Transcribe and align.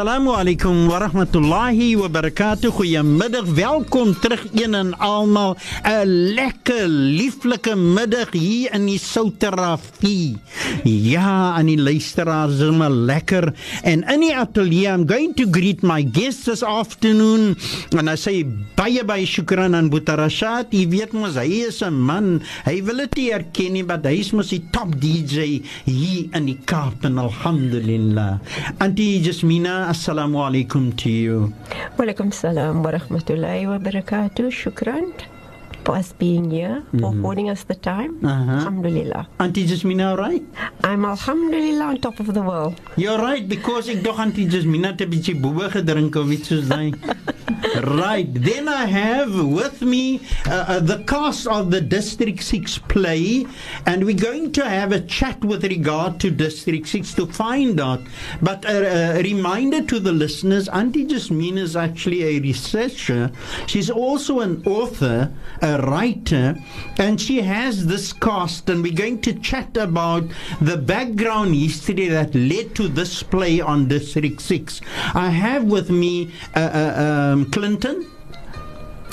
Assalamu 0.00 0.32
alaykum 0.32 0.88
wa 0.88 0.96
rahmatullahi 1.02 1.88
wa 2.00 2.08
barakatuh. 2.08 2.70
Goeiemiddag. 2.72 3.44
Welkom 3.52 4.16
terug 4.16 4.46
een 4.56 4.72
en 4.74 4.96
almal. 4.98 5.56
'n 5.84 6.08
Lekker, 6.32 6.88
lieflike 6.88 7.74
middag 7.76 8.32
hier 8.32 8.72
in 8.72 8.86
die 8.86 8.98
Souterafie. 8.98 10.38
Ja, 10.84 11.52
aan 11.52 11.66
die 11.66 11.78
luisteraars 11.80 12.52
is 12.52 12.60
hom 12.60 12.80
lekker. 12.82 13.52
En 13.82 14.08
in 14.08 14.20
die 14.20 14.36
ateljee, 14.36 14.88
I'm 14.88 15.08
going 15.08 15.36
to 15.36 15.44
greet 15.50 15.82
my 15.82 16.08
guests 16.12 16.44
this 16.44 16.62
afternoon. 16.64 17.56
En 17.96 18.08
I 18.08 18.16
say 18.16 18.46
baie 18.74 19.04
baie 19.04 19.26
shukran 19.26 19.74
aan 19.74 19.90
Butarashat. 19.90 20.66
Jy 20.70 20.88
weet 20.88 21.12
mos 21.12 21.34
hy 21.36 21.66
is 21.68 21.82
'n 21.84 21.92
man. 21.92 22.42
Hy 22.64 22.82
wil 22.84 22.96
dit 22.96 23.28
erken 23.32 23.72
nie, 23.72 23.84
want 23.84 24.04
hy 24.06 24.14
is 24.16 24.30
mos 24.30 24.48
die 24.48 24.64
top 24.72 24.98
DJ 25.00 25.60
hier 25.84 26.24
in 26.32 26.44
die 26.46 26.58
Kaap 26.64 27.04
en 27.04 27.18
alhamdulillah. 27.18 28.40
Antjie 28.78 29.20
Jasmina 29.20 29.89
السلام 29.90 30.36
عليكم 30.36 30.90
تيو 30.90 31.46
you. 31.46 31.50
وعليكم 31.98 32.28
السلام 32.28 32.84
ورحمة 32.86 33.22
الله 33.30 33.68
وبركاته 33.74 34.50
شكرا 34.50 35.00
for 35.84 35.94
us 35.96 36.12
being 36.12 36.50
here, 36.50 36.80
mm-hmm. 36.82 37.00
for 37.00 37.14
affording 37.16 37.48
us 37.50 37.64
the 37.64 37.74
time. 37.74 38.24
Uh-huh. 38.24 38.52
Alhamdulillah. 38.52 39.28
Auntie 39.40 39.66
Jasmina, 39.66 40.16
right? 40.16 40.42
I'm 40.84 41.04
alhamdulillah 41.04 41.84
on 41.86 42.00
top 42.00 42.20
of 42.20 42.32
the 42.34 42.42
world. 42.42 42.80
You're 42.96 43.18
right 43.18 43.48
because 43.48 43.86
don't, 43.86 44.18
Auntie 44.18 44.48
Jasmina 44.48 44.96
te 44.96 45.06
bietjie 45.06 45.40
boebe 45.40 45.70
gedrink 45.70 46.16
of 46.16 47.30
right. 48.00 48.32
Then 48.32 48.68
I 48.68 48.86
have 48.86 49.34
with 49.44 49.82
me 49.82 50.20
uh, 50.46 50.50
uh, 50.50 50.80
the 50.80 51.04
cast 51.06 51.46
of 51.46 51.70
the 51.70 51.80
District 51.80 52.42
6 52.42 52.78
play 52.88 53.46
and 53.86 54.04
we're 54.04 54.16
going 54.16 54.50
to 54.52 54.66
have 54.68 54.92
a 54.92 55.00
chat 55.00 55.44
with 55.44 55.62
regard 55.64 56.18
to 56.20 56.30
District 56.30 56.86
6 56.88 57.14
to 57.14 57.26
find 57.26 57.78
out. 57.80 58.00
But 58.40 58.64
a, 58.64 59.18
a 59.18 59.22
reminder 59.22 59.82
to 59.82 60.00
the 60.00 60.10
listeners, 60.12 60.68
Auntie 60.68 61.06
Jasmina 61.06 61.58
is 61.58 61.76
actually 61.76 62.22
a 62.24 62.40
researcher. 62.40 63.30
She's 63.66 63.90
also 63.90 64.40
an 64.40 64.62
author, 64.66 65.30
a 65.60 65.69
a 65.70 65.78
writer, 65.90 66.56
and 66.98 67.20
she 67.20 67.36
has 67.42 67.86
this 67.86 68.12
cast, 68.12 68.68
and 68.68 68.82
we're 68.82 69.00
going 69.04 69.20
to 69.26 69.32
chat 69.48 69.70
about 69.76 70.24
the 70.60 70.76
background 70.76 71.54
history 71.54 72.06
that 72.16 72.34
led 72.34 72.74
to 72.74 72.84
this 72.98 73.12
play 73.22 73.60
on 73.60 73.78
District 73.88 74.40
6. 74.40 74.80
I 75.14 75.30
have 75.30 75.64
with 75.64 75.88
me 75.90 76.14
uh, 76.56 76.60
uh, 76.60 77.02
um, 77.06 77.50
Clinton. 77.56 78.06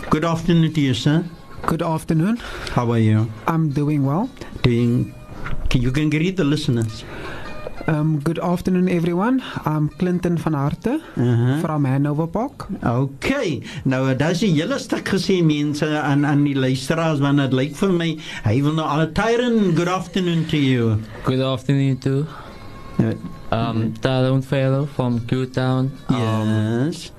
Good 0.10 0.26
afternoon 0.26 0.74
to 0.74 0.82
you, 0.82 0.94
sir. 0.94 1.24
Good 1.72 1.82
afternoon. 1.82 2.38
How 2.78 2.92
are 2.92 3.00
you? 3.10 3.32
I'm 3.48 3.70
doing 3.70 4.06
well. 4.06 4.30
Doing. 4.64 5.14
You 5.73 5.92
can 5.92 6.10
greet 6.10 6.36
the 6.38 6.44
listeners. 6.44 7.04
Um, 7.89 8.20
good 8.21 8.37
afternoon, 8.39 8.89
everyone. 8.89 9.42
I'm 9.65 9.87
Clinton 9.95 10.37
van 10.39 10.53
Harte 10.53 10.89
uh 11.15 11.23
-huh. 11.25 11.58
from 11.61 11.86
Hanover 11.86 12.27
Park. 12.27 12.67
Okay. 12.86 13.61
Nou, 13.83 14.09
eh, 14.11 14.17
daar's 14.17 14.42
'n 14.42 14.53
hele 14.55 14.77
stuk 14.77 15.08
gesê 15.09 15.42
mense 15.43 15.99
aan 15.99 16.25
aan 16.25 16.43
die 16.43 16.55
luisteraars 16.55 17.20
want 17.20 17.37
dit 17.37 17.53
lyk 17.53 17.75
vir 17.75 17.92
my 17.93 18.17
hy 18.43 18.64
wil 18.64 18.73
nou 18.73 18.87
al 18.87 19.11
tyren. 19.11 19.75
Good 19.75 19.87
afternoon 19.87 20.45
to 20.45 20.55
you. 20.58 20.95
Good 21.23 21.42
afternoon 21.42 21.98
to 21.98 22.23
you. 22.99 23.15
um, 23.53 23.93
Talon 23.99 24.43
Fellow 24.43 24.87
from 24.93 25.25
Q 25.25 25.33
Town. 25.52 25.92
Um, 26.09 26.83
yes 26.86 27.11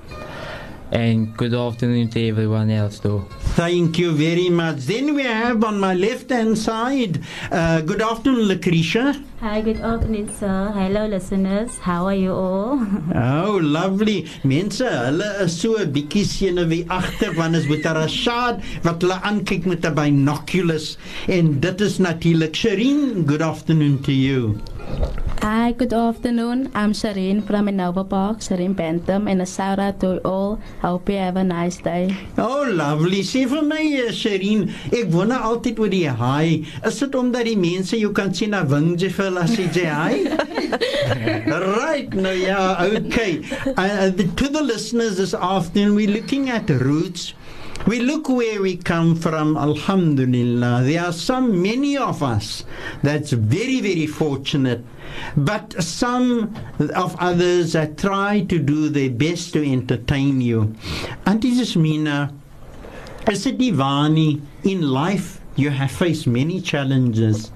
and 0.91 1.35
good 1.37 1.53
afternoon 1.53 2.09
to 2.09 2.27
everyone 2.29 2.69
else 2.71 2.99
too. 2.99 3.25
Thank 3.59 3.99
you 3.99 4.11
very 4.13 4.49
much. 4.49 4.77
Then 4.79 5.13
we 5.13 5.23
have 5.23 5.63
on 5.63 5.79
my 5.79 5.93
left 5.93 6.29
hand 6.29 6.57
side, 6.57 7.21
uh, 7.51 7.81
good 7.81 8.01
afternoon, 8.01 8.43
Lucretia. 8.47 9.21
Hi, 9.41 9.61
good 9.61 9.79
afternoon, 9.79 10.33
sir. 10.33 10.71
Hello, 10.73 11.05
listeners. 11.07 11.77
How 11.79 12.05
are 12.07 12.15
you 12.15 12.33
all? 12.33 12.79
oh, 13.15 13.59
lovely. 13.61 14.27
Mense, 14.43 14.79
hulle 14.81 15.27
is 15.43 15.53
so 15.59 15.77
'n 15.79 15.93
bietjie 15.97 16.25
senuweeagtig 16.33 17.37
wanneer 17.39 17.61
is 17.63 17.69
met 17.71 17.85
'n 17.93 17.95
Rashad 18.01 18.59
wat 18.85 19.01
hulle 19.05 19.17
aankyk 19.31 19.65
met 19.71 19.85
'n 19.87 19.93
binoculars 20.01 20.87
en 21.27 21.53
dit 21.65 21.81
is 21.87 21.97
natuurlik 21.97 22.55
Shireen. 22.61 23.23
Good 23.31 23.41
afternoon 23.51 23.95
to 24.07 24.11
you. 24.25 24.41
Hi, 25.39 25.71
good 25.71 25.93
afternoon. 25.93 26.69
I'm 26.75 26.91
Shireen 26.91 27.39
from 27.47 27.67
Hanover 27.71 28.03
Park, 28.03 28.39
Shireen 28.43 28.75
Bentham, 28.75 29.25
and 29.29 29.41
a 29.41 29.45
shout 29.45 29.79
out 29.79 30.01
to 30.01 30.17
all. 30.27 30.59
Hope 30.81 31.07
you 31.07 31.15
have 31.15 31.37
a 31.37 31.43
nice 31.47 31.77
day. 31.77 32.11
Oh, 32.37 32.67
lovely. 32.67 33.23
Sê 33.23 33.45
vir 33.47 33.63
my, 33.63 33.79
eh, 34.01 34.11
Shireen, 34.11 34.65
ek 34.91 35.07
wonder 35.15 35.39
altyd 35.47 35.79
oor 35.79 35.87
die 35.93 36.11
hi. 36.11 36.67
Is 36.89 36.99
dit 36.99 37.15
omdat 37.15 37.47
die 37.47 37.55
mense 37.61 37.95
jou 38.01 38.11
kan 38.19 38.33
sien 38.35 38.51
na 38.51 38.65
Wingjevel 38.73 39.39
as 39.45 39.55
jy 39.55 39.69
sê 39.77 39.87
hi? 39.87 40.27
right, 41.63 42.19
now, 42.27 42.35
yeah, 42.35 42.83
okay. 42.99 43.37
Uh, 43.79 44.11
uh, 44.11 44.11
to 44.11 44.49
the 44.57 44.61
listeners 44.71 45.15
this 45.23 45.33
afternoon, 45.33 45.95
we're 45.95 46.15
looking 46.19 46.49
at 46.49 46.69
roots 46.69 47.31
we 47.87 47.99
look 47.99 48.27
where 48.29 48.61
we 48.61 48.75
come 48.77 49.15
from, 49.15 49.57
Alhamdulillah. 49.57 50.81
There 50.83 51.03
are 51.05 51.13
some, 51.13 51.61
many 51.61 51.97
of 51.97 52.21
us, 52.21 52.63
that's 53.01 53.31
very, 53.31 53.79
very 53.81 54.05
fortunate. 54.05 54.83
But 55.35 55.81
some 55.81 56.55
of 56.79 57.15
others 57.19 57.71
that 57.73 57.97
try 57.97 58.41
to 58.41 58.59
do 58.59 58.89
their 58.89 59.09
best 59.09 59.53
to 59.53 59.65
entertain 59.71 60.39
you. 60.41 60.75
Auntie 61.25 61.53
Jasmina, 61.55 62.31
as 63.25 63.45
a 63.45 63.53
Divani, 63.53 64.41
in 64.63 64.81
life, 64.91 65.39
you 65.55 65.71
have 65.71 65.91
faced 65.91 66.25
many 66.25 66.61
challenges 66.61 67.51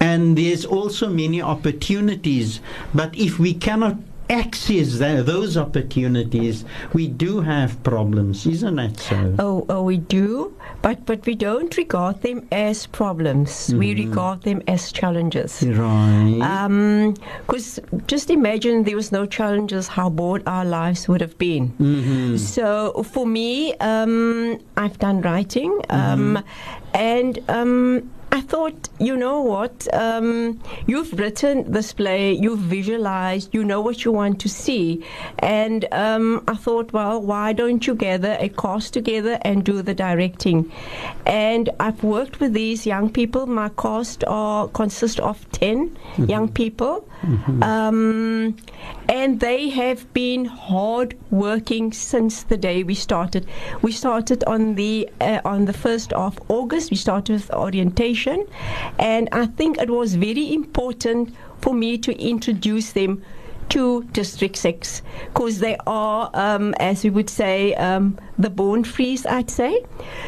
and 0.00 0.38
there's 0.38 0.64
also 0.64 1.08
many 1.08 1.42
opportunities. 1.42 2.60
But 2.94 3.14
if 3.16 3.38
we 3.38 3.52
cannot 3.52 3.96
access 4.32 4.98
that, 4.98 5.26
those 5.26 5.56
opportunities, 5.56 6.64
we 6.94 7.06
do 7.06 7.40
have 7.40 7.80
problems, 7.84 8.46
isn't 8.46 8.76
that 8.76 8.98
so? 8.98 9.34
Oh, 9.38 9.66
oh, 9.68 9.82
we 9.82 9.98
do, 9.98 10.54
but 10.80 11.04
but 11.06 11.24
we 11.26 11.34
don't 11.34 11.76
regard 11.76 12.22
them 12.22 12.48
as 12.50 12.86
problems. 12.86 13.50
Mm-hmm. 13.50 13.78
We 13.78 13.94
regard 14.06 14.42
them 14.42 14.62
as 14.66 14.90
challenges. 14.90 15.62
Right. 15.62 17.12
Because 17.44 17.78
um, 17.78 18.02
just 18.06 18.30
imagine 18.30 18.84
there 18.84 18.96
was 18.96 19.12
no 19.12 19.26
challenges, 19.26 19.86
how 19.86 20.08
bored 20.08 20.42
our 20.46 20.64
lives 20.64 21.06
would 21.08 21.20
have 21.20 21.36
been. 21.38 21.68
Mm-hmm. 21.78 22.36
So 22.36 23.04
for 23.12 23.26
me, 23.26 23.74
um, 23.78 24.58
I've 24.76 24.98
done 24.98 25.20
writing, 25.20 25.72
um, 25.90 26.36
mm-hmm. 26.38 26.96
and 26.96 27.38
um, 27.48 28.10
I 28.34 28.40
thought, 28.40 28.88
you 28.98 29.14
know 29.14 29.42
what? 29.42 29.86
Um, 29.92 30.58
you've 30.86 31.12
written 31.18 31.70
this 31.70 31.92
play, 31.92 32.32
you've 32.32 32.60
visualized, 32.60 33.50
you 33.54 33.62
know 33.62 33.82
what 33.82 34.06
you 34.06 34.10
want 34.12 34.40
to 34.40 34.48
see. 34.48 35.04
And 35.40 35.84
um, 35.92 36.42
I 36.48 36.54
thought, 36.54 36.94
well, 36.94 37.20
why 37.20 37.52
don't 37.52 37.86
you 37.86 37.94
gather 37.94 38.38
a 38.40 38.48
cast 38.48 38.94
together 38.94 39.38
and 39.42 39.64
do 39.66 39.82
the 39.82 39.92
directing? 39.92 40.72
And 41.26 41.68
I've 41.78 42.02
worked 42.02 42.40
with 42.40 42.54
these 42.54 42.86
young 42.86 43.10
people. 43.10 43.46
My 43.46 43.68
cast 43.68 44.24
are, 44.26 44.66
consists 44.68 45.20
of 45.20 45.46
10 45.52 45.90
mm-hmm. 45.90 46.24
young 46.24 46.48
people. 46.48 47.06
Mm-hmm. 47.24 47.62
Um, 47.62 48.56
and 49.10 49.40
they 49.40 49.68
have 49.68 50.10
been 50.14 50.46
hard 50.46 51.16
working 51.30 51.92
since 51.92 52.44
the 52.44 52.56
day 52.56 52.82
we 52.82 52.94
started. 52.94 53.46
We 53.82 53.92
started 53.92 54.42
on 54.44 54.74
the, 54.76 55.08
uh, 55.20 55.42
on 55.44 55.66
the 55.66 55.72
1st 55.74 56.12
of 56.14 56.38
August, 56.48 56.90
we 56.90 56.96
started 56.96 57.34
with 57.34 57.50
orientation 57.52 58.21
and 58.98 59.28
I 59.32 59.46
think 59.46 59.78
it 59.78 59.90
was 59.90 60.14
very 60.14 60.54
important 60.54 61.34
for 61.60 61.74
me 61.74 61.98
to 61.98 62.16
introduce 62.20 62.92
them 62.92 63.22
to 63.70 64.02
District 64.12 64.56
6 64.56 65.02
because 65.26 65.58
they 65.58 65.76
are, 65.86 66.30
um, 66.34 66.74
as 66.78 67.02
we 67.04 67.10
would 67.10 67.30
say, 67.30 67.74
um, 67.74 68.18
the 68.38 68.50
born 68.50 68.84
freeze, 68.84 69.24
I'd 69.26 69.50
say. 69.50 69.84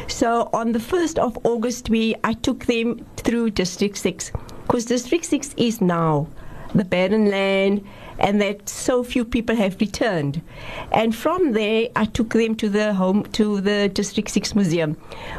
So 0.07 0.49
on 0.53 0.71
the 0.73 0.79
1st 0.79 1.19
of 1.19 1.37
August, 1.45 1.89
we 1.89 2.15
I 2.23 2.33
took 2.33 2.65
them 2.65 3.05
through 3.17 3.51
District 3.51 3.97
6 3.97 4.31
because 4.63 4.85
District 4.85 5.23
6 5.25 5.53
is 5.57 5.79
now 5.81 6.27
the 6.73 6.83
barren 6.85 7.29
land 7.29 7.85
and 8.17 8.41
that 8.41 8.67
so 8.67 9.03
few 9.03 9.23
people 9.25 9.55
have 9.57 9.79
returned. 9.79 10.41
And 10.91 11.13
from 11.13 11.51
there, 11.51 11.89
I 11.95 12.05
took 12.05 12.31
them 12.33 12.55
to 12.55 12.69
the 12.69 12.93
home 12.93 13.23
to 13.33 13.59
the 13.59 13.89
District 13.89 14.29
Six 14.29 14.55
Museum, 14.55 14.93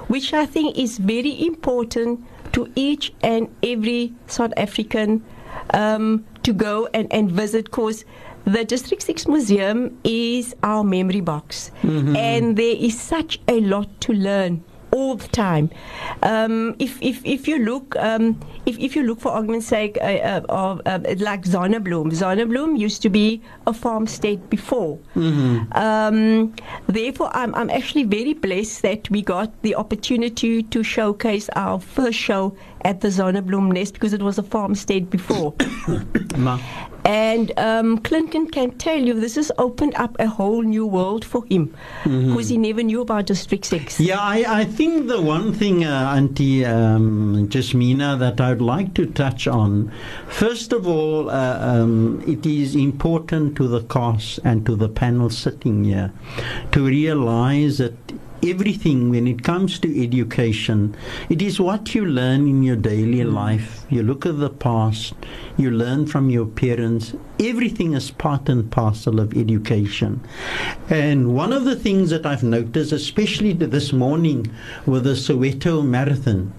which 0.08 0.34
I 0.34 0.44
think 0.44 0.76
is 0.76 0.98
very 0.98 1.46
important 1.46 2.20
to 2.56 2.66
each 2.74 3.12
and 3.22 3.54
every 3.62 4.14
South 4.28 4.52
African 4.56 5.22
um, 5.74 6.24
to 6.42 6.54
go 6.54 6.88
and, 6.94 7.12
and 7.12 7.30
visit 7.30 7.66
because 7.66 8.06
the 8.46 8.64
District 8.64 9.02
6 9.02 9.28
Museum 9.28 9.98
is 10.04 10.56
our 10.62 10.82
memory 10.82 11.20
box, 11.20 11.70
mm-hmm. 11.82 12.16
and 12.16 12.56
there 12.56 12.76
is 12.78 12.98
such 12.98 13.40
a 13.46 13.60
lot 13.60 14.00
to 14.00 14.14
learn 14.14 14.64
all 14.92 15.14
the 15.16 15.28
time. 15.28 15.70
Um, 16.22 16.76
if, 16.78 17.00
if, 17.02 17.24
if 17.24 17.48
you 17.48 17.58
look, 17.58 17.96
um, 17.96 18.38
if, 18.66 18.78
if 18.78 18.94
you 18.96 19.02
look 19.02 19.20
for 19.20 19.30
argument's 19.32 19.66
sake, 19.66 19.98
uh, 20.00 20.40
uh, 20.48 20.80
uh, 20.84 20.98
like 21.18 21.42
Zonnebloem. 21.42 22.12
Zonnebloem 22.12 22.78
used 22.78 23.02
to 23.02 23.10
be 23.10 23.42
a 23.66 23.72
farm 23.72 24.06
state 24.06 24.48
before. 24.50 24.98
Mm-hmm. 25.14 25.72
Um, 25.72 26.54
therefore, 26.86 27.30
I'm, 27.32 27.54
I'm 27.54 27.70
actually 27.70 28.04
very 28.04 28.34
blessed 28.34 28.82
that 28.82 29.10
we 29.10 29.22
got 29.22 29.50
the 29.62 29.74
opportunity 29.74 30.62
to 30.64 30.82
showcase 30.82 31.48
our 31.56 31.80
first 31.80 32.18
show 32.18 32.56
at 32.84 33.00
the 33.00 33.08
Zonnebloem 33.08 33.72
Nest 33.72 33.94
because 33.94 34.12
it 34.12 34.22
was 34.22 34.38
a 34.38 34.42
farm 34.42 34.74
state 34.74 35.10
before. 35.10 35.54
And 37.06 37.52
um, 37.56 37.98
Clinton 37.98 38.46
can 38.48 38.72
tell 38.72 38.98
you 39.00 39.14
this 39.14 39.36
has 39.36 39.52
opened 39.58 39.94
up 39.94 40.16
a 40.18 40.26
whole 40.26 40.62
new 40.62 40.84
world 40.84 41.24
for 41.24 41.44
him 41.46 41.68
mm-hmm. 42.02 42.30
because 42.32 42.46
mm-hmm. 42.50 42.62
he 42.64 42.72
never 42.72 42.82
knew 42.82 43.00
about 43.00 43.26
District 43.26 43.64
6. 43.64 44.00
Yeah, 44.00 44.18
I, 44.18 44.44
I 44.44 44.64
think 44.64 45.06
the 45.06 45.22
one 45.22 45.52
thing, 45.54 45.84
uh, 45.84 46.12
Auntie 46.16 46.64
um, 46.64 47.46
Jasmina, 47.48 48.18
that 48.18 48.40
I'd 48.40 48.60
like 48.60 48.94
to 48.94 49.06
touch 49.06 49.46
on 49.46 49.92
first 50.28 50.72
of 50.72 50.88
all, 50.88 51.30
uh, 51.30 51.58
um, 51.60 52.24
it 52.26 52.44
is 52.44 52.74
important 52.74 53.54
to 53.58 53.68
the 53.68 53.82
cast 53.84 54.38
and 54.42 54.66
to 54.66 54.74
the 54.74 54.88
panel 54.88 55.30
sitting 55.30 55.84
here 55.84 56.12
to 56.72 56.84
realize 56.84 57.78
that 57.78 57.94
everything 58.44 59.10
when 59.10 59.26
it 59.26 59.42
comes 59.42 59.78
to 59.80 60.02
education. 60.04 60.94
It 61.28 61.40
is 61.42 61.60
what 61.60 61.94
you 61.94 62.04
learn 62.04 62.46
in 62.46 62.62
your 62.62 62.76
daily 62.76 63.22
hmm. 63.22 63.34
life. 63.34 63.84
You 63.88 64.02
look 64.02 64.26
at 64.26 64.38
the 64.38 64.50
past, 64.50 65.14
you 65.56 65.70
learn 65.70 66.06
from 66.06 66.30
your 66.30 66.46
parents. 66.46 67.14
Everything 67.40 67.94
is 67.94 68.10
part 68.10 68.48
and 68.48 68.70
parcel 68.70 69.20
of 69.20 69.34
education. 69.36 70.20
And 70.90 71.34
one 71.34 71.52
of 71.52 71.64
the 71.64 71.76
things 71.76 72.10
that 72.10 72.26
I've 72.26 72.42
noticed, 72.42 72.92
especially 72.92 73.52
this 73.52 73.92
morning 73.92 74.50
with 74.84 75.04
the 75.04 75.12
Soweto 75.14 75.84
Marathon, 75.84 76.52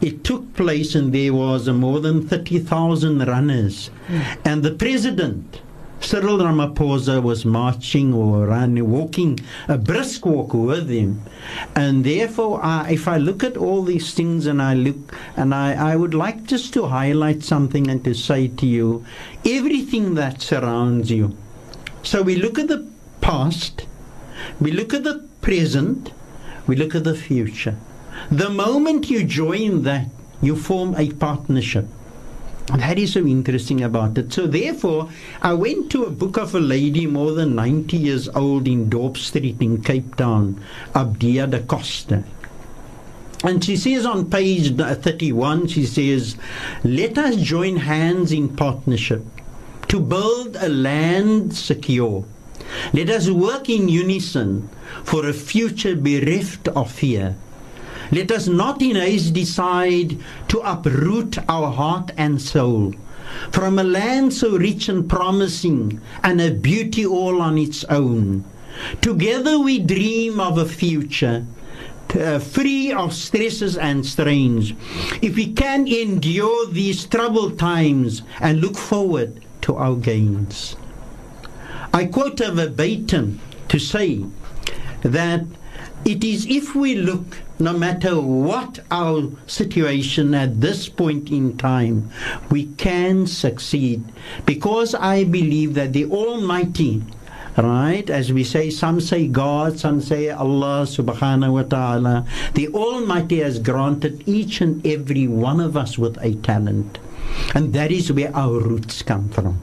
it 0.00 0.24
took 0.24 0.54
place 0.54 0.94
and 0.94 1.12
there 1.14 1.34
was 1.34 1.68
more 1.68 2.00
than 2.00 2.26
30,000 2.26 3.26
runners. 3.26 3.90
Mm. 4.08 4.38
And 4.46 4.62
the 4.62 4.72
president 4.72 5.60
Cyril 6.02 6.38
Ramaphosa 6.38 7.22
was 7.22 7.44
marching 7.44 8.14
or 8.14 8.46
running, 8.46 8.90
walking 8.90 9.38
a 9.68 9.76
brisk 9.76 10.24
walk 10.24 10.54
with 10.54 10.88
him. 10.88 11.20
And 11.76 12.04
therefore, 12.04 12.64
I, 12.64 12.90
if 12.92 13.06
I 13.06 13.18
look 13.18 13.44
at 13.44 13.56
all 13.56 13.82
these 13.82 14.12
things 14.14 14.46
and 14.46 14.62
I 14.62 14.74
look, 14.74 15.14
and 15.36 15.54
I, 15.54 15.92
I 15.92 15.96
would 15.96 16.14
like 16.14 16.44
just 16.44 16.72
to 16.74 16.86
highlight 16.86 17.42
something 17.44 17.88
and 17.88 18.02
to 18.04 18.14
say 18.14 18.48
to 18.48 18.66
you 18.66 19.04
everything 19.46 20.14
that 20.14 20.40
surrounds 20.42 21.10
you. 21.10 21.36
So 22.02 22.22
we 22.22 22.34
look 22.36 22.58
at 22.58 22.68
the 22.68 22.86
past, 23.20 23.84
we 24.58 24.72
look 24.72 24.94
at 24.94 25.04
the 25.04 25.28
present, 25.42 26.12
we 26.66 26.76
look 26.76 26.94
at 26.94 27.04
the 27.04 27.14
future. 27.16 27.76
The 28.30 28.50
moment 28.50 29.10
you 29.10 29.22
join 29.22 29.82
that, 29.82 30.06
you 30.42 30.56
form 30.56 30.94
a 30.96 31.10
partnership. 31.12 31.86
That 32.76 33.00
is 33.00 33.14
so 33.14 33.26
interesting 33.26 33.82
about 33.82 34.16
it. 34.16 34.32
So, 34.32 34.46
therefore, 34.46 35.08
I 35.42 35.54
went 35.54 35.90
to 35.90 36.04
a 36.04 36.10
book 36.10 36.36
of 36.36 36.54
a 36.54 36.60
lady 36.60 37.04
more 37.06 37.32
than 37.32 37.56
90 37.56 37.96
years 37.96 38.28
old 38.28 38.68
in 38.68 38.88
Dorp 38.88 39.16
Street 39.16 39.56
in 39.58 39.82
Cape 39.82 40.14
Town, 40.14 40.62
Abdia 40.94 41.50
da 41.50 41.58
Costa. 41.58 42.22
And 43.42 43.64
she 43.64 43.76
says 43.76 44.06
on 44.06 44.30
page 44.30 44.76
31, 44.76 45.66
she 45.66 45.84
says, 45.84 46.36
Let 46.84 47.18
us 47.18 47.36
join 47.36 47.76
hands 47.76 48.30
in 48.30 48.54
partnership 48.54 49.24
to 49.88 49.98
build 49.98 50.54
a 50.56 50.68
land 50.68 51.56
secure. 51.56 52.24
Let 52.92 53.10
us 53.10 53.28
work 53.28 53.68
in 53.68 53.88
unison 53.88 54.68
for 55.02 55.26
a 55.26 55.32
future 55.32 55.96
bereft 55.96 56.68
of 56.68 56.92
fear 56.92 57.34
let 58.12 58.32
us 58.32 58.48
not 58.48 58.82
in 58.82 58.96
haste 58.96 59.34
decide 59.34 60.16
to 60.48 60.58
uproot 60.68 61.38
our 61.48 61.70
heart 61.70 62.10
and 62.16 62.42
soul 62.42 62.92
from 63.52 63.78
a 63.78 63.84
land 63.84 64.34
so 64.34 64.56
rich 64.56 64.88
and 64.88 65.08
promising 65.08 66.00
and 66.24 66.40
a 66.40 66.50
beauty 66.50 67.06
all 67.06 67.40
on 67.40 67.56
its 67.56 67.84
own. 67.84 68.44
Together 69.00 69.58
we 69.60 69.78
dream 69.78 70.40
of 70.40 70.58
a 70.58 70.64
future 70.66 71.46
uh, 72.18 72.40
free 72.40 72.90
of 72.92 73.14
stresses 73.14 73.76
and 73.76 74.04
strains. 74.04 74.72
If 75.22 75.36
we 75.36 75.52
can 75.52 75.86
endure 75.86 76.66
these 76.66 77.04
troubled 77.06 77.60
times 77.60 78.22
and 78.40 78.60
look 78.60 78.76
forward 78.76 79.40
to 79.62 79.76
our 79.76 79.94
gains. 79.94 80.74
I 81.94 82.06
quote 82.06 82.40
a 82.40 82.50
verbatim 82.50 83.38
to 83.68 83.78
say 83.78 84.24
that 85.02 85.44
it 86.04 86.24
is 86.24 86.46
if 86.46 86.74
we 86.74 86.96
look 86.96 87.36
no 87.60 87.74
matter 87.74 88.18
what 88.18 88.78
our 88.90 89.30
situation 89.46 90.34
at 90.34 90.60
this 90.62 90.88
point 90.88 91.28
in 91.30 91.56
time, 91.58 92.10
we 92.50 92.66
can 92.76 93.26
succeed 93.26 94.02
because 94.46 94.94
I 94.94 95.24
believe 95.24 95.74
that 95.74 95.92
the 95.92 96.06
Almighty 96.06 97.02
right? 97.58 98.08
As 98.08 98.32
we 98.32 98.42
say, 98.44 98.70
some 98.70 99.00
say 99.02 99.26
God, 99.26 99.78
some 99.78 100.00
say 100.00 100.30
Allah 100.30 100.86
subhanahu 100.86 101.52
wa 101.52 101.62
ta'ala. 101.64 102.26
The 102.54 102.68
Almighty 102.68 103.40
has 103.40 103.58
granted 103.58 104.22
each 104.26 104.62
and 104.62 104.86
every 104.86 105.26
one 105.28 105.60
of 105.60 105.76
us 105.76 105.98
with 105.98 106.16
a 106.22 106.36
talent. 106.36 106.98
And 107.54 107.74
that 107.74 107.90
is 107.90 108.10
where 108.12 108.34
our 108.34 108.52
roots 108.60 109.02
come 109.02 109.28
from 109.28 109.60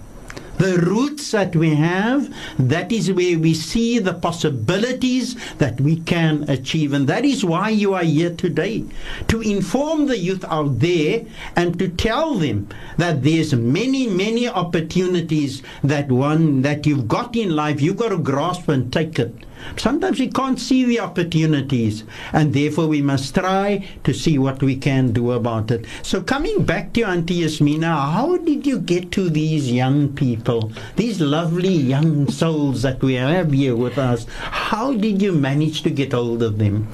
the 0.57 0.77
roots 0.77 1.31
that 1.31 1.55
we 1.55 1.75
have, 1.75 2.33
that 2.59 2.91
is 2.91 3.11
where 3.11 3.37
we 3.37 3.53
see 3.53 3.99
the 3.99 4.13
possibilities 4.13 5.35
that 5.59 5.79
we 5.79 5.97
can 5.97 6.49
achieve. 6.49 6.93
And 6.93 7.07
that 7.07 7.25
is 7.25 7.45
why 7.45 7.69
you 7.69 7.93
are 7.93 8.03
here 8.03 8.33
today 8.33 8.83
to 9.27 9.41
inform 9.41 10.07
the 10.07 10.17
youth 10.17 10.43
out 10.47 10.79
there 10.79 11.23
and 11.55 11.77
to 11.79 11.87
tell 11.87 12.33
them 12.35 12.69
that 12.97 13.23
there's 13.23 13.53
many, 13.53 14.07
many 14.07 14.47
opportunities 14.47 15.61
that 15.83 16.11
one 16.11 16.63
that 16.63 16.85
you've 16.87 17.07
got 17.07 17.35
in 17.35 17.55
life, 17.55 17.79
you've 17.81 17.97
got 17.97 18.09
to 18.09 18.17
grasp 18.17 18.67
and 18.67 18.91
take 18.91 19.19
it. 19.19 19.33
Sometimes 19.75 20.19
we 20.19 20.27
can't 20.27 20.59
see 20.59 20.85
the 20.85 20.99
opportunities, 20.99 22.03
and 22.31 22.53
therefore 22.53 22.85
we 22.85 23.01
must 23.01 23.33
try 23.33 23.87
to 24.03 24.13
see 24.13 24.37
what 24.37 24.61
we 24.61 24.75
can 24.75 25.11
do 25.13 25.31
about 25.31 25.71
it. 25.71 25.85
So, 26.03 26.21
coming 26.21 26.63
back 26.63 26.93
to 26.93 27.03
Auntie 27.03 27.41
Yasmina, 27.41 27.87
how 27.87 28.37
did 28.37 28.67
you 28.67 28.77
get 28.79 29.11
to 29.13 29.29
these 29.31 29.71
young 29.71 30.09
people, 30.09 30.71
these 30.95 31.19
lovely 31.19 31.73
young 31.73 32.29
souls 32.29 32.83
that 32.83 33.01
we 33.01 33.15
have 33.15 33.51
here 33.51 33.75
with 33.75 33.97
us? 33.97 34.27
How 34.39 34.93
did 34.93 35.21
you 35.23 35.31
manage 35.31 35.81
to 35.83 35.89
get 35.89 36.11
hold 36.13 36.43
of 36.43 36.59
them? 36.59 36.87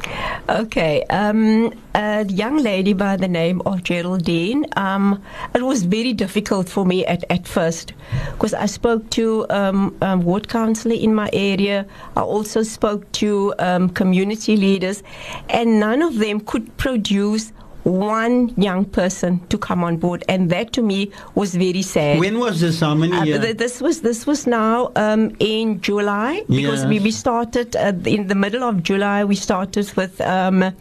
Okay, 0.49 1.03
um, 1.09 1.71
a 1.95 2.25
young 2.25 2.57
lady 2.57 2.93
by 2.93 3.15
the 3.17 3.27
name 3.27 3.61
of 3.65 3.83
Geraldine. 3.83 4.65
Um, 4.75 5.21
it 5.53 5.61
was 5.61 5.83
very 5.83 6.13
difficult 6.13 6.67
for 6.69 6.85
me 6.85 7.05
at, 7.05 7.23
at 7.29 7.47
first 7.47 7.93
because 8.31 8.53
I 8.53 8.65
spoke 8.65 9.09
to 9.11 9.45
um, 9.49 9.95
um 10.01 10.23
ward 10.23 10.47
councillor 10.49 10.95
in 10.95 11.13
my 11.13 11.29
area. 11.33 11.85
I 12.15 12.21
also 12.21 12.63
spoke 12.63 13.09
to 13.23 13.53
um, 13.59 13.89
community 13.89 14.55
leaders, 14.57 15.03
and 15.49 15.79
none 15.79 16.01
of 16.01 16.17
them 16.19 16.39
could 16.41 16.75
produce 16.77 17.51
one 17.83 18.47
young 18.55 18.85
person 18.85 19.41
to 19.49 19.57
come 19.57 19.83
on 19.83 19.97
board, 19.97 20.23
and 20.29 20.49
that 20.49 20.71
to 20.73 20.81
me 20.81 21.11
was 21.35 21.53
very 21.53 21.81
sad. 21.81 22.17
When 22.19 22.39
was 22.39 22.61
this? 22.61 22.79
How 22.79 22.95
many 22.95 23.33
uh, 23.33 23.37
this 23.37 23.81
was 23.81 24.01
this 24.01 24.25
was 24.25 24.47
now 24.47 24.91
um, 24.95 25.31
in 25.39 25.79
July 25.81 26.43
because 26.47 26.83
yes. 26.83 26.89
we, 26.89 26.99
we 27.01 27.11
started 27.11 27.75
uh, 27.75 27.93
in 28.05 28.27
the 28.27 28.35
middle 28.35 28.63
of 28.63 28.83
July. 28.83 29.25
We 29.25 29.35
started 29.35 29.91
with 29.95 30.21
um, 30.21 30.73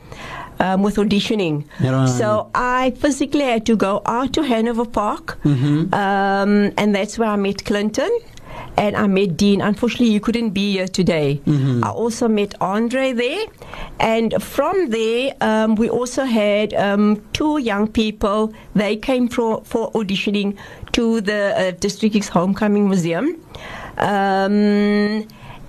um, 0.60 0.82
with 0.82 0.96
auditioning. 0.96 1.64
Right. 1.80 2.08
So 2.08 2.50
I 2.54 2.92
physically 2.96 3.44
had 3.44 3.66
to 3.66 3.76
go 3.76 4.02
out 4.06 4.32
to 4.34 4.42
Hanover 4.42 4.84
Park, 4.84 5.38
mm-hmm. 5.44 5.92
um, 5.94 6.72
and 6.76 6.94
that's 6.94 7.18
where 7.18 7.28
I 7.30 7.36
met 7.36 7.64
Clinton. 7.64 8.10
And 8.76 8.96
I 8.96 9.06
met 9.06 9.36
Dean. 9.36 9.60
Unfortunately, 9.60 10.08
you 10.10 10.20
couldn't 10.20 10.50
be 10.50 10.72
here 10.72 10.88
today. 10.88 11.40
Mm-hmm. 11.44 11.84
I 11.84 11.90
also 11.90 12.26
met 12.26 12.54
Andre 12.62 13.12
there. 13.12 13.44
And 14.00 14.42
from 14.42 14.88
there, 14.90 15.34
um, 15.42 15.74
we 15.74 15.90
also 15.90 16.24
had 16.24 16.72
um, 16.74 17.22
two 17.34 17.58
young 17.58 17.86
people. 17.86 18.50
They 18.74 18.96
came 18.96 19.28
for, 19.28 19.62
for 19.64 19.92
auditioning 19.92 20.56
to 20.92 21.20
the 21.20 21.54
uh, 21.58 21.70
District 21.80 22.26
Homecoming 22.28 22.88
Museum. 22.88 23.38
Um, 23.98 25.28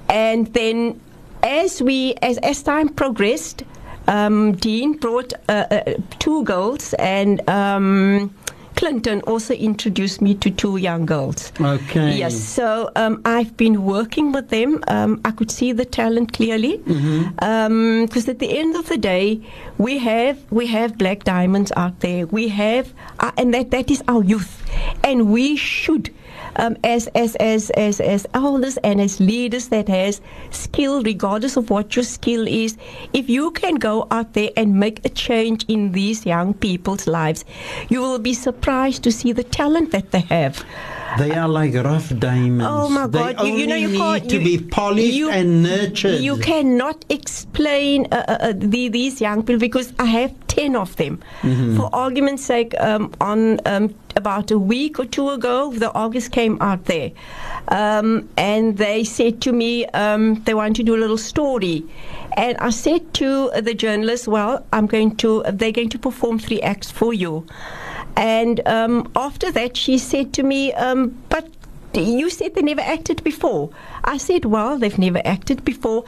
and 0.09 0.47
then 0.53 0.99
as 1.41 1.81
we 1.81 2.15
as, 2.21 2.37
as 2.39 2.63
time 2.63 2.87
progressed 2.87 3.63
um, 4.07 4.53
Dean 4.53 4.93
brought 4.93 5.33
uh, 5.50 5.65
uh, 5.72 5.93
two 6.19 6.43
girls 6.43 6.93
and. 6.95 7.48
Um, 7.50 8.33
Clinton 8.75 9.22
also 9.27 9.53
introduced 9.53 10.19
me 10.19 10.33
to 10.33 10.50
two 10.50 10.77
young 10.77 11.05
girls. 11.05 11.53
Okay. 11.62 12.17
Yes. 12.17 12.36
So 12.43 12.89
um, 12.95 13.22
I've 13.24 13.55
been 13.55 13.83
working 13.86 14.31
with 14.31 14.50
them. 14.50 14.83
Um, 14.88 15.22
I 15.24 15.29
could 15.31 15.51
see 15.51 15.72
the 15.74 15.86
talent 15.86 16.33
clearly, 16.33 16.77
because 16.77 17.01
mm-hmm. 17.01 18.05
um, 18.07 18.10
at 18.10 18.39
the 18.39 18.57
end 18.57 18.75
of 18.75 18.89
the 18.89 18.98
day, 18.98 19.39
we 19.77 20.00
have 20.00 20.39
we 20.51 20.65
have 20.67 20.98
black 20.98 21.24
diamonds 21.24 21.72
out 21.77 22.00
there. 22.00 22.25
We 22.25 22.48
have, 22.48 22.91
uh, 23.19 23.31
and 23.38 23.53
that 23.53 23.69
that 23.72 23.91
is 23.91 24.01
our 24.07 24.24
youth, 24.24 24.65
and 25.03 25.31
we 25.31 25.55
should 25.55 26.12
um, 26.55 26.75
as, 26.83 27.07
as, 27.15 27.36
as, 27.38 27.69
as, 27.72 28.00
as 28.00 28.27
elders 28.33 28.77
and 28.77 29.01
as 29.01 29.19
leaders 29.19 29.69
that 29.69 29.88
has 29.88 30.22
skill, 30.51 31.01
regardless 31.03 31.55
of 31.57 31.69
what 31.69 31.95
your 31.95 32.03
skill 32.03 32.48
is, 32.48 32.77
if 33.13 33.29
you 33.29 33.51
can 33.51 33.75
go 33.75 34.07
out 34.12 34.33
there 34.33 34.50
and 34.55 34.79
make 34.79 35.03
a 35.05 35.10
change 35.10 35.65
in 35.67 35.91
these 35.91 36.25
young 36.25 36.53
people's 36.53 37.07
lives, 37.07 37.45
you 37.89 38.01
will 38.01 38.19
be 38.19 38.33
surprised 38.33 39.03
to 39.03 39.12
see 39.12 39.31
the 39.31 39.43
talent 39.43 39.91
that 39.91 40.12
they 40.12 40.22
have. 40.22 40.63
They 41.17 41.31
are 41.33 41.48
like 41.48 41.75
rough 41.75 42.10
diamonds. 42.17 42.65
Oh 42.67 42.89
my 42.89 43.05
God! 43.07 43.45
You, 43.45 43.53
you, 43.53 43.67
know 43.67 43.75
you 43.75 43.89
need 43.89 44.29
to 44.29 44.39
you, 44.41 44.57
be 44.60 44.65
polished 44.65 45.13
you, 45.13 45.29
and 45.29 45.62
nurtured. 45.62 46.22
You 46.22 46.38
cannot 46.38 47.05
explain 47.10 48.07
uh, 48.12 48.25
uh, 48.27 48.38
uh, 48.39 48.53
the, 48.55 48.88
these 48.88 49.22
young 49.22 49.43
people 49.43 49.60
because 49.60 49.93
I 50.00 50.05
have 50.05 50.33
ten 50.48 50.75
of 50.75 50.95
them. 50.95 51.22
Mm-hmm. 51.41 51.77
For 51.77 51.89
argument's 51.93 52.43
sake, 52.43 52.74
um, 52.79 53.13
on 53.22 53.60
um, 53.67 53.93
about 54.15 54.50
a 54.50 54.57
week 54.57 54.98
or 55.00 55.05
two 55.05 55.29
ago, 55.29 55.72
the 55.74 55.91
August 55.93 56.31
came 56.31 56.57
out 56.62 56.86
there, 56.86 57.12
um, 57.67 58.27
and 58.36 58.77
they 58.77 59.03
said 59.03 59.39
to 59.43 59.53
me 59.53 59.86
um, 59.88 60.41
they 60.45 60.55
want 60.55 60.75
to 60.77 60.83
do 60.83 60.95
a 60.95 61.01
little 61.03 61.19
story, 61.19 61.83
and 62.38 62.57
I 62.57 62.72
said 62.72 63.13
to 63.15 63.51
the 63.62 63.75
journalist, 63.75 64.27
"Well, 64.27 64.65
I'm 64.74 64.88
going 64.88 65.15
to. 65.17 65.43
They're 65.51 65.72
going 65.79 65.89
to 65.89 66.00
perform 66.00 66.39
three 66.39 66.62
acts 66.63 66.89
for 66.89 67.13
you." 67.13 67.45
And 68.15 68.62
um, 68.67 69.12
after 69.15 69.51
that, 69.51 69.75
she 69.77 69.98
said 69.98 70.34
to 70.34 70.43
me, 70.43 70.72
um, 70.74 71.17
But 71.29 71.50
you 71.93 72.29
said 72.29 72.55
they 72.55 72.62
never 72.62 72.82
acted 72.82 73.24
before. 73.24 73.70
I 74.05 74.17
said, 74.17 74.45
well, 74.45 74.77
they've 74.77 74.98
never 74.98 75.22
acted 75.25 75.63
before, 75.63 76.03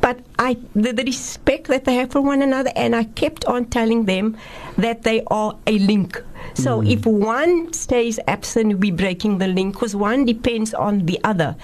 but 0.00 0.18
I 0.38 0.56
the, 0.74 0.92
the 0.92 1.04
respect 1.04 1.68
that 1.68 1.84
they 1.84 1.94
have 1.94 2.10
for 2.10 2.20
one 2.20 2.42
another, 2.42 2.72
and 2.74 2.94
I 2.96 3.04
kept 3.04 3.44
on 3.44 3.66
telling 3.66 4.06
them 4.06 4.36
that 4.78 5.02
they 5.02 5.22
are 5.28 5.56
a 5.66 5.78
link. 5.78 6.22
So 6.54 6.80
mm. 6.80 6.90
if 6.92 7.06
one 7.06 7.72
stays 7.72 8.18
absent, 8.26 8.68
we 8.78 8.90
be 8.90 8.90
breaking 8.90 9.38
the 9.38 9.46
link 9.48 9.74
because 9.74 9.94
one 9.96 10.24
depends 10.24 10.74
on 10.74 11.06
the 11.06 11.18
other. 11.24 11.56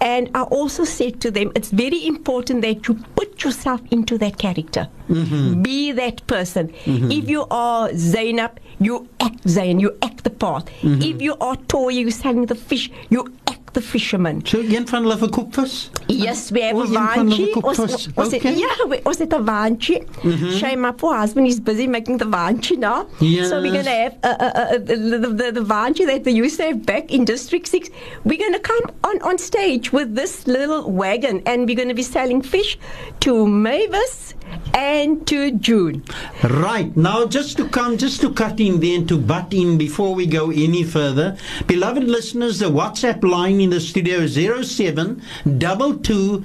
And 0.00 0.30
I 0.34 0.42
also 0.42 0.84
said 0.84 1.20
to 1.22 1.30
them, 1.30 1.52
it's 1.54 1.70
very 1.70 2.06
important 2.06 2.62
that 2.62 2.86
you 2.86 2.94
put 3.14 3.42
yourself 3.44 3.80
into 3.90 4.18
that 4.18 4.38
character. 4.38 4.88
Mm-hmm. 5.08 5.62
Be 5.62 5.92
that 5.92 6.26
person. 6.26 6.68
Mm-hmm. 6.84 7.10
If 7.12 7.30
you 7.30 7.46
are 7.50 7.90
Zainab, 7.96 8.58
you 8.80 9.08
act 9.20 9.48
Zain, 9.48 9.80
you 9.80 9.96
act 10.02 10.24
the 10.24 10.30
part. 10.30 10.66
Mm-hmm. 10.82 11.02
If 11.02 11.22
you 11.22 11.34
are 11.40 11.56
Toya, 11.56 12.00
you're 12.00 12.10
selling 12.10 12.46
the 12.46 12.54
fish, 12.56 12.90
you 13.10 13.32
act 13.46 13.55
the 13.76 13.82
fishermen. 13.84 14.36
So 14.48 14.56
een 14.74 14.88
van 14.90 15.02
hulle 15.04 15.16
verkoop 15.20 15.54
vis? 15.58 15.74
Yes, 16.08 16.46
we 16.50 16.62
have 16.62 16.74
oh, 16.74 16.96
a 16.96 17.12
vanchi. 17.14 17.46
Was, 17.60 17.76
was 18.14 18.32
okay. 18.32 18.38
it, 18.52 18.58
yeah, 18.58 18.86
we, 18.92 19.00
was 19.04 19.20
it 19.20 19.32
a 19.32 19.38
vanchi? 19.44 19.98
Shame, 20.58 20.80
my 20.86 20.92
poor 20.92 21.14
husband 21.20 21.46
is 21.48 21.60
busy 21.60 21.86
making 21.86 22.18
the 22.18 22.24
vanchi 22.36 22.78
now. 22.78 23.06
Yes. 23.20 23.48
So 23.50 23.60
we're 23.60 23.72
going 23.76 23.84
to 23.84 23.90
have 24.06 24.16
uh, 24.22 24.28
uh, 24.28 24.44
uh, 24.44 24.78
the, 24.78 25.32
the, 25.40 25.52
the 25.60 25.64
vanchi 25.74 26.06
that 26.06 26.24
they 26.24 26.30
used 26.30 26.56
to 26.56 26.64
have 26.66 26.86
back 26.86 27.10
in 27.12 27.24
District 27.26 27.68
6. 27.68 27.90
We're 28.24 28.38
going 28.38 28.54
to 28.54 28.58
come 28.60 28.84
on, 29.04 29.20
on 29.22 29.36
stage 29.38 29.92
with 29.92 30.14
this 30.14 30.46
little 30.46 30.90
wagon 30.90 31.42
and 31.46 31.66
we're 31.66 31.76
going 31.76 31.88
to 31.88 31.94
be 31.94 32.02
selling 32.02 32.40
fish 32.42 32.78
to 33.20 33.46
Mavis 33.46 34.32
and 34.74 35.26
to 35.26 35.50
June. 35.52 36.04
Right. 36.42 36.94
Now, 36.96 37.26
just 37.26 37.56
to 37.58 37.68
come, 37.68 37.98
just 37.98 38.20
to 38.20 38.32
cut 38.32 38.60
in 38.60 38.78
then, 38.80 39.06
to 39.08 39.18
butt 39.18 39.52
in 39.52 39.76
before 39.78 40.14
we 40.14 40.26
go 40.26 40.50
any 40.50 40.84
further, 40.84 41.36
beloved 41.66 42.04
listeners, 42.04 42.58
the 42.60 42.66
WhatsApp 42.70 43.22
line 43.28 43.60
in 43.60 43.70
the 43.70 43.80
studio 43.80 44.18
is 44.20 44.34
07 44.34 45.20
380 45.42 46.44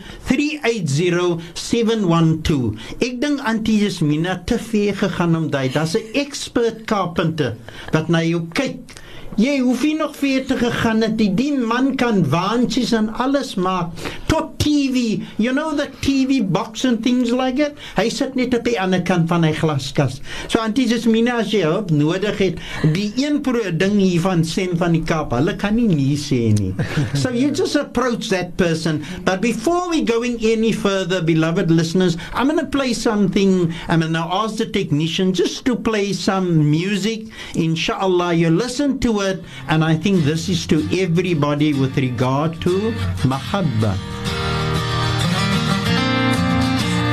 Ek 3.02 3.20
dink 3.20 3.40
Antie 3.44 3.86
is 3.86 4.02
Mina 4.02 4.44
te 4.46 4.56
ver 4.58 4.94
gegaan 5.00 5.36
om 5.38 5.46
daai. 5.54 5.70
Daar's 5.74 5.96
'n 6.00 6.08
expert 6.22 6.84
carpenter 6.90 7.54
wat 7.94 8.08
na 8.10 8.22
jou 8.26 8.42
kyk 8.58 8.98
Jy 9.40 9.62
hoef 9.64 9.84
nie 9.88 9.94
nog 9.96 10.16
vir 10.20 10.42
te 10.50 10.58
gegaan 10.60 11.06
het. 11.06 11.14
Die 11.20 11.32
dien 11.34 11.62
man 11.68 11.94
kan 11.98 12.24
waantjies 12.30 12.92
en 12.98 13.08
alles 13.16 13.54
maak 13.56 13.94
tot 14.28 14.50
TV. 14.62 15.22
You 15.42 15.54
know 15.56 15.72
the 15.78 15.88
TV 16.04 16.42
box 16.44 16.84
and 16.86 17.00
things 17.04 17.32
like 17.34 17.60
it. 17.64 17.78
Hy 17.98 18.10
sit 18.14 18.36
net 18.38 18.54
op 18.56 18.66
die 18.68 18.76
ander 18.80 19.00
kant 19.08 19.30
van 19.32 19.46
hy 19.48 19.54
glaskas. 19.58 20.20
So 20.52 20.60
antjies 20.62 20.92
is 20.96 21.08
mine 21.10 21.32
as 21.34 21.50
jy 21.56 21.64
hulp 21.64 21.90
nodig 21.96 22.44
het. 22.44 22.60
Die 22.96 23.08
een 23.24 23.40
pro 23.46 23.64
ding 23.74 23.96
hiervan 24.02 24.44
sien 24.48 24.76
van 24.80 24.94
die 24.98 25.04
Kaap. 25.08 25.34
Hulle 25.40 25.56
kan 25.60 25.80
nie 25.80 25.88
nie 25.90 26.18
sê 26.20 26.52
nie. 26.58 26.74
So 27.22 27.32
you 27.32 27.50
just 27.52 27.76
approach 27.80 28.30
that 28.30 28.54
person. 28.60 29.02
But 29.26 29.42
before 29.42 29.90
we 29.90 30.04
going 30.04 30.38
any 30.44 30.74
further 30.74 31.22
beloved 31.22 31.72
listeners, 31.72 32.18
I'm 32.34 32.48
going 32.52 32.60
to 32.60 32.66
play 32.70 32.92
something. 32.94 33.74
I'm 33.88 34.02
going 34.04 34.14
to 34.14 34.20
ask 34.44 34.58
the 34.58 34.66
technician 34.68 35.34
just 35.34 35.64
to 35.66 35.76
play 35.76 36.12
some 36.14 36.70
music. 36.70 37.26
Inshallah 37.56 38.34
you 38.34 38.50
listen 38.52 39.00
to 39.00 39.08
it. 39.08 39.21
And 39.68 39.84
I 39.84 39.96
think 39.96 40.24
this 40.24 40.50
is 40.50 40.66
to 40.68 40.78
everybody 41.00 41.74
with 41.74 41.96
regard 41.98 42.60
to 42.62 42.92
mahabbah. 43.34 43.96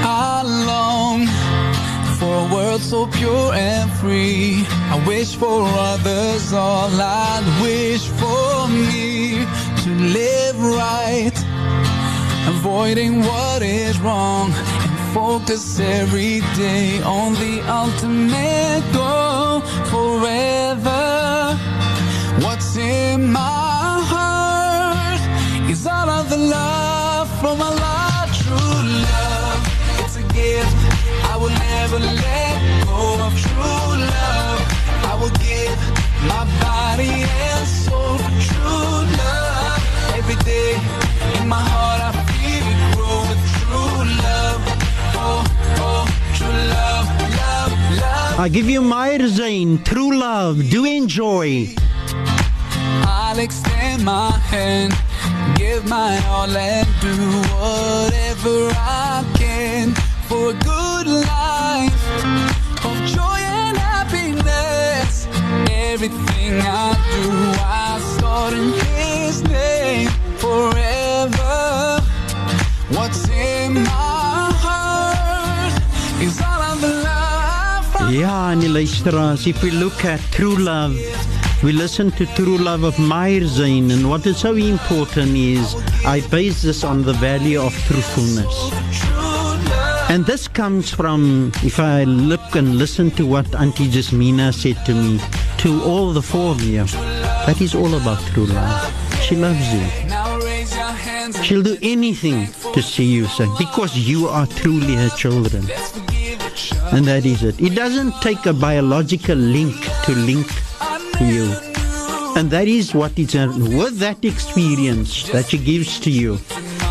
I 0.04 0.42
long 0.72 1.20
for 2.16 2.32
a 2.50 2.54
world 2.54 2.80
so 2.80 3.06
pure 3.08 3.52
and 3.52 3.90
free. 4.00 4.64
I 4.96 5.04
wish 5.06 5.36
for 5.36 5.60
others 5.92 6.52
all 6.54 6.88
I'd 6.92 7.44
wish 7.60 8.06
for 8.22 8.52
me 8.68 9.44
to 9.84 9.90
live 10.18 10.56
right, 10.80 11.36
avoiding 12.48 13.20
what 13.20 13.60
is 13.62 13.98
wrong 14.00 14.50
focus 15.14 15.78
every 15.80 16.40
day 16.54 17.00
on 17.02 17.32
the 17.34 17.62
ultimate 17.68 18.84
goal 18.92 19.60
forever 19.92 21.47
what's 22.58 22.76
in 22.76 23.30
my 23.32 24.00
heart 24.12 25.22
is 25.70 25.86
all 25.86 26.10
of 26.10 26.28
the 26.28 26.36
love 26.36 27.28
from 27.40 27.56
true 28.38 28.82
love. 29.08 29.60
It's 30.02 30.16
a 30.16 30.24
gift 30.40 30.76
I 31.32 31.36
will 31.40 31.54
never 31.76 31.98
let 32.00 32.58
go 32.84 33.02
of. 33.26 33.32
True 33.44 33.94
love, 34.16 34.60
I 35.10 35.14
will 35.20 35.34
give 35.46 35.80
my 36.32 36.42
body 36.60 37.14
and 37.46 37.66
soul 37.84 38.18
for 38.24 38.34
true 38.48 38.98
love. 39.22 39.82
Every 40.18 40.38
day 40.42 40.70
in 41.38 41.46
my 41.46 41.62
heart 41.74 42.00
I 42.08 42.10
feel 42.28 42.64
it 42.72 42.80
grow 42.94 43.18
with 43.30 43.42
true 43.56 43.98
love. 44.26 44.60
Oh, 45.26 45.44
oh, 45.86 46.04
true 46.36 46.58
love, 46.76 47.06
love, 47.40 47.72
love. 48.02 48.40
I 48.40 48.48
give 48.48 48.68
you 48.68 48.80
my 48.82 49.16
Zane, 49.28 49.80
true 49.84 50.18
love, 50.18 50.54
do 50.70 50.84
enjoy. 50.84 51.68
I'll 53.10 53.38
extend 53.38 54.04
my 54.04 54.30
hand, 54.52 54.92
give 55.56 55.88
my 55.88 56.14
all 56.28 56.54
and 56.64 56.86
do 57.00 57.16
whatever 57.60 58.54
I 58.76 59.24
can 59.34 59.94
for 60.28 60.50
a 60.50 60.56
good 60.72 61.06
life 61.06 62.02
of 62.90 62.96
joy 63.16 63.38
and 63.60 63.76
happiness. 63.78 65.26
Everything 65.90 66.56
I 66.60 66.88
do, 67.16 67.30
I 67.64 67.98
start 68.14 68.52
in 68.52 68.68
His 68.92 69.42
name 69.44 70.10
forever. 70.36 72.02
What's 72.96 73.26
in 73.30 73.72
my 73.74 74.46
heart 74.64 75.72
is 76.20 76.36
all 76.42 76.60
of 76.72 76.78
the 76.84 76.92
love. 77.06 78.12
Ja, 78.12 78.50
en 78.52 78.60
If 79.46 79.62
We 79.64 79.70
Look 79.70 80.04
at 80.04 80.20
True 80.36 80.56
Love. 80.58 80.96
We 81.60 81.72
listen 81.72 82.12
to 82.12 82.24
True 82.36 82.56
Love 82.56 82.84
of 82.84 82.96
Maher 83.00 83.44
Zain, 83.44 83.90
and 83.90 84.08
what 84.08 84.24
is 84.26 84.36
so 84.38 84.54
important 84.54 85.34
is 85.36 85.74
I 86.06 86.20
base 86.30 86.62
this 86.62 86.84
on 86.84 87.02
the 87.02 87.14
value 87.14 87.60
of 87.60 87.72
truthfulness. 87.86 88.58
And 90.08 90.24
this 90.24 90.46
comes 90.46 90.88
from, 90.88 91.50
if 91.64 91.80
I 91.80 92.04
look 92.04 92.54
and 92.54 92.78
listen 92.78 93.10
to 93.12 93.26
what 93.26 93.52
Auntie 93.56 93.88
Jasmina 93.88 94.54
said 94.54 94.86
to 94.86 94.94
me, 94.94 95.20
to 95.58 95.82
all 95.82 96.12
the 96.12 96.22
four 96.22 96.52
of 96.52 96.62
you, 96.62 96.84
that 96.84 97.60
is 97.60 97.74
all 97.74 97.92
about 97.92 98.20
true 98.28 98.46
love. 98.46 98.92
She 99.20 99.34
loves 99.34 99.66
you. 99.74 101.42
She'll 101.42 101.62
do 101.64 101.76
anything 101.82 102.46
to 102.72 102.80
see 102.80 103.04
you 103.04 103.26
safe 103.26 103.50
because 103.58 103.98
you 103.98 104.28
are 104.28 104.46
truly 104.46 104.94
her 104.94 105.10
children. 105.16 105.64
And 106.94 107.04
that 107.06 107.26
is 107.26 107.42
it. 107.42 107.60
It 107.60 107.74
doesn't 107.74 108.14
take 108.22 108.46
a 108.46 108.52
biological 108.52 109.36
link 109.36 109.74
to 110.04 110.12
link 110.12 110.46
to 111.18 111.24
you. 111.24 111.52
And 112.38 112.50
that 112.50 112.68
is 112.68 112.94
what 112.94 113.18
it's 113.18 113.34
with 113.34 113.98
that 113.98 114.24
experience 114.24 115.28
that 115.30 115.46
she 115.46 115.58
gives 115.58 115.98
to 116.00 116.10
you, 116.10 116.38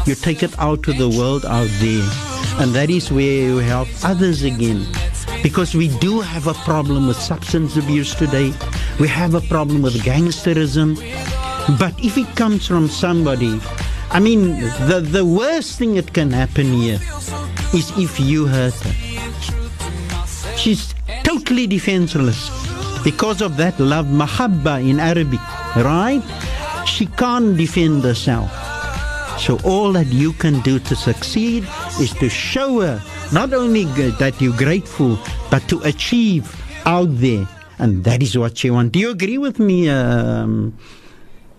you 0.05 0.15
take 0.15 0.43
it 0.43 0.57
out 0.59 0.83
to 0.83 0.93
the 0.93 1.07
world 1.07 1.45
out 1.45 1.69
there. 1.79 2.07
And 2.61 2.73
that 2.75 2.89
is 2.89 3.09
where 3.11 3.41
you 3.45 3.57
help 3.57 3.87
others 4.03 4.43
again. 4.43 4.85
Because 5.43 5.73
we 5.75 5.87
do 5.99 6.19
have 6.19 6.47
a 6.47 6.53
problem 6.65 7.07
with 7.07 7.15
substance 7.17 7.77
abuse 7.77 8.15
today. 8.15 8.53
We 8.99 9.07
have 9.07 9.35
a 9.35 9.41
problem 9.41 9.81
with 9.81 9.93
gangsterism. 10.03 10.97
But 11.79 11.93
if 12.03 12.17
it 12.17 12.27
comes 12.35 12.67
from 12.67 12.89
somebody, 12.89 13.59
I 14.11 14.19
mean, 14.19 14.59
the, 14.87 14.99
the 15.05 15.23
worst 15.25 15.77
thing 15.77 15.95
that 15.95 16.13
can 16.13 16.31
happen 16.31 16.73
here 16.73 16.99
is 17.73 17.93
if 17.97 18.19
you 18.19 18.47
hurt 18.47 18.73
her. 18.73 20.57
She's 20.57 20.93
totally 21.23 21.67
defenseless. 21.67 22.49
Because 23.07 23.39
of 23.41 23.55
that 23.55 23.79
love, 23.79 24.07
mahabba 24.11 24.75
in 24.91 24.99
Arabic, 24.99 25.39
right? 25.79 26.19
She 26.85 27.05
can't 27.15 27.55
defend 27.55 28.03
herself. 28.03 28.49
So 29.39 29.55
all 29.63 29.93
that 29.95 30.07
you 30.11 30.33
can 30.35 30.59
do 30.59 30.75
to 30.91 30.93
succeed 30.93 31.63
is 32.03 32.11
to 32.21 32.27
show 32.27 32.81
her 32.83 32.99
not 33.31 33.53
only 33.53 33.85
that 34.21 34.33
you're 34.43 34.59
grateful, 34.65 35.15
but 35.49 35.63
to 35.71 35.79
achieve 35.87 36.45
out 36.85 37.07
there. 37.25 37.47
And 37.79 38.03
that 38.03 38.21
is 38.21 38.37
what 38.37 38.57
she 38.57 38.69
wants. 38.75 38.91
Do 38.91 38.99
you 38.99 39.11
agree 39.15 39.37
with 39.37 39.55
me? 39.57 39.87
Um, 39.87 40.75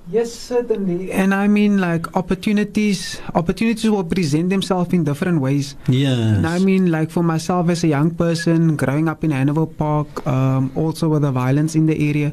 Yes, 0.08 0.32
certainly. 0.32 1.12
And 1.12 1.36
I 1.36 1.48
mean, 1.52 1.80
like 1.84 2.08
opportunities, 2.16 3.20
opportunities 3.34 3.88
will 3.90 4.04
present 4.04 4.48
themselves 4.48 4.92
in 4.94 5.04
different 5.04 5.40
ways. 5.40 5.76
Yeah. 5.86 6.16
And 6.40 6.46
I 6.46 6.58
mean, 6.60 6.90
like 6.90 7.10
for 7.10 7.22
myself 7.22 7.68
as 7.68 7.84
a 7.84 7.88
young 7.88 8.12
person 8.16 8.76
growing 8.76 9.06
up 9.08 9.22
in 9.22 9.32
Hanover 9.32 9.66
Park, 9.66 10.26
um, 10.26 10.72
also 10.74 11.10
with 11.10 11.22
the 11.22 11.30
violence 11.30 11.74
in 11.74 11.84
the 11.84 11.96
area, 12.08 12.32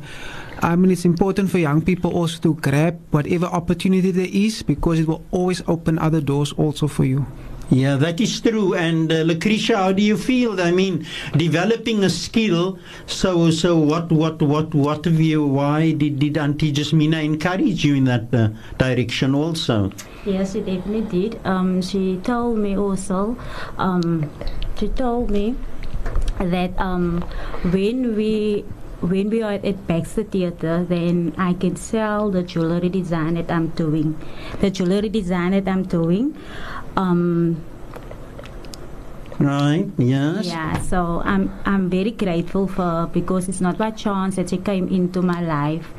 I 0.64 0.78
mean, 0.78 0.90
it's 0.92 1.04
important 1.04 1.52
for 1.52 1.58
young 1.60 1.82
people 1.82 2.16
also 2.16 2.40
to 2.48 2.54
grab 2.56 2.98
whatever 3.12 3.48
opportunity 3.48 4.12
there 4.12 4.32
is 4.32 4.64
because 4.64 5.00
it 5.02 5.08
will 5.08 5.24
always 5.32 5.62
open 5.68 6.00
other 6.00 6.22
doors 6.22 6.54
also 6.54 6.88
for 6.88 7.04
you. 7.04 7.26
Yeah, 7.70 7.96
that 7.98 8.22
is 8.22 8.42
true. 8.42 8.76
And 8.76 9.12
uh, 9.12 9.22
Lucretia, 9.24 9.78
how 9.78 9.92
do 9.92 10.02
you 10.04 10.18
feel? 10.18 10.62
I 10.62 10.72
mean, 10.72 11.06
developing 11.36 12.04
a 12.04 12.10
skill. 12.10 12.78
So, 13.08 13.50
so 13.50 13.76
what, 13.78 14.12
what, 14.12 14.42
what, 14.42 14.74
what 14.76 15.06
of 15.08 15.20
you? 15.20 15.46
Why 15.46 15.92
did 15.94 16.20
did 16.20 16.38
Auntie 16.38 16.72
Jasmina 16.72 17.24
encourage 17.24 17.84
you 17.84 17.96
in 17.96 18.04
that 18.06 18.34
uh, 18.34 18.50
direction 18.78 19.34
also? 19.34 19.92
Yes, 20.26 20.54
she 20.54 20.62
definitely 20.62 21.02
did. 21.30 21.42
Um, 21.46 21.82
she 21.82 22.18
told 22.18 22.60
me 22.60 22.78
also. 22.78 23.36
Um, 23.78 24.30
she 24.80 24.88
told 24.90 25.32
me 25.32 25.56
that 26.38 26.78
um, 26.80 27.22
when 27.72 28.16
we 28.16 28.64
when 29.02 29.30
we 29.30 29.44
are 29.44 29.54
at 29.54 29.88
Baxter 29.88 30.24
Theatre, 30.24 30.84
then 30.88 31.34
I 31.38 31.54
can 31.54 31.76
sell 31.76 32.32
the 32.32 32.42
jewelry 32.42 32.90
design 32.90 33.34
that 33.36 33.52
I'm 33.52 33.68
doing. 33.70 34.18
The 34.62 34.72
jewelry 34.72 35.10
design 35.10 35.52
that 35.52 35.68
I'm 35.68 35.84
doing, 35.84 36.36
um, 36.98 37.62
Right. 39.40 39.86
Yes. 39.98 40.48
Yeah. 40.48 40.80
So 40.84 41.22
I'm 41.26 41.52
I'm 41.66 41.90
very 41.90 42.12
grateful 42.12 42.68
for 42.68 43.10
because 43.12 43.50
it's 43.50 43.60
not 43.60 43.78
by 43.78 43.92
chance 43.92 44.38
that 44.38 44.50
she 44.50 44.58
came 44.58 44.88
into 44.88 45.22
my 45.22 45.42
life, 45.42 45.90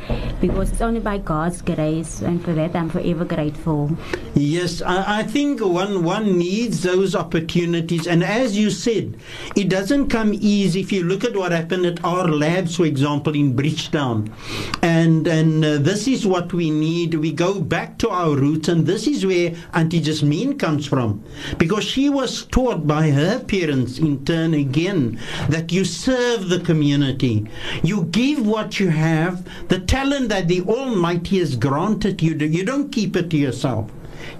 because 0.40 0.72
it's 0.72 0.80
only 0.80 1.00
by 1.00 1.18
God's 1.18 1.60
grace, 1.60 2.22
and 2.22 2.42
for 2.42 2.54
that 2.54 2.74
I'm 2.74 2.88
forever 2.88 3.26
grateful. 3.26 3.94
Yes, 4.34 4.80
I, 4.80 5.18
I 5.20 5.22
think 5.22 5.60
one 5.60 6.02
one 6.02 6.38
needs 6.38 6.82
those 6.82 7.14
opportunities, 7.14 8.06
and 8.06 8.24
as 8.24 8.56
you 8.56 8.70
said, 8.70 9.18
it 9.54 9.68
doesn't 9.68 10.08
come 10.08 10.32
easy. 10.32 10.80
If 10.80 10.90
you 10.90 11.04
look 11.04 11.22
at 11.22 11.36
what 11.36 11.52
happened 11.52 11.84
at 11.84 12.02
our 12.06 12.28
labs, 12.28 12.76
for 12.76 12.86
example, 12.86 13.34
in 13.34 13.54
Bridgetown, 13.54 14.32
and 14.80 15.26
and 15.26 15.62
uh, 15.62 15.76
this 15.78 16.08
is 16.08 16.26
what 16.26 16.54
we 16.54 16.70
need. 16.70 17.12
We 17.14 17.32
go 17.32 17.60
back 17.60 17.98
to 17.98 18.08
our 18.08 18.34
roots, 18.34 18.68
and 18.68 18.86
this 18.86 19.06
is 19.06 19.26
where 19.26 19.54
Auntie 19.74 20.00
Jasmine 20.00 20.56
comes 20.56 20.86
from, 20.86 21.22
because 21.58 21.84
she 21.84 22.08
was 22.08 22.46
taught 22.46 22.86
by 22.86 23.10
her 23.10 23.25
her 23.26 23.40
parents 23.40 23.98
in 23.98 24.24
turn 24.24 24.54
again 24.54 25.18
that 25.48 25.72
you 25.72 25.84
serve 25.84 26.48
the 26.48 26.60
community. 26.60 27.48
You 27.82 28.04
give 28.04 28.46
what 28.46 28.80
you 28.80 28.88
have, 28.90 29.46
the 29.68 29.80
talent 29.80 30.28
that 30.30 30.48
the 30.48 30.62
Almighty 30.62 31.38
has 31.40 31.56
granted 31.56 32.22
you. 32.22 32.34
You 32.36 32.64
don't 32.64 32.90
keep 32.90 33.16
it 33.16 33.30
to 33.30 33.36
yourself, 33.36 33.90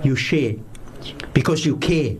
you 0.03 0.17
share 0.17 0.55
because 1.35 1.67
you 1.67 1.77
care. 1.77 2.17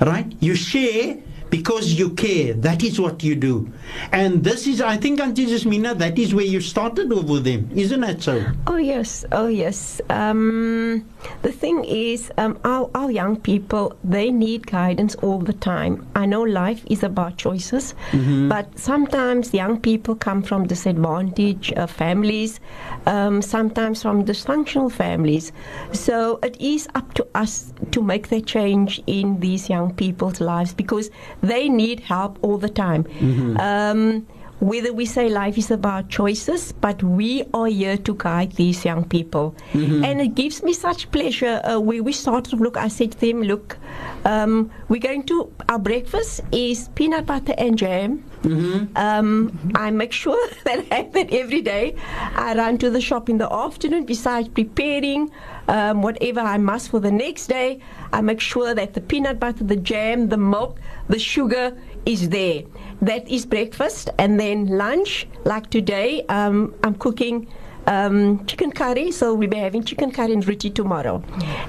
Right? 0.00 0.32
You 0.40 0.54
share 0.56 1.18
because 1.52 1.92
you 1.98 2.08
care. 2.14 2.54
That 2.54 2.82
is 2.82 2.98
what 2.98 3.22
you 3.22 3.34
do. 3.36 3.70
And 4.10 4.42
this 4.42 4.66
is, 4.66 4.80
I 4.80 4.96
think, 4.96 5.20
Auntie 5.20 5.46
Jasmina, 5.46 5.96
that 5.98 6.18
is 6.18 6.34
where 6.34 6.46
you 6.46 6.62
started 6.62 7.10
with 7.12 7.44
them, 7.44 7.68
isn't 7.74 8.02
it 8.02 8.22
so? 8.22 8.42
Oh, 8.66 8.78
yes. 8.78 9.26
Oh, 9.32 9.48
yes. 9.48 10.00
Um, 10.08 11.04
the 11.42 11.52
thing 11.52 11.84
is, 11.84 12.32
um, 12.38 12.58
our, 12.64 12.88
our 12.94 13.10
young 13.10 13.36
people, 13.38 13.94
they 14.02 14.30
need 14.30 14.66
guidance 14.66 15.14
all 15.16 15.40
the 15.40 15.52
time. 15.52 16.06
I 16.16 16.24
know 16.24 16.40
life 16.40 16.82
is 16.86 17.02
about 17.02 17.36
choices, 17.36 17.94
mm-hmm. 18.12 18.48
but 18.48 18.66
sometimes 18.78 19.52
young 19.52 19.78
people 19.78 20.14
come 20.14 20.42
from 20.42 20.66
disadvantaged 20.66 21.76
uh, 21.76 21.86
families, 21.86 22.60
um, 23.06 23.42
sometimes 23.42 24.00
from 24.00 24.24
dysfunctional 24.24 24.90
families. 24.90 25.52
So 25.92 26.38
it 26.42 26.58
is 26.58 26.88
up 26.94 27.12
to 27.12 27.26
us 27.34 27.74
to 27.90 28.00
make 28.02 28.30
the 28.30 28.40
change 28.40 29.02
in 29.06 29.38
these 29.40 29.68
young 29.68 29.92
people's 29.92 30.40
lives 30.40 30.72
because 30.72 31.10
they 31.42 31.68
need 31.68 32.00
help 32.00 32.38
all 32.42 32.56
the 32.56 32.68
time. 32.68 33.04
Mm-hmm. 33.04 33.56
Um, 33.58 34.26
whether 34.62 34.92
we 34.92 35.04
say 35.04 35.28
life 35.28 35.58
is 35.58 35.72
about 35.72 36.08
choices, 36.08 36.70
but 36.70 37.02
we 37.02 37.42
are 37.52 37.66
here 37.66 37.96
to 37.96 38.14
guide 38.14 38.52
these 38.52 38.84
young 38.84 39.02
people. 39.04 39.56
Mm-hmm. 39.72 40.04
And 40.04 40.20
it 40.20 40.36
gives 40.36 40.62
me 40.62 40.72
such 40.72 41.10
pleasure. 41.10 41.60
Uh, 41.64 41.80
when 41.80 42.04
we 42.04 42.12
started, 42.12 42.60
look, 42.60 42.76
I 42.76 42.86
said 42.86 43.10
to 43.12 43.18
them, 43.20 43.42
look, 43.42 43.76
um, 44.24 44.70
we're 44.88 45.00
going 45.00 45.24
to, 45.24 45.52
our 45.68 45.80
breakfast 45.80 46.42
is 46.52 46.88
peanut 46.94 47.26
butter 47.26 47.54
and 47.58 47.76
jam. 47.76 48.22
Mm-hmm. 48.42 48.96
Um, 48.96 49.32
I 49.74 49.90
make 49.90 50.12
sure 50.12 50.38
that 50.64 50.84
I 50.92 50.94
have 50.94 51.12
that 51.14 51.32
every 51.32 51.60
day. 51.60 51.96
I 52.36 52.54
run 52.54 52.78
to 52.78 52.90
the 52.90 53.00
shop 53.00 53.28
in 53.28 53.38
the 53.38 53.52
afternoon. 53.52 54.04
Besides 54.06 54.48
preparing 54.48 55.28
um, 55.66 56.02
whatever 56.02 56.38
I 56.40 56.58
must 56.58 56.90
for 56.90 57.00
the 57.00 57.10
next 57.10 57.48
day, 57.48 57.80
I 58.12 58.20
make 58.20 58.38
sure 58.38 58.76
that 58.76 58.94
the 58.94 59.00
peanut 59.00 59.40
butter, 59.40 59.64
the 59.64 59.74
jam, 59.76 60.28
the 60.28 60.36
milk, 60.36 60.78
the 61.08 61.18
sugar 61.18 61.76
is 62.06 62.28
there 62.28 62.62
that 63.02 63.28
is 63.28 63.44
breakfast. 63.44 64.08
And 64.18 64.40
then 64.40 64.66
lunch, 64.66 65.26
like 65.44 65.68
today, 65.68 66.24
um, 66.30 66.74
I'm 66.84 66.94
cooking 66.94 67.48
um, 67.88 68.46
chicken 68.46 68.70
curry. 68.72 69.10
So 69.10 69.34
we'll 69.34 69.48
be 69.50 69.56
having 69.58 69.84
chicken 69.84 70.10
curry 70.12 70.32
and 70.32 70.48
roti 70.48 70.70
tomorrow. 70.70 71.22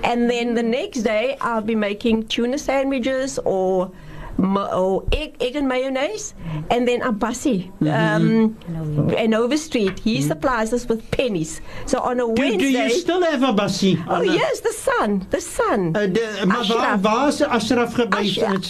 And 0.04 0.30
then 0.30 0.54
the 0.54 0.64
next 0.64 1.00
day, 1.02 1.36
I'll 1.42 1.62
be 1.62 1.76
making 1.76 2.28
tuna 2.28 2.58
sandwiches 2.60 3.40
or 3.44 3.92
Oh, 4.40 5.04
egg, 5.12 5.38
egg 5.42 5.56
and 5.56 5.68
mayonnaise, 5.68 6.34
and 6.72 6.88
then 6.88 7.02
a 7.02 7.12
mm-hmm. 7.14 7.88
um, 7.88 8.56
mm-hmm. 8.56 9.16
and 9.16 9.34
Overstreet. 9.36 10.00
He 10.00 10.18
mm-hmm. 10.20 10.28
supplies 10.28 10.74
us 10.74 10.88
with 10.88 11.10
pennies. 11.12 11.62
So 11.86 12.00
on 12.00 12.18
a 12.20 12.26
do, 12.26 12.34
Wednesday. 12.42 12.58
Do 12.58 12.66
you 12.66 12.90
still 12.90 13.24
have 13.24 13.42
Abbasi? 13.42 14.04
Oh, 14.08 14.22
yes, 14.22 14.60
the 14.62 14.72
sun, 14.74 15.28
The 15.30 15.42
sun. 15.42 15.96
Uh, 15.96 16.08
de, 16.12 16.42
uh, 16.42 16.46
maar 16.46 16.58
Ashraf. 16.58 17.62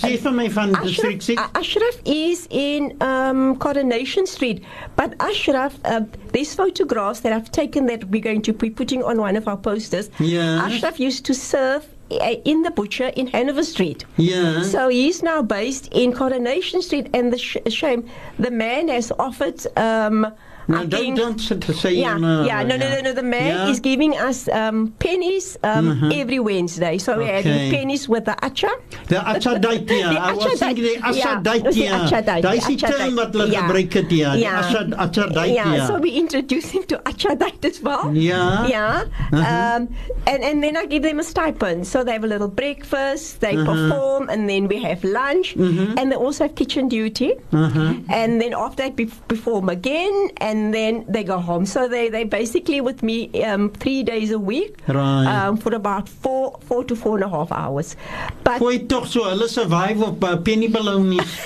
is 0.03 0.23
my 0.23 0.49
van 0.51 0.73
district 0.83 1.29
Ashraf 1.57 1.97
is 2.05 2.47
in 2.49 2.95
um, 3.01 3.55
Coronation 3.57 4.25
Street. 4.25 4.63
But 4.97 5.13
Ashraf, 5.19 5.75
uh, 5.85 6.01
these 6.33 6.53
photographs 6.53 7.21
that 7.21 7.31
I've 7.31 7.51
taken 7.51 7.85
that 7.85 8.03
we're 8.09 8.21
going 8.21 8.41
to 8.43 8.53
be 8.53 8.69
putting 8.69 9.03
on 9.03 9.17
one 9.19 9.37
of 9.37 9.47
our 9.47 9.57
posters, 9.57 10.09
yeah. 10.19 10.65
Ashraf 10.65 10.99
used 10.99 11.25
to 11.25 11.33
serve 11.33 11.85
uh, 12.19 12.35
in 12.45 12.61
the 12.63 12.71
butcher 12.71 13.07
in 13.15 13.27
Hanover 13.27 13.63
Street. 13.63 14.05
Yeah. 14.17 14.61
So 14.63 14.89
he's 14.89 15.23
now 15.23 15.41
based 15.41 15.87
in 15.91 16.13
Coronation 16.13 16.81
Street, 16.81 17.09
and 17.13 17.31
the 17.33 17.37
sh- 17.37 17.57
shame 17.69 18.09
the 18.39 18.51
man 18.51 18.87
has 18.89 19.11
offered. 19.17 19.59
Um, 19.77 20.27
no, 20.67 20.79
I 20.79 20.85
don't, 20.85 21.15
don't 21.15 21.39
say 21.39 21.93
yeah, 21.99 22.15
no, 22.17 22.45
yeah, 22.45 22.63
no, 22.63 22.77
no, 22.77 22.87
no, 22.87 23.01
no. 23.01 23.11
The 23.11 23.21
mayor 23.23 23.53
yeah. 23.53 23.69
is 23.69 23.81
giving 23.81 24.15
us 24.15 24.47
um, 24.47 24.95
pennies 24.99 25.57
um, 25.63 25.91
uh-huh. 25.91 26.11
every 26.15 26.39
Wednesday, 26.39 26.97
so 26.97 27.17
we're 27.17 27.33
having 27.43 27.67
pennies 27.69 28.07
with 28.07 28.23
the 28.25 28.31
acha. 28.39 28.71
The 29.11 29.15
acha 29.19 29.59
daitia. 29.61 30.13
the 30.15 30.19
I 30.23 30.31
was 30.31 30.59
thinking 30.59 30.83
the 30.85 30.95
acha 31.03 31.43
daitia. 31.43 32.41
That's 32.41 32.67
the 32.67 32.77
term 32.77 33.15
that 33.17 33.33
we 33.35 33.51
Yeah. 33.51 34.63
Acha 34.63 34.89
acha 34.95 35.31
daitia. 35.35 35.53
Yeah, 35.53 35.87
so 35.87 35.99
we 35.99 36.11
introduce 36.11 36.71
him 36.71 36.83
to 36.83 36.97
acha 36.99 37.37
dait 37.37 37.63
as 37.65 37.81
well. 37.81 38.15
Yeah. 38.15 38.65
Yeah. 38.67 39.05
Uh-huh. 39.33 39.37
Um, 39.37 39.89
and 40.27 40.43
and 40.43 40.63
then 40.63 40.77
I 40.77 40.85
give 40.85 41.03
them 41.03 41.19
a 41.19 41.23
stipend, 41.25 41.87
so 41.87 42.05
they 42.05 42.13
have 42.13 42.23
a 42.23 42.31
little 42.31 42.47
breakfast, 42.47 43.41
they 43.41 43.55
uh-huh. 43.57 43.65
perform, 43.65 44.29
and 44.29 44.47
then 44.49 44.69
we 44.69 44.81
have 44.83 45.03
lunch, 45.03 45.55
mm-hmm. 45.57 45.97
and 45.99 46.09
they 46.09 46.15
also 46.15 46.45
have 46.45 46.55
kitchen 46.55 46.87
duty, 46.87 47.33
uh-huh. 47.51 47.95
and 48.07 48.39
then 48.39 48.53
after 48.55 48.83
that 48.83 48.95
we 48.95 49.05
perform 49.27 49.67
again 49.67 50.15
and 50.37 50.52
and 50.53 50.73
then 50.73 51.03
they 51.09 51.23
go 51.23 51.39
home. 51.39 51.65
So 51.65 51.87
they 51.93 52.03
they 52.15 52.23
basically 52.23 52.79
with 52.89 53.01
me 53.09 53.17
um, 53.43 53.69
three 53.83 54.03
days 54.11 54.31
a 54.31 54.39
week 54.39 54.77
right. 54.87 55.25
um, 55.33 55.57
for 55.57 55.73
about 55.73 56.07
four 56.07 56.45
four 56.67 56.83
to 56.85 56.95
four 56.95 57.15
and 57.17 57.25
a 57.29 57.31
half 57.37 57.51
hours. 57.51 57.95
But 58.43 58.61
Gooi 58.61 58.83
tog 58.93 59.07
so 59.17 59.25
hulle 59.29 59.49
survive 59.57 60.05
op 60.11 60.29
eh, 60.31 60.35
penny 60.51 60.69
balloonies. 60.77 61.33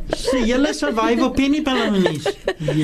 Sy 0.26 0.44
hele 0.50 0.70
survive 0.76 1.24
op 1.26 1.34
Penny 1.36 1.62
Palanis. 1.66 2.26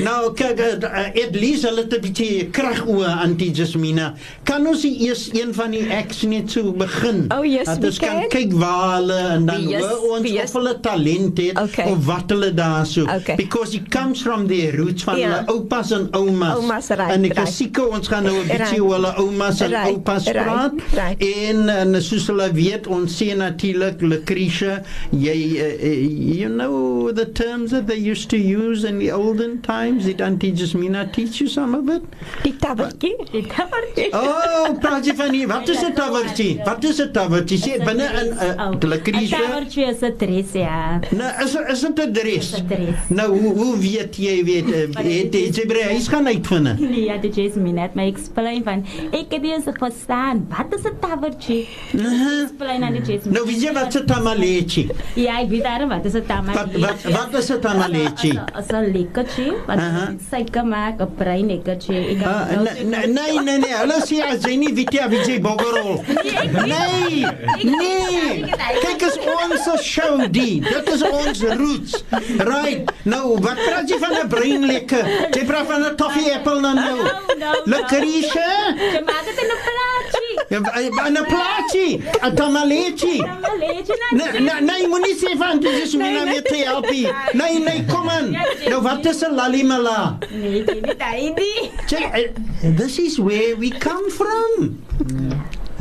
Nou 0.03 0.33
kyk 0.37 0.59
at 0.61 0.85
eh, 0.87 1.09
eh, 1.23 1.33
least 1.33 1.65
hulle 1.67 1.85
het 1.85 1.93
'n 1.95 2.01
bietjie 2.03 2.49
krag 2.55 2.81
o 2.89 2.97
anti-jasmina. 3.03 4.09
Kan 4.47 4.65
ons 4.67 4.83
eers 4.87 5.25
een 5.33 5.53
van 5.55 5.71
die 5.71 5.85
acts 5.95 6.23
net 6.27 6.51
so 6.51 6.71
begin? 6.73 7.25
Oh, 7.33 7.43
yes, 7.45 7.65
dat 7.69 7.83
ons 7.89 7.99
kan 7.99 8.23
kyk 8.31 8.53
waar 8.57 8.97
hulle 9.01 9.19
en 9.37 9.45
dan 9.49 9.67
yes, 9.71 9.85
ons 10.09 10.27
yes. 10.27 10.49
of 10.49 10.57
hulle 10.61 10.73
talent 10.85 11.37
het 11.41 11.57
okay. 11.61 11.87
of 11.91 12.03
wat 12.07 12.29
hulle 12.33 12.51
daar 12.53 12.85
so 12.87 13.03
okay. 13.09 13.37
because 13.39 13.73
it 13.77 13.89
comes 13.91 14.21
from 14.21 14.47
their 14.47 14.73
roots 14.77 15.03
van 15.07 15.17
yeah. 15.17 15.23
Ja. 15.23 15.35
hulle 15.39 15.57
oupas 15.57 15.91
en 15.95 16.07
oumas. 16.17 16.57
Oumas 16.59 16.87
reg. 16.99 17.09
En 17.13 17.25
ek 17.29 17.39
sien 17.49 17.71
ons 17.87 18.07
gaan 18.11 18.23
nou 18.27 18.35
'n 18.39 18.47
bietjie 18.51 18.81
oor 18.83 18.97
hulle 18.99 19.13
oumas 19.21 19.61
en 19.61 19.73
oupas 19.87 20.23
praat. 20.23 20.75
En 21.17 21.57
en 21.69 21.97
soos 22.03 22.27
hulle 22.31 22.51
weet, 22.53 22.87
ons 22.87 23.09
sien 23.17 23.37
natuurlik 23.37 24.01
Lucretia, 24.01 24.81
jy 25.09 25.37
uh, 25.59 25.89
you 26.07 26.49
know 26.49 27.02
the 27.11 27.25
terms 27.25 27.71
that 27.71 27.87
they 27.87 27.95
used 27.97 28.29
to 28.29 28.37
use 28.37 28.83
in 28.83 28.99
the 28.99 29.11
olden 29.11 29.61
times? 29.61 30.05
Did 30.05 30.21
Auntie 30.21 30.51
Jasmina 30.53 31.11
teach 31.11 31.41
you 31.41 31.47
some 31.47 31.75
of 31.75 31.89
it? 31.89 32.03
Die 32.43 32.53
tabbertje. 32.57 33.09
Die 33.31 33.43
tabbertje. 33.47 34.07
Oh, 34.13 34.77
praat 34.81 35.05
je 35.05 35.11
uh, 35.13 35.17
uh, 35.17 35.19
oh, 35.19 35.19
uh, 35.19 35.23
van 35.25 35.31
hier. 35.33 35.47
Wat 35.47 35.67
is 35.67 35.81
een 35.87 35.93
tabbertje? 35.93 36.57
Wat 36.65 36.83
is 36.83 36.97
een 36.97 37.11
tabbertje? 37.11 37.57
Zie 37.57 37.71
je, 37.71 37.83
binnen 37.83 38.19
een... 38.25 38.59
Een 38.59 38.79
tabbertje 38.79 39.81
is 39.85 40.01
een 40.01 40.17
dress, 40.17 40.51
ja. 40.51 40.99
Nou, 41.11 41.43
is, 41.45 41.53
is 41.55 41.81
het 41.81 41.99
een 41.99 42.13
dress? 42.13 42.35
Is 42.35 42.51
het 42.55 42.67
dress. 42.67 42.99
Nou, 43.09 43.39
hoe, 43.39 43.53
hoe 43.55 43.77
weet 43.77 44.15
jij, 44.15 44.43
weet... 44.43 44.65
Het 45.23 45.35
is 45.35 45.63
een 45.63 45.71
reis 45.71 46.07
gaan 46.07 46.25
uitvinden. 46.27 46.77
Nee, 46.79 47.03
ja, 47.03 47.17
die 47.17 47.31
Jasmina 47.43 47.81
het 47.81 47.93
mij 47.93 48.07
explain 48.07 48.63
van... 48.63 48.85
Ik 49.11 49.25
heb 49.29 49.41
hier 49.41 49.53
eens 49.53 49.65
verstaan. 49.73 50.47
Wat 50.57 50.79
is 50.79 50.85
een 50.85 50.99
tabbertje? 50.99 51.65
Uh-huh. 51.93 52.41
Explain 52.41 52.83
aan 52.83 52.91
die 52.91 53.01
Jasmina. 53.01 53.31
Nou, 53.37 53.45
weet 53.45 53.61
je 53.61 53.73
wat 53.73 53.87
is 53.87 53.93
een 53.95 54.05
tamaleetje? 54.05 54.87
Ja, 55.15 55.39
ik 55.39 55.49
weet 55.49 55.63
daarom 55.63 55.89
wat 55.89 56.05
is 56.05 56.13
een 56.13 56.25
tamaleetje 56.25 56.82
wat 56.87 57.03
wat 57.11 57.29
is 57.39 57.45
dit 57.45 57.61
dan 57.61 57.79
'n 57.81 57.91
lekkie? 57.95 58.37
As 58.59 58.67
'n 58.71 58.85
lekkie, 58.95 59.51
wat 59.67 59.79
sy 60.29 60.41
gemaak, 60.53 60.99
'n 60.99 61.09
brein 61.17 61.47
lekkie. 61.51 62.01
Ek 62.11 62.17
kan 62.21 62.63
Nee 63.13 63.33
nee 63.47 63.57
nee, 63.63 63.73
hulle 63.81 63.97
sê 64.07 64.17
as 64.31 64.39
jy 64.47 64.55
nie 64.57 64.73
weet 64.77 64.95
wat 65.11 65.25
jy 65.27 65.37
bogerol. 65.41 65.93
Nee. 66.71 67.25
Nee. 67.63 68.29
nee. 68.43 68.51
Kyk 68.83 69.01
as 69.09 69.17
ons 69.39 69.63
so 69.65 69.73
show 69.77 70.13
die. 70.31 70.59
Dit 70.61 70.85
is 70.95 71.01
ons 71.03 71.39
roots. 71.59 71.93
Right. 72.51 72.89
Nou, 73.05 73.37
wat 73.45 73.57
praat 73.65 73.87
jy 73.91 73.97
van 74.05 74.13
'n 74.23 74.29
brein 74.33 74.63
lekkie? 74.67 75.03
Jy 75.35 75.43
praat 75.49 75.65
van 75.71 75.81
'n 75.87 75.95
toffee 75.97 76.33
apple 76.35 76.59
nou. 76.59 76.99
Lekkerie. 77.67 78.21
Jy 78.33 79.03
maak 79.07 79.23
dit 79.29 79.37
in 79.45 79.49
'n 79.57 79.61
plaas. 79.67 80.12
a 80.61 81.09
Naplaci, 81.09 81.97
Tamaleci. 82.35 83.17
Nai 84.61 84.85
municipan 84.87 85.59
tu 85.59 85.69
jesu 85.73 85.97
mina 85.97 86.25
me 86.25 86.41
te 86.41 86.63
api. 86.65 87.09
Nai 87.35 87.57
nai 87.57 87.81
koman. 87.89 88.33
No 88.69 88.79
vate 88.81 89.13
sa 89.13 89.27
lalimala. 89.29 90.21
Check, 91.89 92.35
this 92.61 92.99
is 92.99 93.17
where 93.19 93.55
we 93.55 93.71
come 93.71 94.11
from. 94.11 94.77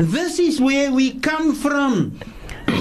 This 0.01 0.39
is 0.39 0.57
where 0.61 0.91
we 0.93 1.21
come 1.21 1.55
from. 1.55 2.17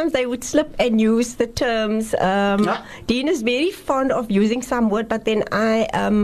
sometimes 0.00 0.12
they 0.16 0.26
would 0.26 0.44
slip 0.44 0.74
and 0.80 1.00
use 1.00 1.34
the 1.34 1.46
terms. 1.46 2.14
Um, 2.26 2.64
yeah. 2.64 2.84
Dean 3.06 3.28
is 3.28 3.42
very 3.42 3.70
fond 3.70 4.12
of 4.12 4.30
using 4.30 4.62
some 4.62 4.88
word, 4.88 5.08
but 5.08 5.24
then 5.26 5.42
I 5.52 5.86
um, 6.02 6.20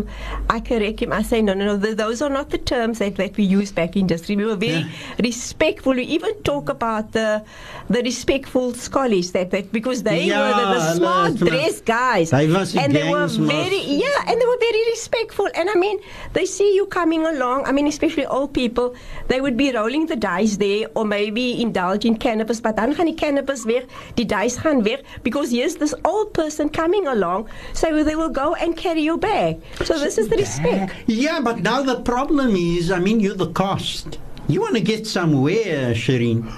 I 0.54 0.60
correct 0.68 1.00
him. 1.02 1.12
I 1.12 1.22
say, 1.30 1.42
no, 1.42 1.54
no, 1.54 1.64
no, 1.66 1.76
those 2.00 2.22
are 2.22 2.30
not 2.36 2.50
the 2.54 2.58
terms 2.70 2.98
that, 3.02 3.16
that 3.16 3.36
we 3.36 3.44
use 3.44 3.72
back 3.78 3.96
in 3.96 4.06
remember, 4.06 4.34
We 4.34 4.44
were 4.44 4.56
very 4.56 4.80
yeah. 4.80 5.14
respectful. 5.26 5.92
We 5.94 6.04
even 6.18 6.34
talk 6.50 6.68
about 6.76 7.12
the 7.12 7.42
the 7.90 8.00
respectful 8.08 8.72
scholars 8.86 9.30
that, 9.36 9.50
that 9.50 9.70
because 9.72 10.02
they 10.08 10.22
yeah, 10.24 10.38
were 10.42 10.54
the, 10.60 10.66
the 10.74 10.94
smart 10.94 11.34
dressed 11.44 11.84
guys, 11.84 12.32
and 12.32 12.88
they 12.96 13.08
were 13.12 13.28
very 13.28 13.82
yeah, 14.02 14.28
and 14.30 14.36
they 14.40 14.48
were 14.52 14.60
very 14.68 14.82
respectful. 14.94 15.48
And 15.58 15.68
I 15.70 15.74
mean, 15.84 15.98
they 16.38 16.46
see 16.56 16.70
you 16.78 16.86
coming 16.98 17.26
along. 17.34 17.64
I 17.68 17.72
mean, 17.76 17.86
especially 17.94 18.26
old 18.38 18.52
people, 18.60 18.88
they 19.28 19.40
would 19.44 19.56
be 19.64 19.68
rolling 19.78 20.06
the 20.06 20.16
dice 20.30 20.56
there, 20.64 20.86
or 20.94 21.04
maybe 21.04 21.46
indulge 21.66 22.04
in 22.10 22.16
cannabis. 22.26 22.60
But 22.66 22.76
then 22.76 22.94
gaan 22.96 23.12
cannabis 23.22 23.56
where 23.64 23.79
weg, 23.87 23.90
die 24.19 24.27
dice 24.27 24.59
gaan 24.61 24.83
weg 24.85 25.03
because 25.23 25.51
here's 25.51 25.77
this 25.77 25.95
old 26.05 26.33
person 26.35 26.69
coming 26.69 27.07
along, 27.07 27.49
so 27.73 28.03
they 28.05 28.14
will 28.16 28.29
go 28.29 28.55
and 28.55 28.77
carry 28.77 29.01
your 29.03 29.16
bag. 29.16 29.62
So 29.85 29.99
this 29.99 30.19
is 30.19 30.29
the 30.29 30.37
respect. 30.37 30.92
Yeah, 31.07 31.40
but 31.40 31.61
now 31.61 31.83
the 31.83 32.01
problem 32.01 32.55
is, 32.57 32.90
I 32.90 32.99
mean, 32.99 33.21
you're 33.21 33.35
the 33.37 33.53
cost. 33.53 34.19
You 34.49 34.61
want 34.61 34.75
to 34.75 34.81
get 34.83 35.07
somewhere, 35.07 35.95
Shireen. 35.95 36.53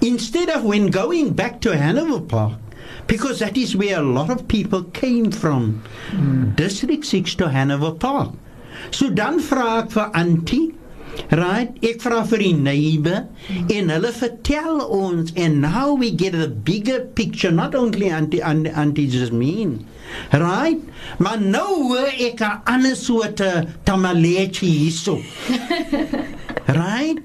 Instead 0.00 0.48
of 0.50 0.64
when 0.64 0.86
going 0.86 1.32
back 1.34 1.60
to 1.62 1.76
Hanover 1.76 2.20
Park, 2.20 2.58
because 3.06 3.40
that 3.40 3.56
is 3.56 3.76
where 3.76 3.98
a 4.00 4.02
lot 4.02 4.30
of 4.30 4.46
people 4.48 4.84
came 4.84 5.30
from. 5.32 5.82
Mm. 6.10 6.56
District 6.56 7.04
6 7.04 7.34
to 7.36 7.48
Hanover 7.50 7.92
Park. 7.92 8.32
So 8.90 9.10
dan 9.10 9.40
vra 9.40 9.88
vir 9.90 10.10
Auntie 10.14 10.74
Right? 11.34 11.70
Ek 11.84 12.00
vra 12.04 12.20
vir 12.30 12.40
die 12.42 12.54
neighbor 12.64 13.24
en 13.74 13.90
hulle 13.92 14.12
vertel 14.14 14.78
ons 14.98 15.32
and 15.36 15.60
now 15.60 15.92
we 15.92 16.10
get 16.10 16.34
a 16.34 16.48
bigger 16.48 17.00
picture 17.20 17.50
not 17.50 17.74
only 17.74 18.08
anti 18.08 18.40
anti, 18.40 18.70
anti 18.70 19.08
just 19.14 19.32
mean. 19.32 19.74
Right? 20.32 20.80
Maar 21.20 21.40
nou 21.42 21.90
hoor 21.90 22.08
ek 22.28 22.42
'n 22.46 22.62
ander 22.74 22.94
soort 22.96 23.38
tamaletjie 23.84 24.70
hierso. 24.72 25.18
right? 26.80 27.18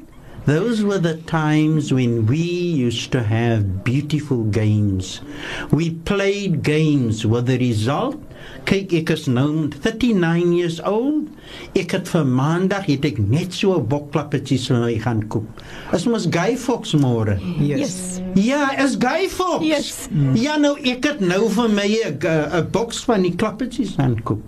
Those 0.45 0.83
were 0.83 0.97
the 0.99 1.15
times 1.19 1.93
when 1.93 2.25
we 2.25 2.41
used 2.43 3.13
to 3.13 3.23
have 3.23 3.85
beautiful 3.85 4.43
games. 4.43 5.21
We 5.71 5.91
played 5.91 6.63
games 6.63 7.25
with 7.25 7.45
the 7.45 7.57
result. 7.59 8.19
Kyk, 8.65 8.91
ek 8.99 9.11
is 9.15 9.25
nou 9.27 9.69
39 9.71 10.51
years 10.51 10.81
old. 10.81 11.22
Ek 11.79 11.91
het 11.95 12.09
vir 12.13 12.25
maandag 12.37 12.83
het 12.87 13.05
ek 13.09 13.19
net 13.33 13.55
so 13.59 13.77
'n 13.77 13.87
bokklappertjies 13.93 14.67
vir 14.71 14.81
my 14.85 14.93
gaan 15.05 15.21
koop. 15.33 15.61
Is 15.97 16.05
mos 16.13 16.27
Guy 16.37 16.53
Fox 16.65 16.93
môre? 17.03 17.37
Yes. 17.69 17.95
Ja, 18.39 18.63
is 18.85 18.95
Guy 19.07 19.29
Fox. 19.29 19.65
Yes. 19.73 19.91
Ja 20.45 20.57
nou 20.65 20.75
ek 20.93 21.03
het 21.11 21.19
nou 21.29 21.43
vir 21.57 21.69
my 21.79 21.89
'n 22.11 22.65
boks 22.77 23.03
van 23.09 23.21
die 23.27 23.35
klappertjies 23.43 23.95
gaan 23.99 24.19
koop. 24.29 24.43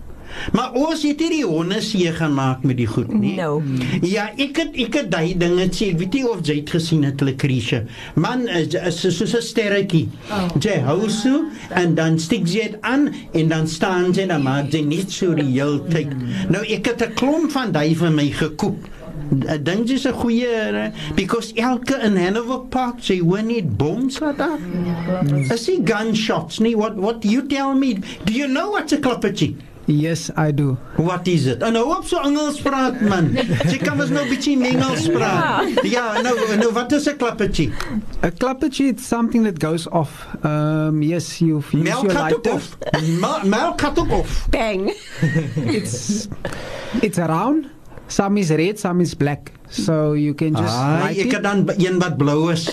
Maar 0.55 0.71
ons 0.77 1.03
het 1.05 1.21
hierdie 1.23 1.45
honde 1.47 1.77
seë 1.83 2.11
gemaak 2.19 2.63
met 2.67 2.77
die 2.79 2.87
goed 2.89 3.11
nie. 3.13 3.33
No. 3.39 3.59
Ja, 4.05 4.27
ek 4.41 4.59
het 4.61 4.77
ek 4.85 4.97
het 4.99 5.09
daai 5.13 5.33
dingetjie, 5.39 5.91
weet 5.99 6.17
jy 6.19 6.23
of 6.31 6.43
jy 6.47 6.57
het 6.59 6.73
gesien 6.75 7.05
het 7.07 7.21
hulle 7.23 7.35
kriese. 7.41 7.83
Man 8.25 8.45
is 8.61 8.75
is 8.81 8.99
soos 9.19 9.35
'n 9.39 9.43
sterretjie. 9.49 10.05
Oh. 10.29 10.57
Jy 10.61 10.79
hou 10.87 10.99
ah. 11.05 11.11
so 11.19 11.45
en 11.83 11.95
dan 11.95 12.19
stiek 12.19 12.45
jy 12.47 12.63
dit 12.69 12.77
aan 12.81 13.07
en 13.33 13.47
dan 13.49 13.67
staan 13.67 14.11
jy 14.13 14.25
dan 14.31 14.43
maar 14.43 14.65
jy 14.71 14.81
net 14.83 15.11
so 15.11 15.33
die 15.33 15.49
hele 15.55 15.81
tyd. 15.89 16.11
Ja. 16.11 16.49
Nou 16.49 16.63
ek 16.65 16.85
het 16.91 17.01
'n 17.05 17.13
klomp 17.15 17.51
van 17.51 17.71
daai 17.71 17.95
vir 17.95 18.09
my 18.11 18.29
gekoop. 18.31 18.77
Ek 19.47 19.63
dink 19.65 19.87
jy's 19.89 20.05
'n 20.05 20.13
goeie 20.13 20.47
ere 20.47 20.91
because 21.15 21.53
elke 21.55 21.97
in 22.03 22.17
Hanover 22.17 22.59
Park 22.69 22.99
sê 22.99 23.21
we 23.21 23.41
need 23.41 23.77
bombs 23.77 24.21
like 24.21 24.37
that. 24.37 24.59
Mm. 24.59 25.47
I 25.51 25.55
see 25.55 25.79
gunshots. 25.83 26.59
Nee, 26.59 26.75
what 26.75 26.95
what 26.97 27.21
do 27.21 27.29
you 27.29 27.41
tell 27.41 27.73
me? 27.73 27.93
Do 28.25 28.33
you 28.33 28.47
know 28.47 28.69
what's 28.71 28.93
a 28.93 28.97
clapperjie? 28.97 29.55
Yes, 29.87 30.31
I 30.35 30.51
do. 30.51 30.77
What 30.95 31.27
is 31.27 31.45
it? 31.45 31.49
het? 31.51 31.59
Oh, 31.61 31.67
en 31.67 31.73
nou 31.73 31.97
op 31.97 32.03
so 32.07 32.17
Engels 32.21 32.61
praat 32.61 33.01
man. 33.05 33.27
Jy 33.69 33.77
kan 33.85 33.97
mos 33.99 34.09
nou 34.09 34.23
'n 34.25 34.29
bietjie 34.31 34.55
Engels 34.67 35.05
praat. 35.13 35.67
Ja, 35.83 35.83
yeah, 35.83 36.21
nou 36.21 36.57
nou 36.57 36.71
wat 36.73 36.91
is 36.91 37.05
'n 37.07 37.15
klappertjie? 37.17 37.67
'n 38.21 38.33
Klappertjie 38.37 38.93
is 38.95 39.07
something 39.07 39.45
that 39.45 39.61
goes 39.69 39.85
off. 39.89 40.25
Um 40.45 41.01
yes, 41.05 41.37
you 41.39 41.61
feel 41.61 41.81
Mel 41.83 42.01
your 42.05 42.23
light 42.23 42.49
off. 42.51 42.77
Mel 43.43 43.75
cut 43.75 43.97
off. 44.09 44.47
Bang. 44.49 44.89
it's 45.77 46.27
it's 47.01 47.17
round. 47.17 47.65
Some 48.07 48.39
is 48.39 48.49
red, 48.49 48.79
some 48.79 49.01
is 49.01 49.13
black. 49.15 49.51
So 49.75 50.13
you 50.15 50.31
can 50.39 50.55
just 50.55 50.71
ah, 50.71 51.03
light 51.11 51.19
ek 51.19 51.35
het 51.35 51.43
dan 51.43 51.65
een 51.83 51.99
wat 51.99 52.15
blou 52.17 52.47
is. 52.53 52.69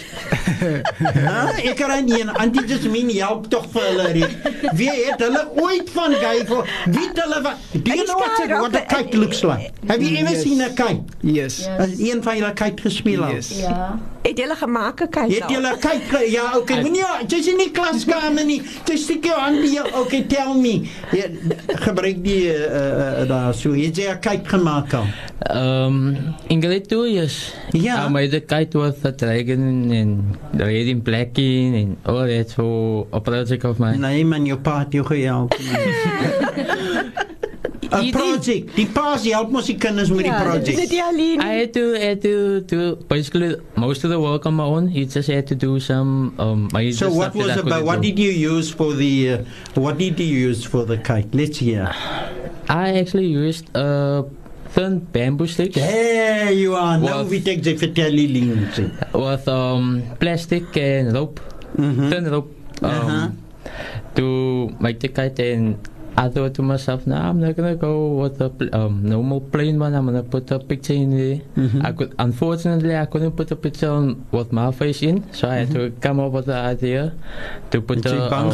ah, 1.27 1.51
ek 1.59 1.75
kan 1.81 1.91
een 2.07 2.31
antidismin 2.31 3.11
help 3.19 3.49
tog 3.51 3.67
vir 3.75 3.87
hulle. 3.91 4.31
Wie 4.79 4.87
het 4.95 5.19
hulle 5.25 5.43
ooit 5.65 5.91
van 5.97 6.15
geyfo? 6.23 6.63
Wie 6.87 7.09
het 7.11 7.19
hulle 7.19 7.41
Do 7.83 7.91
you 7.91 8.07
know 8.07 8.19
what 8.23 8.39
a, 8.39 8.47
what 8.63 8.75
a 8.79 8.83
kite 8.87 9.19
looks 9.19 9.43
like? 9.43 9.73
Have 9.91 9.99
you 10.01 10.15
ever 10.17 10.31
yes. 10.37 10.43
seen 10.47 10.61
a 10.63 10.69
kite? 10.71 11.03
Yes. 11.27 11.59
yes. 11.67 11.97
Een 12.13 12.23
van 12.23 12.39
julle 12.39 12.55
kite 12.61 12.83
gespeel 12.87 13.27
yes. 13.35 13.51
Ja. 13.59 13.99
Het 14.23 14.39
julle 14.39 14.55
gemaak 14.55 15.03
'n 15.03 15.11
kite? 15.11 15.43
Het 15.43 15.51
julle 15.51 15.73
kite 15.83 16.21
ja, 16.31 16.47
okay. 16.55 16.81
Moenie 16.83 17.03
jy 17.27 17.39
is 17.39 17.47
nie 17.59 17.71
klaskamer 17.75 18.47
nie. 18.47 18.61
Jy 18.87 18.97
steek 18.97 19.27
jou 19.27 19.41
hand 19.41 19.59
hier. 19.67 19.83
Okay, 19.99 20.23
tell 20.31 20.55
me. 20.55 20.77
Jy 21.11 21.27
gebruik 21.83 22.23
die 22.23 22.53
uh, 22.55 23.27
uh, 23.27 23.29
daar 23.29 23.51
so. 23.55 23.73
Het 23.75 23.97
jy 23.99 24.09
'n 24.15 24.21
kite 24.23 24.47
gemaak 24.49 24.95
al? 24.95 25.07
Ehm 25.39 25.87
um, 25.91 26.17
in 26.49 26.61
two 26.93 27.07
years. 27.09 27.55
Yeah. 27.73 28.05
Um, 28.05 28.13
I 28.17 28.21
made 28.29 28.35
a 28.37 28.43
kite 28.45 28.75
with 28.77 29.01
a 29.09 29.13
dragon 29.17 29.89
and 29.97 30.37
red 30.61 30.89
and 30.93 31.01
black 31.03 31.39
and 31.41 31.97
all 32.05 32.27
that. 32.33 32.51
So 32.53 33.09
a 33.11 33.21
project 33.25 33.65
of 33.65 33.81
mine. 33.81 34.03
Name 34.05 34.33
and 34.37 34.45
your 34.47 34.61
part 34.69 34.91
jou 34.93 35.05
gehelp. 35.09 35.57
'n 38.03 38.09
project. 38.19 38.73
Die 38.77 38.89
help 39.39 39.51
mos 39.57 39.67
die 39.73 39.77
kinders 39.85 40.09
met 40.11 40.25
die 40.31 40.41
project. 40.45 40.77
Dit 40.83 40.93
is 40.97 41.03
alleen. 41.09 41.39
I 41.49 41.51
had 41.61 41.73
to 41.79 41.83
had 42.05 42.25
to 42.71 42.79
basically 43.09 43.49
most 43.85 44.05
of 44.05 44.09
the 44.11 44.17
work 44.29 44.45
on 44.51 44.55
my 44.61 44.65
own. 44.75 44.85
You 44.99 45.05
just 45.17 45.29
had 45.37 45.45
to 45.53 45.57
do 45.67 45.77
some 45.81 46.13
um 46.45 46.69
my 46.73 46.83
So 47.05 47.09
what 47.13 47.35
was 47.37 47.53
about 47.61 47.85
what 47.91 48.01
did 48.03 48.17
you 48.19 48.33
use 48.53 48.69
for 48.79 48.91
the 49.03 49.15
uh, 49.41 49.81
what 49.85 49.97
did 50.03 50.17
you 50.21 50.33
use 50.49 50.63
for 50.73 50.85
the 50.91 50.97
kite? 51.09 51.31
Let's 51.41 51.59
hear. 51.67 51.85
I 52.73 52.85
actually 53.03 53.29
used 53.45 53.65
a 53.77 53.89
uh, 53.89 54.23
bamboo 54.75 55.47
sticks. 55.47 55.75
There 55.77 56.53
you 56.53 56.75
are. 56.75 56.97
Now 56.99 57.23
we 57.25 57.41
take 57.41 57.63
the 57.63 57.77
fatality 57.77 58.53
With 59.13 59.49
um, 59.49 60.03
plastic 60.19 60.75
and 60.77 61.13
rope, 61.13 61.41
mm-hmm. 61.77 62.31
rope, 62.33 62.53
um, 62.83 62.93
uh-huh. 62.93 63.31
to 64.17 64.75
make 64.81 65.01
the 65.01 65.09
kite. 65.09 65.39
And 65.41 65.77
I 66.17 66.29
thought 66.31 66.55
to 66.55 66.63
myself, 66.63 67.07
now 67.07 67.29
I'm 67.29 67.41
not 67.41 67.55
gonna 67.57 67.77
go 67.77 68.09
with 68.25 68.39
the 68.39 68.49
pl- 68.51 68.75
um, 68.75 69.05
normal 69.05 69.41
plain 69.43 69.79
one. 69.79 69.95
I'm 69.95 70.07
gonna 70.07 70.23
put 70.23 70.51
a 70.53 70.59
picture 70.59 70.95
in 70.95 71.11
there. 71.13 71.41
Mm-hmm. 71.57 71.85
I 71.87 71.93
could, 71.93 72.15
unfortunately, 72.19 72.97
I 72.97 73.05
couldn't 73.07 73.33
put 73.33 73.51
a 73.51 73.57
picture 73.57 73.91
on, 73.91 74.25
with 74.33 74.53
my 74.53 74.73
face 74.73 75.03
in, 75.03 75.25
so 75.33 75.49
I 75.49 75.57
had 75.57 75.71
to 75.73 75.79
mm-hmm. 75.91 76.01
come 76.01 76.21
up 76.21 76.33
with 76.33 76.47
the 76.47 76.57
idea 76.57 77.13
to 77.71 77.81
put. 77.83 78.03
the. 78.03 78.33
Um, 78.35 78.49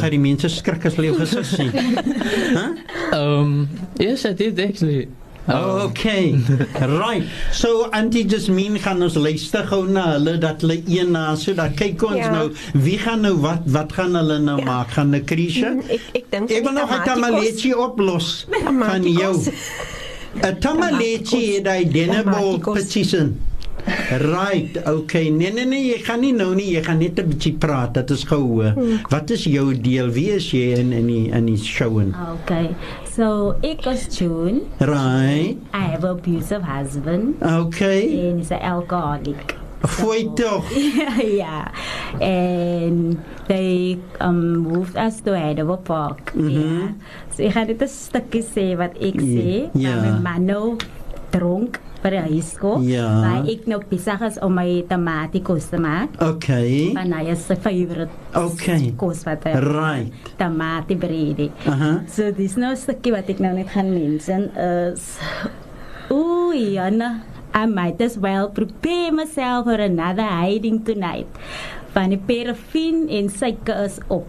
bang 1.73 2.85
Um, 3.13 3.69
yes, 3.99 4.27
I 4.27 4.33
did 4.33 4.59
actually. 4.61 5.09
Okay. 5.49 6.37
right. 6.77 7.25
So 7.57 7.89
Auntie 7.91 8.27
Jasmine 8.29 8.77
gaan 8.79 9.01
ons 9.03 9.15
luister 9.17 9.65
gou 9.67 9.87
na 9.89 10.11
hulle 10.17 10.35
dat 10.41 10.61
hulle 10.61 10.77
een 11.01 11.13
na 11.17 11.35
so 11.41 11.55
dat 11.57 11.73
kyk 11.79 12.05
ons 12.05 12.21
yeah. 12.21 12.29
Ja. 12.29 12.37
nou 12.37 12.83
wie 12.85 12.99
gaan 13.01 13.23
nou 13.25 13.33
wat 13.41 13.65
wat 13.73 13.93
gaan 13.97 14.17
hulle 14.19 14.37
nou 14.45 14.59
yeah. 14.59 14.67
Ja. 14.67 14.73
maak? 14.73 14.91
Gaan 14.99 15.11
'n 15.17 15.25
krisis? 15.25 15.65
Mm, 15.65 15.81
ek 15.81 16.03
ek 16.21 16.29
dink 16.35 16.51
ek 16.53 16.63
wil 16.69 16.73
nog 16.77 16.93
'n 16.93 17.05
tamaletjie 17.07 17.73
oplos 17.81 18.45
van 18.53 19.09
jou. 19.09 19.33
'n 20.45 20.59
Tamaletjie 20.61 21.57
het 21.57 21.67
hy 21.67 21.83
dennebol 21.89 22.59
petition. 22.65 23.39
Right. 24.21 24.77
Okay. 24.85 25.29
Nee 25.31 25.53
nee 25.53 25.65
nee, 25.65 25.85
jy 25.97 26.03
gaan 26.05 26.21
nie 26.21 26.33
nou 26.37 26.51
nie, 26.55 26.75
jy 26.77 26.83
gaan 26.85 26.99
net 27.01 27.17
'n 27.21 27.25
bietjie 27.33 27.55
praat. 27.57 27.95
Dit 27.97 28.11
is 28.19 28.25
gehoor. 28.29 28.73
Hmm. 28.77 29.01
Wat 29.09 29.31
is 29.31 29.45
jou 29.49 29.73
deel? 29.81 30.13
Wie 30.13 30.29
is 30.37 30.51
jy 30.53 30.75
in 30.83 30.93
in 30.93 31.07
die 31.07 31.25
in 31.33 31.45
die 31.49 31.57
show 31.57 31.99
en? 32.03 32.13
Okay. 32.43 32.75
So 33.19 33.59
it 33.67 33.83
goes 33.83 34.07
June. 34.15 34.71
Right. 34.79 35.59
I 35.75 35.91
have 35.91 36.05
abusive 36.07 36.63
husband. 36.63 37.43
Okay. 37.43 38.15
And 38.31 38.39
he's 38.39 38.53
an 38.55 38.63
alcoholic. 38.63 39.59
Foi 39.83 40.31
so, 40.39 40.63
yeah. 41.19 41.75
And 42.23 43.19
they 43.51 43.99
um, 44.23 44.63
moved 44.63 44.95
us 44.97 45.19
to 45.27 45.35
Edible 45.35 45.83
Park. 45.83 46.31
Mm 46.39 46.47
-hmm. 46.47 46.55
yeah. 46.63 46.87
So 47.35 47.43
we 47.43 47.51
had 47.51 47.67
to 47.67 47.75
een 47.79 47.89
stukje 47.89 48.43
zeggen 48.55 48.77
wat 48.79 48.95
yeah. 49.03 49.75
zie. 49.75 50.15
man 50.23 50.79
pre 52.03 52.19
high 52.19 52.41
school. 52.45 52.81
Ja. 52.83 53.21
Waar 53.21 53.45
ik 53.49 53.67
nog 53.67 53.83
bezig 53.89 54.19
was 54.19 54.39
om 54.39 54.55
mijn 54.55 54.87
tomaticoes 54.87 55.69
te 55.69 55.79
maken. 55.79 56.09
Oké. 56.15 56.25
Okay. 56.53 56.93
Maar 56.93 57.07
uh-huh. 57.07 57.21
hij 57.21 57.31
is 57.33 57.47
zijn 57.47 57.59
favorite. 57.59 58.09
Oké. 58.35 58.79
Okay. 58.97 59.59
Right. 59.59 60.13
Tomatenbrede. 60.37 61.51
Aha. 61.69 61.75
Uh 61.75 61.81
-huh. 61.91 62.01
So, 62.11 62.23
dit 62.25 62.39
is 62.39 62.55
nou 62.55 62.71
een 62.71 62.77
stukje 62.77 63.11
wat 63.11 63.27
ik 63.29 63.39
nou 63.39 63.55
net 63.55 63.69
ga 63.71 63.83
mensen. 63.83 64.55
Is... 64.95 65.17
Oei, 66.11 66.71
Janne. 66.73 67.17
I 67.57 67.67
might 67.67 68.01
as 68.03 68.17
well 68.21 68.47
prepare 68.53 69.13
myself 69.13 69.65
for 69.65 69.79
another 69.81 70.25
hiding 70.45 70.85
tonight. 70.85 71.25
Van 71.93 72.09
die 72.09 72.19
perfin 72.25 73.07
en 73.09 73.31
syke 73.31 73.73
is 73.73 73.99
op. 74.07 74.27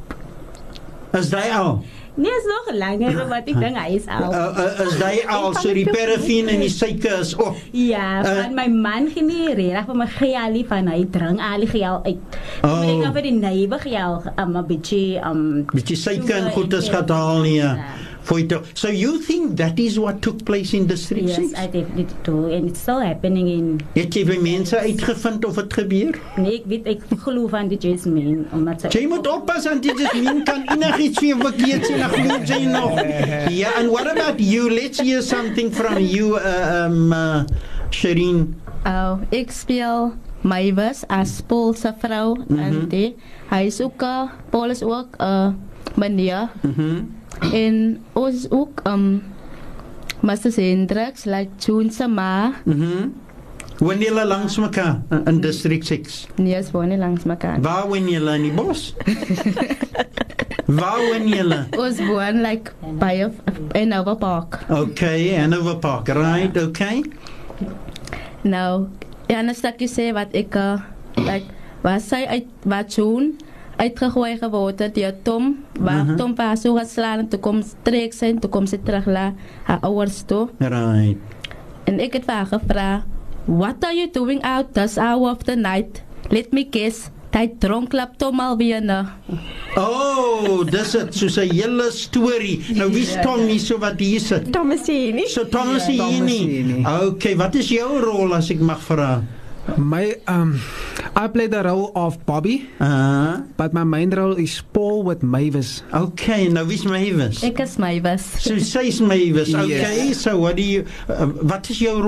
Is 1.14 1.30
dit 1.30 1.52
al? 1.52 1.82
Nee, 2.20 2.32
so 2.44 2.78
lank 2.78 3.00
het 3.00 3.28
wat 3.32 3.48
ek 3.48 3.60
dink 3.64 3.78
hy 3.80 3.94
is 3.96 4.08
al. 4.12 4.34
Uh, 4.36 4.50
uh, 4.52 4.64
is 4.86 4.96
hy 5.00 5.14
al 5.32 5.54
so 5.56 5.72
die 5.74 5.86
paraffin 5.88 6.52
en 6.52 6.64
die 6.66 6.72
suiker 6.72 7.22
is 7.24 7.32
op. 7.40 7.56
Ja, 7.72 8.20
van 8.26 8.30
eh, 8.34 8.42
uh, 8.44 8.50
my 8.58 8.66
man 8.76 9.08
geniere, 9.14 9.70
reg 9.78 9.88
van 9.88 10.02
my 10.02 10.10
gelie 10.18 10.66
van 10.68 10.92
hy 10.92 11.00
drink 11.14 11.40
al 11.50 11.64
die 11.64 11.72
gel 11.72 12.00
uit. 12.08 12.38
Oh. 12.38 12.76
Moet 12.82 12.92
ek 12.92 12.94
oh. 12.98 13.06
nou 13.06 13.14
vir 13.16 13.28
die 13.30 13.36
nuwe 13.40 13.80
gel 13.86 14.20
um, 14.34 14.52
'n 14.52 14.60
um, 14.64 14.68
bietjie 14.68 15.06
'n 15.16 15.32
um, 15.32 15.66
bietjie 15.72 16.00
suiker 16.04 16.36
en 16.42 16.52
goed 16.58 16.76
as 16.82 16.92
gehaal 16.92 17.40
nie. 17.48 17.56
Ja 17.64 17.76
for 18.30 18.38
it 18.38 18.48
to, 18.54 18.62
so 18.78 18.88
you 18.94 19.18
think 19.20 19.58
that 19.58 19.80
is 19.82 19.98
what 19.98 20.22
took 20.22 20.46
place 20.46 20.74
in 20.78 20.86
the 20.86 20.94
streets? 20.96 21.34
Yes, 21.34 21.58
I 21.58 21.66
definitely 21.66 22.06
do, 22.22 22.46
and 22.54 22.70
it's 22.70 22.78
still 22.86 23.02
happening 23.02 23.48
in. 23.58 23.66
Het 23.98 24.16
jy 24.22 24.24
by 24.30 24.38
mense 24.42 24.78
uitgevind 24.78 25.46
of 25.50 25.58
het 25.60 25.74
gebeur? 25.74 26.20
Nee, 26.38 26.60
ek 26.62 26.70
weet 26.70 26.88
ek 26.94 27.04
glo 27.26 27.48
van 27.52 27.72
die 27.74 27.80
Jasmin 27.82 28.44
omdat 28.56 28.86
sy. 28.86 28.92
Jy 29.02 29.10
moet 29.10 29.26
oppas 29.30 29.66
want 29.68 29.82
die 29.86 29.96
Jasmin 29.98 30.44
kan 30.48 30.62
enigiets 30.74 31.18
vir 31.24 31.40
verkeerd 31.42 31.88
sien 31.90 32.04
en 32.06 32.14
glo 32.14 32.38
jy 32.48 32.60
nog. 32.70 32.94
Yeah, 33.02 33.50
ja, 33.54 33.74
and 33.82 33.90
what 33.94 34.10
about 34.14 34.38
you? 34.40 34.70
Let's 34.70 35.02
hear 35.02 35.24
something 35.26 35.74
from 35.74 35.98
you, 36.00 36.36
uh, 36.38 36.86
um, 36.86 37.12
uh, 37.16 37.48
Shireen. 37.90 38.46
Oh, 38.86 39.18
ek 39.34 39.50
speel 39.52 40.14
my 40.46 40.62
was 40.78 41.02
as 41.10 41.34
Paul 41.50 41.74
se 41.76 41.90
vrou 42.04 42.38
mm 42.38 42.46
-hmm. 42.48 42.60
en 42.60 42.90
die 42.90 43.14
hy 43.50 43.70
soek 43.70 44.04
Paul 44.52 44.70
is 44.70 44.84
ook 44.86 45.16
'n 45.20 45.24
uh, 45.26 45.54
manier. 45.98 46.50
Mhm. 46.62 46.82
Mm 46.86 47.18
en 47.42 48.00
ons 48.16 48.48
ook 48.52 48.82
um 48.88 48.94
ehm, 48.94 49.20
Master 50.22 50.52
Hendrik 50.56 51.12
se 51.18 51.30
like 51.30 51.50
Junsa 51.60 52.08
ma. 52.10 52.54
Mhm. 52.66 52.80
Mm 52.84 53.14
wanneer 53.80 54.08
hulle 54.12 54.26
langs 54.28 54.58
mekaar 54.60 54.98
in, 55.10 55.22
in 55.26 55.38
district 55.40 55.86
6. 55.88 56.28
Ja, 56.36 56.44
yes, 56.44 56.72
wanneer 56.72 56.98
langs 57.00 57.24
mekaar. 57.24 57.62
Waar 57.64 57.88
wanneer 57.88 58.20
hulle 58.20 58.34
nie 58.42 58.52
bos? 58.52 58.82
Waar 60.80 61.00
wanneer 61.12 61.38
hulle? 61.46 61.62
Ons 61.80 61.98
woon 62.10 62.42
like 62.44 62.72
by 63.00 63.24
of 63.26 63.40
in 63.76 63.94
Over 63.94 64.16
Park. 64.16 64.60
Okay, 64.70 65.30
in 65.44 65.54
Over 65.54 65.78
Park, 65.80 66.08
right? 66.10 66.54
Yeah. 66.56 66.68
Okay. 66.68 67.04
Nou, 68.42 68.88
Janus 69.30 69.64
dat 69.64 69.80
jy 69.82 69.88
sê 69.88 70.10
wat 70.14 70.36
ek 70.36 70.60
uh, 70.60 70.84
like 71.16 71.48
wat 71.88 72.04
sy 72.04 72.26
uit 72.28 72.52
wat 72.68 72.92
doen? 73.00 73.38
uitgegooi 73.80 74.36
geword 74.42 74.80
het 74.84 74.96
deur 74.96 75.16
Tom 75.24 75.56
waar 75.80 75.94
uh 75.94 76.00
mhm. 76.02 76.08
-huh. 76.10 76.18
Tom 76.18 76.36
was 76.36 76.62
so 76.62 76.74
geslaan 76.76 77.28
toe 77.28 77.40
kom 77.40 77.62
streek 77.64 78.14
sy 78.14 78.34
toe 78.40 78.50
kom 78.50 78.66
sy 78.66 78.78
terug 78.84 79.06
la 79.06 79.34
haar 79.64 79.78
ouers 79.82 80.22
toe 80.26 80.48
right. 80.60 81.18
en 81.84 82.00
ek 82.00 82.14
het 82.14 82.26
haar 82.28 82.46
gevra 82.46 83.06
what 83.46 83.76
are 83.84 83.96
you 83.96 84.10
doing 84.12 84.42
out 84.44 84.74
this 84.74 84.98
hour 84.98 85.32
of 85.32 85.38
the 85.38 85.56
night 85.56 86.04
let 86.30 86.52
me 86.52 86.68
guess 86.72 87.10
Hy 87.34 87.48
dronk 87.60 87.90
klap 87.90 88.18
Tom 88.18 88.40
alweer 88.40 88.82
na. 88.84 89.14
Nou. 89.76 89.92
Oh, 90.56 90.66
dis 90.66 90.92
dit, 90.92 91.16
so 91.32 91.42
'n 91.42 91.50
hele 91.52 91.92
storie. 91.92 92.66
Nou 92.74 92.92
wie's 92.92 93.14
ja. 93.14 93.22
Tom 93.22 93.40
hier 93.46 93.60
so 93.60 93.78
wat 93.78 94.00
hier 94.00 94.20
sit? 94.20 94.52
Tom 94.54 94.72
is 94.72 94.88
hier 94.88 95.14
nie. 95.14 95.28
So 95.30 95.46
Tom 95.48 95.76
is 95.76 95.86
ja, 95.88 96.08
hier 96.08 96.24
nie. 96.24 96.86
Okay, 97.04 97.36
wat 97.36 97.56
is 97.56 97.70
jou 97.70 98.00
rol 98.00 98.34
as 98.34 98.50
ek 98.50 98.60
mag 98.60 98.80
vra? 98.82 99.22
My 99.78 100.16
um, 100.28 100.60
I 101.16 101.28
play 101.28 101.48
the 101.48 101.62
role 101.62 101.92
of 101.96 102.18
Bobby. 102.26 102.70
Uh-huh. 102.80 103.42
But 103.58 103.74
my 103.74 103.84
main 103.84 104.10
role 104.12 104.34
is 104.34 104.62
Paul 104.74 105.04
with 105.04 105.22
Mavis. 105.22 105.84
Okay, 105.94 106.48
now 106.48 106.64
which 106.64 106.86
Mavis? 106.86 107.44
Ek 107.44 107.60
is 107.62 107.78
Mavis. 107.78 108.24
So 108.42 108.58
sy's 108.58 109.02
Mavis. 109.02 109.54
Okay, 109.54 110.10
yes. 110.14 110.22
so 110.22 110.40
what 110.40 110.56
do 110.56 110.64
you 110.64 110.86
uh, 111.08 111.30
wat 111.44 111.70
is 111.70 111.78
jou 111.80 112.02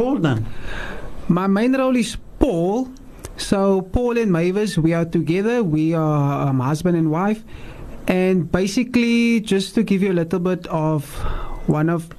My 1.28 1.48
main 1.48 1.76
role 1.76 1.96
is 1.96 2.18
Paul. 2.40 2.90
So 3.38 3.82
Paul 3.92 4.18
and 4.18 4.32
Mavis, 4.32 4.78
we 4.78 4.94
are 4.94 5.06
together. 5.06 5.64
We 5.64 5.94
are 5.94 6.48
um, 6.48 6.60
husband 6.60 6.96
and 6.98 7.12
wife. 7.12 7.44
And 8.08 8.52
basically, 8.52 9.40
just 9.42 9.76
to 9.76 9.84
give 9.84 10.02
you 10.02 10.12
a 10.12 10.18
little 10.18 10.40
bit 10.40 10.66
of 10.68 11.06
one 11.70 11.90
of 11.90 12.10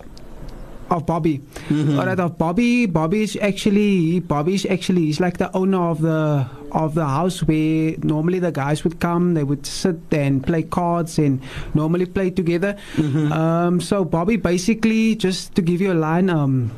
of 0.93 1.07
Bobby. 1.07 1.39
Mm-hmm. 1.69 1.99
All 1.99 2.07
right, 2.07 2.21
of 2.21 2.37
Bobby. 2.39 2.87
Bobby 2.87 3.23
is 3.23 3.37
actually 3.41 4.21
Bobby 4.21 4.55
is 4.55 4.67
actually 4.67 5.03
he's 5.11 5.21
like 5.21 5.39
the 5.39 5.49
owner 5.57 5.81
of 5.81 6.01
the 6.03 6.47
of 6.71 6.95
the 6.95 7.07
house 7.07 7.43
where 7.43 7.95
normally 7.99 8.39
the 8.39 8.53
guys 8.53 8.85
would 8.85 9.01
come. 9.01 9.35
They 9.35 9.45
would 9.45 9.67
sit 9.67 9.97
and 10.13 10.45
play 10.45 10.63
cards 10.65 11.19
and 11.19 11.41
normally 11.75 12.07
play 12.07 12.31
together. 12.31 12.77
Mm-hmm. 12.97 13.33
Um, 13.33 13.81
so 13.81 14.05
Bobby, 14.05 14.37
basically, 14.37 15.17
just 15.17 15.55
to 15.57 15.63
give 15.63 15.81
you 15.81 15.93
a 15.93 15.99
line. 16.09 16.29
Um, 16.31 16.71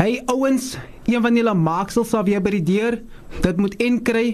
hey 0.00 0.14
Owens, 0.32 0.76
een 1.08 1.22
van 1.26 1.34
julle 1.36 1.52
maaksels 1.58 2.12
sou 2.12 2.22
jy 2.30 2.40
by 2.44 2.52
die 2.58 2.64
deur. 2.68 2.98
Dit 3.44 3.56
moet 3.60 3.76
en 3.80 4.00
kry. 4.06 4.26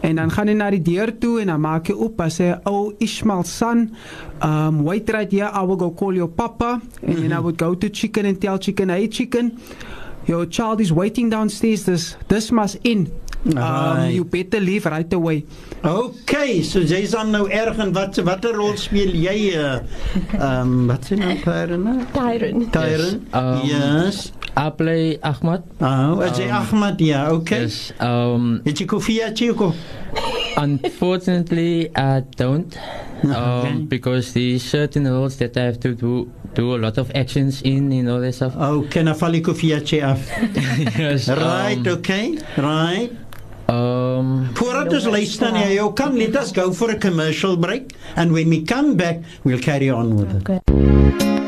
En 0.00 0.14
dan 0.16 0.30
gaan 0.30 0.48
hy 0.48 0.54
na 0.56 0.70
die 0.72 0.82
deur 0.86 1.12
toe 1.20 1.40
en 1.42 1.50
dan 1.52 1.60
maak 1.60 1.90
hy 1.90 1.94
oop 1.96 2.20
as 2.24 2.38
hy 2.40 2.50
ou 2.64 2.88
oh, 2.88 2.90
Ishmael 3.04 3.44
son. 3.48 3.86
Um 4.40 4.46
ehm, 4.48 4.80
wait 4.86 5.10
right 5.14 5.32
here 5.32 5.50
I 5.52 5.62
will 5.68 5.76
go 5.82 5.90
call 5.92 6.16
your 6.20 6.28
papa 6.30 6.70
and 6.72 6.82
mm 6.82 7.14
-hmm. 7.14 7.20
then 7.20 7.36
I 7.38 7.40
would 7.40 7.58
go 7.62 7.74
to 7.76 7.88
chicken 7.90 8.24
and 8.26 8.40
tell 8.40 8.58
chicken 8.58 8.88
hey 8.88 9.08
chicken 9.08 9.58
your 10.24 10.46
child 10.48 10.80
is 10.80 10.90
waiting 10.90 11.30
downstairs 11.30 11.82
this 11.84 12.16
this 12.26 12.50
must 12.50 12.78
end 12.82 13.10
um, 13.56 14.08
you 14.10 14.24
better 14.24 14.60
leave 14.60 14.86
right 14.86 15.10
away. 15.12 15.44
Okay, 15.84 16.60
so 16.66 16.80
Jason, 16.84 17.20
dan 17.32 17.32
nou 17.32 17.50
erg 17.50 17.76
en 17.82 17.92
wat 17.96 18.16
watter 18.24 18.54
rol 18.56 18.76
speel 18.78 19.10
jy? 19.16 19.34
Ehm 19.56 19.86
uh, 20.36 20.44
um, 20.62 20.72
wat 20.90 21.08
sê 21.10 21.16
nou 21.20 21.34
Tyron? 21.42 21.84
Tyron. 22.14 22.64
Tyron. 22.72 23.16
Yes. 23.16 23.22
Um, 23.32 23.62
yes. 23.68 24.18
I 24.60 24.68
play 24.74 25.16
Ahmad. 25.22 25.62
Oh, 25.80 26.20
is 26.24 26.36
um, 26.36 26.50
Ahmad? 26.50 26.98
Yeah, 27.00 27.30
okay. 27.32 27.66
Yes. 27.70 27.92
Um, 28.02 28.60
Did 28.66 28.80
you 28.82 28.86
kofia 28.90 29.30
chico? 29.34 29.72
Unfortunately, 30.58 31.86
I 31.94 32.22
don't, 32.34 32.66
um, 33.24 33.30
okay. 33.34 33.72
because 33.86 34.34
there's 34.34 34.64
certain 34.66 35.06
roles 35.06 35.36
that 35.38 35.56
I 35.56 35.64
have 35.70 35.78
to 35.86 35.94
do 35.94 36.26
do 36.54 36.74
a 36.74 36.80
lot 36.82 36.98
of 36.98 37.12
actions 37.14 37.62
in 37.62 37.92
and 37.94 38.10
all 38.10 38.20
this 38.20 38.42
stuff. 38.42 38.58
Oh, 38.58 38.82
can 38.90 39.06
I 39.08 39.12
fall 39.14 39.32
kofia 39.38 39.84
af? 40.02 40.26
Yes. 40.98 41.28
Right. 41.30 41.78
Um, 41.86 41.94
okay. 42.02 42.34
Right. 42.58 43.14
Um, 43.72 44.48
Voordat 44.56 44.92
ons 44.92 45.06
luister 45.14 45.52
na 45.52 45.66
jou 45.70 45.90
let 46.16 46.36
us 46.36 46.52
go 46.52 46.72
for 46.72 46.90
a 46.90 46.98
commercial 46.98 47.56
break 47.56 47.92
and 48.16 48.32
when 48.32 48.48
we 48.50 48.62
come 48.64 48.96
back 48.96 49.22
we'll 49.44 49.60
carry 49.60 49.88
on 49.88 50.16
with 50.16 50.34
okay. 50.40 50.60
it. 50.66 51.39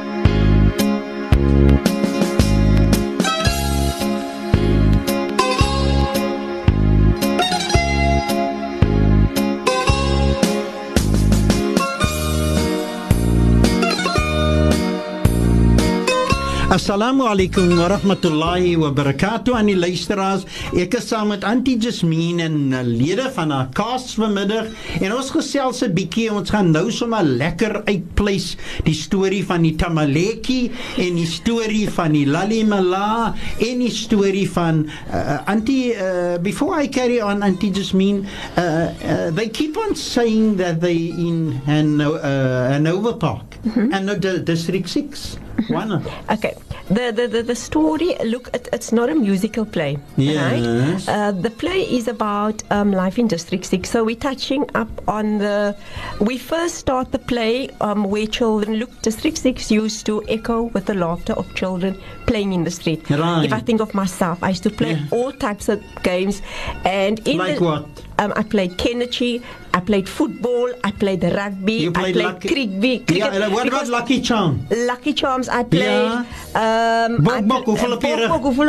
Assalamu 16.82 17.22
alaikum 17.30 17.78
wa 17.78 17.86
rahmatullahi 17.94 18.76
wa 18.76 18.90
barakatuh 18.90 19.54
aan 19.54 19.68
die 19.70 19.76
luisteraars. 19.78 20.42
Ek 20.82 20.96
is 20.98 21.04
saam 21.12 21.28
met 21.30 21.44
Auntie 21.46 21.76
Jasmine 21.78 22.42
en 22.42 22.56
lede 22.98 23.28
van 23.36 23.52
haar 23.54 23.68
kas 23.76 24.16
vanmiddag 24.18 24.72
en 24.98 25.14
ons 25.14 25.28
gesels 25.30 25.78
'n 25.86 25.92
bietjie. 25.94 26.24
Ons 26.34 26.50
gaan 26.50 26.72
nou 26.74 26.82
sommer 26.92 27.22
lekker 27.22 27.76
uitpleis 27.86 28.48
die 28.88 28.96
storie 28.98 29.44
van 29.46 29.62
die 29.62 29.76
Tamaleki 29.78 30.72
en 31.06 31.20
die 31.22 31.28
storie 31.36 31.84
van 31.94 32.18
die 32.18 32.24
Lalimala 32.26 33.28
en 33.62 33.84
die 33.86 33.92
storie 33.94 34.48
van 34.56 34.82
uh, 35.14 35.38
Auntie 35.46 35.94
uh, 35.94 36.34
before 36.42 36.82
I 36.82 36.90
carry 36.90 37.22
on 37.22 37.46
Auntie 37.46 37.70
Jasmine 37.78 38.26
uh, 38.58 38.60
uh, 38.60 39.30
they 39.30 39.46
keep 39.54 39.78
on 39.78 39.94
saying 39.94 40.56
that 40.58 40.82
they 40.82 41.14
in 41.14 41.62
and 41.68 42.02
uh, 42.02 42.74
an 42.74 42.90
overpark 42.90 43.51
mm-hmm. 43.64 43.92
and 43.94 44.06
not 44.06 44.20
the 44.20 44.38
District 44.38 44.88
6. 44.88 45.36
Mm-hmm. 45.36 45.72
Why 45.72 45.84
not? 45.84 46.06
Okay. 46.30 46.56
The, 46.88 47.12
the, 47.14 47.28
the, 47.28 47.42
the 47.42 47.54
story, 47.54 48.16
look, 48.24 48.50
it, 48.54 48.68
it's 48.72 48.92
not 48.92 49.08
a 49.10 49.14
musical 49.14 49.64
play. 49.64 49.98
Yes. 50.16 51.06
Right? 51.06 51.08
Uh, 51.14 51.32
the 51.32 51.50
play 51.50 51.82
is 51.82 52.08
about 52.08 52.62
um, 52.70 52.90
life 52.92 53.18
in 53.18 53.28
District 53.28 53.64
6. 53.64 53.88
So 53.88 54.04
we're 54.04 54.16
touching 54.16 54.68
up 54.74 54.88
on 55.08 55.38
the. 55.38 55.76
We 56.20 56.38
first 56.38 56.76
start 56.76 57.12
the 57.12 57.18
play 57.18 57.68
um, 57.80 58.04
where 58.04 58.26
children 58.26 58.76
look, 58.78 59.02
District 59.02 59.36
6 59.38 59.70
used 59.70 60.06
to 60.06 60.22
echo 60.28 60.62
with 60.64 60.86
the 60.86 60.94
laughter 60.94 61.34
of 61.34 61.54
children 61.54 62.00
playing 62.26 62.52
in 62.52 62.64
the 62.64 62.70
street. 62.70 63.08
Right. 63.10 63.44
If 63.44 63.52
I 63.52 63.60
think 63.60 63.80
of 63.80 63.94
myself, 63.94 64.42
I 64.42 64.50
used 64.50 64.62
to 64.64 64.70
play 64.70 64.92
yeah. 64.94 65.04
all 65.10 65.32
types 65.32 65.68
of 65.68 65.82
games. 66.02 66.42
and 66.84 67.26
in 67.28 67.38
Like 67.38 67.58
the, 67.58 67.64
what? 67.64 67.86
Um, 68.18 68.32
I 68.36 68.42
played 68.42 68.76
Kennedy. 68.78 69.42
I 69.74 69.80
played 69.80 70.06
football. 70.06 70.70
I 70.84 70.90
played 70.90 71.24
rugby. 71.24 71.86
Played 71.90 71.96
I 71.96 72.00
played 72.02 72.16
lucky, 72.16 72.48
cricket. 72.48 73.06
cricket 73.08 73.16
yeah, 73.32 73.46
uh, 73.46 73.50
what 73.50 73.66
about 73.66 73.88
Lucky 73.88 74.20
Charms? 74.20 74.62
Lucky 74.70 75.12
Charms 75.14 75.48
I 75.48 75.62
played. 75.64 76.26
Yeah. 76.54 77.06
Um, 77.16 77.24
Bok 77.24 77.64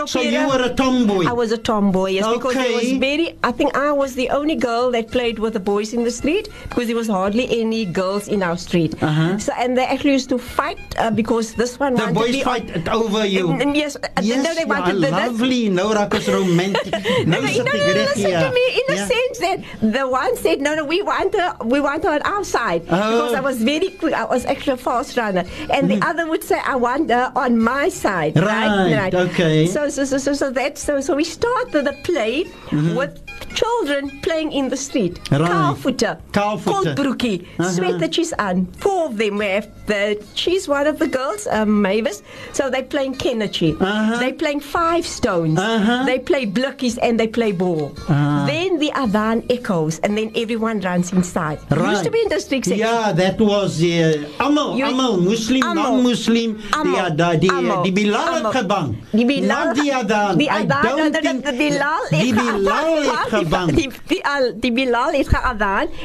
So 0.07 0.21
you 0.21 0.47
were 0.47 0.63
a 0.63 0.73
tomboy? 0.73 1.25
I 1.25 1.33
was 1.33 1.51
a 1.51 1.57
tomboy, 1.57 2.11
yes. 2.11 2.23
Okay. 2.25 2.37
Because 2.37 2.55
I 2.55 2.69
was 2.71 2.91
very, 2.93 3.37
I 3.43 3.51
think 3.51 3.75
I 3.77 3.91
was 3.91 4.15
the 4.15 4.29
only 4.29 4.55
girl 4.55 4.91
that 4.91 5.11
played 5.11 5.39
with 5.39 5.53
the 5.53 5.59
boys 5.59 5.93
in 5.93 6.05
the 6.05 6.11
street 6.11 6.47
because 6.69 6.87
there 6.87 6.95
was 6.95 7.07
hardly 7.07 7.47
any 7.61 7.83
girls 7.83 8.29
in 8.29 8.41
our 8.41 8.55
street. 8.57 8.95
Uh-huh. 9.03 9.37
So 9.39 9.51
And 9.57 9.77
they 9.77 9.85
actually 9.85 10.13
used 10.13 10.29
to 10.29 10.37
fight 10.37 10.79
uh, 10.97 11.11
because 11.11 11.53
this 11.55 11.77
one 11.79 11.95
the 11.95 12.07
boys 12.13 12.41
fight 12.43 12.87
over 12.87 13.25
you? 13.25 13.51
And, 13.51 13.61
and 13.61 13.77
yes. 13.77 13.97
Uh, 13.97 14.07
yes 14.21 14.43
no, 14.45 14.55
they 14.55 14.63
wanted 14.63 14.99
yeah, 15.01 15.09
the, 15.11 15.27
lovely. 15.31 15.67
No, 15.69 15.93
that 15.93 16.27
romantic. 16.29 16.91
no, 16.93 16.99
no, 16.99 17.41
no, 17.41 17.41
no, 17.41 17.41
listen 17.43 18.31
to 18.31 18.51
me. 18.55 18.81
In 18.87 18.93
a 18.95 19.07
sense, 19.07 19.39
said 19.43 19.59
the 19.97 20.05
one 20.21 20.33
said, 20.43 20.57
"No, 20.67 20.71
no, 20.79 20.83
we 20.95 20.99
want 21.11 21.31
her. 21.41 21.49
We 21.73 21.79
want 21.87 22.01
her 22.07 22.13
on 22.19 22.23
our 22.33 22.43
side 22.57 22.81
oh. 22.89 23.01
because 23.11 23.33
I 23.41 23.43
was 23.49 23.57
very 23.73 23.89
quick. 23.99 24.13
I 24.23 24.25
was 24.35 24.43
actually 24.53 24.75
a 24.81 24.83
fast 24.89 25.11
runner." 25.19 25.45
And 25.75 25.83
the 25.91 25.97
mm-hmm. 25.97 26.09
other 26.09 26.25
would 26.31 26.43
say, 26.51 26.59
"I 26.73 26.75
want 26.87 27.05
her 27.17 27.25
on 27.43 27.51
my 27.73 27.85
side." 28.03 28.33
Right. 28.51 28.75
Right. 28.77 29.01
right. 29.03 29.13
Okay. 29.27 29.59
So 29.75 29.79
so 29.95 30.01
so 30.11 30.15
so, 30.25 30.31
so 30.41 30.47
that 30.59 30.71
so 30.87 30.93
so 31.07 31.11
we 31.21 31.25
started 31.39 31.81
the 31.89 31.95
play 32.11 32.33
mm-hmm. 32.47 32.95
with 32.99 33.13
children 33.51 34.09
playing 34.21 34.51
in 34.51 34.69
the 34.69 34.77
street. 34.77 35.19
Right. 35.31 35.41
Kaalvoete. 35.41 36.19
Kaalvoete. 36.31 36.95
Koldbroekie. 36.95 37.47
Uh-huh. 37.59 38.07
cheese 38.07 38.33
aan. 38.39 38.67
Four 38.79 39.07
of 39.07 39.17
them 39.17 39.39
have 39.39 39.67
the, 39.85 40.21
she's 40.35 40.67
one 40.67 40.87
of 40.87 40.99
the 40.99 41.07
girls, 41.07 41.47
um, 41.51 41.81
Mavis. 41.81 42.21
So 42.53 42.69
they 42.69 42.83
playing 42.83 43.15
kennertjie. 43.15 43.79
Uh-huh. 43.79 44.19
They 44.19 44.33
playing 44.33 44.59
five 44.61 45.05
stones. 45.05 45.59
Uh-huh. 45.59 46.05
They 46.05 46.19
play 46.19 46.45
blockies 46.45 46.97
and 47.01 47.19
they 47.19 47.27
play 47.27 47.51
ball. 47.51 47.93
Uh-huh. 48.07 48.45
Then 48.47 48.79
the 48.79 48.91
Adan 48.95 49.45
echoes 49.49 49.99
and 49.99 50.17
then 50.17 50.31
everyone 50.35 50.79
runs 50.81 51.11
inside. 51.13 51.59
Right. 51.71 51.91
used 51.91 52.03
to 52.03 52.11
be 52.11 52.21
in 52.21 52.29
district 52.29 52.65
six. 52.65 52.77
Yeah, 52.77 53.11
that 53.11 53.39
was 53.39 53.77
the 53.77 54.25
uh, 54.39 54.47
Amal, 54.47 54.77
you, 54.77 54.85
Amal, 54.85 55.17
Muslim, 55.17 55.59
non-Muslim, 55.73 56.57
the 56.57 56.97
Adan, 57.05 57.39
the, 57.39 57.49
uh, 57.49 57.57
Amal. 57.59 57.83
the 57.83 57.91
Bilal 57.91 58.35
Amal. 58.35 58.95
The 59.13 59.23
Bilal, 59.23 59.47
Not 59.63 59.75
the 59.75 59.91
Adan. 59.91 60.37
The 60.37 60.49
Adan, 60.49 60.71
I 60.71 60.81
don't 60.83 61.11
the, 61.13 61.21
the, 61.21 61.33
the, 61.41 61.51
the 61.51 61.57
Bilal, 61.57 62.01
the 62.09 62.31
Bilal 62.31 63.29
the, 63.41 64.21
uh, 64.25 64.51
the 64.55 64.69
Bilal 64.69 65.11
het 65.11 65.33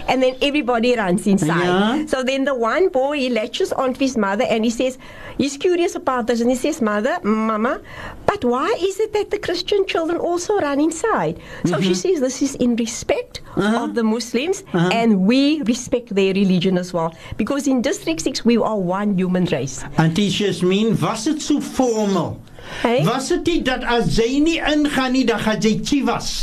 and 0.09 0.23
then 0.23 0.35
everybody 0.43 0.97
runs 0.97 1.27
inside. 1.27 1.65
Yeah. 1.65 2.07
So 2.07 2.23
then 2.23 2.45
the 2.45 2.55
one 2.55 2.89
boy, 2.89 3.19
he 3.19 3.29
latches 3.31 3.73
onto 3.73 4.01
his 4.01 4.17
mother 4.17 4.45
and 4.49 4.65
he 4.65 4.71
says, 4.71 4.99
he's 5.37 5.57
curious 5.57 5.95
about 5.95 6.27
this 6.27 6.41
and 6.41 6.51
he 6.51 6.57
says, 6.57 6.81
mother, 6.81 7.19
mama, 7.23 7.81
but 8.27 8.45
why 8.45 8.75
is 8.81 9.01
it 9.01 9.13
that 9.13 9.31
the 9.31 9.39
Christian 9.39 9.87
children 9.87 10.19
also 10.19 10.59
run 10.59 10.81
inside? 10.81 11.41
So 11.65 11.75
mm-hmm. 11.75 11.83
she 11.83 11.95
says 11.95 12.21
this 12.21 12.43
is 12.43 12.55
in 12.57 12.77
respect 12.77 13.41
uh-huh. 13.57 13.85
of 13.85 13.95
the 13.95 14.03
Muslims 14.05 14.65
uh-huh. 14.73 14.91
and 14.93 15.21
we 15.27 15.63
respect 15.63 16.15
their 16.15 16.33
religion 16.35 16.79
as 16.79 16.93
well. 16.93 17.15
Because 17.37 17.67
in 17.69 17.83
District 17.83 18.21
6, 18.21 18.45
we 18.45 18.57
are 18.59 18.79
one 18.79 19.17
human 19.19 19.45
race. 19.47 19.85
Auntie 19.99 20.31
Jasmine, 20.31 20.99
was 21.01 21.27
it 21.27 21.41
so 21.43 21.61
formal? 21.61 22.41
Hey? 22.83 23.05
Was 23.05 23.33
dit 23.43 23.65
dat 23.67 23.83
as 23.85 24.09
jy 24.17 24.39
nie 24.45 24.57
ingaan 24.63 25.13
nie, 25.15 25.25
dan 25.27 25.41
gaan 25.43 25.61
jy 25.63 25.77
chivas. 25.83 26.31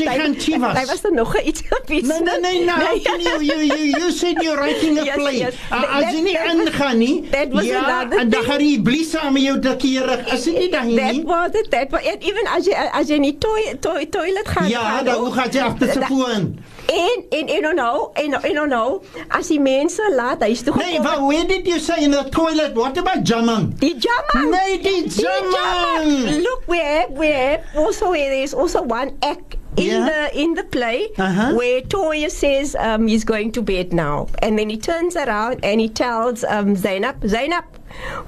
Jy 0.00 0.06
gaan 0.06 0.34
chivas. 0.40 0.74
Daar 0.76 0.86
was 0.90 1.02
nog 1.12 1.32
'n 1.38 1.48
iets 1.48 1.60
op 1.74 1.90
iets. 1.90 2.08
Nee 2.08 2.20
nee 2.20 2.40
nee, 2.40 2.64
nou, 2.64 2.78
nee, 2.78 3.00
nee. 3.04 3.46
you 3.46 3.64
you 3.68 3.96
you 3.98 4.10
said 4.12 4.36
you're 4.42 4.56
writing 4.60 4.98
a 5.00 5.08
play. 5.14 5.32
Yes, 5.38 5.52
yes. 5.52 5.54
Uh, 5.72 5.82
ah, 5.82 5.96
as 5.96 6.12
jy 6.14 6.20
nie 6.26 6.36
ingaan 6.52 6.98
nie, 6.98 7.24
that 7.32 7.48
was 7.52 7.64
ja, 7.64 7.80
another. 7.84 8.18
En 8.20 8.28
dan 8.30 8.42
gaan 8.44 8.58
die 8.58 8.82
blies 8.82 9.10
saam 9.10 9.32
met 9.32 9.42
jou 9.42 9.58
dikkerig. 9.58 10.32
Is 10.32 10.42
dit 10.44 10.58
nie 10.58 10.70
dan 10.70 10.86
nie? 10.86 10.96
That 10.96 11.22
was 11.22 11.48
it. 11.52 11.66
That 11.70 11.90
was 11.90 12.00
it. 12.04 12.16
Even 12.22 12.46
as 12.56 12.64
jy 12.68 12.74
as 12.76 13.08
jy 13.08 13.18
nie 13.18 13.36
toilet 13.38 13.80
toilet 13.82 14.10
toi, 14.12 14.30
toi, 14.32 14.44
gaan. 14.54 14.68
Ja, 14.68 15.02
dan 15.02 15.14
hoe 15.24 15.32
gaan 15.32 15.48
jy 15.50 15.60
af 15.60 15.74
te 15.78 15.90
sepoen? 15.92 16.58
En 16.90 17.22
en 17.30 17.46
en 17.48 17.64
oh 17.70 17.74
no, 17.74 18.10
en 18.16 18.30
en 18.42 18.58
oh 18.58 18.66
no, 18.66 18.82
as 19.30 19.48
die 19.52 19.60
mense 19.62 20.02
laat 20.14 20.42
huis 20.42 20.62
toe 20.66 20.74
Nee, 20.80 20.98
where 21.00 21.46
did 21.46 21.66
you 21.70 21.78
say 21.78 22.02
in 22.02 22.10
the 22.10 22.24
toilet? 22.34 22.74
What 22.74 22.98
about 22.98 23.22
Jaman? 23.24 23.76
Die 23.78 23.94
Jaman. 23.98 24.50
Nee, 24.50 24.78
die 24.82 25.06
Jaman. 25.08 26.40
Look 26.42 26.64
where 26.66 27.06
where 27.14 27.62
also 27.78 28.10
there 28.12 28.42
is 28.42 28.54
also 28.54 28.82
one 28.82 29.12
act 29.22 29.54
in 29.78 29.84
yeah. 30.02 30.04
the 30.06 30.20
in 30.40 30.54
the 30.58 30.64
play 30.66 31.06
uh-huh. 31.16 31.54
where 31.54 31.78
Toya 31.86 32.26
says 32.30 32.74
um, 32.82 33.06
he's 33.06 33.22
going 33.24 33.52
to 33.54 33.62
bed 33.62 33.92
now, 33.94 34.26
and 34.42 34.58
then 34.58 34.66
he 34.70 34.76
turns 34.76 35.14
around 35.16 35.62
and 35.64 35.78
he 35.80 35.86
tells 35.88 36.42
um, 36.44 36.74
Zainab, 36.74 37.22
Zainab, 37.26 37.64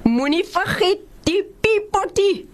Muni 0.07 0.39
die 1.27 1.41
piepotty. 1.63 2.45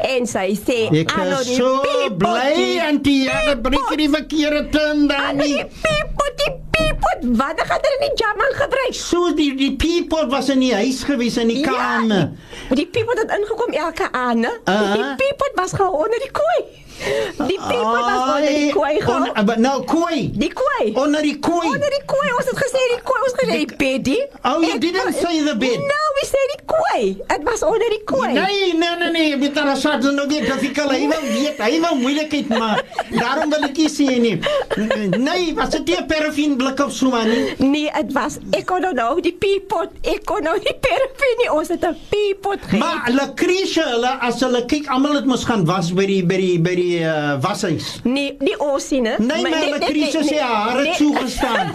En 0.00 0.26
sy 0.28 0.52
sê, 0.66 0.80
"Hallo 1.14 1.40
die 1.46 1.54
so 1.56 1.80
piepotty, 1.82 2.76
antie, 2.88 3.22
jy 3.26 3.54
breek 3.64 3.94
die 3.96 4.08
verkeerde 4.12 4.62
ding 4.74 5.06
dan 5.08 5.36
nie." 5.38 5.54
Die 5.54 5.64
piepotty, 5.64 6.46
piepot, 6.74 7.18
wat 7.40 7.60
het 7.62 7.68
hulle 7.70 7.96
in 8.00 8.04
die 8.14 8.14
jamming 8.20 8.56
gebruik? 8.62 8.94
So 8.94 9.30
die 9.34 9.54
die 9.56 9.72
piepot 9.80 10.28
was 10.30 10.48
in 10.52 10.60
die 10.60 10.74
huis 10.74 11.04
gewees 11.06 11.36
in 11.40 11.48
die 11.54 11.60
ja, 11.62 11.68
kamer. 11.72 12.24
Die, 12.68 12.76
die 12.82 12.86
piepot 12.92 13.18
het 13.24 13.30
ingekom 13.38 13.72
elke 13.76 14.10
aand, 14.12 14.44
né? 14.44 14.50
Uh 14.64 14.80
-huh. 14.80 14.92
Die 14.94 15.06
piepot 15.22 15.50
was 15.56 15.72
gaan 15.72 15.90
onder 15.92 16.18
die 16.20 16.30
kooi. 16.30 16.84
Die 16.98 17.58
people 17.68 17.92
was 18.08 18.22
onder 18.32 18.54
die 18.54 18.72
koei 18.72 19.00
gaan. 19.00 19.60
Nou 19.60 19.84
koei. 19.84 20.30
Die 20.34 20.52
koei. 20.52 20.92
Onder 20.94 21.22
die 21.22 21.38
koei. 21.38 21.66
Onder 21.68 21.90
die 21.92 22.04
koei. 22.10 22.28
Ons 22.38 22.46
het 22.50 22.56
gesê 22.60 22.82
die 22.94 23.00
koei. 23.08 23.20
Ons 23.24 23.32
het 23.32 23.40
gesê 23.42 23.56
die 23.64 23.76
bed. 23.82 24.08
Oh, 24.44 24.60
you 24.62 24.78
didn't 24.78 25.12
say 25.14 25.40
the 25.44 25.54
bed. 25.60 25.76
No, 25.78 26.00
we 26.18 26.24
said 26.30 26.48
die 26.54 26.62
koei. 26.64 27.04
Dit 27.30 27.42
was 27.46 27.62
onder 27.62 27.88
die 27.92 28.00
koei. 28.08 28.32
Nee, 28.32 28.74
nee, 28.74 28.96
nee, 29.00 29.10
nee. 29.10 29.24
Jy 29.32 29.42
het 29.50 29.54
daar 29.58 29.72
swaar 29.78 30.00
genoeg 30.04 30.26
dit 30.32 30.48
as 30.56 30.62
ek 30.68 30.78
al 30.82 30.94
iemand 30.96 31.26
weet. 31.34 31.60
Hy 31.62 31.78
wou 31.84 31.92
moeilikheid 32.00 32.48
maak. 32.48 32.88
Daarom 33.12 33.52
wil 33.52 33.68
ek 33.68 33.80
sê 33.92 34.08
nie. 34.24 34.36
Nee, 35.12 35.52
was 35.58 35.74
dit 35.76 35.86
die 35.92 36.00
paraffin 36.10 36.56
blik 36.60 36.80
of 36.84 36.94
so 36.96 37.12
maar 37.12 37.28
nie? 37.28 37.44
Nee, 37.60 37.90
dit 37.98 38.16
was 38.16 38.40
ek 38.56 38.64
kon 38.70 38.82
nou 38.86 38.94
nou 38.96 39.12
die 39.24 39.34
peepot. 39.36 39.92
Ek 40.14 40.24
kon 40.28 40.44
nou 40.48 40.56
die 40.64 40.74
paraffin 40.88 41.36
nie. 41.44 41.50
Ons 41.52 41.70
het 41.74 41.84
'n 41.84 41.96
peepot 42.10 42.64
gehad. 42.64 42.80
Maar 42.80 42.98
hulle 43.10 43.28
kreesse 43.34 43.84
hulle 43.92 44.16
as 44.30 44.40
hulle 44.42 44.64
kyk 44.66 44.88
almal 44.90 45.20
het 45.20 45.26
mos 45.28 45.44
gaan 45.44 45.64
was 45.68 45.90
by 45.92 46.06
die 46.08 46.22
by 46.24 46.36
die 46.40 46.58
by 46.60 46.74
die 46.74 46.85
die 46.86 47.00
uh, 47.00 47.34
washuis. 47.40 48.00
Nee, 48.04 48.36
die 48.38 48.58
Osie, 48.60 49.00
né? 49.00 49.14
Nee, 49.18 49.26
maar 49.42 49.42
die 49.42 49.50
nee, 49.60 49.78
nee, 49.78 49.88
krisis 49.88 50.30
sê 50.30 50.36
nee, 50.38 50.40
haar 50.42 50.78
het 50.78 51.00
so 51.00 51.10
gestaan. 51.20 51.70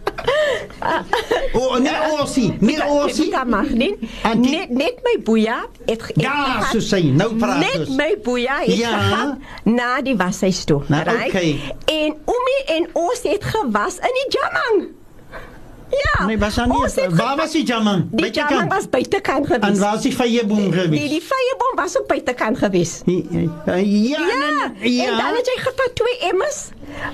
O 1.52 1.58
oh, 1.58 1.74
nee 1.78 1.96
Osie, 2.20 2.50
nee 2.60 2.80
Osie. 2.88 3.26
Ek 3.26 3.34
kan 3.34 3.48
maar 3.52 3.68
nie. 3.76 3.90
Net 4.38 4.70
net 4.74 4.98
my 5.04 5.14
boeja 5.26 5.58
het 5.88 6.04
Ja, 6.20 6.34
so 6.70 6.80
sê 6.84 7.00
jy. 7.02 7.10
Nou 7.18 7.28
praat 7.40 7.60
ons. 7.64 7.88
Net 7.88 7.92
my 7.98 8.08
boeja 8.24 8.58
het 8.64 8.78
ja. 8.80 9.24
na 9.66 9.90
die 10.06 10.14
washuis 10.20 10.62
toe, 10.68 10.80
né? 10.90 11.02
Nou, 11.08 11.18
okay. 11.28 11.52
En 11.92 12.16
Omie 12.36 12.60
en 12.78 12.88
Osie 13.06 13.34
het 13.36 13.48
gewas 13.52 14.00
in 14.04 14.18
die 14.20 14.26
jamang. 14.40 14.82
Ja. 15.90 16.26
Nee, 16.26 16.38
was 16.38 16.58
aan 16.58 16.68
nie. 16.68 16.76
Oh, 16.78 17.16
waar 17.16 17.36
was 17.36 17.52
die 17.56 17.64
jamman? 17.66 18.04
Weet 18.14 18.34
jy 18.38 18.44
kan. 18.46 18.68
Was 18.70 18.86
byte 18.92 19.20
kan 19.26 19.44
gewees. 19.46 19.70
En 19.70 19.78
waar 19.80 19.92
was 19.96 20.02
die 20.04 20.12
feyeboom 20.12 20.68
gewees? 20.72 20.88
Nee, 20.92 21.02
ja, 21.02 21.08
die 21.16 21.22
feyeboom 21.22 21.74
was 21.78 21.96
op 21.98 22.08
byte 22.10 22.32
kan 22.38 22.56
gewees. 22.56 23.00
Ja. 23.04 23.20
Ja. 23.82 24.28
En 24.74 25.16
dan 25.16 25.32
het 25.40 25.46
jy 25.52 25.56
gevat 25.64 25.90
twee 25.98 26.16
emmers. 26.30 26.60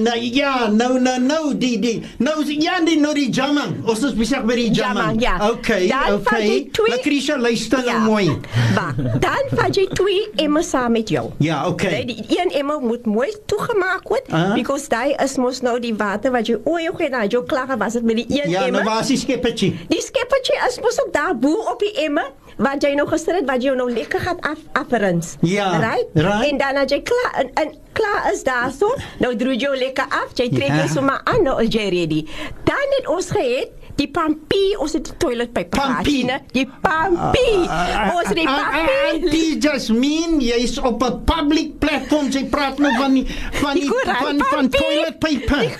dan 0.02 0.20
ja, 0.22 0.68
nou 0.70 1.00
nou 1.00 1.18
nou 1.20 1.56
die 1.58 1.78
die. 1.78 2.02
Nou 2.18 2.44
is 2.44 2.52
ja 2.64 2.80
die 2.84 3.00
nou 3.00 3.14
die 3.14 3.30
jamang. 3.32 3.80
Ons 3.88 4.02
is 4.04 4.14
besig 4.14 4.42
met 4.44 4.56
die 4.56 4.70
jamang. 4.70 5.16
Ja. 5.22 5.50
Okay. 5.50 5.88
Dan 5.88 6.20
okay. 6.20 6.68
Twee... 6.70 6.88
Maar 6.88 6.98
Krisha 6.98 7.38
luister 7.38 7.80
ja. 7.84 8.04
mooi. 8.04 8.28
Ba. 8.74 8.92
Dan 9.18 9.42
vat 9.56 9.72
jy 9.74 9.88
twee 9.96 10.28
emmer 10.36 10.62
saam 10.62 10.92
met 10.92 11.08
jou. 11.08 11.30
Ja, 11.38 11.66
okay. 11.66 12.04
Die, 12.04 12.22
die 12.26 12.38
een 12.44 12.50
emmer 12.52 12.78
moet 12.80 13.06
mooi 13.06 13.32
toegemaak 13.46 14.04
word 14.08 14.28
uh 14.28 14.34
-huh. 14.34 14.54
because 14.54 14.88
daai 14.88 15.14
is 15.22 15.36
mos 15.40 15.60
nou 15.64 15.80
die 15.80 15.94
water 15.96 16.30
wat 16.30 16.46
jy 16.46 16.58
ooi 16.64 16.90
gooi 16.96 17.08
na 17.08 17.24
jou 17.26 17.44
klare 17.46 17.76
was 17.76 17.92
dit 17.96 18.02
met 18.04 18.16
die 18.16 18.26
een 18.28 18.50
ja, 18.50 18.62
emmer. 18.68 18.80
Ja, 18.84 18.84
nou 18.84 18.94
was 18.98 19.06
die 19.06 19.18
skeppertjie. 19.18 19.78
Die 19.88 20.00
skeppertjie 20.02 20.58
is 20.68 20.76
mos 20.80 21.00
ook 21.06 21.12
daar 21.12 21.38
bo 21.38 21.50
op 21.72 21.78
die 21.80 21.94
emmer 22.04 22.28
wat 22.60 22.84
jy 22.84 22.92
nou 22.98 23.06
gister 23.10 23.38
het 23.38 23.46
wat 23.48 23.62
jy 23.64 23.72
nou 23.78 23.88
lekker 23.92 24.20
gehad 24.22 24.40
af 24.46 24.58
afferens. 24.78 25.36
Ja. 25.40 25.78
Right? 25.80 26.06
right? 26.14 26.50
En 26.50 26.58
dan 26.60 26.78
as 26.82 26.92
jy 26.92 27.00
klaar 27.06 27.40
en, 27.42 27.50
en 27.54 27.72
klaar 27.92 28.30
is 28.32 28.44
daarso, 28.46 28.90
nou 29.22 29.34
droog 29.40 29.58
jy 29.58 29.70
lekker 29.88 30.06
af, 30.20 30.34
jy 30.38 30.50
trek 30.52 30.70
ja. 30.70 30.84
jy 30.84 30.88
sommer 30.94 31.20
aan 31.26 31.42
nou 31.46 31.58
as 31.64 31.72
jy 31.74 31.88
ready. 31.92 32.24
Dan 32.68 32.94
het 32.98 33.10
ons 33.14 33.32
gehad 33.34 33.74
die 33.98 34.08
pampie 34.10 34.74
ons 34.82 34.94
het 34.96 35.06
die 35.08 35.14
toiletpapier 35.22 35.74
pampie 35.74 36.24
die 36.54 36.64
pampie 36.82 37.64
ah, 37.68 37.74
ah, 37.74 38.00
ah, 38.00 38.16
ons 38.16 38.28
het 38.30 38.38
die 38.38 38.48
pampie 38.48 39.30
die 39.30 39.58
jasmine 39.62 40.40
jy 40.42 40.58
is 40.66 40.74
op 40.82 41.02
'n 41.04 41.20
public 41.28 41.74
platform 41.82 42.26
jy 42.32 42.42
praat 42.50 42.78
nou 42.82 42.90
van 42.98 43.12
die, 43.18 43.24
van 43.62 43.74
die, 43.78 43.86
die 43.86 43.90
van 43.90 44.36
pampie. 44.42 44.50
van 44.50 44.66
toiletpapier 44.68 45.72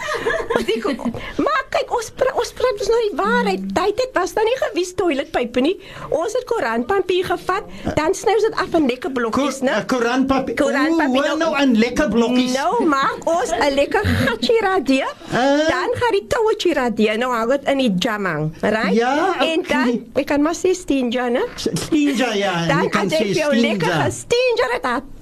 maar 1.48 1.62
kyk 1.74 1.88
ons 1.98 2.08
pra, 2.18 2.30
ons 2.38 2.50
praat 2.60 2.76
ons 2.84 2.92
nou 2.94 3.02
die 3.08 3.16
waarheid 3.20 3.62
tyd 3.80 3.96
het 4.04 4.12
was 4.20 4.30
dan 4.36 4.46
nie 4.50 4.56
gewis 4.62 4.94
toiletpapier 4.94 5.62
nie 5.68 5.74
ons 6.14 6.32
het 6.38 6.46
koerantpapier 6.52 7.26
gevat 7.32 7.64
dan 7.98 8.14
sny 8.14 8.36
ons 8.38 8.46
dit 8.48 8.56
af 8.64 8.70
in 8.78 8.86
lekker 8.88 9.10
blokkies 9.10 9.58
né 9.66 9.82
koerantpapier 9.90 10.54
eh, 10.54 10.60
koerantpapier 10.62 11.26
nou-, 11.34 11.50
nou 11.50 11.52
in 11.66 11.74
lekker 11.82 12.08
blokkies 12.14 12.54
nou 12.54 12.84
maak 12.86 13.26
ons 13.26 13.50
'n 13.58 13.74
lekker 13.74 14.02
gatjie 14.28 14.60
radie 14.62 15.02
uh, 15.02 15.38
dan 15.66 15.90
gaan 15.98 16.14
die 16.14 16.26
touetjie 16.30 16.74
radie 16.78 17.10
nou 17.18 17.34
hou 17.34 17.46
dit 17.50 17.66
in 17.68 17.78
die 17.84 17.92
geamang, 18.04 18.52
right? 18.60 18.92
Ja, 18.92 19.32
okay. 19.34 19.52
En 19.54 19.58
dan, 19.68 20.04
ik 20.14 20.26
kan 20.26 20.40
maar 20.42 20.54
zien 20.54 20.74
stinja, 20.74 21.28
ne? 21.28 21.48
Stinja, 21.72 22.32
ja. 22.34 22.66
Dan 22.66 23.08
jou 23.32 23.56
lekker 23.56 23.92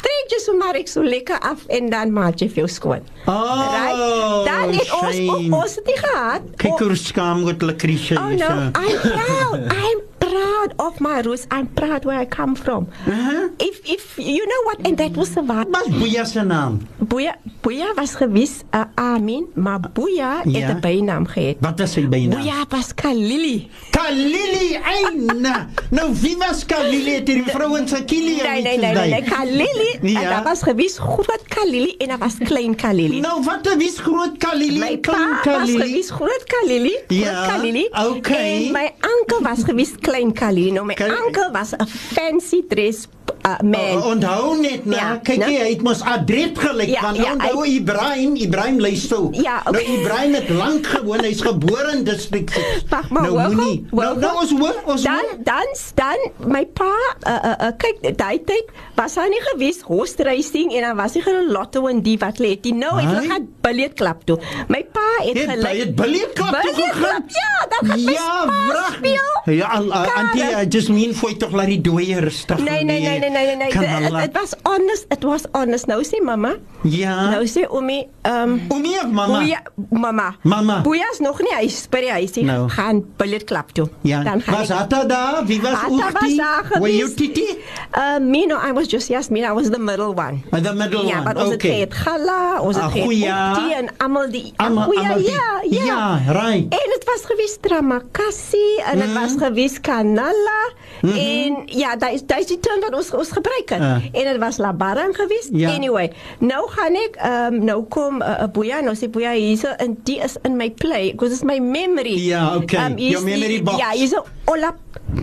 trek 0.03 0.27
jy 0.35 0.41
so 0.43 0.55
maar 0.59 0.79
ek 0.81 0.91
so 0.91 1.03
lekker 1.07 1.41
af 1.47 1.63
en 1.79 1.91
dan 1.93 2.13
maak 2.17 2.43
jy 2.43 2.49
veel 2.51 2.69
skoon. 2.71 3.03
Oh, 3.31 3.65
right? 3.71 4.47
Dan 4.49 4.75
het 4.77 4.89
shame. 4.91 5.27
ons 5.29 5.59
ons 5.63 5.77
het 5.81 5.91
nie 5.93 5.99
gehad. 6.03 6.49
Kyk 6.63 6.83
hoe 6.87 6.99
skaam 6.99 7.45
met 7.49 7.61
hulle 7.63 7.77
kriesie 7.79 8.19
oh, 8.19 8.31
is. 8.35 8.43
Oh 8.43 8.57
no, 8.59 8.73
ja. 8.73 9.53
I'm 9.69 9.69
proud. 10.09 10.09
I'm 10.09 10.09
proud 10.23 10.73
of 10.87 11.01
my 11.05 11.17
roots. 11.27 11.45
I'm 11.51 11.67
proud 11.77 12.05
where 12.09 12.21
I 12.23 12.25
come 12.25 12.55
from. 12.57 12.85
Uh 13.05 13.13
-huh. 13.13 13.51
If 13.61 13.81
if 13.95 14.03
you 14.19 14.43
know 14.51 14.61
what 14.71 14.79
and 14.87 14.95
that 15.03 15.17
was 15.19 15.35
the 15.37 15.43
vibe. 15.45 15.69
Wat 15.75 15.91
Boya 15.99 16.25
se 16.25 16.41
naam? 16.47 16.81
Boya 16.99 17.35
Boya 17.63 17.91
was 17.99 18.15
gewis 18.17 18.53
'n 18.71 18.79
uh, 18.87 18.89
amen, 19.15 19.45
maar 19.55 19.81
Boya 19.93 20.41
yeah. 20.47 20.55
het 20.55 20.65
ja. 20.71 20.73
'n 20.73 20.81
bynaam 20.81 21.27
gehad. 21.27 21.57
Wat 21.61 21.81
is 21.81 21.93
sy 21.93 22.07
bynaam? 22.09 22.39
Boya 22.41 22.65
Pascal 22.69 23.15
Lily. 23.19 23.69
Kalili 23.91 24.79
Aina. 24.85 25.69
nou 25.91 26.09
wie 26.23 26.37
was 26.39 26.65
Kalili? 26.67 27.15
Het 27.15 27.27
nee, 27.27 27.37
die 27.43 27.51
vrouens 27.53 27.91
se 27.91 28.01
Kilie? 28.05 28.43
Nee 28.43 28.63
nee 28.63 28.63
nee, 28.63 28.79
nee, 28.79 28.95
nee, 28.95 29.11
nee, 29.11 29.23
Kalili 29.31 29.92
nie 30.01 30.13
ja. 30.17 30.21
en 30.23 30.29
daar 30.31 30.43
was 30.45 30.63
gewis 30.63 30.99
groot 30.99 31.43
kalili 31.49 31.95
en 31.99 32.09
daar 32.09 32.19
was 32.19 32.35
klein 32.39 32.75
kalili 32.77 33.21
nou 33.21 33.43
wat 33.45 33.55
het 33.61 33.69
gewis 33.69 33.99
groot 33.99 34.37
kalili 34.39 34.79
my 34.79 34.99
pa 34.99 35.39
kalili. 35.43 35.73
was 35.73 35.83
gewis 35.87 36.11
groot 36.11 36.45
kalili 36.45 36.97
ja 37.09 37.33
groot 37.35 37.47
kalili 37.53 37.89
okay. 38.09 38.67
en 38.67 38.73
my 38.73 38.91
oom 39.11 39.43
was 39.45 39.65
gewis 39.65 39.93
klein 40.01 40.33
kalili 40.33 40.71
nou 40.73 40.85
my 40.87 40.97
oom 41.03 41.31
Kal 41.33 41.51
was 41.53 41.71
'n 41.73 41.87
fancy 41.87 42.63
dress 42.69 43.07
Amen. 43.43 43.97
Uh, 43.99 44.07
onthou 44.07 44.51
oh, 44.55 44.59
net 44.59 44.85
nou, 44.87 44.99
ja, 45.01 45.17
kyk 45.19 45.43
jy, 45.51 45.67
dit 45.75 45.83
mos 45.83 45.99
adret 46.03 46.59
gelyk 46.59 46.89
ja, 46.89 47.01
van 47.01 47.15
ja, 47.15 47.23
nou 47.23 47.33
onthou 47.33 47.65
ja, 47.67 47.73
Ibrahim, 47.79 48.35
Ibrahim 48.35 48.81
luister. 48.81 49.19
Ja, 49.33 49.63
okay. 49.67 49.83
Nou 49.87 49.99
Ibrahim 49.99 50.35
het 50.35 50.49
lank 50.49 50.87
gewoon, 50.87 51.21
hy's 51.25 51.41
gebore 51.41 51.93
in 51.97 52.05
District 52.05 52.53
6. 52.53 52.85
Wag 52.89 53.11
maar, 53.11 53.23
nou, 53.23 53.35
hoor. 53.35 53.55
Nou 53.91 54.19
nou 54.19 54.39
ons 54.41 54.51
hoor, 54.51 54.83
ons 54.85 55.03
dan, 55.03 55.27
dan 55.39 55.67
dan 55.95 56.31
my 56.49 56.67
pa 56.67 56.95
uh, 57.27 57.35
uh, 57.45 57.53
uh, 57.61 57.67
kyk 57.77 58.17
daai 58.19 58.43
tyd 58.45 58.71
was 58.95 59.15
hy 59.15 59.27
nie 59.29 59.43
gewees 59.51 59.82
horse 59.87 60.15
racing 60.23 60.73
en 60.75 60.81
dan 60.87 60.95
was 60.99 61.15
hy 61.15 61.21
gaan 61.25 61.39
'n 61.47 61.51
lotto 61.55 61.85
en 61.91 62.03
die 62.05 62.19
wat 62.23 62.39
lê 62.43 62.55
het. 62.55 62.65
Nou 62.73 62.99
het 63.01 63.07
hulle 63.13 63.27
gaan 63.29 63.45
biljet 63.65 63.95
klap 63.99 64.23
toe. 64.29 64.39
My 64.71 64.83
pa 64.95 65.05
het 65.27 65.39
hulle 65.43 65.69
het 65.69 65.95
biljet 65.99 66.33
klap 66.39 66.59
toe 66.63 66.75
gegaan. 66.79 67.23
Ja, 67.27 67.55
dan 67.69 67.81
gaan 67.89 68.01
ja, 68.01 68.33
pa 68.47 68.59
speel. 68.97 69.29
Ja, 69.59 69.67
al, 69.77 69.87
al, 69.93 70.07
auntie, 70.17 70.43
I 70.45 70.65
just 70.69 70.89
mean 70.89 71.15
for 71.15 71.31
it 71.31 71.43
like 71.53 71.81
doer 71.83 72.31
stuff. 72.31 72.61
Nee, 72.63 72.85
nee, 72.85 73.01
nee, 73.01 73.19
nee, 73.19 73.31
nee, 73.31 73.57
nee. 73.57 73.77
nee. 73.77 74.21
Dit 74.27 74.33
was 74.39 74.55
honest, 74.63 75.05
it 75.09 75.23
was 75.23 75.43
honest. 75.53 75.87
Nou 75.87 76.03
sê 76.07 76.23
mamma. 76.23 76.57
Ja. 76.87 77.31
Nou 77.39 77.47
sê 77.47 77.67
Omi, 77.69 78.07
ehm 78.23 78.53
um, 78.53 78.61
Omi 78.79 78.95
of 79.03 79.11
mamma? 79.11 79.41
Ja, 79.47 79.61
mamma. 79.91 80.37
Mamma. 80.47 80.81
Boeis 80.83 81.19
nog 81.19 81.41
nie 81.43 81.53
hy 81.59 81.67
by 81.91 82.01
die 82.01 82.11
huis 82.23 82.33
nie. 82.39 82.47
No. 82.49 82.69
Gaan 82.71 83.03
biljet 83.19 83.45
klap 83.47 83.71
toe. 83.75 83.89
Ja. 84.07 84.23
Dan 84.23 84.41
gaan 84.43 84.61
Was 84.63 84.71
hy 84.71 84.81
daar? 84.89 85.43
Wie 85.47 85.61
was 85.61 85.75
ook? 85.89 85.99
Wat 86.03 86.15
was 86.23 86.37
daar? 86.37 86.63
Were 86.81 86.93
you 86.97 87.11
titty? 87.15 87.59
Uh, 87.95 88.19
me 88.23 88.47
no, 88.47 88.59
I 88.63 88.73
was 88.73 88.87
just 88.89 89.09
yes, 89.11 89.29
me 89.31 89.41
no, 89.43 89.51
I 89.53 89.57
was 89.57 89.72
the 89.73 89.79
middle 89.81 90.13
one. 90.15 90.45
Oh, 90.53 90.61
the 90.61 90.73
middle 90.77 91.03
ja, 91.09 91.15
one. 91.25 91.25
Maar 91.25 91.37
ons 91.45 91.55
okay. 91.55 91.81
het 91.81 91.95
Gala, 91.95 92.61
ons 92.61 92.75
het 92.77 92.85
ah, 92.85 92.93
Goeie 92.93 93.75
en 93.75 93.89
almal 93.97 94.29
die 94.31 94.53
ah, 94.57 94.85
Goeie. 94.85 95.31
Ja, 95.31 95.49
ja. 95.65 95.85
Ja, 95.91 96.05
right. 96.29 96.69
En 96.69 96.87
dit 96.95 97.03
was 97.09 97.25
gewees 97.27 97.57
drama, 97.61 98.03
Kassie 98.13 98.83
en 98.87 98.99
dit 99.01 99.09
mm. 99.09 99.15
was 99.17 99.35
gewees 99.39 99.81
Kanala 99.81 100.63
mm 101.01 101.09
-hmm. 101.11 101.19
en 101.19 101.51
ja, 101.67 101.97
daai 101.97 102.15
is 102.15 102.23
daai 102.29 102.41
is 102.45 102.53
die 102.53 102.61
term 102.61 102.81
wat 102.85 102.93
ons 102.95 103.09
ons 103.15 103.31
gebruik 103.33 103.69
het. 103.73 103.81
Uh. 103.81 104.05
En 104.13 104.23
dit 104.33 104.37
was 104.39 104.57
Labara 104.61 105.09
gewees. 105.13 105.49
Ja. 105.53 105.73
Anyway, 105.75 106.13
nou 106.39 106.69
gaan 106.71 106.95
ek 106.95 107.13
um, 107.27 107.65
nou 107.65 107.85
kom 107.89 108.15
'n 108.21 108.23
eh, 108.23 108.29
uh, 108.29 108.43
eh, 108.45 108.51
boeie, 108.53 108.79
nou 108.85 108.95
sê 108.97 109.09
boeie 109.11 109.33
hierse 109.39 109.67
so, 109.67 109.71
en 109.85 109.97
die 110.05 110.21
is 110.23 110.37
in 110.47 110.55
my 110.57 110.71
play 110.71 111.11
because 111.13 111.33
it's 111.33 111.43
my 111.47 111.59
memory. 111.61 112.19
Ja, 112.29 112.55
okay. 112.59 112.79
Um, 112.91 112.99
Your 112.99 113.25
memory 113.25 113.49
die, 113.63 113.63
ja, 113.63 113.63
box. 113.63 113.79
Ja, 113.79 113.89
hierse 113.91 114.15
so, 114.21 114.27
Ola 114.53 114.71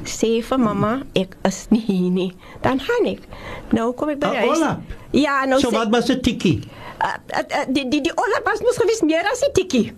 sê 0.10 0.40
vir 0.42 0.58
mamma 0.58 0.92
ek 1.18 1.36
is 1.48 1.62
nie 1.74 1.82
hier 1.86 2.10
nie. 2.16 2.28
Dan 2.64 2.82
gaan 2.82 3.10
ek. 3.12 3.24
Nou 3.76 3.90
kom 3.98 4.10
ek 4.16 4.20
by 4.24 4.32
jou. 4.34 4.52
Ah, 4.52 4.54
Ola. 4.56 4.72
Ja, 5.14 5.36
nou. 5.50 5.62
So 5.62 5.70
sê, 5.74 5.78
wat 5.78 5.94
was 5.94 6.10
se 6.10 6.18
tikkie? 6.26 6.56
Uh, 7.00 7.16
uh, 7.16 7.42
uh, 7.42 7.66
die 7.70 7.86
die 7.94 8.02
die 8.10 8.14
Ola 8.18 8.42
was 8.48 8.64
mos 8.66 8.80
gewees 8.82 9.04
meer 9.06 9.28
as 9.30 9.44
'n 9.46 9.54
tikkie. 9.60 9.90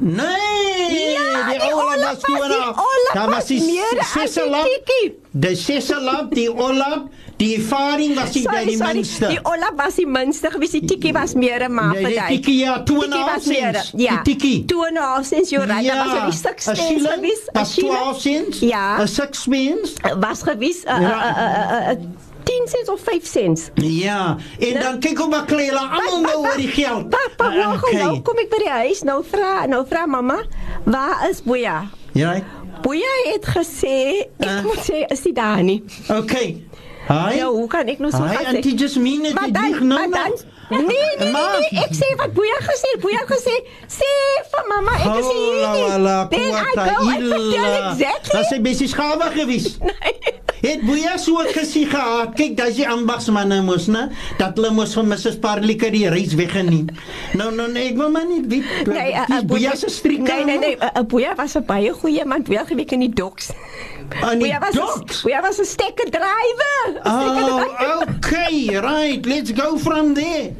Nee, 0.00 1.20
ja, 1.20 1.52
die 1.52 1.68
Ola 1.74 2.14
was 2.14 2.24
nie. 2.24 2.38
Daar 3.12 3.28
was 3.32 3.48
die 3.52 3.60
sisse 4.14 4.46
lap. 4.48 4.70
Die 5.36 5.56
sisse 5.60 5.98
lap 6.00 6.30
die 6.32 6.48
Ola 6.48 7.02
Die 7.38 7.54
ervaring 7.56 8.14
was 8.16 8.32
die 8.32 8.42
sorry, 8.42 8.64
die 8.64 8.76
minste. 8.78 9.28
Die 9.28 9.38
Ola 9.44 9.68
was 9.76 9.94
die 10.00 10.06
minste, 10.08 10.48
gewees 10.50 10.70
die 10.72 10.84
Tikki 10.88 11.10
was 11.12 11.34
meer 11.36 11.60
'n 11.68 11.72
maat 11.76 11.96
vir 11.98 12.14
hy. 12.16 12.36
Tikki 12.36 12.54
ja, 12.62 12.78
2 12.88 13.04
en 13.04 13.12
'n 13.12 13.12
half 13.26 13.42
sins. 13.44 13.90
Ja. 14.00 14.22
Tikki. 14.24 14.54
2 14.70 14.86
en 14.88 14.94
'n 14.96 15.02
half 15.04 15.26
sins, 15.28 15.50
jy 15.52 15.58
raai, 15.60 15.82
dit 15.82 15.92
was 15.92 16.12
die 16.30 16.48
sukses 16.48 16.78
gewees. 17.10 17.42
Was 17.58 17.74
12 17.76 18.20
sins? 18.22 18.60
Ja. 18.64 18.86
'n 19.02 19.08
Sukses 19.16 19.46
wins. 19.52 19.94
Was 20.24 20.42
gewees 20.48 20.80
'n 20.86 22.14
10 22.46 22.68
cents 22.72 22.88
of 22.88 23.00
5 23.04 23.26
cents. 23.26 23.66
Ja, 23.84 24.36
en 24.58 24.72
nou, 24.72 24.82
dan 24.86 24.98
kyk 25.02 25.18
hoe 25.18 25.26
my 25.28 25.42
kleila 25.48 25.80
almal 25.88 26.20
nou 26.20 26.36
oor 26.44 26.56
die 26.60 26.68
geld. 26.70 27.08
Pappa, 27.10 27.50
eh, 27.52 27.56
nou, 27.58 27.76
okay. 27.76 27.98
nou 28.00 28.20
kom 28.22 28.38
ek 28.38 28.48
by 28.52 28.58
die 28.62 28.70
huis, 28.70 29.02
nou 29.04 29.18
vra, 29.30 29.66
nou 29.68 29.82
vra 29.90 30.06
mamma, 30.06 30.44
waar 30.86 31.26
is 31.30 31.42
Boya? 31.42 31.80
Ja. 32.16 32.36
Boya 32.86 33.12
het 33.32 33.46
gesê, 33.50 34.26
ek 34.38 34.48
uh, 34.48 34.62
moet 34.62 34.78
sê 34.84 35.04
is 35.10 35.20
hy 35.26 35.32
daar 35.34 35.62
nie. 35.66 35.80
Okay. 36.08 36.62
Hi. 37.08 37.36
Ja, 37.38 37.46
hoe 37.50 37.66
kan 37.70 37.86
ek 37.86 38.00
nou 38.02 38.10
so 38.10 38.18
gaan 38.18 38.34
sê? 38.34 38.50
Auntie 38.50 38.72
Jasmine, 38.74 39.30
dit 39.30 39.54
dig 39.54 39.76
nou. 39.86 39.98
Maar 39.98 40.10
dan, 40.10 40.32
nee, 40.70 40.80
nee, 40.82 41.30
nee, 41.30 41.30
nee, 41.30 41.68
ek 41.84 41.92
sê 41.94 42.08
wat 42.18 42.32
Boeja 42.34 42.56
gesê, 42.66 42.90
Boeja 43.04 43.22
gesê, 43.28 43.54
sê 43.98 44.08
vir 44.50 44.64
mamma, 44.72 44.96
ek 45.04 45.20
is 45.20 45.28
hier. 45.28 45.60
La, 45.60 45.76
la, 45.76 46.00
la, 46.06 46.16
then 46.32 46.48
I 46.50 46.74
go 46.74 47.06
and 47.06 47.28
tell 47.28 47.76
exactly. 47.76 48.34
Dat 48.34 48.48
sê 48.50 48.58
bessie 48.64 48.90
skawe 48.90 49.28
gewees. 49.36 49.76
nee. 49.86 50.34
Het 50.66 50.82
Boeja 50.88 51.14
so 51.22 51.44
gesê 51.54 51.84
gehad, 51.92 52.34
kyk, 52.40 52.56
dat 52.58 52.72
is 52.74 52.80
die 52.80 52.88
ambagsmanne 52.90 53.60
mos, 53.62 53.86
ne? 53.92 54.08
Dat 54.40 54.58
hulle 54.58 54.72
mos 54.74 54.96
van 54.98 55.06
Mrs. 55.12 55.38
Parlika 55.44 55.92
die 55.94 56.08
reis 56.10 56.34
weggeneem. 56.34 56.88
Nou, 57.38 57.52
nou, 57.54 57.68
nee, 57.70 57.92
ek 57.92 58.00
wil 58.00 58.10
maar 58.16 58.26
nie 58.26 58.42
weet. 58.50 58.82
Nee, 58.90 59.12
uh, 59.14 59.28
uh, 59.36 59.44
Boeja 59.46 59.78
se 59.78 59.92
strikker. 59.94 60.26
Nee, 60.42 60.54
nee, 60.54 60.58
nee, 60.58 60.78
uh, 60.80 60.82
eh, 60.82 60.86
uh, 60.90 61.02
eh, 61.04 61.06
Boeja 61.12 61.38
was 61.38 61.54
'n 61.54 61.68
baie 61.70 61.92
goeie 62.02 62.26
man, 62.26 62.42
wel 62.50 62.66
gewek 62.66 62.98
in 62.98 63.06
die 63.06 63.14
doks. 63.14 63.54
And 64.14 64.42
we 64.42 64.50
have 64.50 64.62
don't. 64.72 65.10
us 65.10 65.22
a, 65.22 65.26
we 65.26 65.32
have 65.32 65.44
us 65.44 65.58
a 65.58 65.64
stick 65.64 65.98
of 66.04 66.10
driver. 66.10 66.78
A 66.98 67.02
oh, 67.04 68.04
driver. 68.04 68.18
okay, 68.26 68.76
right. 68.80 69.24
Let's 69.26 69.50
go 69.52 69.78
from 69.78 70.14
there. 70.14 70.54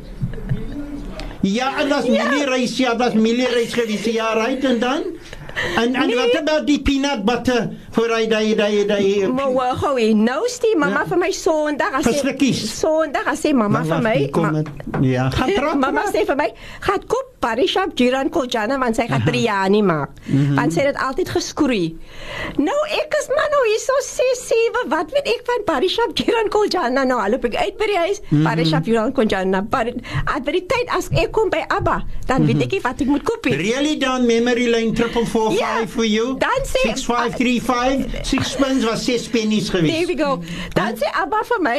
Ja, 1.42 1.80
en 1.80 1.92
as 1.92 2.05
ja. 2.05 2.28
Millie 2.30 2.44
reis, 2.47 2.76
ja, 2.78 2.92
as 2.92 3.12
Millie 3.14 3.49
reis 3.49 3.72
gewees, 3.72 4.05
ja, 4.05 4.32
right, 4.44 4.64
en 4.64 4.78
dan? 4.78 5.03
En, 5.76 5.94
en 5.94 6.07
nee. 6.07 6.16
wat 6.16 6.36
about 6.36 6.66
die 6.66 6.82
peanut 6.82 7.24
butter? 7.24 7.70
vooruit 7.97 8.28
daai 8.30 8.53
daai 8.61 8.80
daai 8.84 9.12
Mo 9.38 9.47
eh, 9.64 9.70
hoe 9.82 10.12
nou 10.20 10.42
ste 10.53 10.72
ja. 10.74 10.80
mamma 10.84 11.03
ja. 11.05 11.11
vir 11.12 11.20
my 11.24 11.30
Sondag 11.40 11.97
as 12.03 12.09
sê 12.11 12.53
Sondag 12.72 13.30
as 13.32 13.40
sê 13.47 13.55
mamma 13.57 13.82
vir 13.88 14.05
my 14.09 14.18
ma, 14.34 14.64
Ja 15.07 15.30
gaan 15.36 15.55
trap 15.57 15.80
mamma 15.86 16.05
sê 16.12 16.26
vir 16.28 16.38
my 16.42 16.51
gaan 16.88 17.07
kop 17.14 17.32
parish 17.40 17.76
op 17.80 17.94
Jiran 17.99 18.28
Koljana 18.34 18.76
want 18.82 18.99
sy 18.99 19.07
gaan 19.09 19.24
Triani 19.24 19.80
maak 19.90 20.12
mm 20.12 20.26
-hmm. 20.36 20.57
want 20.61 20.74
sy 20.76 20.84
het 20.90 20.99
altyd 21.09 21.30
geskroei 21.30 21.97
Nou 22.59 22.82
ek 23.01 23.16
is 23.22 23.28
maar 23.36 23.49
nou 23.55 23.62
hier 23.70 23.82
so 23.86 23.97
6 24.09 24.44
7 24.51 24.84
wat 24.92 25.16
weet 25.16 25.30
ek 25.34 25.42
van 25.49 25.64
parish 25.72 25.97
op 26.07 26.18
Jiran 26.20 26.53
Koljana 26.57 27.05
nou 27.12 27.18
al 27.24 27.38
op 27.40 27.44
ek 27.49 27.57
uit 27.64 27.78
by 27.80 27.86
die 27.92 27.99
huis 28.05 28.20
mm 28.20 28.28
-hmm. 28.28 28.44
parish 28.51 28.72
op 28.80 28.86
Jiran 28.92 29.12
Koljana 29.16 29.64
maar 29.72 29.88
at 30.36 30.44
die 30.59 30.66
tyd 30.74 30.92
as 30.99 31.09
ek 31.24 31.32
kom 31.38 31.51
by 31.57 31.64
Abba 31.78 31.99
dan 32.26 32.44
weet 32.47 32.61
mhm. 32.61 32.66
ek 32.76 32.82
wat 32.84 33.01
ek 33.01 33.09
moet 33.09 33.22
koop 33.22 33.44
Really 33.47 33.97
down 34.03 34.26
memory 34.26 34.66
line 34.72 34.92
445 34.99 35.59
ja, 35.59 35.86
for 35.88 36.05
you 36.05 36.34
Dan 36.42 36.61
sê 36.66 36.82
6535 36.90 37.86
5 37.87 38.26
sixpence 38.26 38.80
was 38.84 38.99
6 39.05 39.28
pennies 39.30 39.70
geweest. 39.70 39.91
There 39.95 40.07
we 40.11 40.16
go. 40.18 40.43
Dan 40.74 40.95
sê 41.01 41.07
Abba 41.22 41.43
vir 41.51 41.61
my, 41.64 41.76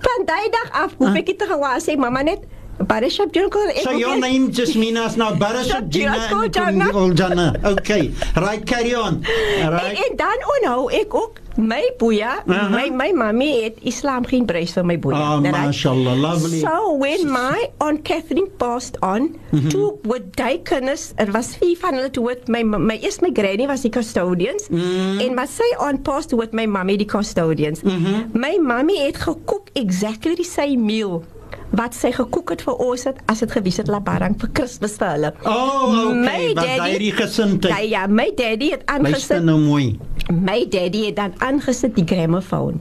Van 0.04 0.26
daai 0.28 0.50
dag 0.52 0.74
af 0.86 0.98
koop 0.98 1.14
ah. 1.14 1.20
ek 1.22 1.30
dit 1.32 1.46
uh. 1.46 1.52
gewaar 1.54 1.78
sê 1.82 1.94
mamma 1.98 2.26
net 2.26 2.42
Barishop 2.78 3.32
Junior 3.32 3.70
eh, 3.70 3.82
So 3.82 3.92
your 3.92 4.16
name 4.18 4.50
just 4.50 4.74
mean 4.76 4.96
us 4.96 5.16
now 5.16 5.32
Barishop 5.34 5.88
Junior 5.88 6.10
and 6.10 6.82
Paul 6.92 7.10
Janna. 7.12 7.62
Okay. 7.64 8.12
Right 8.36 8.64
carry 8.66 8.94
on. 8.94 9.24
All 9.24 9.24
eh, 9.30 9.68
right. 9.68 9.90
En, 9.96 9.96
eh, 9.96 10.06
en 10.10 10.16
dan 10.16 10.38
onhou 10.48 10.88
oh, 10.90 10.92
ek 10.94 11.14
ook 11.14 11.40
my 11.56 11.84
boeye, 12.00 12.26
uh 12.26 12.42
-huh. 12.46 12.66
my 12.70 12.90
my 12.90 13.10
mami 13.14 13.62
het 13.62 13.78
Islam 13.82 14.26
geen 14.26 14.42
breis 14.44 14.72
vir 14.72 14.84
my 14.84 14.98
boeye. 14.98 15.14
Oh, 15.18 15.28
ah, 15.38 15.40
Mashallah, 15.40 16.18
lovely. 16.20 16.58
So 16.60 16.98
when 16.98 17.30
my 17.30 17.70
on 17.78 18.02
Catherine 18.02 18.50
passed 18.56 18.98
on, 19.02 19.20
mm 19.20 19.38
-hmm. 19.60 19.68
two 19.68 19.98
with 20.02 20.22
diakonus, 20.34 21.12
it 21.18 21.26
er 21.26 21.30
was 21.32 21.54
vier 21.60 21.76
van 21.78 21.94
hulle 21.94 22.10
toe 22.10 22.36
my 22.46 22.62
my 22.62 22.98
eerste 23.02 23.22
my 23.22 23.30
granny 23.32 23.66
was 23.66 23.80
die 23.86 23.90
custodians 23.90 24.66
mm 24.68 24.78
-hmm. 24.78 25.20
en 25.24 25.34
my 25.34 25.46
sy 25.46 25.68
on 25.80 26.02
passed 26.02 26.32
with 26.38 26.50
my 26.52 26.66
mami 26.66 26.96
die 26.96 27.06
custodians. 27.06 27.80
Mm 27.82 27.90
-hmm. 28.04 28.30
My 28.32 28.58
mami 28.62 28.98
het 29.06 29.16
gekook 29.16 29.68
exactly 29.72 30.34
die 30.34 30.44
same 30.48 30.76
meal 30.82 31.22
wat 31.78 31.94
sy 31.96 32.10
gekook 32.14 32.52
het 32.54 32.62
vir 32.66 32.76
ons 32.84 33.04
het 33.08 33.18
as 33.30 33.42
dit 33.42 33.52
gewees 33.54 33.80
het 33.82 33.90
labarang 33.90 34.36
vir 34.40 34.52
Kersfees 34.58 34.96
vir 35.00 35.10
hulle. 35.14 35.30
O, 35.42 35.50
oh, 35.50 35.98
okay. 36.10 36.52
wat 36.58 36.72
daai 36.72 37.00
die 37.02 37.12
gesindheid. 37.16 37.72
Ja, 37.74 37.98
ja, 37.98 38.06
my 38.08 38.28
daddy 38.38 38.70
het 38.76 38.86
aangesit. 38.90 39.42
Nou 39.48 39.58
mooi. 39.64 39.86
My 40.30 40.62
daddy 40.74 41.06
het 41.08 41.18
dan 41.20 41.34
aangesit 41.50 41.94
die 41.98 42.06
gramofoon. 42.10 42.80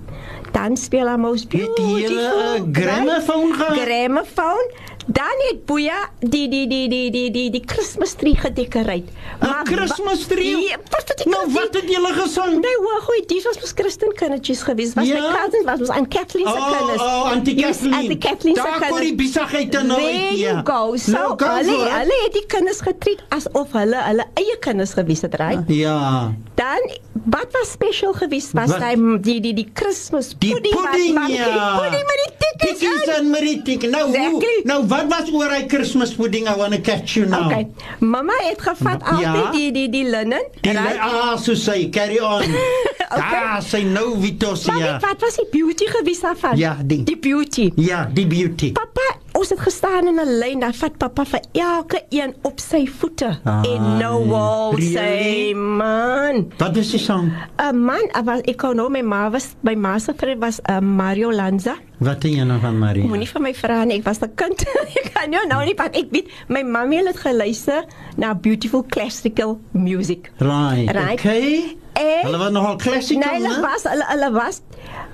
Dan 0.54 0.76
speel 0.78 1.10
hy 1.10 1.16
mos 1.18 1.48
baie 1.50 1.66
die 1.80 1.86
eh, 1.90 2.02
hele 2.04 2.66
gramofoon. 2.78 3.56
Gramofoon. 3.80 4.74
Dan 5.06 5.36
het 5.52 5.66
Boeja 5.66 6.08
die 6.24 6.48
die 6.50 6.64
die 6.68 6.88
die 6.90 7.12
die 7.12 7.28
die 7.32 7.50
die 7.52 7.64
Kersfeesdrie 7.66 8.36
gedekoreer. 8.40 9.04
'n 9.44 9.64
Kersfeesdrie. 9.68 10.72
Wat 10.92 11.08
het 11.10 11.20
jy 11.20 11.28
nou 11.32 11.44
wat 11.52 11.76
het 11.76 11.84
jy 11.90 11.96
hulle 12.00 12.12
gesing? 12.24 12.54
Nee, 12.64 12.72
nou, 12.72 12.88
hoe 12.88 13.02
goed, 13.08 13.28
dis 13.30 13.44
was 13.46 13.60
mos 13.64 13.74
Christen 13.76 14.14
kindertjies 14.16 14.64
gewees. 14.64 14.94
Was 14.96 15.04
ja? 15.08 15.20
my 15.20 15.24
cousins 15.36 15.66
was 15.70 15.80
mos 15.84 15.92
aan 15.98 16.08
Kathleen 16.16 16.48
se 16.48 16.54
oh, 16.56 16.72
kinders. 16.72 17.02
Oh, 17.04 17.28
aan 17.30 17.40
oh, 17.44 17.44
die 17.46 17.56
Kathleen. 17.60 17.94
Aan 17.96 18.16
Kathleen 18.26 18.56
se 18.56 18.64
kinders. 18.64 18.80
Daar 18.80 18.90
kon 18.96 19.02
die 19.04 19.16
besigheid 19.16 19.70
nou 19.72 20.00
uit. 20.02 20.38
Ja. 20.40 20.62
Go. 20.64 20.80
Nou, 20.96 21.00
so, 21.00 21.20
hulle 21.36 21.64
no, 21.68 21.96
hulle 22.00 22.18
het 22.24 22.34
die 22.40 22.46
kinders 22.48 22.80
getreed 22.82 23.20
asof 23.36 23.70
hulle 23.76 24.00
hulle 24.08 24.26
eie 24.40 24.56
kinders 24.64 24.94
gewees 24.98 25.26
het, 25.28 25.36
reg? 25.36 25.56
Right? 25.60 25.68
Ja. 25.74 26.32
Dan 26.56 26.82
wat 27.28 27.52
was 27.56 27.76
spesiaal 27.76 28.16
gewees 28.18 28.50
was 28.56 28.72
wat? 28.72 28.80
hy 28.84 28.96
die 29.20 29.40
die 29.44 29.54
die 29.68 29.68
Kersfees 29.74 30.32
pudding, 30.34 30.72
pudding 30.78 31.12
wat 31.12 31.28
man. 31.28 31.30
Ja. 31.36 31.76
Pudding 31.82 32.08
met 32.08 32.20
die 32.24 32.34
tikkies. 32.44 32.80
Tikkies 32.80 33.08
en 33.20 33.24
met 33.30 33.42
die 33.44 33.60
tikkies. 33.68 33.92
Nou, 33.92 34.06
nou 34.64 34.82
wat 34.94 35.06
was 35.14 35.30
oor 35.38 35.54
hy 35.54 35.62
Kersfees 35.72 36.14
pudding 36.18 36.48
I 36.50 36.56
want 36.60 36.76
to 36.78 36.82
catch 36.86 37.16
you 37.18 37.26
now. 37.30 37.48
Okay. 37.50 37.66
Mama 38.00 38.34
het 38.48 38.62
gevat 38.62 39.02
ja? 39.02 39.14
altyd 39.34 39.52
die 39.58 39.72
die 39.78 39.90
die 39.90 40.06
linnen. 40.10 40.48
Die 40.62 40.72
right? 40.76 41.00
li 41.00 41.24
ah 41.24 41.36
so 41.42 41.56
sê 41.58 41.80
carry 41.94 42.20
on. 42.24 42.44
okay. 43.16 43.42
Ah 43.42 43.58
sê 43.66 43.84
nou 43.88 44.14
Vitosia. 44.24 44.78
Ja. 44.78 44.94
Wat 44.98 45.12
wat 45.14 45.28
was 45.28 45.40
die 45.42 45.50
beauty 45.54 45.90
gewees 45.96 46.24
daarvan? 46.26 46.58
Ja, 46.62 46.76
die. 46.86 47.04
Die 47.08 47.18
beauty. 47.18 47.70
Ja, 47.80 48.06
die 48.14 48.28
beauty. 48.30 48.72
Papa 48.78 49.10
ons 49.34 49.50
het 49.50 49.60
gestaan 49.60 50.08
in 50.08 50.20
'n 50.22 50.34
lyn 50.40 50.60
dan 50.62 50.74
vat 50.78 50.98
pappa 50.98 51.26
vir 51.26 51.44
elke 51.58 52.04
een 52.10 52.34
op 52.42 52.60
sy 52.60 52.84
voete 53.00 53.32
ah, 53.44 53.62
en 53.72 53.88
nou 54.00 54.26
wou 54.30 54.76
really? 54.76 54.94
sê 54.94 55.56
man 55.56 56.36
wat 56.62 56.78
is 56.78 56.90
die 56.96 57.00
sang 57.02 57.32
'n 57.60 57.76
man 57.88 58.06
wat 58.30 58.46
ek 58.48 58.58
kon 58.62 58.76
nou 58.78 58.90
my 58.90 59.02
ma 59.02 59.30
was 59.30 59.54
my 59.62 59.76
ma 59.76 59.98
se 60.00 60.14
vriend 60.20 60.42
was 60.42 60.58
uh, 60.70 60.80
Mario 60.82 61.32
Lanza 61.32 61.76
wat 62.04 62.24
jy 62.24 62.42
nou 62.44 62.60
van 62.60 62.78
Mario 62.78 63.06
moenie 63.10 63.30
vir 63.30 63.42
my 63.48 63.54
vra 63.54 63.82
nie 63.86 63.98
ek 64.00 64.06
was 64.08 64.22
'n 64.22 64.32
kind 64.38 64.58
ek 65.02 65.10
kan 65.16 65.32
jou 65.34 65.44
nou 65.50 65.62
nie 65.66 65.76
pak 65.76 65.96
ek 65.98 66.08
weet 66.14 66.30
my 66.48 66.64
mamma 66.64 67.02
het 67.10 67.18
geluister 67.18 67.84
na 68.18 68.34
beautiful 68.34 68.84
classical 68.84 69.58
music 69.74 70.30
right, 70.40 70.90
right? 70.94 71.20
okay 71.20 71.78
Hulle 71.94 72.38
was 72.42 72.50
nogal 72.52 72.76
klassiek. 72.82 73.20
Nee, 73.22 73.38
hulle 73.38 73.62
was 73.62 73.84
hulle, 73.86 74.06
hulle 74.10 74.32
was 74.34 74.58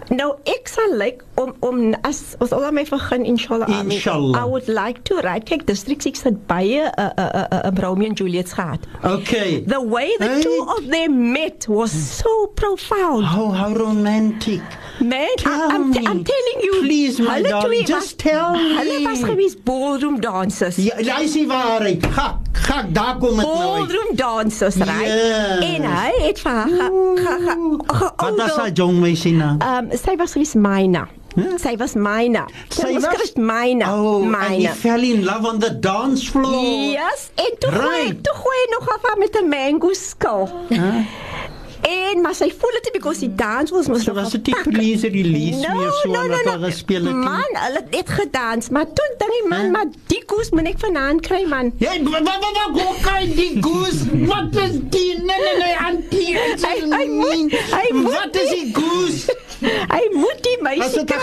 Nou 0.10 0.30
ek 0.49 0.66
sal 0.70 0.95
lyk 0.97 1.20
like 1.22 1.26
om 1.38 1.51
om 1.66 1.82
as 2.07 2.36
ons 2.41 2.51
al 2.51 2.64
my 2.74 2.82
begin 2.84 3.26
inshallah. 3.26 3.68
Inshallah. 3.70 4.41
I 4.41 4.45
would 4.45 4.68
like 4.68 5.03
to 5.05 5.16
write 5.26 5.45
kyk 5.45 5.66
district 5.68 6.01
6 6.03 6.24
het 6.30 6.39
baie 6.47 6.82
'n 6.82 6.91
'n 6.97 7.47
'n 7.53 7.68
'n 7.70 7.80
Romeo 7.84 8.07
and 8.10 8.18
Juliet 8.18 8.49
gehad. 8.55 8.80
Okay. 9.05 9.62
The 9.68 9.82
way 9.82 10.10
the 10.20 10.26
hey. 10.30 10.41
two 10.43 10.62
of 10.78 10.88
them 10.89 11.32
met 11.34 11.68
was 11.70 11.91
so 11.91 12.32
profound. 12.55 13.26
How 13.26 13.49
how 13.51 13.70
romantic. 13.74 14.62
Man, 14.99 15.30
tell 15.38 15.72
I'm, 15.74 15.89
me. 15.91 15.99
I'm 16.07 16.24
telling 16.34 16.60
you. 16.68 16.82
Please 16.82 17.20
my 17.22 17.41
darling, 17.41 17.86
just 17.86 18.18
tell 18.18 18.51
me. 18.57 18.74
Hulle 18.78 18.97
was 19.10 19.24
gewees 19.24 19.55
ballroom 19.64 20.20
dancers. 20.22 20.76
Ja, 20.80 21.18
dis 21.22 21.32
die 21.38 21.47
waarheid. 21.47 22.03
Ha. 22.18 22.41
Ga 22.66 22.86
daar 22.89 23.18
kom 23.18 23.36
met 23.36 23.45
nou. 23.45 23.57
Ballroom 23.57 24.16
dancers, 24.16 24.76
right? 24.76 24.99
Yes. 24.99 25.60
En 25.76 25.84
hy 25.86 26.10
het 26.24 26.39
vir 26.41 26.51
haar 26.51 26.70
ga 26.70 27.14
ga 27.24 27.36
ga. 27.45 27.55
ga 27.99 28.10
Wat 28.16 28.36
was 28.41 28.57
haar 28.57 28.70
jong 28.80 28.99
meisie 29.03 29.34
naam? 29.38 29.57
Nou? 29.57 29.70
Ehm 29.72 29.91
um, 29.91 29.97
sy 30.03 30.16
was 30.20 30.34
Rhys 30.38 30.53
Myna. 30.55 31.05
Huh? 31.36 31.45
Sy 31.62 31.76
was 31.78 31.93
Myna. 31.95 32.43
Sy 32.74 32.91
was 32.95 33.07
Rhys 33.22 33.34
Myna. 33.38 33.93
Oh, 33.95 34.24
Myna. 34.26 34.45
And 34.47 34.66
he 34.66 34.74
fell 34.82 35.03
in 35.12 35.24
love 35.28 35.45
on 35.47 35.60
the 35.60 35.70
dance 35.80 36.28
floor. 36.30 36.66
Yes, 36.91 37.30
en 37.36 37.55
toe 37.62 37.72
right. 37.72 37.86
gooi, 37.86 38.22
toe 38.28 38.36
gooi 38.36 38.68
nog 38.80 38.89
af 39.01 39.16
met 39.18 39.39
'n 39.43 39.49
mango 39.55 39.93
skil. 39.93 40.49
Huh? 40.70 40.93
En 41.88 42.22
maar 42.22 42.34
sy 42.36 42.48
voel 42.58 42.74
dit 42.76 42.90
because 42.92 43.20
die 43.20 43.34
dance 43.36 43.74
was 43.74 43.88
mos 43.88 44.04
so 44.04 44.14
was 44.14 44.32
dit 44.32 44.64
please 44.66 45.08
release 45.10 45.56
me 45.56 45.90
so 46.04 46.12
no, 46.12 46.26
no, 46.28 46.40
no, 46.46 46.56
no. 46.60 46.70
speel 46.76 47.08
ek 47.08 47.20
man 47.22 47.56
hulle 47.62 47.84
het 47.94 48.12
gedans 48.18 48.68
maar 48.76 48.88
toe 48.98 49.06
dink 49.22 49.32
die 49.32 49.46
man 49.52 49.66
huh? 49.68 49.72
maar 49.76 49.92
die 50.12 50.20
goose 50.30 50.52
moet 50.56 50.68
ek 50.74 50.82
vanaand 50.84 51.24
kry 51.26 51.44
man 51.48 51.70
jy 51.84 51.96
wat 52.08 52.28
wat 52.28 52.44
wat 52.44 52.80
hoe 52.82 52.96
kan 53.06 53.32
die 53.40 53.52
goose 53.64 54.10
wat 54.28 54.58
is 54.68 54.76
die 54.96 55.14
nee 55.24 55.44
nee 55.46 55.60
nee 55.62 55.76
auntie 55.86 56.32
I, 56.36 56.82
I 56.84 57.06
mean 57.14 57.54
I 57.80 57.86
what 58.10 58.34
is 58.36 58.56
die 58.58 58.74
goose 58.82 59.30
Hy 59.60 60.00
moet 60.16 60.38
die 60.46 60.54
meisie 60.64 61.02
kry. 61.04 61.18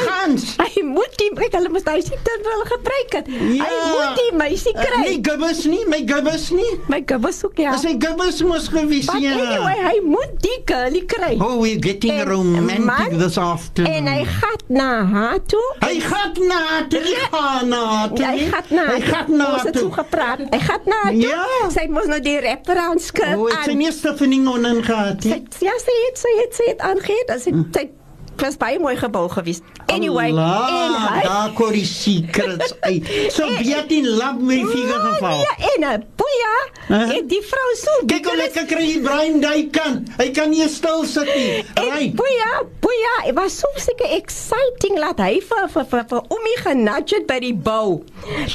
Hy 0.61 0.83
moet 0.85 1.15
die 1.23 1.31
kyk 1.39 1.55
hulle 1.57 1.71
moet 1.73 1.87
hy 1.89 1.95
sien 2.05 2.19
dat 2.27 2.43
hulle 2.45 2.67
gebruik 2.69 3.15
het. 3.17 3.31
Hy 3.33 3.57
ja. 3.57 3.69
moet 3.87 4.19
die 4.21 4.35
meisie 4.37 4.75
eh, 4.75 4.77
kry. 4.83 4.99
Uh, 4.99 5.07
nee, 5.07 5.21
gibbes 5.29 5.63
nie, 5.73 5.79
my 5.89 6.03
gibbes 6.11 6.45
nie. 6.53 6.69
My 6.93 6.99
gibbes 7.13 7.39
ook 7.49 7.63
ja. 7.65 7.79
Sy 7.81 7.95
gibbes 7.97 8.43
moes 8.45 8.67
gewees 8.75 9.09
hier. 9.15 9.31
Ja. 9.39 9.47
Anyway, 9.55 9.81
hy 9.87 9.95
moet 10.05 10.37
die 10.47 10.59
girlie 10.67 11.03
kry. 11.11 11.33
Oh, 11.41 11.61
we 11.63 11.77
getting 11.83 12.17
en 12.19 12.27
romantic 12.29 12.85
man, 12.85 13.19
this 13.19 13.39
afternoon. 13.41 13.93
En 13.95 14.07
hy 14.11 14.19
ja. 14.23 14.35
gaan 14.41 14.63
na 14.77 14.91
haar 15.13 15.41
toe. 15.47 15.67
Hy 15.83 15.97
gaan 16.01 16.47
na 16.51 16.61
haar, 16.69 16.87
hy 17.03 17.15
gaan 17.33 17.69
na 17.73 17.81
haar. 17.91 18.33
Hy 18.33 18.49
gaan 18.53 18.65
na 18.69 18.87
haar. 18.87 18.95
Hy 18.95 19.01
gaan 19.01 19.37
na 19.41 19.45
haar. 19.45 19.55
Ons 19.57 19.63
het 19.71 19.79
toe 19.81 19.91
gepraat. 19.97 20.41
Hy 20.55 20.63
gaan 20.69 20.87
na 20.93 21.01
haar. 21.03 21.21
Ja. 21.27 21.45
Sy 21.79 21.87
moet 21.91 22.11
nou 22.13 22.21
die 22.25 22.39
rapper 22.49 22.83
aanskik. 22.87 23.35
Oh, 23.37 23.51
het 23.53 23.71
sy 23.71 23.79
nie 23.81 23.93
Stephanie 23.97 24.43
onen 24.49 24.83
gehad 24.87 25.23
nie? 25.27 25.39
Ja, 25.67 25.77
sy 25.83 25.99
het 26.07 26.23
sy 26.27 26.35
het 26.41 26.59
sy 26.63 26.71
het 26.75 26.85
aangegee 26.87 27.25
dat 27.33 27.43
sy, 27.43 27.51
sy, 27.51 27.53
sy, 27.53 27.55
sy, 27.55 27.55
sy, 27.55 27.71
sy, 27.71 27.87
sy, 27.87 27.87
sy, 27.87 27.87
sy 27.87 28.05
Klas 28.37 28.57
baie 28.61 28.77
mooi 28.81 28.97
gebou 29.01 29.27
gewees. 29.33 29.63
Anyway, 29.89 30.29
Alla, 30.33 30.49
en 30.67 30.97
hy 31.01 31.21
daar 31.25 31.53
kon 31.57 31.71
hy 31.75 31.83
secrets 31.89 32.75
uit. 32.89 33.09
So 33.35 33.47
weet 33.57 33.87
hy 33.93 34.01
lap 34.19 34.41
my 34.45 34.59
figuur 34.67 35.01
geval. 35.07 35.41
Ja, 35.45 35.57
en 35.73 35.87
eh, 35.91 36.03
poja. 36.21 36.53
Uh, 36.93 37.15
en 37.17 37.27
die 37.31 37.41
vrou 37.49 37.65
so 37.81 37.95
kyk 38.11 38.29
hoe 38.31 38.37
lekker 38.43 38.67
kry 38.71 38.83
hy 38.91 38.99
brein 39.07 39.41
daai 39.43 39.65
kant. 39.75 40.11
Hy 40.21 40.29
kan 40.37 40.53
nie 40.53 40.67
stil 40.71 41.07
sit 41.09 41.31
nie. 41.33 41.65
Ry. 41.81 42.11
Poja, 42.19 42.51
poja, 42.85 43.15
dit 43.31 43.39
was 43.39 43.57
so 43.63 43.73
seker 43.83 44.13
exciting 44.19 45.01
laat 45.01 45.21
hy 45.25 45.39
vir 45.49 45.65
vir 45.73 45.89
vir, 45.95 46.05
vir 46.13 46.37
Omi 46.37 46.55
genudge 46.63 47.23
by 47.31 47.41
die 47.47 47.57
bou. 47.57 48.01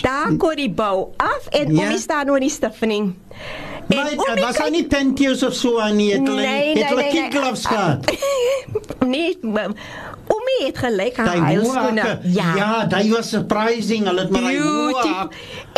Daar 0.05 0.29
hm. 0.29 0.39
kon 0.43 0.55
die 0.61 0.69
bou 0.71 1.07
af 1.25 1.49
en 1.57 1.73
ja. 1.73 1.81
Omi 1.87 1.99
staan 2.01 2.29
nou 2.29 2.37
in 2.39 2.45
die 2.47 2.53
stiffening. 2.53 3.13
Maar 3.95 4.05
het, 4.09 4.25
eh, 4.25 4.33
het 4.33 4.43
was 4.43 4.57
aan 4.57 4.71
die 4.71 4.87
tentje 4.87 5.47
of 5.47 5.53
zo 5.53 5.79
aan 5.79 5.95
die 5.97 6.11
het 6.13 6.21
nee, 6.21 6.35
nee, 6.35 6.77
het 6.83 6.95
nee, 6.95 7.11
nee, 7.11 7.21
nee. 7.31 7.55
gehad. 7.55 7.99
nee, 9.05 9.37
mam. 9.41 9.75
Oomie 10.27 10.65
het 10.73 10.77
gelyk 10.77 11.19
aan 11.19 11.43
heilskoene. 11.45 12.19
Ja, 12.23 12.53
ja 12.55 12.73
hy 12.97 13.09
was 13.09 13.29
surprising, 13.29 14.05
hulle 14.07 14.19
het 14.21 14.29
maar 14.29 14.47
hy 14.47 14.59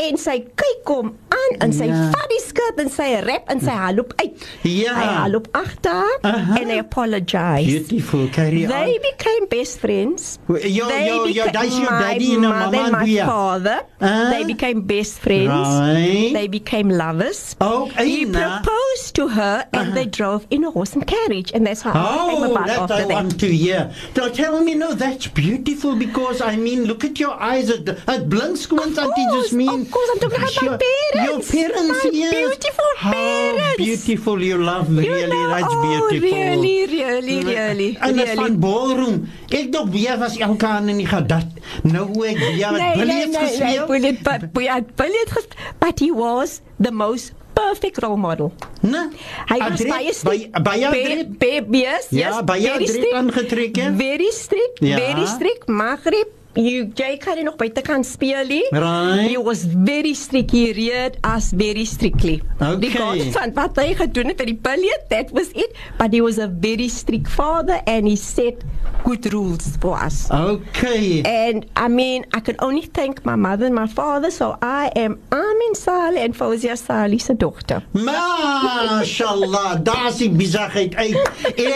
en 0.03 0.17
sy 0.19 0.35
kyk 0.59 0.89
hom 0.89 1.13
aan 1.31 1.53
in 1.63 1.73
sy 1.73 1.85
ja. 1.87 2.03
funny 2.11 2.37
skirt 2.43 2.77
en 2.81 2.89
sy 2.91 3.05
rap 3.23 3.47
en 3.49 3.61
sy 3.61 3.69
ja. 3.71 3.77
haloop 3.85 4.13
uit. 4.21 4.45
Ja. 4.61 4.93
Hy 4.97 5.05
haloop 5.21 5.47
agter 5.57 6.11
uh 6.21 6.33
-huh. 6.33 6.57
en 6.59 6.69
hy 6.69 6.77
apologize. 6.81 7.65
Beautiful, 7.71 8.27
carry 8.33 8.63
on. 8.65 8.69
They 8.69 8.99
became 9.07 9.45
best 9.49 9.77
friends. 9.79 10.37
Yo, 10.47 10.85
they 10.89 11.05
yo, 11.07 11.29
yo, 11.29 11.43
that's 11.51 11.77
your 11.77 11.89
daddy 11.91 12.13
and 12.33 12.45
your 12.45 12.53
mama 12.53 12.79
and 12.89 12.97
my 12.99 13.17
father. 13.23 13.85
Uh? 14.01 14.29
They 14.29 14.45
became 14.45 14.81
best 14.85 15.17
friends. 15.21 15.69
Right. 15.69 16.33
They 16.33 16.49
became 16.49 16.93
lovers. 16.95 17.53
Oh, 17.57 17.87
he 18.05 18.25
proposed 18.25 19.15
to 19.15 19.27
her 19.29 19.67
and 19.73 19.87
uh-huh. 19.89 19.95
they 19.95 20.05
drove 20.05 20.47
in 20.49 20.63
a 20.63 20.71
horse 20.71 20.93
and 20.93 21.05
carriage 21.07 21.51
and 21.53 21.65
that's 21.67 21.81
how 21.81 21.93
oh, 21.95 22.01
I 22.01 22.31
came 22.47 22.51
about 22.51 22.67
that 22.67 22.79
after 22.79 22.93
I 22.93 22.97
that. 23.01 23.07
want 23.09 23.39
to 23.39 23.47
hear. 23.47 23.93
Now 24.15 24.27
tell 24.29 24.61
me, 24.63 24.75
no, 24.75 24.93
that's 24.93 25.27
beautiful 25.27 25.95
because 25.95 26.41
I 26.41 26.55
mean, 26.55 26.85
look 26.85 27.03
at 27.03 27.19
your 27.19 27.39
eyes. 27.39 27.69
At 27.69 27.87
it 27.87 28.29
blinks 28.29 28.69
once 28.71 28.97
I 28.97 29.07
just 29.33 29.53
mean. 29.53 29.81
Of 29.81 29.91
course, 29.91 30.09
I'm 30.11 30.19
talking 30.19 30.37
about 30.39 30.61
your, 30.61 30.71
my 30.71 30.77
parents. 31.13 31.53
Your 31.53 31.69
parents, 31.69 32.03
my 32.03 32.09
yes. 32.13 32.33
beautiful 32.33 32.83
how 32.97 33.73
beautiful 33.77 34.41
you 34.43 34.57
love, 34.63 34.91
you 34.91 35.11
really, 35.11 35.27
know, 35.29 35.47
that's 35.49 35.65
oh, 35.67 36.09
beautiful. 36.09 36.37
really, 36.37 36.87
really, 36.87 37.43
really. 37.43 37.97
And 37.97 38.17
really. 38.17 38.35
van 38.35 38.59
ballroom. 38.59 39.29
Ek 39.53 39.69
dink 39.73 39.91
weer 39.93 40.17
was 40.17 40.37
elke 40.41 40.65
aan 40.69 40.89
in 40.93 41.01
die 41.01 41.07
gadat. 41.07 41.61
Nou 41.85 42.07
ek 42.27 42.39
weer 42.39 42.73
wat 42.73 42.97
billiet 42.97 43.29
gespeel. 43.29 43.29
Nee, 43.29 43.53
nee, 43.59 43.77
nee, 43.77 43.85
billiet, 43.91 44.25
but, 44.25 45.55
but 45.81 45.99
he 46.01 46.11
was 46.11 46.61
the 46.79 46.91
most 46.91 47.33
perfect 47.67 47.95
role 48.03 48.17
model. 48.19 48.49
Né? 48.83 49.09
Hy 49.47 49.57
was 49.61 49.79
Adrie, 49.79 49.91
baie 49.91 50.11
by 50.59 50.91
by 50.91 51.19
baby 51.39 51.85
ja, 51.87 51.97
yes. 52.11 52.31
Ja, 52.35 52.37
baie 52.43 52.75
strik 52.87 53.15
aangetrek. 53.17 53.75
Very 53.95 54.31
strict. 54.35 54.83
Ja. 54.83 54.99
Very 54.99 55.25
strict. 55.27 55.69
Maghrib. 55.71 56.27
You 56.53 56.93
Jake 56.93 57.25
had 57.25 57.41
nog 57.41 57.57
buite 57.57 57.81
kan 57.81 58.03
speel 58.05 58.45
nie. 58.45 58.61
Right. 58.69 59.25
He 59.25 59.41
was 59.41 59.65
very 59.65 60.13
strictly 60.13 60.69
reared 60.69 61.17
as 61.25 61.49
very 61.49 61.81
strictly. 61.81 62.43
Okay. 62.61 62.77
Because 62.93 63.33
van 63.33 63.55
wat 63.57 63.79
hy 63.81 63.95
gedoen 63.97 64.29
het 64.29 64.37
by 64.37 64.45
die 64.51 64.59
pilie, 64.61 64.93
that 65.09 65.33
was 65.33 65.49
it, 65.57 65.73
but 65.97 66.13
he 66.13 66.21
was 66.21 66.37
a 66.37 66.45
very 66.45 66.85
strict 66.93 67.25
father 67.25 67.79
and 67.89 68.05
he 68.05 68.13
said 68.13 68.61
good 69.03 69.33
rules 69.33 69.75
for 69.77 69.97
us. 69.97 70.29
Okay. 70.31 71.21
And 71.23 71.65
I 71.75 71.87
mean, 71.87 72.25
I 72.33 72.39
can 72.39 72.55
only 72.59 72.83
thank 72.83 73.25
my 73.25 73.35
mother 73.35 73.65
and 73.65 73.75
my 73.75 73.87
father, 73.87 74.31
so 74.31 74.57
I 74.61 74.91
am 74.95 75.19
Amin 75.31 75.75
Saleh 75.75 76.19
and 76.23 76.33
Fawzia 76.35 76.63
your 76.63 77.19
se 77.19 77.33
dogter. 77.35 77.83
MashaAllah, 77.93 79.83
daar 79.83 80.07
is 80.07 80.25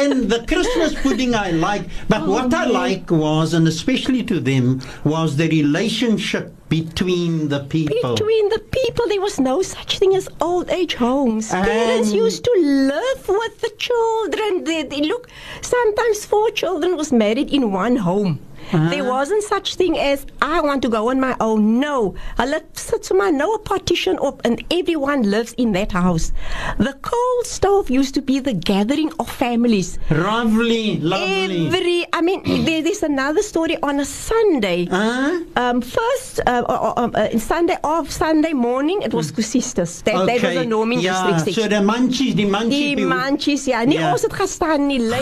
And 0.10 0.30
the 0.30 0.44
Christmas 0.48 0.94
pudding 1.02 1.36
I 1.36 1.52
like, 1.52 1.84
but 2.08 2.22
oh, 2.22 2.30
what 2.32 2.52
man. 2.52 2.68
I 2.70 2.72
like 2.72 3.12
was, 3.12 3.54
and 3.54 3.68
especially 3.68 4.24
to 4.24 4.40
them, 4.40 4.82
was 5.04 5.36
the 5.36 5.48
relationship 5.50 6.54
between 6.70 7.48
the 7.48 7.62
people. 7.62 8.14
Between 8.16 8.50
the 8.50 8.60
people. 8.60 9.08
There 9.08 9.22
was 9.22 9.40
no 9.40 9.62
such 9.62 10.00
thing 10.00 10.14
as 10.16 10.28
old 10.42 10.70
age 10.70 10.96
homes. 10.96 11.54
And 11.54 11.66
Parents 11.66 12.12
used 12.12 12.44
to 12.44 12.52
live 12.60 13.26
with 13.30 13.62
the 13.62 13.70
children. 13.78 14.66
They, 14.66 14.84
they, 14.84 15.02
look, 15.02 15.30
sometimes 15.62 16.26
four 16.26 16.50
children 16.52 16.98
was 16.98 17.14
married 17.14 17.54
in 17.54 17.72
one 17.72 17.96
home. 17.98 18.40
Uh-huh. 18.74 18.90
There 18.90 19.04
wasn't 19.04 19.44
such 19.44 19.76
thing 19.76 19.98
as 19.98 20.26
I 20.42 20.60
want 20.62 20.82
to 20.84 20.90
go 20.90 21.10
on 21.10 21.20
my 21.22 21.36
own. 21.40 21.80
No, 21.80 22.16
I 22.38 22.46
lived 22.46 22.76
to 23.04 23.14
my 23.14 23.30
no 23.30 23.58
partition 23.60 24.18
up, 24.22 24.42
and 24.44 24.64
everyone 24.72 25.24
lives 25.24 25.54
in 25.54 25.72
that 25.74 25.92
house. 25.94 26.34
The 26.78 26.94
coal 27.02 27.44
stove 27.44 27.90
used 27.90 28.14
to 28.16 28.22
be 28.22 28.40
the 28.40 28.54
gathering 28.54 29.12
of 29.20 29.30
families. 29.30 30.00
Lovely, 30.10 31.00
lovely. 31.00 31.68
Every, 31.68 32.06
I 32.12 32.22
mean, 32.22 32.44
there, 32.66 32.82
there's 32.82 33.04
another 33.04 33.42
story 33.42 33.78
on 33.82 34.00
a 34.02 34.06
Sunday. 34.06 34.88
Uh-huh. 34.92 35.44
Um, 35.56 35.82
first, 35.82 36.42
uh, 36.46 36.64
uh, 36.68 36.94
uh, 36.98 37.02
um, 37.04 37.12
uh 37.16 37.38
Sunday 37.38 37.78
off, 37.84 38.12
Sunday 38.12 38.54
morning, 38.54 39.02
it 39.02 39.14
was 39.14 39.32
Kusistas. 39.32 40.02
Hmm. 40.02 40.06
That, 40.06 40.16
okay. 40.26 40.40
that 40.40 40.48
was 40.48 40.58
a 40.58 40.66
Norman 40.66 41.00
yeah. 41.00 41.32
district. 41.32 41.56
So 41.58 41.68
the 41.68 41.76
manchies, 41.80 42.36
the 42.36 42.44
manchies. 42.46 42.96
Die 42.98 43.04
manchies, 43.04 43.68
ja. 43.68 43.84
Nee, 43.84 43.96
yeah. 44.00 44.12
ons 44.12 44.22
het 44.22 44.34
gaan 44.34 44.48
staan 44.48 44.82
in 44.82 44.88
die 44.88 45.00
lijn. 45.00 45.22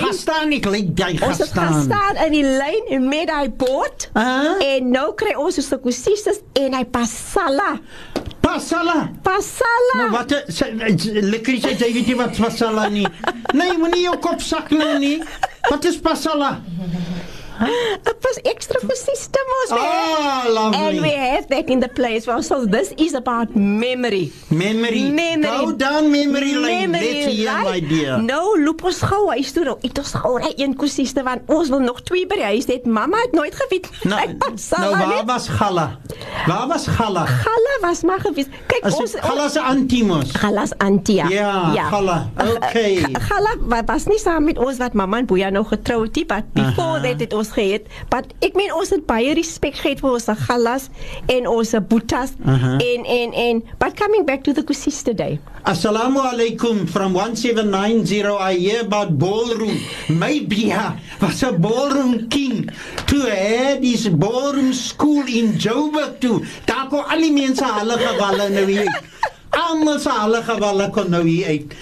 Gaan 1.53 2.17
in 2.25 2.31
die 2.31 2.43
lijn, 2.43 3.01
hy 3.35 3.49
bot 3.59 4.07
huh? 4.15 4.55
en 4.63 4.91
nou 4.93 5.09
kry 5.19 5.33
ons 5.39 5.55
'n 5.59 5.65
stuk 5.65 5.83
kosies 5.85 6.23
en 6.59 6.75
hy 6.77 6.85
pas 6.87 7.07
sala. 7.11 7.77
Pasala. 8.45 9.09
Pasala. 9.25 9.95
Nou 9.99 10.11
wat 10.15 10.29
lekker 10.29 11.57
is 11.59 11.65
jy 11.81 11.91
weet 11.97 12.15
wat 12.19 12.37
pasala 12.37 12.89
nie. 12.93 13.07
nee, 13.53 13.77
moenie 13.81 14.03
jou 14.05 14.17
kop 14.21 14.41
sak 14.41 14.71
nou 14.71 14.95
nie. 15.01 15.17
Wat 15.69 15.85
is 15.89 15.97
pasala? 15.97 16.59
Dit 18.03 18.15
was 18.21 18.41
ekstra 18.53 18.79
fossiste 18.87 19.39
mos. 19.47 19.77
Oh, 19.77 19.79
ah, 20.57 20.87
and 20.87 20.99
we 21.01 21.09
have 21.11 21.43
that 21.47 21.67
in 21.69 21.79
the 21.79 21.87
place 21.87 22.25
where 22.27 22.41
so 22.41 22.65
this 22.65 22.91
is 22.97 23.13
about 23.13 23.55
memory. 23.55 24.31
Memory. 24.51 25.09
memory. 25.11 25.57
Go 25.63 25.71
down 25.75 26.11
memory 26.11 26.53
lane. 26.55 26.91
Let's 26.91 27.33
hear 27.35 27.51
right? 27.53 27.63
my 27.63 27.79
dear. 27.79 28.17
No, 28.21 28.55
loopos 28.65 28.99
gou 29.03 29.29
huis 29.31 29.51
toe. 29.53 29.63
Dit 29.81 29.95
nou, 29.95 30.03
is 30.05 30.13
gou 30.19 30.35
reg 30.41 30.57
een 30.57 30.75
kosiste 30.75 31.23
want 31.23 31.41
ons 31.47 31.69
wil 31.71 31.79
nog 31.79 32.01
twee 32.03 32.25
by 32.27 32.39
die 32.41 32.47
huis 32.55 32.67
hê. 32.69 32.77
Mamma 32.85 33.21
het 33.23 33.31
nooit 33.37 33.55
geweet. 33.61 33.87
Nou, 34.03 34.19
nou 34.83 34.91
waar 34.99 35.21
was 35.31 35.47
Galla? 35.47 35.87
Waar 36.47 36.67
was 36.67 36.87
Galla? 36.87 37.25
Galla 37.25 37.77
was 37.87 38.03
maar 38.03 38.19
gewees. 38.19 38.49
Kyk 38.67 38.89
As 38.89 38.99
ons 38.99 39.15
Galla 39.23 39.47
se 39.49 39.63
antie 39.63 40.03
mos. 40.05 40.35
Galla 40.41 40.65
se 40.65 40.77
antie. 40.77 41.15
Ja. 41.19 41.29
ja, 41.29 41.55
ja. 41.73 41.87
Galla. 41.89 42.19
Eh, 42.35 42.51
okay. 42.51 42.95
Galla 43.13 43.83
was 43.85 44.09
nie 44.11 44.19
saam 44.19 44.43
met 44.49 44.59
ons 44.59 44.77
wat 44.79 44.93
mamma 44.93 45.21
en 45.23 45.25
Boja 45.29 45.49
nog 45.51 45.69
getroud 45.71 46.15
het, 46.15 46.27
but 46.27 46.53
before 46.53 46.99
Aha. 46.99 46.99
that 47.05 47.21
it 47.21 47.33
was 47.33 47.44
ons 47.45 47.53
gehad. 47.53 47.81
Want 48.09 48.25
ik 48.39 48.53
meen, 48.55 48.73
ons 48.73 48.89
het 48.89 49.05
bij 49.05 49.33
respect 49.33 49.79
gehad 49.79 49.99
voor 49.99 50.11
onze 50.11 50.35
galas 50.35 50.87
en 51.25 51.47
onze 51.47 51.81
boetas. 51.81 52.29
Uh 52.45 52.63
-huh. 52.63 52.71
En, 52.71 53.05
en, 53.05 53.33
en. 53.33 53.63
But 53.77 53.93
coming 53.99 54.25
back 54.25 54.43
to 54.43 54.51
the 54.51 54.63
kusis 54.63 55.01
today. 55.01 55.39
Assalamu 55.63 56.17
alaikum 56.17 56.87
from 56.87 57.13
1790. 57.13 58.51
I 58.51 58.67
hear 58.67 58.81
about 58.85 59.17
ballroom. 59.17 59.77
Maybe 60.07 60.55
he 60.55 60.65
ja, 60.67 60.95
was 61.19 61.43
a 61.43 61.51
ballroom 61.53 62.27
king. 62.27 62.71
To 63.05 63.17
head 63.19 63.77
his 63.81 64.09
ballroom 64.15 64.73
school 64.73 65.21
in 65.25 65.55
Joburg 65.57 66.11
to. 66.19 66.41
Daar 66.65 66.85
kon 66.89 67.05
alle 67.07 67.31
mensen 67.31 67.65
halen 67.65 67.99
gevallen. 67.99 68.53
Almal 69.55 69.99
se 69.99 70.09
gewalle 70.51 70.89
kom 70.93 71.11
nou 71.11 71.23
hier 71.23 71.47
uit. 71.47 71.73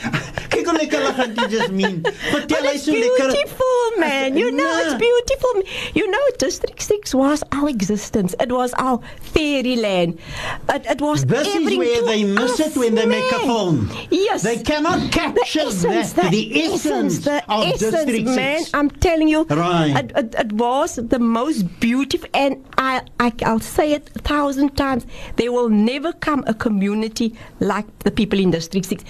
Kyk 0.54 0.68
hoe 0.70 0.76
lekker 0.78 1.02
hulle 1.18 1.26
dit 1.34 1.54
just 1.58 1.72
mean. 1.74 1.96
Vertel 2.30 2.68
hy 2.70 2.76
so 2.78 2.94
lekker. 2.94 3.32
Beautiful 3.34 3.96
man. 4.00 4.38
You 4.38 4.52
know 4.54 4.70
it's 4.84 4.94
beautiful. 5.02 5.64
You 5.98 6.06
know 6.12 6.24
District 6.44 6.82
6 6.86 7.16
was 7.18 7.44
our 7.52 7.70
existence. 7.72 8.36
It 8.40 8.52
was 8.54 8.74
our 8.78 9.00
fairyland. 9.34 10.20
It, 10.70 10.86
it 10.94 11.02
was 11.02 11.26
This 11.26 11.48
is 11.48 11.78
where 11.82 12.04
they 12.06 12.24
miss 12.24 12.60
it 12.60 12.78
when 12.78 12.94
they 12.94 13.08
make 13.08 13.32
a 13.32 13.40
film. 13.40 13.90
Yes. 14.12 14.44
They 14.44 14.58
cannot 14.58 15.12
capture 15.12 15.66
the 15.66 15.70
essence, 15.74 16.14
that, 16.14 16.30
the, 16.32 16.50
the 16.50 16.64
essence, 16.64 17.18
the 17.26 17.38
of 17.50 17.66
essence, 17.66 17.92
District 18.06 18.28
man, 18.28 18.62
I'm 18.76 18.90
telling 18.92 19.28
you. 19.28 19.44
Right. 19.50 19.98
It, 20.06 20.12
it, 20.16 20.36
it 20.38 20.52
was 20.54 20.96
the 20.98 21.20
most 21.20 21.64
beautiful 21.80 22.30
and 22.36 22.64
I, 22.78 23.02
I 23.20 23.34
I'll 23.46 23.60
say 23.60 23.94
it 23.94 24.10
a 24.16 24.20
thousand 24.20 24.78
times. 24.78 25.08
There 25.38 25.52
will 25.52 25.70
never 25.70 26.14
come 26.14 26.44
a 26.48 26.54
community 26.54 27.34
like 27.64 27.88
the 28.00 28.12
people 28.12 28.40
in 28.46 28.52
district 28.56 28.86
6. 28.88 29.02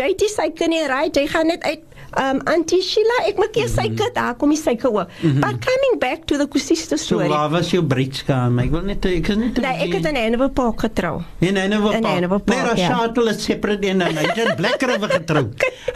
JT 0.00 0.30
sê 0.36 0.46
kan 0.60 0.70
nie 0.72 0.82
ry, 0.90 1.04
hy 1.18 1.26
gaan 1.34 1.50
net 1.52 1.66
uit 1.66 1.84
Um 2.14 2.38
Auntie 2.46 2.80
Sheila, 2.82 3.16
ek 3.26 3.38
maak 3.40 3.56
hier 3.58 3.66
suiker, 3.68 4.06
mhm. 4.06 4.12
daar 4.14 4.36
kom 4.38 4.52
die 4.54 4.58
suiker 4.60 4.92
ook. 4.94 5.10
Mhm. 5.20 5.40
But 5.42 5.58
coming 5.64 5.96
back 5.98 6.26
to 6.30 6.36
the 6.38 6.46
kusista 6.48 6.94
story. 6.96 7.26
So 7.26 7.32
waar 7.34 7.48
was 7.50 7.70
jou 7.72 7.82
breedskam? 7.84 8.60
Ek 8.62 8.70
wil 8.70 8.84
net 8.86 9.04
ek 9.10 9.30
is 9.34 9.40
net 9.40 9.58
Nee, 9.58 9.80
ek 9.88 9.96
het 9.98 10.06
in 10.12 10.20
Enewa 10.20 10.46
Park 10.54 10.84
getrou. 10.86 11.16
In 11.42 11.58
Enewa 11.58 11.90
Park. 11.90 11.98
In 11.98 12.06
Enewa 12.12 12.38
Park. 12.38 12.54
Nee, 12.54 12.84
ja. 12.84 12.92
Rashatel 12.92 13.32
is 13.32 13.42
separate 13.42 13.88
in 13.90 14.04
en 14.06 14.20
hy 14.20 14.26
het 14.36 14.62
lekker 14.62 14.92
weer 15.02 15.12
getrou. 15.16 15.42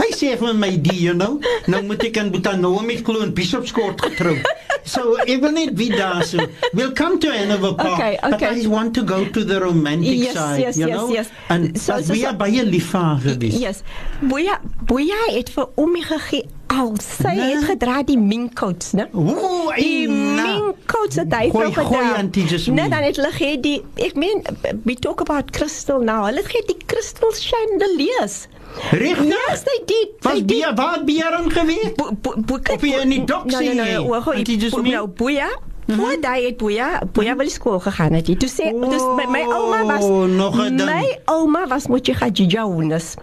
Hy 0.00 0.08
sê 0.16 0.34
vir 0.40 0.54
my, 0.58 0.70
"Do 0.82 0.94
you 0.96 1.14
know? 1.14 1.38
Nou 1.68 1.82
moet 1.84 2.02
ek 2.04 2.16
in 2.16 2.30
Butanomi 2.30 2.98
glo 3.04 3.22
in 3.22 3.32
Bishop's 3.32 3.72
Court 3.72 4.00
getrou." 4.02 4.36
So, 4.84 5.14
ek 5.18 5.40
wil 5.42 5.52
net 5.52 5.76
weet 5.76 5.96
daar 5.98 6.24
so. 6.24 6.38
We'll 6.74 6.92
come 6.92 7.18
to 7.18 7.28
Enewa 7.30 7.72
Park. 7.76 8.00
Okay, 8.00 8.18
okay. 8.24 8.54
But 8.58 8.64
I 8.64 8.66
want 8.66 8.94
to 8.94 9.02
go 9.06 9.24
to 9.24 9.44
the 9.44 9.60
romantic 9.60 10.18
yes, 10.18 10.34
side, 10.34 10.58
yes, 10.60 10.76
you 10.76 10.88
yes, 10.88 10.96
know? 10.96 11.06
Yes, 11.08 11.14
yes, 11.14 11.28
yes. 11.28 11.50
And 11.50 11.80
so, 11.80 12.00
so, 12.02 12.12
we 12.12 12.24
are 12.26 12.34
by 12.34 12.48
your 12.48 12.64
lifa, 12.66 13.20
Yes. 13.40 13.82
Boya, 14.22 14.58
boya, 14.88 15.18
it 15.36 15.48
for 15.48 15.68
nie 16.00 16.06
gegee 16.18 16.42
al. 16.66 16.94
Sy 17.02 17.26
nee. 17.34 17.54
het 17.54 17.64
gedra 17.68 18.02
die 18.06 18.18
minkouts, 18.18 18.92
né? 18.92 19.06
Ooh, 19.12 19.74
die 19.76 20.08
nou. 20.08 20.44
minkouts 20.46 21.18
het 21.20 21.32
hy 21.34 21.48
vir 21.54 21.70
gedra. 21.74 22.20
Nee, 22.22 22.88
dan 22.92 23.06
het 23.08 23.18
hulle 23.20 23.32
gee 23.36 23.58
die 23.60 23.76
ek 24.04 24.16
meen 24.18 24.42
we 24.88 24.94
talk 24.96 25.20
about 25.24 25.50
crystal 25.56 26.00
now. 26.04 26.24
Hulle 26.28 26.44
gee 26.48 26.62
die 26.70 26.78
crystal 26.90 27.34
chandeliers. 27.38 28.40
Regtig? 28.90 29.24
Nou. 29.32 29.40
Ja, 29.48 29.56
sy 29.60 29.76
dit. 29.90 30.14
Was 30.24 30.44
die 30.46 30.62
waar 30.78 31.02
beering 31.08 31.50
geweet? 31.52 32.00
Op 32.76 32.86
hier 32.86 33.02
in 33.04 33.16
die 33.16 33.24
dok 33.24 33.50
sien. 33.50 33.72
Nee, 33.74 33.74
nee, 33.74 33.98
nee, 33.98 33.98
ou, 33.98 34.14
ek 34.16 34.30
het 34.40 34.52
dit 34.60 34.70
gesien. 34.80 35.58
Voor 35.96 36.16
daai 36.20 36.44
het 36.46 36.56
Boya, 36.56 37.02
Boya 37.12 37.36
wel 37.36 37.48
skool 37.48 37.80
gegaan 37.80 38.12
het. 38.12 38.24
Toe 38.26 38.50
sê, 38.50 38.70
oh, 38.72 38.88
dus 38.90 39.02
my, 39.18 39.26
my 39.30 39.42
ouma 39.42 39.80
was 39.84 40.06
My 40.86 41.18
ouma 41.24 41.64
was 41.66 41.86
Mochi 41.88 42.14
Khadija 42.14 42.64
Hunes. 42.66 43.14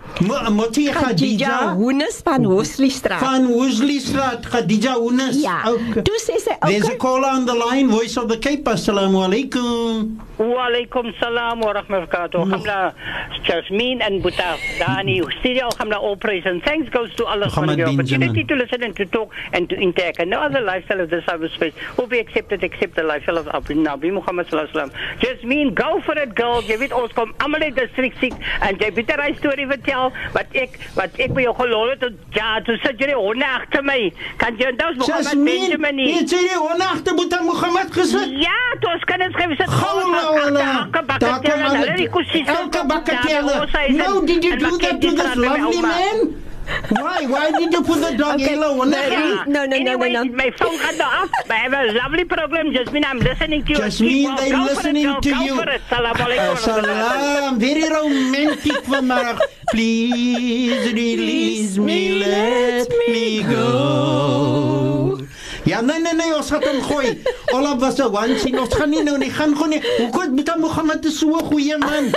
Mochi 0.52 0.88
Khadija 0.92 1.76
Hunes 1.78 2.20
van 2.26 2.48
Wesley 2.56 2.90
Street. 2.90 3.20
Van 3.22 3.48
Wesley 3.54 4.00
Street 4.00 4.46
Khadija 4.50 4.98
Hunes. 5.00 5.40
Ja. 5.42 5.62
Okay. 5.72 6.04
Toe 6.04 6.20
sê 6.20 6.40
sy, 6.44 6.56
okay. 6.60 6.74
There's 6.80 6.92
a 6.94 6.98
caller 6.98 7.30
on 7.38 7.46
the 7.46 7.56
line, 7.56 7.88
voice 7.90 8.18
of 8.18 8.28
the 8.28 8.38
Cape. 8.38 8.66
Assalamu 8.68 9.24
alaikum. 9.24 10.18
Wa 10.38 10.68
alaikum 10.68 11.14
salam 11.22 11.60
wa 11.64 11.72
rahmatullahi 11.74 12.36
wa 12.36 12.58
barakatuh. 12.58 13.44
Jasmine 13.46 14.02
and 14.02 14.22
Buta 14.24 14.58
Dani, 14.78 15.24
studio 15.40 15.70
Hamla 15.80 16.04
Operation. 16.12 16.60
Thanks 16.62 16.90
goes 16.90 17.14
to 17.16 17.26
Allah 17.26 17.50
for 17.50 17.66
the 17.66 17.82
opportunity 17.84 18.44
to 18.44 18.56
listen 18.56 18.84
and 18.84 18.96
to 18.98 19.06
talk 19.06 19.32
and 19.54 19.70
to 19.70 19.76
interact. 19.80 20.20
And 20.20 20.30
no 20.30 20.40
other 20.42 20.60
lifestyle 20.62 21.00
of 21.00 21.10
the 21.10 21.22
cyberspace 21.22 21.74
will 21.98 22.08
be 22.08 22.20
accepted 22.20 22.57
altijd 22.58 22.72
accept 22.72 22.96
the 22.96 23.04
life 23.04 23.30
of 23.30 23.68
Nabi 23.88 24.10
Muhammad 24.18 24.48
sallallahu 24.48 24.72
alaihi 24.72 24.90
wasallam. 24.90 25.20
Just 25.24 25.44
mean 25.44 25.74
go 25.74 25.90
for 26.06 26.16
it, 26.24 26.32
girl. 26.36 26.62
Je 26.64 26.78
weet 26.78 26.94
ons 26.94 27.14
komt 27.14 27.34
allemaal 27.38 27.60
in 27.68 27.74
de 27.74 27.82
district 27.82 28.18
ziek. 28.20 28.34
En 28.60 28.76
jij 28.78 28.94
weet 28.94 29.08
dat 29.08 29.22
story 29.38 29.66
vertel. 29.70 30.12
Wat 30.34 30.46
ik, 30.52 30.70
wat 30.96 31.10
ik 31.16 31.34
bij 31.34 31.44
jou 31.44 31.56
geloven 31.56 31.90
heb. 32.00 32.12
Ja, 32.30 32.62
toen 32.62 32.80
zat 32.82 32.94
jullie 32.98 33.16
honden 33.16 33.48
achter 33.52 33.84
mij. 33.84 34.14
Kan 34.38 34.54
je 34.58 34.74
dat 34.78 34.90
is 34.90 34.96
Muhammad 35.08 35.44
Benjamin 35.44 35.96
niet. 35.96 36.20
Jeet 36.20 36.30
jullie 36.30 36.58
honden 36.68 36.86
achter 36.88 37.14
moet 37.14 37.38
aan 37.38 37.46
Muhammad 37.46 37.88
gezet? 37.90 38.28
Ja, 38.32 38.60
toen 38.80 38.92
was 38.92 39.04
kennis 39.04 39.28
geven. 39.36 39.70
Gaan 39.72 39.96
we 39.96 40.10
nou 40.12 40.42
aan 40.42 40.56
haar. 40.56 40.90
Elke 40.94 41.06
bakkertelle. 41.06 42.46
Elke 42.46 42.84
bakkertelle. 42.88 43.66
Nou, 43.90 44.26
did 44.26 44.44
you 44.44 44.58
do 44.58 44.78
that 44.78 45.02
to 45.02 45.10
this 45.10 45.36
lovely 45.36 45.82
man? 45.82 46.46
Why? 46.90 47.26
Why 47.28 47.52
did 47.52 47.72
you 47.74 47.82
put 47.82 48.00
the 48.00 48.16
dog 48.18 48.40
okay. 48.42 48.54
in 48.54 48.60
low? 48.60 48.76
No, 48.84 48.84
no, 48.84 49.10
no, 49.10 49.44
no, 49.46 49.66
no. 49.66 49.76
Anyway, 49.76 50.12
no, 50.12 50.24
no. 50.24 50.32
my 50.36 50.52
phone 50.52 50.78
cut 50.80 51.00
off. 51.02 51.30
I 51.50 51.54
have 51.56 51.74
a 51.74 51.92
lovely 51.94 52.24
problem. 52.26 52.74
Just 52.74 52.92
mean 52.92 53.04
I'm 53.06 53.20
listening 53.20 53.64
to 53.66 53.70
you. 53.72 53.78
Just 53.78 54.02
mean 54.02 54.36
they 54.36 54.52
listening 54.56 55.08
it, 55.08 55.22
to 55.22 55.32
go 55.32 55.42
you. 55.42 55.54
Go 55.56 55.64
for 55.64 55.70
it. 55.70 55.82
Salam. 55.90 57.60
Very 57.60 57.88
romantic 57.90 58.78
for 58.84 59.02
Marak. 59.10 59.40
Please 59.72 60.92
release 60.94 61.78
me. 61.78 62.20
Let 62.20 62.90
me 63.10 63.44
go. 63.44 65.20
Ja, 65.66 65.82
nee 65.82 66.00
nee 66.00 66.14
nee, 66.16 66.32
ons 66.36 66.50
het 66.50 66.64
hom 66.64 66.78
gooi. 66.88 67.10
Olaf 67.52 67.80
was 67.84 67.96
'n 68.00 68.08
wansin. 68.14 68.56
Ons 68.60 68.74
gaan 68.80 68.90
nie 68.94 69.02
nou 69.04 69.18
nie 69.20 69.28
gaan 69.30 69.58
gooi. 69.60 69.82
Hoe 69.98 70.10
kon 70.10 70.36
dit 70.40 70.46
met 70.48 70.60
Mohammed 70.64 71.06
so 71.12 71.28
'n 71.34 71.44
goeie 71.50 71.78
man? 71.78 72.08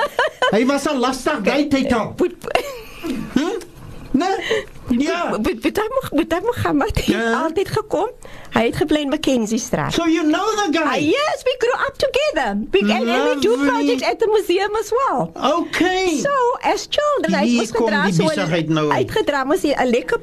Hy 0.53 0.63
was 0.67 0.87
'n 0.91 0.99
lastige 1.03 1.43
guy, 1.51 1.65
Tito. 1.69 2.15
Hm? 3.33 3.70
Né? 4.15 4.27
Nee. 4.37 4.67
Ja. 4.91 5.31
Wat 5.31 5.55
wat 6.11 6.31
wat 6.31 6.43
Mohammed 6.43 7.07
altyd 7.43 7.69
gekom. 7.71 8.11
Hy 8.57 8.63
het 8.67 8.77
gebly 8.77 9.01
in 9.07 9.09
Mackenzie 9.09 9.59
Street. 9.59 9.93
So 9.95 10.09
you 10.09 10.27
know 10.27 10.43
the 10.59 10.67
guy. 10.75 10.99
Uh, 10.99 10.99
yes, 11.07 11.39
we 11.47 11.55
grew 11.63 11.79
up 11.87 11.95
together. 11.95 12.49
We 12.75 12.81
and, 12.81 13.07
and 13.09 13.23
we 13.31 13.35
do 13.41 13.55
projects 13.55 14.03
at 14.03 14.19
the 14.19 14.27
museum 14.27 14.75
as 14.83 14.91
well. 14.91 15.31
Okay. 15.61 16.19
So 16.19 16.35
as 16.67 16.89
children, 16.91 17.39
I 17.41 17.59
was 17.63 17.71
gedra 17.71 18.11
so 18.11 18.27
uitgedra 18.91 19.45
moes 19.47 19.63
nou. 19.63 19.71
hy 19.79 19.79
'n 19.79 19.91
lekker 19.95 20.21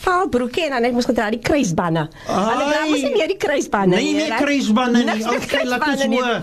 faal 0.00 0.24
eh, 0.24 0.28
broekie 0.30 0.64
en 0.64 0.70
dan 0.70 0.82
ek 0.88 0.92
moes 0.96 1.04
gedra 1.12 1.30
die 1.30 1.42
kruisbande. 1.44 2.08
Hulle 2.26 2.64
dra 2.72 2.82
mos 2.88 3.02
nie 3.02 3.12
meer 3.12 3.28
die 3.28 3.36
kruisbande 3.44 3.96
nie. 3.96 4.12
Nee, 4.16 4.24
nie 4.24 4.34
kruisbande 4.38 4.98
nie. 5.04 5.22
Okay, 5.36 5.68
laat 5.68 5.88
ons 5.88 6.00
hoor 6.08 6.40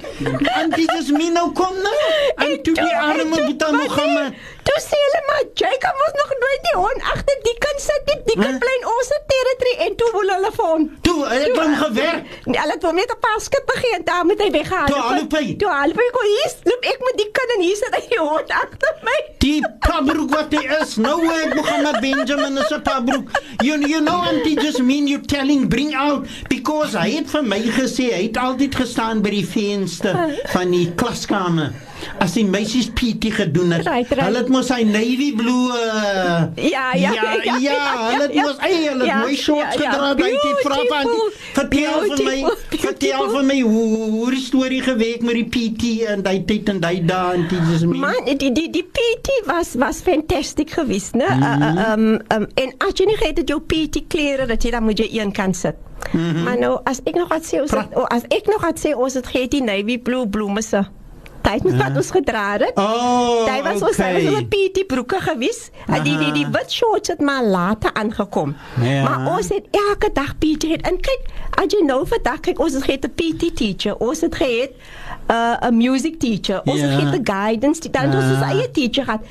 Auntie 0.51 0.87
just 0.91 1.11
mean 1.15 1.33
nou 1.37 1.49
kom 1.57 1.73
nou. 1.83 1.95
And 2.43 2.61
to 2.67 2.75
die 2.77 2.91
arme 3.01 3.43
Vita 3.47 3.71
Mohammed. 3.73 4.37
Toe 4.67 4.79
sê 4.83 4.97
hulle 4.99 5.19
maar 5.27 5.43
Jacob 5.61 5.95
was 6.03 6.13
nog 6.21 6.29
nooit 6.43 6.61
die 6.69 6.77
hond 6.77 7.03
agter 7.11 7.37
die 7.45 7.53
kind 7.65 7.81
sit 7.83 8.09
nie. 8.09 8.15
Die 8.27 8.35
kind 8.39 8.59
bly 8.63 8.71
in 8.79 8.87
ons 8.93 9.11
territory 9.31 9.75
en 9.85 9.95
toe 10.01 10.09
wil 10.15 10.31
hulle 10.33 10.49
vir 10.57 10.65
hom. 10.73 10.87
Toe 11.07 11.15
het 11.29 11.45
hulle 11.45 11.61
hom 11.61 11.75
gewerk. 11.83 12.33
Nee, 12.51 12.57
hulle 12.59 12.75
het 12.75 12.87
hom 12.89 12.99
net 12.99 13.13
op 13.15 13.21
pas 13.23 13.47
skep 13.47 13.67
begin 13.71 13.95
en 14.01 14.05
daar 14.09 14.27
moet 14.27 14.43
hy 14.43 14.49
weggaan. 14.57 14.91
Toe 14.91 14.99
hulp 15.05 15.37
hy. 15.39 15.43
Toe 15.63 15.71
hulp 15.71 16.01
hy 16.03 16.09
kon 16.17 16.29
hier. 16.33 16.55
Loop 16.67 16.89
ek 16.91 17.07
met 17.07 17.19
die 17.21 17.29
kind 17.39 17.55
en 17.55 17.63
hier 17.67 17.79
sit 17.83 17.95
hy 17.97 18.03
die 18.11 18.19
hond 18.23 18.53
agter 18.59 18.99
my. 19.07 19.15
Die 19.45 19.55
tabroek 19.87 20.35
wat 20.35 20.57
hy 20.59 20.63
is. 20.81 20.97
Nou 21.07 21.15
ek 21.37 21.55
Mohammed 21.61 22.01
Benjamin 22.09 22.59
is 22.65 22.71
'n 22.77 22.83
tabroek. 22.91 23.31
You 23.63 23.79
you 23.93 24.03
know 24.03 24.19
and 24.27 24.43
he 24.43 24.55
just 24.59 24.83
mean 24.91 25.07
you 25.07 25.23
telling 25.37 25.67
bring 25.75 25.95
out 25.95 26.27
because 26.51 26.91
hy 26.99 27.15
het 27.21 27.31
vir 27.37 27.47
my 27.55 27.61
gesê 27.79 28.11
hy 28.17 28.23
het 28.27 28.37
altyd 28.37 28.75
gestaan 28.83 29.21
by 29.23 29.31
die 29.39 29.47
venster 29.55 30.19
van 30.51 30.71
die 30.75 30.89
klaskamer 30.99 31.71
as 32.19 32.33
die 32.37 32.43
meisies 32.47 32.89
PT 32.95 33.31
gedoen 33.35 33.71
het. 33.75 33.87
Right, 33.87 34.07
right. 34.11 34.23
Hulle 34.27 34.41
het 34.43 34.51
mos 34.53 34.69
hy 34.73 34.83
navy 34.87 35.29
blue. 35.35 35.71
Uh, 35.75 36.47
ja, 36.55 36.87
ja, 36.95 37.11
ja, 37.11 37.11
ja, 37.11 37.41
ja, 37.43 37.57
ja, 37.67 37.81
hulle 38.03 38.23
het 38.27 38.35
ja. 38.37 38.45
mos 38.45 38.57
ja, 38.57 38.75
hulle 38.75 39.03
het 39.03 39.13
ja, 39.13 39.19
mooi 39.23 39.33
ja, 39.35 39.41
shorts 39.41 39.81
ja, 39.81 39.91
gedra 39.91 40.11
by 40.19 40.29
ja. 40.31 40.43
die 40.43 40.65
vrou 40.65 40.81
van 40.91 41.13
vertel 41.57 42.03
vir 42.11 42.23
my, 42.27 42.35
vertel 42.81 43.27
vir 43.33 43.47
my 43.49 43.57
hoe 43.61 43.85
hoe 44.17 44.27
die 44.33 44.41
storie 44.43 44.81
gewerk 44.85 45.25
met 45.27 45.39
die 45.39 45.47
PT 45.53 45.87
en 46.13 46.23
daai 46.25 46.41
tyd 46.49 46.71
en 46.71 46.81
daai 46.83 46.97
dae 47.05 47.35
en 47.39 47.47
dit 47.51 47.71
is 47.77 47.85
my. 47.89 47.97
Man, 48.07 48.17
die 48.41 48.51
die 48.61 48.67
die 48.77 48.85
PT 48.85 49.33
was 49.49 49.73
was 49.81 50.03
fantasties 50.05 50.71
gewees, 50.73 51.11
né? 51.17 51.25
Mhm. 51.25 51.43
Eh, 51.43 51.49
eh, 51.49 51.91
ehm 51.91 52.07
ehm 52.33 52.49
en 52.57 52.75
as 52.87 52.95
jy 52.97 53.07
nie 53.11 53.19
het 53.23 53.43
jou 53.49 53.59
PT 53.63 54.03
klere 54.11 54.45
dat 54.47 54.63
jy 54.63 54.71
dan 54.75 54.83
moet 54.83 54.99
jy 54.99 55.09
een 55.19 55.31
kan 55.31 55.53
sit. 55.53 55.75
Mm 56.11 56.29
-hmm. 56.29 56.43
Maar 56.43 56.57
nou 56.59 56.79
as 56.83 56.99
ek 57.03 57.15
nog 57.15 57.27
wat 57.29 57.43
sê, 57.53 57.61
ons 57.61 57.71
het, 57.71 57.87
oh, 57.93 58.05
as 58.07 58.21
ek 58.29 58.47
nog 58.47 58.61
wat 58.61 58.79
sê, 58.85 58.93
ons 58.95 59.13
het 59.13 59.27
geet 59.27 59.51
die 59.51 59.63
navy 59.63 59.99
blue 60.01 60.27
bloemse. 60.27 60.67
So 60.77 60.85
tyd 61.47 61.65
met 61.67 61.77
wat 61.79 61.95
ons 62.01 62.11
gedra 62.15 62.45
het. 62.61 62.71
Oh, 62.79 63.45
hy 63.47 63.57
was 63.65 63.81
ons 63.83 63.97
okay. 63.99 64.15
hele 64.25 64.41
PT 64.51 64.81
broeke 64.89 65.19
gewees. 65.25 65.61
Hy 65.87 65.99
eh, 66.01 66.05
die, 66.05 66.15
die 66.21 66.31
die 66.41 66.47
wit 66.53 66.73
shorts 66.73 67.11
het 67.13 67.21
maar 67.23 67.43
later 67.45 67.93
aangekom. 67.97 68.53
Ja. 68.81 69.01
Maar 69.07 69.37
ons 69.37 69.49
het 69.53 69.67
elke 69.81 70.11
dag 70.15 70.33
PT 70.41 70.65
het 70.75 70.87
in 70.91 70.99
kyk. 71.05 71.27
As 71.57 71.71
jy 71.73 71.83
nou 71.87 72.01
vandag 72.11 72.41
kyk, 72.45 72.59
ons 72.61 72.75
het 72.77 72.85
gehad 72.87 73.05
'n 73.07 73.13
PT 73.19 73.47
teacher. 73.61 73.95
Ons 74.03 74.21
het 74.25 74.35
gehad 74.35 74.73
'n 74.73 75.31
uh, 75.31 75.35
eh, 75.35 75.69
'n 75.71 75.75
music 75.79 76.19
teacher. 76.21 76.61
Ons 76.65 76.79
yeah. 76.81 76.95
het 77.01 77.11
die 77.11 77.23
ja. 77.23 77.35
guidance 77.35 77.81
die 77.85 77.91
dan 77.95 78.13
ons 78.15 78.25
ja. 78.33 78.49
eie 78.51 78.67
teacher 78.75 79.03
gehad. 79.03 79.23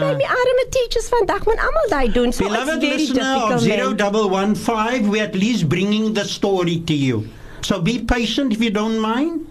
Sy 0.00 0.10
my 0.20 0.26
arme 0.40 0.66
teachers 0.76 1.08
vandag 1.08 1.44
moet 1.46 1.60
almal 1.66 1.88
daai 1.90 2.08
doen. 2.12 2.32
So 2.32 2.44
Beloved 2.48 2.82
listener 2.82 3.54
of 3.54 3.62
0115, 3.62 5.10
we 5.10 5.20
at 5.22 5.34
least 5.34 5.68
bringing 5.68 6.12
the 6.14 6.24
story 6.24 6.82
to 6.84 6.92
you. 6.94 7.26
So 7.62 7.82
be 7.82 8.00
patient 8.06 8.52
if 8.52 8.60
you 8.60 8.70
don't 8.70 9.00
mind. 9.00 9.42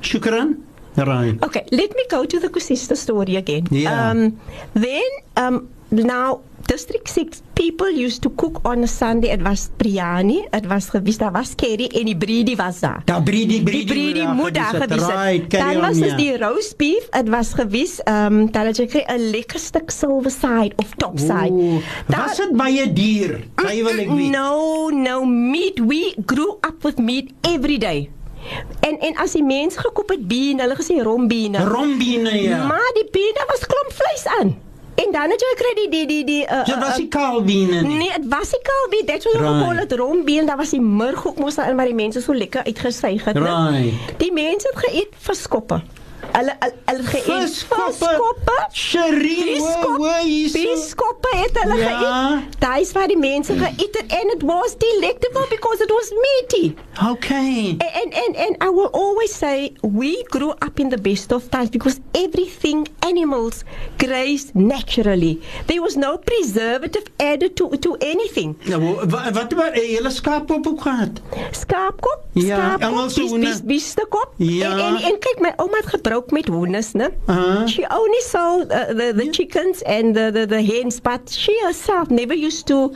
Shukran. 0.00 0.67
Right. 1.04 1.38
Okay, 1.42 1.62
let 1.70 1.94
me 1.94 2.04
go 2.10 2.26
to 2.26 2.38
the 2.42 2.48
Kusista 2.50 2.96
story 2.98 3.36
again. 3.36 3.68
Yeah. 3.70 4.10
Um, 4.10 4.38
then, 4.74 5.06
um, 5.36 5.68
now, 5.90 6.40
District 6.66 7.06
6, 7.06 7.40
people 7.54 7.88
used 7.88 8.20
to 8.24 8.30
cook 8.30 8.60
on 8.66 8.84
a 8.84 8.86
Sunday. 8.86 9.30
It 9.30 9.40
was 9.40 9.70
biryani, 9.78 10.44
it 10.52 10.66
was 10.66 10.90
gewis, 10.90 11.16
there 11.18 11.30
was 11.30 11.54
curry, 11.54 11.88
and 11.94 12.08
the 12.08 12.14
bridi 12.14 12.54
was 12.56 12.80
there. 12.80 13.02
The 13.06 13.20
bridi, 13.20 13.64
bridi, 13.64 13.84
the 13.84 13.86
bridi 13.94 14.26
muda 14.26 14.60
gewis. 14.76 15.08
Right, 15.08 15.48
Then 15.48 15.78
was 15.80 15.98
yeah. 15.98 16.08
Ja. 16.08 16.16
the 16.16 16.36
roast 16.44 16.76
beef, 16.76 17.08
it 17.14 17.26
was 17.26 17.54
gewis, 17.54 18.00
um, 18.06 18.48
that 18.48 18.66
had 18.66 18.78
a 18.80 19.18
lekker 19.32 19.58
stuk 19.58 19.90
silver 19.90 20.28
side, 20.30 20.74
of 20.78 20.94
top 20.98 21.18
side. 21.18 21.52
Da, 22.10 22.26
was 22.26 22.40
it 22.40 22.54
by 22.54 22.68
a 22.70 22.86
deer? 22.86 23.38
Mm, 23.54 24.06
mm, 24.08 24.30
no, 24.30 24.88
no, 24.90 25.24
meat. 25.24 25.80
We 25.80 26.16
grew 26.16 26.58
up 26.64 26.82
with 26.84 26.98
meat 26.98 27.34
every 27.44 27.78
day. 27.78 28.10
En 28.80 28.94
en 29.00 29.12
as 29.24 29.32
die 29.36 29.42
mense 29.46 29.78
gekoop 29.82 30.12
het 30.14 30.24
biene, 30.30 30.62
hulle 30.64 30.76
gesê 30.78 30.96
rombiene. 31.04 31.60
Rombiene 31.68 32.34
ja. 32.40 32.62
Maar 32.70 32.90
die 32.96 33.06
biene 33.14 33.44
was 33.52 33.66
klomp 33.70 33.92
vleis 34.00 34.24
aan. 34.38 34.50
En 34.98 35.12
dan 35.14 35.30
het 35.30 35.42
jy 35.44 35.50
gekry 35.50 35.72
die 35.78 35.88
die 35.90 36.06
die 36.12 36.22
die 36.28 36.40
uh, 36.42 36.62
Ja, 36.66 36.74
eh, 36.74 36.78
nee, 36.78 36.88
was 36.88 36.96
die 37.00 37.08
kalbiene. 37.14 37.82
Nee, 37.86 38.08
dit 38.16 38.26
was 38.32 38.50
die 38.54 38.62
kalbie. 38.66 39.04
Dit 39.06 39.22
was 39.28 39.38
nog 39.40 39.68
al 39.68 39.84
die 39.92 39.96
rombiene, 40.00 40.46
daar 40.48 40.58
was 40.58 40.72
die 40.74 40.80
murg 40.80 41.26
ook 41.30 41.38
mos 41.38 41.54
daarin, 41.54 41.76
maar 41.78 41.86
die 41.86 41.94
mense 41.94 42.20
so 42.20 42.34
lekker 42.34 42.64
uitgesuig 42.66 43.24
het. 43.28 43.38
Right. 43.38 44.16
Die 44.18 44.32
mense 44.34 44.72
het 44.72 44.82
geëet 44.86 45.14
vir 45.28 45.34
skoppe 45.38 45.78
hulle 46.38 46.54
hulle 46.60 47.06
geëet 47.08 47.52
skoppe 47.52 48.56
sherin 48.76 49.64
biskoppe 50.54 51.32
het 51.38 51.58
hulle 51.64 51.78
ja. 51.80 51.88
geëet 51.88 52.58
dis 52.62 52.92
waar 52.96 53.10
die 53.10 53.18
mense 53.18 53.56
geëet 53.58 53.96
het 53.98 54.12
and 54.20 54.34
it 54.36 54.44
was 54.46 54.76
delectable 54.82 55.46
because 55.52 55.82
it 55.84 55.90
was 55.92 56.12
meaty 56.16 56.62
okay 57.08 57.72
and, 57.72 57.88
and 58.02 58.16
and 58.24 58.38
and 58.46 58.60
i 58.60 58.70
will 58.70 58.90
always 59.04 59.34
say 59.34 59.72
we 59.82 60.12
grew 60.34 60.50
up 60.68 60.80
in 60.80 60.90
the 60.94 61.00
best 61.08 61.32
of 61.32 61.48
times 61.50 61.70
because 61.70 62.00
everything 62.14 62.86
animals 63.08 63.62
grazed 63.98 64.54
naturally 64.54 65.40
there 65.66 65.80
was 65.82 65.94
no 65.96 66.16
preservative 66.18 67.06
added 67.18 67.56
to 67.56 67.68
to 67.82 67.96
anything 68.12 68.54
nou 68.70 68.82
wat 69.00 69.34
wat 69.38 69.50
het 69.50 69.82
eh, 69.82 69.90
hulle 69.98 70.12
skaap 70.14 70.52
op 70.54 70.70
gehad 70.86 71.18
skaap 71.64 71.98
kop 72.04 72.26
ja 72.38 72.58
skaapkop, 72.62 72.88
Engelse 72.90 73.24
hoene 73.32 73.54
biste 73.68 74.04
kop 74.12 74.34
ja. 74.52 74.70
en, 74.74 74.84
en 75.00 75.06
en 75.12 75.16
kyk 75.24 75.40
my 75.42 75.50
ouma 75.62 75.78
het 75.82 75.88
gebruik 75.96 76.27
ook 76.30 76.34
met 76.34 76.46
hoenders, 76.48 76.92
né? 76.94 77.08
Uh 77.30 77.36
-huh. 77.36 77.68
She 77.68 77.80
only 77.90 78.20
sold 78.20 78.70
uh, 78.70 78.78
the 78.84 79.12
the 79.16 79.22
yeah. 79.22 79.30
chickens 79.32 79.84
and 79.84 80.14
the, 80.14 80.30
the, 80.32 80.46
the 80.46 80.62
hens, 80.64 81.00
but 81.00 81.20
she 81.32 81.52
herself 81.64 82.08
never 82.08 82.36
used 82.44 82.66
to 82.66 82.92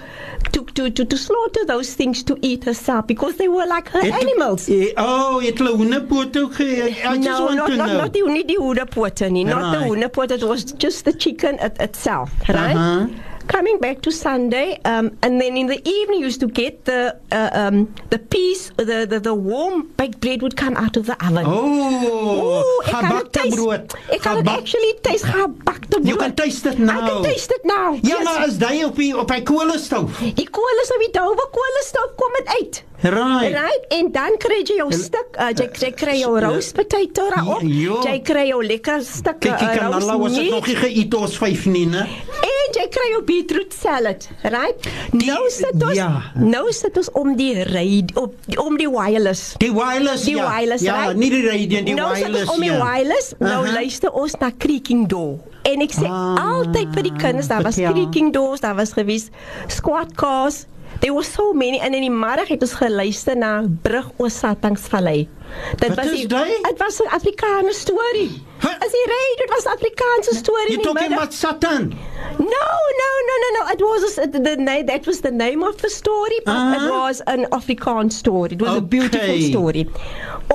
to, 0.51 0.64
to 0.72 0.93
to 0.93 1.07
to 1.07 1.16
slaughter 1.16 1.64
those 1.66 1.95
things 1.95 2.22
to 2.22 2.37
eat 2.41 2.64
herself 2.64 3.05
because 3.05 3.37
they 3.37 3.49
were 3.49 3.66
like 3.74 3.89
her 3.91 4.01
oh, 4.03 4.16
het, 4.16 4.22
animals. 4.26 4.68
Eh, 4.68 5.05
oh, 5.05 5.43
it's 5.43 5.59
hulle 5.61 5.76
hoenderpote 5.76 6.43
ook 6.43 6.59
I 6.59 6.66
just 6.66 7.28
no, 7.39 7.45
want 7.45 7.57
not, 7.57 7.66
to 7.66 7.74
not, 7.74 7.87
know. 7.89 8.01
not 8.03 8.12
the, 8.12 8.22
only 8.24 8.45
the 8.45 8.57
hoenderpote 8.59 9.30
nie, 9.30 9.45
not 9.45 9.55
right. 9.61 9.72
the 9.72 9.78
hoenderpote, 9.85 10.35
it 10.35 10.43
was 10.43 10.64
just 10.76 11.05
the 11.05 11.16
chicken 11.16 11.55
it, 11.55 11.80
itself, 11.83 12.30
right? 12.47 12.74
Uh 12.74 12.80
-huh 12.80 13.20
coming 13.49 13.78
back 13.78 14.03
to 14.03 14.11
Sunday, 14.12 14.80
um, 14.84 15.16
and 15.22 15.40
then 15.40 15.57
in 15.57 15.66
the 15.66 15.78
evening 15.88 16.20
used 16.20 16.40
to 16.40 16.47
get 16.47 16.84
the 16.84 17.16
uh, 17.30 17.51
um, 17.53 17.93
the 18.11 18.18
piece, 18.18 18.70
the, 18.76 19.07
the, 19.09 19.20
the 19.20 19.34
warm 19.34 19.88
baked 19.97 20.20
bread 20.20 20.43
would 20.43 20.57
come 20.57 20.76
out 20.76 20.97
of 20.97 21.07
the 21.07 21.14
oven. 21.24 21.45
Oh, 21.47 22.82
Ooh, 22.82 22.90
gebakte 22.90 23.51
brood. 23.55 23.95
it. 24.12 24.22
kan 24.22 24.38
Gebak 24.43 24.59
actually 24.59 24.95
taste 25.03 25.24
gebakte 25.24 25.90
brood. 25.90 26.09
You 26.09 26.16
can 26.16 26.34
taste 26.34 26.66
it 26.66 26.78
now. 26.78 27.01
I 27.03 27.09
can 27.09 27.22
taste 27.24 27.51
it 27.51 27.64
now. 27.64 27.93
Ja, 27.95 28.18
yes. 28.20 28.24
maar 28.24 28.47
is 28.47 28.59
daai 28.59 28.84
op 28.84 28.97
die 28.97 29.18
op 29.18 29.30
hy 29.32 29.40
koolstoof? 29.43 30.22
Die 30.36 30.49
koolstoof, 30.51 31.03
die 31.07 31.14
douwe 31.16 31.49
koolstoof 31.57 32.14
kom 32.20 32.38
dit 32.38 32.51
uit. 32.62 32.82
Right. 33.03 33.50
Right. 33.50 33.82
En 33.90 34.12
dan 34.14 34.36
kry 34.38 34.61
jy 34.62 34.76
jou 34.78 34.86
stuk, 34.94 35.34
uh, 35.42 35.50
jy 35.59 35.64
eh, 35.66 35.70
kry 35.74 35.88
kry 35.98 36.14
jou 36.20 36.30
eh, 36.38 36.44
roospotato 36.44 37.24
ra 37.34 37.40
ja, 37.42 37.57
op. 37.57 37.64
Jo. 37.66 37.98
Ja. 37.98 38.12
Jy 38.14 38.20
kry 38.26 38.44
jou 38.53 38.61
lekker 38.62 39.03
stukke. 39.03 39.48
Kyk, 39.48 39.59
kyk, 39.59 39.80
uh, 39.82 39.88
Lala 39.96 40.14
was 40.20 40.36
dit 40.38 40.46
nog 40.55 40.68
nie 40.70 40.76
geëet 40.78 41.16
ons 41.18 41.34
5 41.42 41.66
nie, 41.74 41.82
né? 41.90 42.05
En 42.53 42.76
jy 42.78 42.86
kry 42.94 43.09
jou 43.11 43.22
beetroot 43.26 43.74
salad, 43.74 44.28
right? 44.46 44.86
Die, 45.16 45.26
nou 45.26 45.40
sit 45.53 45.82
ons 45.82 45.98
ja. 45.98 46.09
nou 46.38 46.62
sit 46.76 46.94
ons 47.03 47.11
om 47.18 47.34
die 47.38 47.57
raid 47.72 48.14
op 48.22 48.36
om 48.62 48.78
die 48.78 48.88
wireless. 48.94 49.57
Die 49.64 49.72
wireless. 49.74 50.28
Die 50.28 50.38
ja. 50.38 50.46
wireless, 50.46 50.86
ja, 50.86 51.00
right? 51.03 51.16
Ja, 51.16 51.18
nie 51.24 51.30
die 51.34 51.42
raid 51.48 51.66
nie, 51.74 51.84
die 51.90 51.96
nou 51.98 52.07
wireless. 52.12 52.22
Nou 52.22 52.36
sit 52.38 52.40
ons 52.40 52.55
om 52.55 52.66
ja. 52.66 52.68
die 52.68 52.82
wireless. 52.84 53.32
Nou 53.42 53.57
uh 53.59 53.66
-huh. 53.66 53.76
luister 53.80 54.11
ons 54.22 54.36
na 54.44 54.50
creaking 54.59 55.09
door. 55.11 55.38
En 55.66 55.80
ek 55.82 55.90
sê 55.94 56.07
ah, 56.07 56.38
altyd 56.53 56.88
vir 56.94 57.03
die 57.07 57.16
kinders, 57.18 57.48
daar 57.50 57.62
was 57.66 57.74
creaking 57.78 58.26
ja. 58.30 58.38
doors, 58.38 58.61
daar 58.62 58.74
was 58.78 58.92
gewees 58.94 59.30
squat 59.66 60.14
cars. 60.16 60.66
There 61.03 61.12
was 61.12 61.26
so 61.26 61.53
many 61.53 61.80
and 61.82 61.96
in 61.98 62.03
die 62.07 62.12
middag 62.14 62.46
het 62.53 62.62
ons 62.62 62.76
geluister 62.78 63.34
na 63.34 63.57
Brug 63.82 64.05
Osatangsvallei. 64.22 65.24
Dit 65.80 65.96
was 65.98 66.12
dit 66.14 66.78
was 66.82 66.98
'n 67.03 67.09
Afrikaanse 67.18 67.72
storie. 67.80 68.28
As 68.84 68.92
jy 68.98 69.03
raai, 69.11 69.30
dit 69.40 69.50
was 69.55 69.64
'n 69.66 69.72
Afrikaanse 69.76 70.34
storie 70.36 70.76
in 70.78 70.78
die 70.78 70.78
middag. 70.78 70.86
You 70.86 70.94
talking 70.94 71.18
about 71.18 71.34
Satan? 71.38 71.82
No, 72.38 72.70
no, 73.03 73.11
no, 73.28 73.34
no, 73.42 73.48
no. 73.59 73.62
It 73.74 73.80
was 73.88 74.00
just, 74.07 74.22
the, 74.36 74.40
the 74.46 74.55
name 74.68 74.86
that 74.92 75.05
was 75.11 75.20
the 75.26 75.30
name 75.40 75.66
of 75.72 75.76
the 75.82 75.90
story, 75.96 76.38
but 76.46 76.55
uh 76.55 76.61
-huh. 76.61 76.76
it 76.78 76.90
ah. 76.92 76.98
was 77.03 77.16
an 77.34 77.48
Afrikaans 77.59 78.14
story. 78.22 78.53
It 78.55 78.61
was 78.62 78.68
okay. 78.68 78.78
a 78.86 78.90
beautiful 78.94 79.38
story. 79.50 79.82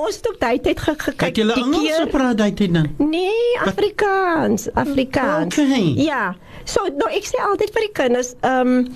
Ons 0.00 0.14
het 0.16 0.36
daai 0.40 0.60
tyd 0.60 0.80
gekyk. 0.80 1.20
Het 1.20 1.36
julle 1.36 1.52
Engels 1.52 1.92
gepraat 2.00 2.38
daai 2.38 2.54
tyd 2.54 2.74
dan? 2.74 2.88
Nee, 2.98 3.48
Afrikaans, 3.64 4.72
Afrikaans. 4.72 5.58
Okay. 5.58 5.92
Ja. 5.96 6.36
So, 6.64 6.82
nou 6.96 7.10
ek 7.10 7.24
sê 7.24 7.36
altyd 7.40 7.70
vir 7.72 7.82
die 7.82 7.92
kinders, 7.92 8.32
ehm 8.40 8.66
um, 8.66 8.88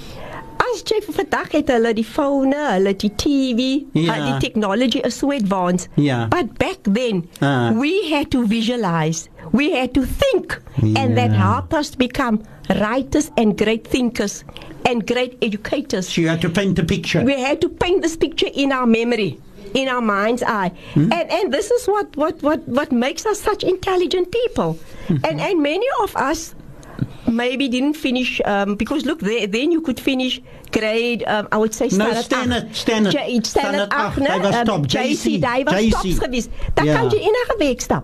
As 0.70 0.82
jy 0.88 0.98
vir 1.02 1.14
vandag 1.16 1.52
het 1.56 1.70
hulle 1.72 1.90
die 1.98 2.04
fone, 2.06 2.58
hulle 2.74 2.92
die 3.02 3.08
TV, 3.18 3.64
yeah. 3.96 4.10
uh, 4.10 4.16
die 4.30 4.36
technology 4.44 5.00
is 5.08 5.16
so 5.22 5.32
advanced. 5.34 5.88
Yeah. 5.98 6.26
But 6.30 6.52
back 6.60 6.84
then 6.96 7.24
uh. 7.40 7.72
we 7.78 7.90
had 8.10 8.30
to 8.36 8.44
visualize. 8.46 9.24
We 9.50 9.70
had 9.74 9.94
to 9.96 10.04
think 10.06 10.58
yeah. 10.80 11.00
and 11.02 11.18
that 11.18 11.32
helped 11.32 11.74
us 11.74 11.94
become 11.96 12.42
writers 12.80 13.30
and 13.36 13.56
great 13.58 13.86
thinkers 13.86 14.44
and 14.86 15.06
great 15.06 15.36
educators. 15.42 16.08
So 16.08 16.20
you 16.20 16.28
had 16.28 16.40
to 16.42 16.48
paint 16.50 16.76
the 16.76 16.84
picture. 16.84 17.24
We 17.24 17.40
had 17.40 17.60
to 17.62 17.68
paint 17.68 18.02
this 18.02 18.16
picture 18.16 18.52
in 18.52 18.72
our 18.72 18.86
memory 18.86 19.38
in 19.74 19.88
our 19.88 20.02
mind's 20.02 20.42
eye. 20.42 20.70
hmm 20.92 21.08
And 21.10 21.30
and 21.32 21.52
this 21.52 21.70
is 21.70 21.86
what, 21.88 22.14
what, 22.14 22.42
what, 22.42 22.60
what 22.68 22.92
makes 22.92 23.24
us 23.24 23.40
such 23.40 23.64
intelligent 23.64 24.30
people. 24.30 24.76
hmm 25.08 25.16
And 25.24 25.40
and 25.40 25.62
many 25.62 25.88
of 26.02 26.14
us 26.14 26.52
maybe 27.36 27.68
didn't 27.68 27.94
finish 27.94 28.40
um, 28.44 28.74
because 28.76 29.04
look 29.04 29.20
then 29.20 29.72
you 29.72 29.80
could 29.80 29.98
finish 29.98 30.40
grade 30.70 31.24
um, 31.26 31.48
I 31.52 31.56
would 31.56 31.74
say 31.74 31.88
standard 31.88 32.14
no, 32.14 32.20
standard, 32.22 32.64
8. 32.70 32.74
standard, 32.76 33.10
standard, 33.46 33.88
8, 33.92 34.24
8, 34.30 34.42
was 34.42 34.56
top. 34.66 34.80
JC, 34.82 35.40
JC, 35.40 36.48
jy 36.76 37.96
was 37.96 38.00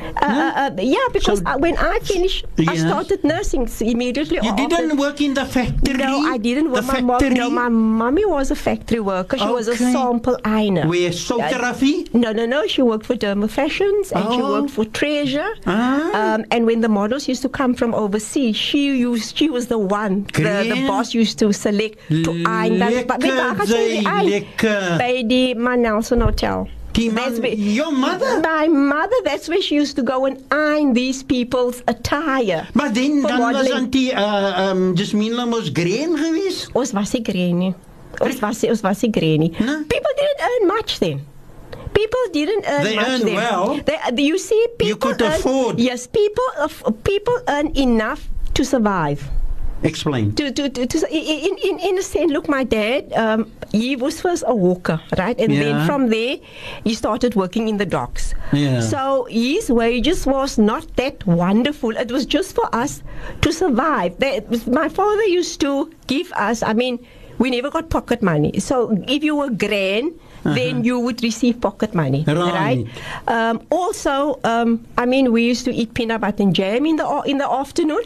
uh, 0.00 0.12
uh, 0.20 0.52
uh, 0.56 0.70
yeah, 0.80 1.02
because 1.12 1.38
so 1.40 1.44
I, 1.46 1.56
when 1.56 1.76
I 1.76 1.98
finished, 2.00 2.44
yes. 2.56 2.68
I 2.68 2.74
started 2.76 3.24
nursing 3.24 3.68
immediately. 3.80 4.38
You 4.42 4.54
didn't 4.56 4.96
work 4.98 5.20
in 5.20 5.34
the 5.34 5.44
factory. 5.44 5.94
No, 5.96 6.20
I 6.26 6.38
didn't 6.38 6.70
work. 6.70 6.84
The 6.86 7.00
my 7.02 7.18
factory? 7.18 7.30
Mom, 7.38 7.38
no, 7.38 7.50
my 7.50 7.68
mommy 7.68 8.24
was 8.26 8.50
a 8.50 8.56
factory 8.56 9.00
worker. 9.00 9.38
She 9.38 9.44
okay. 9.44 9.52
was 9.52 9.68
a 9.68 9.76
sample 9.76 10.36
einer. 10.44 10.88
Where 10.88 11.12
photography? 11.12 12.08
no, 12.12 12.32
no, 12.32 12.46
no. 12.46 12.66
She 12.66 12.82
worked 12.82 13.06
for 13.06 13.14
Derma 13.16 13.48
Fashions 13.48 14.12
and 14.12 14.24
oh. 14.28 14.34
she 14.34 14.42
worked 14.42 14.70
for 14.70 14.84
Treasure. 14.84 15.48
Ah. 15.66 16.34
Um, 16.34 16.44
and 16.50 16.66
when 16.66 16.80
the 16.80 16.88
models 16.90 17.28
used 17.28 17.42
to 17.42 17.48
come 17.48 17.74
from 17.74 17.94
overseas, 17.94 18.56
she 18.56 18.96
used 19.00 19.36
she 19.36 19.48
was 19.48 19.66
the 19.68 19.78
one. 19.78 20.24
The, 20.36 20.66
the, 20.72 20.84
boss 20.86 21.14
used 21.14 21.38
to 21.40 21.52
select 21.52 21.98
to 22.08 22.30
iron. 22.46 22.76
Lekker, 22.78 23.06
but, 23.06 23.20
but, 23.20 23.30
but, 23.58 23.58
but, 23.64 23.68
but, 23.68 23.72
but, 25.00 25.00
but, 25.00 26.20
but, 26.20 26.20
but, 26.20 26.40
but, 26.40 26.68
that's 26.96 27.40
where, 27.40 27.52
your 27.52 27.92
mother? 27.92 28.40
My 28.40 28.68
mother, 28.68 29.16
that's 29.24 29.48
where 29.48 29.60
she 29.60 29.74
used 29.74 29.96
to 29.96 30.02
go 30.02 30.24
and 30.24 30.40
iron 30.50 30.94
these 30.94 31.22
people's 31.22 31.82
attire. 31.88 32.64
But 32.74 32.94
then, 32.96 33.20
dan 33.22 33.38
was 33.40 33.68
antie 33.68 34.14
uh, 34.16 34.56
um, 34.70 34.96
Jasmine 34.96 35.50
was 35.52 35.68
green 35.70 36.16
geweest? 36.16 36.72
Ons 36.74 36.94
was 36.94 37.14
nie 37.14 37.20
green 37.20 37.58
nie. 37.58 37.72
Ons 38.20 38.40
was, 38.40 38.58
she 38.64 38.68
was 38.72 38.82
nie 39.02 39.12
green 39.12 39.40
nie. 39.44 39.52
No? 39.60 39.76
People 39.84 40.12
didn't 40.20 40.40
earn 40.48 40.68
much 40.68 40.98
then 41.00 41.20
people 41.94 42.20
didn't 42.30 42.64
earn 42.68 42.84
they 42.84 42.94
much 42.94 43.20
then. 43.22 43.34
well 43.36 43.80
they, 43.86 43.96
uh, 43.96 44.12
you 44.18 44.36
see 44.38 44.60
people 44.76 44.86
you 44.86 44.96
could 44.96 45.22
earn, 45.22 45.32
afford 45.32 45.78
yes 45.80 46.06
people 46.06 46.44
people 47.04 47.32
earn 47.48 47.72
enough 47.74 48.28
to 48.52 48.62
survive 48.66 49.24
Explain. 49.82 50.32
To, 50.36 50.50
to, 50.50 50.68
to, 50.70 50.86
to 50.86 50.96
in, 51.12 51.56
in, 51.58 51.78
in 51.80 51.98
a 51.98 52.02
sense, 52.02 52.32
look, 52.32 52.48
my 52.48 52.64
dad, 52.64 53.12
um, 53.12 53.50
he 53.72 53.94
was 53.94 54.20
first 54.20 54.42
a 54.46 54.54
walker, 54.54 55.00
right? 55.18 55.38
And 55.38 55.52
yeah. 55.52 55.60
then 55.60 55.86
from 55.86 56.08
there, 56.08 56.38
he 56.84 56.94
started 56.94 57.34
working 57.34 57.68
in 57.68 57.76
the 57.76 57.84
docks. 57.84 58.34
Yeah. 58.52 58.80
So 58.80 59.26
his 59.28 59.70
wages 59.70 60.24
was 60.24 60.56
not 60.56 60.96
that 60.96 61.24
wonderful. 61.26 61.90
It 61.96 62.10
was 62.10 62.24
just 62.24 62.54
for 62.54 62.72
us 62.74 63.02
to 63.42 63.52
survive. 63.52 64.18
They, 64.18 64.40
my 64.66 64.88
father 64.88 65.24
used 65.24 65.60
to 65.60 65.92
give 66.06 66.32
us, 66.32 66.62
I 66.62 66.72
mean, 66.72 67.04
we 67.38 67.50
never 67.50 67.70
got 67.70 67.90
pocket 67.90 68.22
money. 68.22 68.58
So 68.60 68.96
if 69.06 69.22
you 69.22 69.36
were 69.36 69.50
grand, 69.50 70.12
then 70.54 70.84
you 70.84 71.00
would 71.00 71.22
receive 71.22 71.60
pocket 71.60 71.94
money, 71.94 72.22
right? 72.28 72.78
right? 72.78 72.86
Um, 73.28 73.66
also, 73.70 74.38
um, 74.44 74.86
I 74.98 75.06
mean, 75.06 75.32
we 75.32 75.42
used 75.46 75.64
to 75.64 75.72
eat 75.74 75.94
peanut 75.94 76.20
butter 76.20 76.42
and 76.42 76.54
jam 76.54 76.86
in 76.86 76.96
the 76.96 77.08
in 77.26 77.38
the 77.38 77.48
afternoon, 77.50 78.02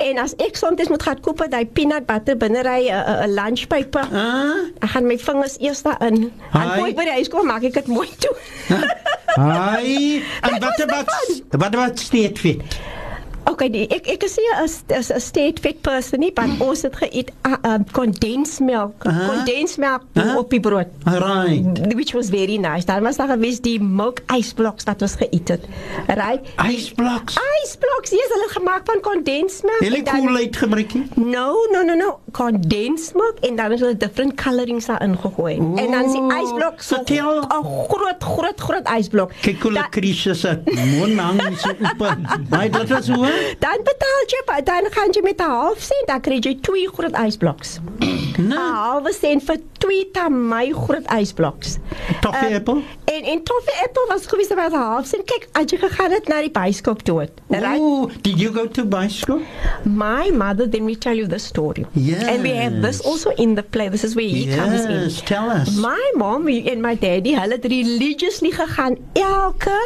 and 0.00 0.18
as 0.18 0.34
ek 0.42 0.56
soms 0.58 0.82
moet 0.90 1.02
gaan 1.06 1.20
koop 1.26 1.42
daai 1.54 1.64
peanut 1.78 2.06
butter 2.08 2.34
binne 2.36 2.58
hy 2.66 2.78
'n 2.88 2.94
uh, 2.94 2.98
uh, 2.98 3.22
uh, 3.24 3.28
lunch 3.36 3.68
paper. 3.68 4.06
Ah? 4.12 4.66
Ek 4.82 4.90
gaan 4.96 5.06
my 5.12 5.18
vingers 5.20 5.56
eers 5.60 5.82
daarin. 5.86 6.28
Dan 6.56 6.72
gooi 6.80 6.94
by 6.96 7.06
die 7.10 7.16
huiskom 7.20 7.46
maak 7.46 7.68
ek 7.70 7.76
dit 7.80 7.86
mooi 7.92 8.10
toe. 8.24 8.34
Ai, 9.38 10.22
en 10.44 10.58
watter 10.64 10.90
wat 10.90 11.60
watter 11.62 11.82
wat 11.84 11.98
steet 12.02 12.42
vir? 12.44 12.80
Okay, 13.46 13.70
nee, 13.70 13.86
ek 13.94 14.08
ek 14.10 14.24
is 14.26 14.34
nie 14.42 14.54
'n 14.58 14.66
'n 14.66 15.20
state 15.22 15.60
fit 15.62 15.78
person 15.86 16.18
nie, 16.18 16.32
maar 16.34 16.50
ons 16.66 16.80
het 16.82 16.96
geëet 16.98 17.28
kondensmelk, 17.94 18.98
ah, 19.06 19.06
ah, 19.06 19.14
uh, 19.14 19.26
kondensmelk 19.30 20.02
uh 20.02 20.14
-huh. 20.16 20.24
uh 20.26 20.30
-huh. 20.32 20.40
op 20.42 20.50
die 20.50 20.60
brood. 20.60 20.90
Right. 21.06 21.78
Which 21.94 22.10
was 22.14 22.26
very 22.28 22.56
nice. 22.58 22.84
Daar 22.86 23.02
was 23.06 23.16
daar 23.16 23.28
gewees 23.28 23.60
die 23.60 23.78
milk 23.80 24.18
ice 24.36 24.50
blocks 24.54 24.82
wat 24.84 25.02
ons 25.02 25.14
geëet 25.14 25.48
het. 25.54 25.62
Right. 26.06 26.42
Ice 26.74 26.90
blocks. 26.94 27.36
Ice 27.62 27.78
blocks, 27.78 28.10
dis 28.10 28.18
yes, 28.18 28.30
hulle 28.34 28.48
gemaak 28.50 28.82
van 28.84 28.98
kondensmelk. 29.00 29.78
Hulle 29.80 30.02
cool 30.02 30.34
uit 30.36 30.56
gebruik 30.56 30.94
nie. 30.94 31.06
No, 31.14 31.54
no, 31.72 31.80
no, 31.86 31.94
no. 31.94 32.18
Kondensmelk 32.32 33.36
en 33.42 33.56
dan 33.56 33.70
het 33.70 33.80
hulle 33.80 33.96
different 33.96 34.42
colorings 34.42 34.86
daarin 34.86 35.16
gegooi. 35.18 35.56
Oh, 35.58 35.78
en 35.82 35.90
dan 35.90 36.04
is 36.04 36.12
die 36.12 36.26
ice 36.42 36.54
blocks 36.54 36.86
so 36.86 36.96
'n 36.98 37.62
groot 37.88 38.18
groot 38.24 38.60
groot 38.60 38.86
ice 38.98 39.10
block. 39.10 39.30
Kyk 39.42 39.62
hoe 39.62 39.70
hulle 39.70 39.88
krisisse 39.90 40.62
mond 40.98 41.14
hang 41.18 41.56
so 41.58 41.70
op. 41.70 42.14
Maar 42.50 42.70
dit 42.70 42.88
was 42.88 43.08
hoe 43.08 43.35
dan 43.60 43.78
betaal 43.84 44.22
jy 44.30 44.40
dan 44.66 44.88
kan 44.92 45.12
jy 45.12 45.22
met 45.24 45.40
'n 45.42 45.48
half 45.50 45.80
sent 45.82 46.08
dan 46.08 46.20
kry 46.24 46.38
jy 46.40 46.54
twee 46.66 46.88
groot 46.88 47.12
ysblokke. 47.16 47.66
Nee. 47.98 48.34
Nou. 48.38 48.56
'n 48.56 48.74
Half 48.80 49.12
sent 49.20 49.42
vir 49.48 49.58
twee 49.82 50.04
tamai 50.16 50.72
groot 50.74 51.06
ysblokke. 51.20 51.76
Toffee 52.24 52.48
um, 52.52 52.56
apple. 52.58 52.76
En 53.14 53.22
en 53.32 53.38
toffee 53.48 53.76
apple 53.86 54.06
was 54.12 54.26
gewees 54.30 54.48
met 54.56 54.72
'n 54.72 54.76
half 54.78 55.06
sent. 55.10 55.24
Kyk, 55.28 55.46
as 55.52 55.66
jy 55.72 55.78
gegaan 55.86 56.10
het 56.16 56.28
na 56.30 56.40
die 56.44 56.50
byskop 56.54 57.02
toe. 57.08 57.26
Right? 57.52 57.78
Ooh, 57.80 58.08
did 58.24 58.40
you 58.40 58.52
go 58.54 58.66
to 58.66 58.84
byskop? 58.86 59.40
My 59.84 60.30
mother 60.32 60.66
then 60.68 60.84
we 60.88 60.94
tell 60.96 61.16
you 61.22 61.26
the 61.28 61.38
story. 61.40 61.84
Yes. 61.92 62.24
And 62.30 62.42
we 62.46 62.52
have 62.56 62.80
this 62.80 63.00
also 63.02 63.30
in 63.36 63.54
the 63.54 63.62
play. 63.62 63.88
This 63.88 64.04
is 64.04 64.14
where 64.16 64.28
he 64.30 64.44
yes. 64.48 64.56
comes 64.56 64.82
in. 64.84 65.24
Tell 65.26 65.50
us. 65.50 65.76
My 65.76 66.02
mom 66.16 66.48
and 66.48 66.80
my 66.80 66.96
daddy, 66.96 67.34
hulle 67.36 67.54
het 67.60 67.64
religiously 67.68 68.50
gegaan 68.50 68.96
elke 69.12 69.78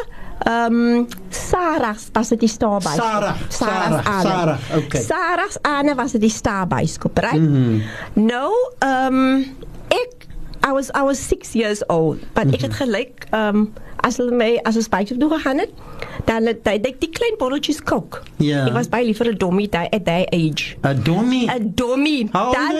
Ehm 0.45 1.05
um, 1.05 1.07
Sarah 1.29 1.95
was 2.15 2.27
dit 2.27 2.39
die 2.39 2.49
staarbuis. 2.49 2.95
Sarah. 2.95 3.35
Sarah. 3.47 4.01
Sarah. 4.21 4.57
Okay. 4.75 5.01
Sarah 5.01 5.49
Anne 5.61 5.95
was 5.95 6.11
dit 6.11 6.21
die 6.21 6.29
staarbuis 6.33 6.97
koop, 6.97 7.17
reg? 7.17 7.31
Right? 7.31 7.43
Mm 7.49 7.53
-hmm. 7.53 7.81
Nou 8.25 8.51
ehm 8.79 9.13
um, 9.15 9.43
ek 9.87 10.25
I 10.67 10.71
was 10.71 10.89
I 10.97 11.01
was 11.03 11.27
6 11.27 11.53
years 11.53 11.85
old, 11.87 12.19
but 12.33 12.43
mm 12.43 12.49
-hmm. 12.49 12.53
ek 12.53 12.61
het 12.61 12.71
mhm. 12.71 12.77
gelyk 12.81 13.13
ehm 13.29 13.55
um, 13.55 13.73
as 14.01 14.17
hulle 14.17 14.35
my 14.35 14.59
as 14.63 14.75
'n 14.75 14.81
spykie 14.81 15.17
toe 15.17 15.29
gegaan 15.29 15.57
het. 15.59 15.69
Mm 15.69 15.77
-hmm 15.85 16.00
dan 16.27 16.45
het 16.51 16.65
hy 16.67 16.75
dit 16.81 16.97
die 17.03 17.09
klein 17.13 17.37
botteltjies 17.39 17.81
kook. 17.87 18.21
Ja. 18.43 18.65
Ek 18.69 18.75
was 18.77 18.89
baie 18.91 19.05
lief 19.07 19.19
vir 19.21 19.29
'n 19.33 19.39
dommie 19.43 19.67
daai 19.69 19.87
at 19.93 20.05
that 20.05 20.27
age. 20.37 20.75
'n 20.85 21.03
Dommie. 21.03 21.47
'n 21.49 21.71
Dommie. 21.75 22.29
Dan 22.31 22.79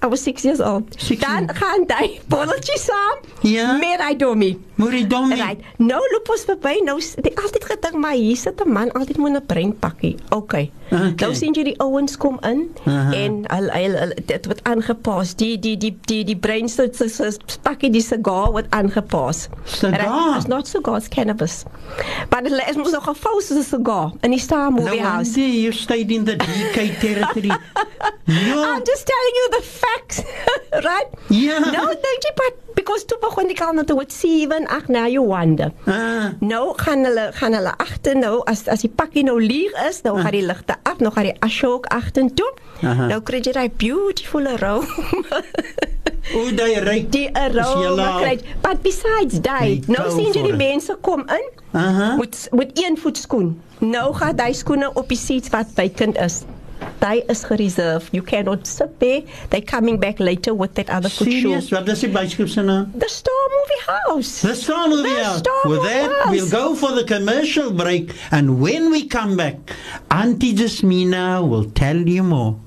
I 0.00 0.06
was 0.08 0.22
6 0.22 0.42
years 0.44 0.60
old. 0.60 0.88
Six 0.96 1.20
dan 1.20 1.46
gaan 1.48 1.84
daai 1.86 2.20
botteltjies 2.28 2.84
saam. 2.88 3.16
Ja. 3.42 3.76
Meer 3.76 4.00
hy 4.08 4.16
dommie. 4.16 4.58
Moer 4.76 4.92
hy 4.92 5.06
dommie. 5.06 5.40
Right. 5.40 5.60
Nou 5.76 6.00
loop 6.12 6.28
ons 6.30 6.44
verby 6.44 6.80
nou 6.84 6.96
altyd 6.96 7.64
gedink 7.64 7.94
maar 7.94 8.14
hier 8.16 8.36
sit 8.36 8.60
'n 8.64 8.72
man 8.72 8.90
altyd 8.92 9.16
moet 9.16 9.30
'n 9.32 9.46
prent 9.46 9.78
pakkie. 9.80 10.16
Okay. 10.30 10.70
Okay. 10.90 11.14
Nou 11.22 11.34
sien 11.38 11.54
jy 11.54 11.62
die 11.70 11.76
ouens 11.82 12.16
kom 12.18 12.38
in 12.46 12.64
uh 12.82 12.84
-huh. 12.84 13.14
en 13.14 13.46
al 13.46 13.68
dit 14.26 14.46
word 14.46 14.60
aangepas. 14.62 15.34
Die 15.34 15.58
die 15.58 15.76
die 15.76 15.96
die 16.00 16.24
die 16.24 16.36
breinstoot 16.36 16.96
se 16.96 17.34
pakkie 17.62 17.90
die 17.90 18.00
sigaar 18.02 18.50
word 18.50 18.66
aangepas. 18.70 19.48
It's 20.36 20.46
not 20.48 20.66
cigars 20.68 21.08
cannabis. 21.08 21.62
But 22.30 22.46
it 22.46 22.62
is 22.70 22.76
mos 22.76 22.90
nog 22.90 23.08
'n 23.08 23.14
false 23.14 23.62
sigaar 23.62 24.10
in 24.22 24.30
die 24.30 24.38
Star 24.40 24.70
Movie 24.70 25.02
House. 25.02 25.36
No, 25.38 25.44
you 25.46 25.72
stayed 25.72 26.10
in 26.10 26.24
the 26.24 26.36
DK 26.36 26.98
territory. 27.00 27.48
no. 28.24 28.30
I'm 28.70 28.82
ja. 28.82 28.82
just 28.86 29.04
telling 29.06 29.34
you 29.38 29.46
the 29.50 29.62
facts, 29.62 30.18
right? 30.88 31.08
Yeah. 31.28 31.70
Ja. 31.72 31.80
No, 31.82 31.86
thank 31.86 32.20
you 32.26 32.32
but 32.36 32.54
because 32.74 33.04
toe 33.08 33.18
begin 33.22 33.48
die 33.50 33.56
kalender 33.58 33.86
toe 33.88 33.98
wat 34.00 34.12
7 34.14 34.66
ag 34.68 34.88
nou 34.92 35.04
jou 35.10 35.24
wonder. 35.26 35.70
Ah. 35.86 36.30
Nou 36.40 36.72
gaan 36.84 37.04
hulle 37.06 37.28
gaan 37.38 37.56
hulle 37.56 37.72
agter 37.82 38.18
nou 38.18 38.40
as 38.50 38.64
as 38.68 38.84
die 38.86 38.92
pakkie 38.96 39.24
nou 39.26 39.38
leeg 39.42 39.74
is, 39.88 40.02
nou 40.06 40.16
ah. 40.18 40.24
gaan 40.26 40.36
die 40.36 40.44
ligte 40.46 40.76
af, 40.88 40.98
nou 41.02 41.12
gaan 41.14 41.28
die 41.30 41.36
ashok 41.44 41.86
agter 41.94 42.28
toe. 42.38 42.50
Aha. 42.84 43.10
Nou 43.14 43.20
kry 43.28 43.42
jy 43.44 43.54
daai 43.56 43.70
beautiful 43.80 44.46
row. 44.62 44.82
O, 46.36 46.44
daai 46.56 46.78
ry 46.86 46.98
die 47.10 47.28
row 47.56 48.20
kry. 48.20 48.38
But 48.62 48.82
besides 48.86 49.40
daai, 49.42 49.82
nou 49.90 50.06
sien 50.14 50.32
jy 50.36 50.46
die 50.50 50.56
mense 50.58 50.96
kom 51.04 51.26
in. 51.28 51.48
Aha. 51.78 52.14
Met 52.20 52.46
met 52.54 52.78
een 52.84 52.96
voet 52.98 53.18
skoen. 53.18 53.50
Nou 53.82 54.10
gaan 54.14 54.36
daai 54.36 54.54
skoene 54.54 54.92
op 54.94 55.08
die 55.08 55.18
seats 55.18 55.48
wat 55.50 55.74
bykind 55.74 56.18
is. 56.20 56.42
Thai 57.00 57.18
is 57.28 57.46
reserved. 57.50 58.10
You 58.12 58.22
cannot 58.22 58.66
sit 58.66 58.98
there. 59.00 59.22
They 59.50 59.60
coming 59.60 59.98
back 59.98 60.20
later 60.20 60.54
with 60.54 60.74
that 60.74 60.90
other 60.90 61.08
food 61.08 61.28
Serious? 61.30 61.68
show. 61.68 61.76
What 61.76 61.86
does 61.86 62.00
the 62.02 62.08
bicycle 62.08 62.48
center? 62.48 62.88
The 62.94 63.08
Star 63.08 63.44
Movie 63.54 63.82
House. 63.88 64.42
The 64.42 64.54
Star 64.54 64.88
Movie 64.88 65.08
the 65.08 65.24
House. 65.24 65.38
Star 65.38 65.60
with 65.64 65.78
movie 65.82 65.88
that, 65.92 66.12
house. 66.24 66.30
we'll 66.30 66.50
go 66.50 66.74
for 66.74 66.92
the 66.92 67.04
commercial 67.04 67.70
break. 67.72 68.14
And 68.30 68.60
when 68.60 68.90
we 68.90 69.06
come 69.08 69.36
back, 69.36 69.58
Auntie 70.10 70.54
Jasmina 70.54 71.46
will 71.46 71.70
tell 71.70 71.96
you 71.96 72.22
more. 72.22 72.60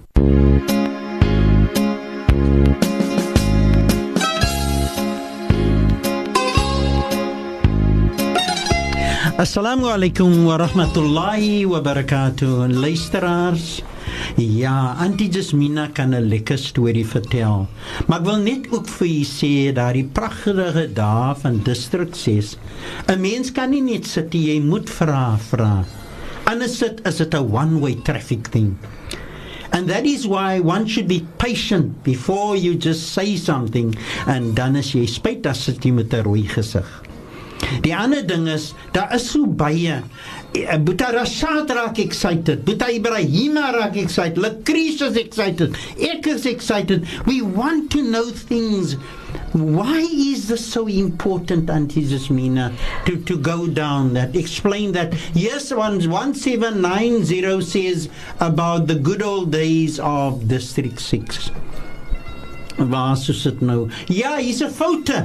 Assalamu 9.43 9.89
alaikum 9.91 10.45
wa 10.45 10.57
rahmatullahi 10.59 11.65
wa 11.65 11.81
barakatuh. 11.81 12.69
Luisteraars, 12.71 13.81
Ja, 14.37 14.95
Auntie 14.99 15.27
Jasmina 15.29 15.91
kan 15.93 16.13
'n 16.15 16.27
lekker 16.31 16.57
storie 16.59 17.03
vertel. 17.05 17.67
Maar 18.07 18.19
ek 18.19 18.25
wil 18.25 18.37
net 18.43 18.67
ook 18.73 18.87
vir 18.87 19.07
u 19.11 19.23
sê 19.25 19.51
dat 19.73 19.93
die 19.93 20.03
pragtige 20.03 20.87
dae 20.93 21.33
van 21.41 21.59
distrik 21.67 22.15
6, 22.15 22.55
'n 23.07 23.21
mens 23.21 23.51
kan 23.51 23.69
nie 23.71 23.81
net 23.81 24.05
sit 24.07 24.33
hier, 24.33 24.53
jy 24.53 24.59
moet 24.61 24.89
vra, 24.89 25.37
vra. 25.49 25.83
Anders 26.45 26.77
sit 26.77 27.01
is 27.07 27.17
dit 27.17 27.33
'n 27.33 27.51
one-way 27.51 27.95
traffic 27.95 28.47
thing. 28.47 28.75
And 29.73 29.89
that 29.89 30.05
is 30.05 30.25
why 30.27 30.59
one 30.59 30.87
should 30.87 31.07
be 31.07 31.25
patient 31.37 32.03
before 32.03 32.55
you 32.55 32.75
just 32.75 33.11
say 33.13 33.35
something 33.35 33.95
and 34.27 34.55
dan 34.55 34.75
as 34.75 34.91
jy 34.93 35.05
spyt 35.05 35.45
as 35.45 35.65
jy 35.67 35.91
met 35.91 36.13
'n 36.13 36.23
rooi 36.23 36.45
gesig. 36.47 36.85
Die 37.81 37.93
ander 37.95 38.21
ding 38.27 38.45
is, 38.47 38.73
daar 38.93 39.15
is 39.15 39.23
so 39.31 39.45
baie 39.47 40.01
Buta 40.53 41.07
Rashad 41.11 41.67
raak 41.69 41.97
excited. 41.99 42.63
Buta 42.63 42.85
Ibrahima 42.87 43.73
raak 43.73 43.95
excited. 43.97 44.37
Lucretia 44.37 45.05
is 45.05 45.17
excited. 45.17 45.75
Ek 45.97 46.27
is 46.27 46.45
excited. 46.45 47.07
We 47.25 47.41
want 47.41 47.91
to 47.93 48.03
know 48.03 48.29
things. 48.29 48.93
Why 49.51 49.97
is 49.99 50.47
this 50.47 50.65
so 50.65 50.85
important, 50.87 51.69
Auntie 51.69 52.03
Jasmina, 52.05 52.75
to, 53.05 53.19
to 53.23 53.37
go 53.37 53.67
down 53.67 54.13
that? 54.13 54.35
Explain 54.35 54.91
that. 54.91 55.13
Yes, 55.35 55.71
one, 55.71 55.97
1790 56.07 57.61
says 57.61 58.09
about 58.39 58.85
the 58.85 58.95
good 58.95 59.23
old 59.23 59.51
days 59.51 59.99
of 59.99 60.47
District 60.47 60.99
6. 60.99 61.49
Waar 62.89 63.13
is 63.13 63.43
dit 63.45 63.61
nou? 63.61 63.77
Ja, 64.09 64.37
hier's 64.41 64.61
'n 64.65 64.69
foute. 64.73 65.19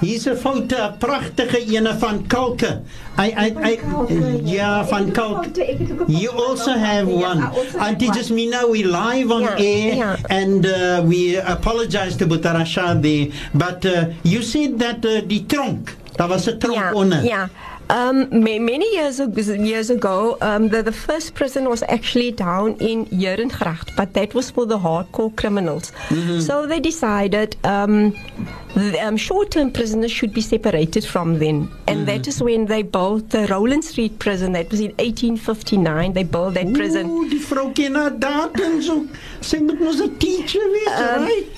Hier's 0.00 0.26
'n 0.30 0.36
foto, 0.38 0.76
'n 0.78 0.92
pragtige 1.02 1.58
ene 1.74 1.90
van 1.98 2.20
kalke. 2.30 2.70
I 3.18 3.26
I 3.34 3.46
I 3.70 4.40
ja 4.46 4.84
van 4.86 5.08
kalk. 5.10 5.46
You 6.06 6.30
also 6.30 6.70
have 6.78 7.08
ja, 7.10 7.30
one. 7.30 7.50
And 7.78 8.02
it 8.02 8.14
just 8.14 8.30
mean 8.30 8.50
now 8.50 8.70
we 8.70 8.84
live 8.84 9.32
on 9.34 9.40
yeah. 9.42 9.56
Ja, 9.58 9.64
air 9.74 9.94
yeah. 9.96 10.16
Ja. 10.16 10.40
and 10.42 10.66
uh, 10.66 11.02
we 11.08 11.36
apologize 11.44 12.16
to 12.16 12.26
Butarasha 12.26 12.94
the 13.02 13.30
but 13.54 13.84
uh, 13.84 14.02
you 14.22 14.42
said 14.42 14.78
that 14.78 15.04
uh, 15.04 15.18
die 15.26 15.46
tronk. 15.46 15.96
Daar 16.14 16.28
was 16.28 16.44
'n 16.48 16.58
tronk 16.58 16.78
yeah. 16.78 16.94
onder. 16.94 17.24
Ja. 17.24 17.28
Yeah. 17.28 17.48
Um, 17.90 18.26
may, 18.30 18.58
many 18.58 18.84
years 18.92 19.18
ago, 19.18 19.62
years 19.62 19.88
ago 19.90 20.36
um, 20.42 20.68
the, 20.68 20.82
the 20.82 20.92
first 20.92 21.32
prison 21.32 21.64
was 21.68 21.82
actually 21.86 22.30
down 22.34 22.76
in 22.78 23.06
Jurengracht, 23.10 23.96
but 23.96 24.12
that 24.12 24.34
was 24.34 24.50
for 24.50 24.66
the 24.66 24.78
hardcore 24.78 25.30
criminals. 25.34 25.90
Mm 26.08 26.18
-hmm. 26.26 26.40
So 26.40 26.66
they 26.66 26.80
decided 26.80 27.56
um, 27.64 28.12
um, 29.02 29.16
short-term 29.16 29.70
prisoners 29.72 30.10
should 30.10 30.32
be 30.32 30.40
separated 30.40 31.04
from 31.04 31.38
them. 31.38 31.70
And 31.86 32.00
mm. 32.00 32.06
that 32.06 32.26
is 32.28 32.42
when 32.42 32.66
they 32.66 32.82
built 32.82 33.30
the 33.30 33.46
Roeland 33.46 33.84
Street 33.84 34.18
prison. 34.18 34.52
That 34.52 34.70
was 34.70 34.80
in 34.80 34.90
1859. 34.92 36.12
They 36.12 36.22
built 36.22 36.54
that 36.54 36.66
Ooh, 36.66 36.74
prison. 36.74 37.08
teacher 37.30 37.62
um, 37.62 37.70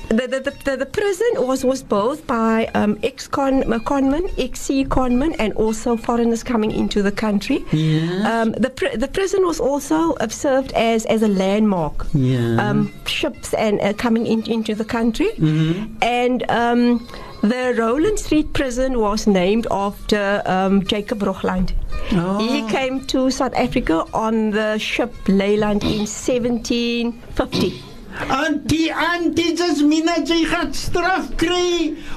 The, 0.08 0.28
the, 0.28 0.56
the, 0.64 0.76
the, 0.78 0.86
prison 0.86 1.26
was, 1.36 1.64
was 1.64 1.82
built 1.82 2.26
by 2.26 2.66
um, 2.74 2.98
ex-con 3.02 3.62
conmen, 3.62 4.32
ex-sea 4.38 4.84
conmen, 4.84 5.34
and 5.38 5.52
also 5.54 5.96
foreigners 5.96 6.42
coming 6.42 6.70
into 6.70 7.02
the 7.02 7.12
country. 7.12 7.64
Yes. 7.72 8.24
Um, 8.24 8.52
the, 8.52 8.70
pr 8.70 8.86
the 8.96 9.08
prison 9.08 9.44
was 9.46 9.60
also 9.60 10.16
served 10.28 10.72
as, 10.72 11.06
as 11.06 11.22
a 11.22 11.28
landmark. 11.28 12.06
Yeah. 12.14 12.38
Um, 12.58 12.92
ships 13.06 13.54
and 13.54 13.80
uh, 13.80 13.92
coming 13.94 14.26
in, 14.26 14.44
into 14.50 14.74
the 14.74 14.84
country. 14.84 15.30
Mm 15.38 15.58
-hmm. 15.58 15.86
And... 16.02 16.38
Um, 16.48 17.00
the 17.43 17.74
Roeland 17.78 18.18
Street 18.18 18.53
prison 18.53 18.99
was 18.99 19.26
named 19.26 19.66
after 19.70 20.43
um, 20.47 20.84
Jacob 20.84 21.22
Rochland. 21.22 21.72
Oh. 22.12 22.38
He 22.38 22.62
came 22.70 23.05
to 23.09 23.30
South 23.30 23.55
Africa 23.55 24.05
on 24.12 24.51
the 24.51 24.78
ship 24.78 25.12
Leyland 25.26 25.82
in 25.82 26.01
1750. 26.09 27.82
And 28.28 28.68
the 28.68 28.90
anti-Semites 28.92 30.30
gaat 30.52 30.74
straf 30.84 31.26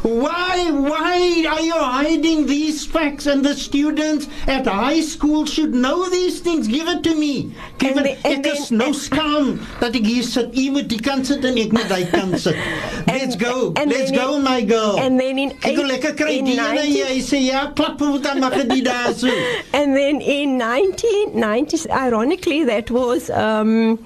Why 0.03 0.69
why 0.71 1.45
are 1.47 1.61
you 1.63 1.73
hiding 1.79 2.45
these 2.45 2.85
facts 2.85 3.25
and 3.25 3.43
the 3.43 3.53
students 3.55 4.27
at 4.47 4.67
high 4.67 5.01
school 5.01 5.45
should 5.45 5.73
know 5.73 6.09
these 6.09 6.39
things. 6.41 6.67
Give 6.67 6.87
it 6.89 7.03
to 7.03 7.15
me. 7.15 7.53
Give 7.77 7.97
it. 7.97 8.03
The, 8.03 8.27
ek 8.27 8.45
is 8.51 8.69
no 8.71 8.89
skaam 8.91 9.63
that 9.79 9.95
he 9.95 10.01
hier 10.03 10.23
sit. 10.27 10.51
U 10.53 10.71
moet 10.75 10.87
die 10.91 10.99
kant 11.07 11.25
sit 11.31 11.45
en 11.45 11.55
ek 11.57 11.71
that 11.71 12.09
can 12.11 12.35
sit. 12.37 12.57
Let's 13.13 13.35
go. 13.39 13.71
And 13.79 13.89
Let's 13.91 14.11
go 14.11 14.35
in, 14.35 14.43
my 14.43 14.59
girl. 14.61 14.99
And 14.99 15.15
then 15.19 15.39
in 15.39 15.49
1990, 15.63 16.53
And 19.83 19.95
then 19.95 20.19
in 20.21 20.59
1990s 20.59 21.89
ironically 21.89 22.63
that 22.65 22.91
was 22.91 23.29
um 23.29 23.97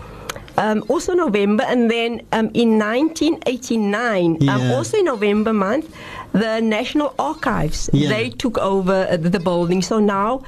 um, 0.57 0.83
also 0.87 1.13
November, 1.13 1.63
and 1.67 1.89
then 1.89 2.21
um, 2.33 2.49
in 2.53 2.77
1989, 2.77 3.93
um, 3.95 4.37
yeah. 4.39 4.75
also 4.75 4.97
in 4.97 5.05
November 5.05 5.53
month, 5.53 5.89
the 6.33 6.59
National 6.59 7.13
Archives 7.17 7.89
yeah. 7.93 8.09
they 8.09 8.29
took 8.29 8.57
over 8.57 9.07
uh, 9.09 9.17
the 9.17 9.39
building. 9.39 9.81
So 9.81 9.99
now, 9.99 10.41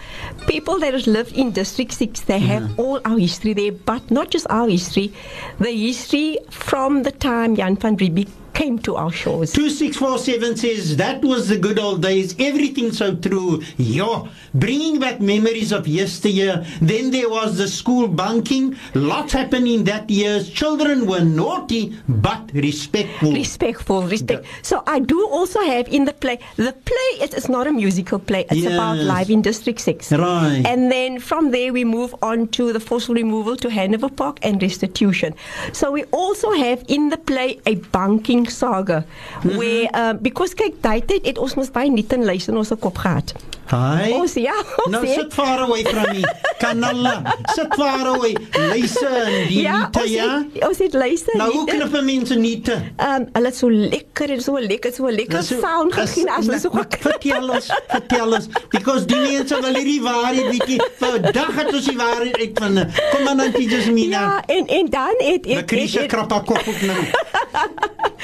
people 0.47 0.77
that 0.79 1.05
live 1.07 1.31
in 1.33 1.51
District 1.51 1.91
Six, 1.91 2.21
they 2.21 2.39
have 2.39 2.77
all 2.79 2.99
our 3.05 3.17
history 3.17 3.53
there, 3.53 3.71
but 3.71 4.09
not 4.11 4.29
just 4.31 4.45
our 4.49 4.67
history, 4.67 5.13
the 5.59 5.71
history 5.71 6.37
from 6.49 7.03
the 7.03 7.11
time 7.11 7.55
Jan 7.55 7.75
van 7.77 7.95
Riebeeck 7.97 8.27
came 8.59 8.77
to 8.77 8.95
our 8.97 9.09
shores. 9.09 9.53
2647 9.53 10.57
says, 10.57 10.97
That 10.97 11.21
was 11.23 11.47
the 11.47 11.57
good 11.57 11.79
old 11.79 12.01
days. 12.03 12.35
Everything 12.37 12.91
so 12.91 13.15
true. 13.15 13.61
Yeah. 13.77 14.25
Bringing 14.53 14.99
back 14.99 15.21
memories 15.21 15.71
of 15.71 15.87
yesteryear. 15.87 16.65
Then 16.81 17.09
there 17.15 17.29
was 17.29 17.55
the 17.57 17.69
school 17.69 18.09
bunking. 18.09 18.75
Lots 18.93 19.31
happened 19.31 19.69
in 19.69 19.85
that 19.85 20.09
year. 20.09 20.43
Children 20.43 21.05
were 21.07 21.23
naughty, 21.23 21.95
but 22.09 22.51
respectful. 22.51 23.31
Respectful, 23.31 24.01
respect. 24.03 24.43
The, 24.43 24.49
so 24.61 24.83
I 24.87 24.99
do 24.99 25.23
also 25.29 25.61
have 25.63 25.87
in 25.87 26.03
the 26.03 26.11
play, 26.11 26.37
the 26.57 26.73
play 26.73 27.07
is 27.23 27.31
it's 27.33 27.47
not 27.47 27.65
a 27.65 27.71
musical 27.71 28.19
play, 28.19 28.43
it's 28.51 28.61
yes. 28.67 28.73
about 28.73 28.97
life 28.97 29.29
in 29.29 29.41
District 29.41 29.79
6. 29.79 30.11
Right. 30.19 30.63
And 30.65 30.91
then 30.91 31.19
from 31.21 31.51
there, 31.51 31.71
we 31.71 31.85
move 31.85 32.13
on 32.21 32.49
to 32.59 32.73
the 32.73 32.81
fossil 32.81 33.15
removal 33.15 33.55
to 33.55 33.69
Hanover 33.71 34.09
Park 34.09 34.39
and 34.43 34.61
restitution. 34.61 35.33
So 35.71 35.93
we 35.93 36.03
also 36.23 36.51
have 36.51 36.83
in 36.89 37.07
the 37.07 37.17
play 37.17 37.61
a 37.65 37.75
bunking 37.97 38.47
Viking 38.49 38.49
saga 38.49 39.05
where 39.43 39.87
mm 39.87 39.89
-hmm. 39.93 40.11
um, 40.11 40.17
because 40.21 40.53
kyk 40.55 40.73
dit 40.81 41.03
het, 41.07 41.25
het 41.27 41.37
ons 41.37 41.53
mos 41.55 41.71
baie 41.71 41.89
nuut 41.91 42.13
en 42.13 42.25
lys 42.25 42.47
in 42.47 42.57
ons 42.57 42.71
kop 42.79 42.97
gehad. 42.97 43.33
Hi. 43.69 44.11
Ons 44.17 44.33
ja. 44.33 44.53
Ons 44.85 44.89
nou 44.95 45.07
sit 45.07 45.33
far 45.33 45.59
away 45.59 45.83
from 45.83 46.03
me. 46.15 46.21
Kanalla. 46.57 47.21
Sit 47.53 47.67
far 47.77 48.05
away. 48.07 48.33
Listen, 48.73 49.47
die 49.47 49.61
ja, 49.61 49.89
nuut 49.93 50.09
ja. 50.09 50.45
Ons 50.67 50.77
het 50.77 50.93
luister. 50.93 51.37
Nou 51.37 51.51
hoe 51.51 51.65
kan 51.65 51.89
'n 52.01 52.05
mens 52.05 52.29
nuut? 52.29 52.67
Ehm 52.97 53.23
hulle 53.33 53.51
so 53.53 53.69
lekker 53.69 54.29
en 54.29 54.41
so 54.41 54.57
lekker 54.57 54.93
so 54.93 55.05
lekker 55.09 55.43
so, 55.43 55.59
sound 55.61 55.93
gesien 55.93 56.29
as 56.29 56.35
hulle 56.37 56.51
nee, 56.51 56.59
so 56.59 56.69
goed. 56.69 56.95
Vertel 56.99 57.47
ons, 57.49 57.67
vertel 57.87 58.27
ons 58.33 58.47
because 58.69 59.05
die 59.05 59.19
mense 59.19 59.55
wil 59.61 59.73
hierdie 59.73 60.01
waarheid 60.01 60.49
bietjie 60.49 60.79
vandag 60.97 61.55
het 61.55 61.73
ons 61.73 61.85
die 61.85 61.97
waarheid 61.97 62.37
uit 62.37 62.53
van 62.59 62.73
kom 63.13 63.27
aan 63.27 63.39
antjie 63.39 63.69
Jasmina. 63.69 64.21
Ja, 64.21 64.43
en 64.55 64.67
en 64.79 64.85
dan 64.89 65.15
het 65.17 65.45
ek 65.47 65.71
ek 65.71 66.07
krappa 66.09 66.39
kop 66.41 66.67
op 66.73 66.79
nou. 66.89 67.03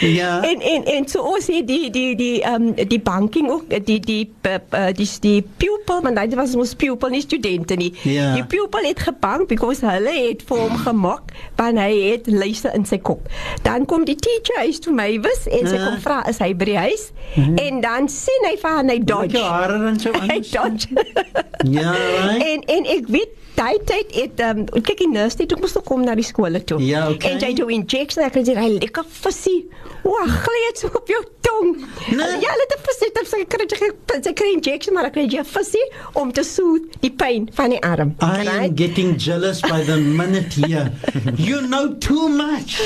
Ja. 0.14 0.41
En 0.43 0.62
en 0.62 0.84
en 0.88 1.08
so 1.08 1.20
ons 1.22 1.47
het 1.47 1.68
die 1.68 1.89
die 1.89 2.16
die 2.16 2.41
ehm 2.43 2.68
um, 2.78 2.88
die 2.88 3.01
banking 3.01 3.49
ook 3.49 3.86
die 3.86 3.99
die 3.99 4.32
eh, 4.41 4.51
eh, 4.70 4.93
die 4.95 5.10
die 5.20 5.41
pupil, 5.58 6.01
want 6.01 6.20
dit 6.20 6.36
was 6.38 6.56
ons 6.56 6.74
pupil 6.76 7.10
nie 7.14 7.22
studente 7.24 7.74
nie. 7.80 7.91
Ja. 8.03 8.34
Die 8.36 8.45
pupil 8.45 8.88
het 8.89 8.99
gebank 9.08 9.47
because 9.51 9.86
hulle 9.86 10.14
het 10.28 10.43
vir 10.49 10.58
hom 10.66 10.78
gemaak 10.86 11.32
want 11.60 11.80
hy 11.82 11.91
het 12.12 12.28
luister 12.28 12.74
in 12.76 12.86
sy 12.86 12.97
kop. 12.97 13.30
Dan 13.66 13.86
kom 13.86 14.06
die 14.06 14.16
teacher 14.16 14.58
huis 14.62 14.80
toe 14.84 14.93
my 14.93 15.10
wys 15.26 15.47
en 15.47 15.70
sy 15.72 15.80
ja. 15.80 15.88
kom 15.88 15.99
vra 16.06 16.20
is 16.32 16.39
hy 16.43 16.51
by 16.53 16.68
die 16.72 16.78
huis? 16.80 17.10
Ja. 17.36 17.47
En 17.66 17.82
dan 17.84 18.10
sien 18.10 18.49
hy 18.49 18.56
van 18.62 18.89
hy 18.91 18.99
dodge. 19.03 19.38
Ja, 19.38 19.49
hare 19.66 19.80
en 19.89 19.99
so 19.99 20.14
aan. 20.14 20.30
Hy 20.30 20.39
dodge. 20.51 21.10
ja. 21.80 21.97
Right. 21.97 22.36
En 22.56 22.62
en 22.70 22.84
ek 22.91 23.08
weet 23.10 23.32
daai 23.56 23.78
tyd 23.88 24.10
het 24.16 24.41
ehm 24.43 24.62
um, 24.66 24.84
kyk 24.84 24.99
die 25.03 25.08
nurse 25.12 25.39
het 25.39 25.53
ook 25.56 25.62
mos 25.64 25.76
gekom 25.76 26.01
na 26.03 26.16
die 26.20 26.26
skole 26.28 26.60
toe. 26.68 26.80
Ja, 26.84 27.06
okay. 27.12 27.32
En 27.36 27.39
jy 27.43 27.53
doen 27.60 27.72
injection 27.78 28.24
en 28.26 28.30
ek 28.30 28.39
het 28.41 28.51
hy 28.60 28.68
lekker 28.76 29.08
visie. 29.26 29.62
O, 30.06 30.16
gleeds 30.45 30.84
op 30.91 31.08
jou 31.10 31.22
tong. 31.45 31.70
Nee. 32.10 32.36
Ja, 32.43 32.51
hulle 32.51 32.66
het 32.66 32.76
visie, 32.86 33.10
dit 33.16 33.30
sê 33.30 33.39
kry 33.51 33.68
jy 33.70 34.20
sê 34.26 34.34
kry 34.38 34.51
injection 34.56 34.97
maar 34.97 35.08
kry 35.16 35.24
jy 35.32 35.41
visie 35.53 35.86
om 36.20 36.34
te 36.36 36.43
soet 36.45 36.99
die 37.06 37.14
pyn 37.20 37.47
van 37.58 37.74
die 37.74 37.80
arm. 37.88 38.14
I 38.28 38.32
right? 38.41 38.53
am 38.58 38.78
getting 38.82 39.16
jealous 39.22 39.62
by 39.64 39.82
the 39.89 39.97
minute 40.03 40.60
here. 40.62 40.89
you 41.47 41.64
know 41.72 41.93
too 42.10 42.28
much. 42.36 42.78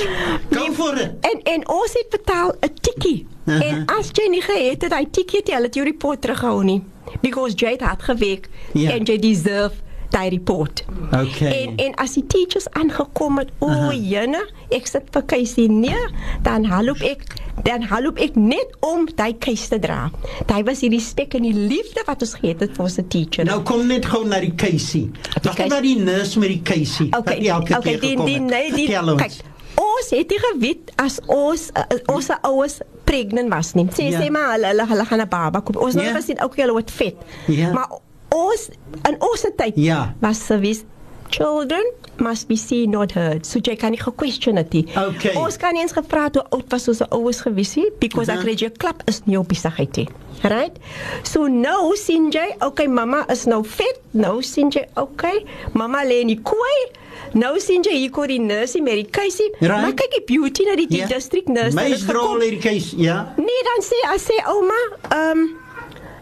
Go 0.53 0.67
nee, 0.67 0.75
for 0.77 0.93
it. 1.05 1.17
En 1.27 1.43
en 1.55 1.67
ons 1.79 1.97
het 2.03 2.11
betaal 2.13 2.53
'n 2.65 2.73
tikkie. 2.87 3.17
Uh 3.45 3.55
-huh. 3.57 3.67
En 3.73 3.83
as 3.99 4.11
jy 4.13 4.29
nie 4.29 4.41
geëet 4.41 4.81
het, 4.81 4.93
hy 4.93 5.05
tikkie 5.11 5.39
het 5.41 5.53
hulle 5.55 5.69
jou 5.71 5.85
report 5.85 6.21
terughou 6.21 6.63
nie. 6.63 6.81
Because 7.21 7.55
Jade 7.57 7.83
had 7.85 8.01
gewerk 8.01 8.49
yeah. 8.73 8.85
Ja. 8.91 8.95
and 8.97 9.07
Jade 9.07 9.19
deserve 9.27 9.73
daai 10.13 10.29
report. 10.33 10.83
Okay. 11.13 11.63
En 11.65 11.75
en 11.75 11.91
as 12.01 12.13
die 12.17 12.25
teachers 12.25 12.69
aangekom 12.77 13.37
het, 13.41 13.51
o, 13.65 13.69
jene, 13.91 14.41
ek 14.73 14.87
sit 14.89 15.09
vir 15.15 15.25
Keisie 15.31 15.67
neer, 15.71 16.09
dan 16.45 16.65
help 16.69 17.01
ek 17.05 17.25
dan 17.65 17.83
help 17.91 18.19
ek 18.23 18.37
net 18.39 18.73
om 18.85 19.05
daai 19.19 19.33
keis 19.43 19.65
te 19.71 19.79
dra. 19.83 20.07
Daai 20.49 20.61
was 20.67 20.79
hierdie 20.85 21.01
spek 21.03 21.35
en 21.39 21.43
die 21.47 21.53
liefde 21.55 22.03
wat 22.07 22.23
ons 22.25 22.35
gehad 22.39 22.61
het 22.65 22.75
vir 22.77 22.85
ons 22.87 22.97
teacher. 23.11 23.47
Nou 23.49 23.59
kom 23.67 23.83
net 23.91 24.07
gou 24.09 24.21
na 24.31 24.39
die 24.43 24.53
Keisie. 24.57 25.07
Dan 25.43 25.53
kom 25.57 25.71
na 25.75 25.81
die 25.85 25.97
nurse 26.01 26.39
met 26.41 26.53
die 26.55 26.61
Keisie. 26.63 27.09
Okay. 27.17 27.39
Die 27.43 27.51
elke 27.53 27.75
okay, 27.75 27.97
keer 27.97 28.13
gekom. 28.13 28.29
Die, 28.29 28.39
het. 28.41 28.49
Nee, 28.49 28.73
die, 28.73 29.23
kyk. 29.23 29.41
Ons 29.79 30.09
het 30.15 30.31
nie 30.31 30.39
geweet 30.43 30.89
as 31.03 31.19
ons 31.31 31.67
eh, 31.77 31.85
ons 32.11 32.31
ouers 32.41 32.79
pregnant 33.07 33.51
was 33.53 33.73
nie. 33.77 33.85
Sê 33.95 34.07
yeah. 34.09 34.17
Ja. 34.17 34.23
sê 34.25 34.31
maar 34.33 34.53
hulle 34.55 34.85
hulle 34.93 35.05
gaan 35.11 35.21
'n 35.25 35.29
baba 35.35 35.59
koop. 35.61 35.79
Ons 35.83 35.95
yeah. 35.99 36.07
het 36.09 36.15
ja. 36.15 36.19
gesien 36.21 36.39
ook 36.47 36.55
hulle 36.63 36.75
word 36.79 36.91
vet. 36.95 37.19
Yeah. 37.47 37.69
Ja. 37.69 37.73
Maar 37.75 37.91
ons 38.35 38.69
in 39.07 39.17
ons 39.21 39.45
tyd 39.59 39.77
ja. 39.81 40.13
was 40.23 40.39
service 40.41 40.85
children 41.29 41.85
must 42.19 42.47
be 42.49 42.57
seen 42.57 42.91
not 42.91 43.13
heard 43.13 43.45
so 43.45 43.59
jy 43.63 43.75
kan 43.77 43.93
nie 43.93 44.01
ge-question 44.01 44.57
dit 44.65 44.73
nie 44.73 44.85
okay. 44.97 45.35
ons 45.37 45.53
kan 45.61 45.75
nie 45.77 45.83
eens 45.85 45.93
gevra 45.95 46.27
hoe 46.35 46.43
oud 46.55 46.65
was 46.73 46.87
ons 46.89 47.03
ouers 47.09 47.41
gewees 47.45 47.75
nie 47.77 47.89
because 48.01 48.29
uh 48.29 48.33
-huh. 48.33 48.41
ek 48.41 48.45
mhm. 48.45 48.49
red 48.49 48.59
jou 48.59 48.71
klap 48.77 49.03
is 49.09 49.21
nie 49.25 49.37
op 49.37 49.47
besigheid 49.49 49.93
nie 49.97 50.07
right 50.41 50.79
so 51.23 51.47
nou 51.47 51.95
sien 51.95 52.29
jy 52.33 52.49
okay 52.65 52.87
mamma 52.87 53.25
is 53.29 53.45
nou 53.45 53.61
vet 53.63 54.01
nou 54.13 54.41
sien 54.41 54.71
jy 54.73 54.85
okay 54.97 55.45
mamma 55.73 56.03
lê 56.05 56.25
nie 56.25 56.35
kwai 56.35 56.99
Nou 57.35 57.59
sien 57.59 57.83
jy 57.85 57.91
hier 57.93 58.09
kom 58.09 58.25
die 58.27 58.39
nurse 58.39 58.81
met 58.81 58.93
die 58.95 59.03
keisie. 59.05 59.51
Right. 59.61 59.81
Maar 59.81 59.91
kyk 59.93 60.09
die 60.17 60.23
beauty 60.25 60.63
na 60.65 60.73
die 60.75 60.87
yeah. 60.89 61.09
Ja. 61.09 61.15
district 61.17 61.47
nurse. 61.51 61.75
Meisrol 61.75 62.41
hier 62.41 62.51
die 62.57 62.63
keisie, 62.63 63.03
ja. 63.05 63.27
Nee, 63.37 63.61
dan 63.67 63.85
sê, 63.85 63.99
sê 64.23 64.33
ouma, 64.47 64.81
ehm 65.13 65.37
um, 65.45 65.49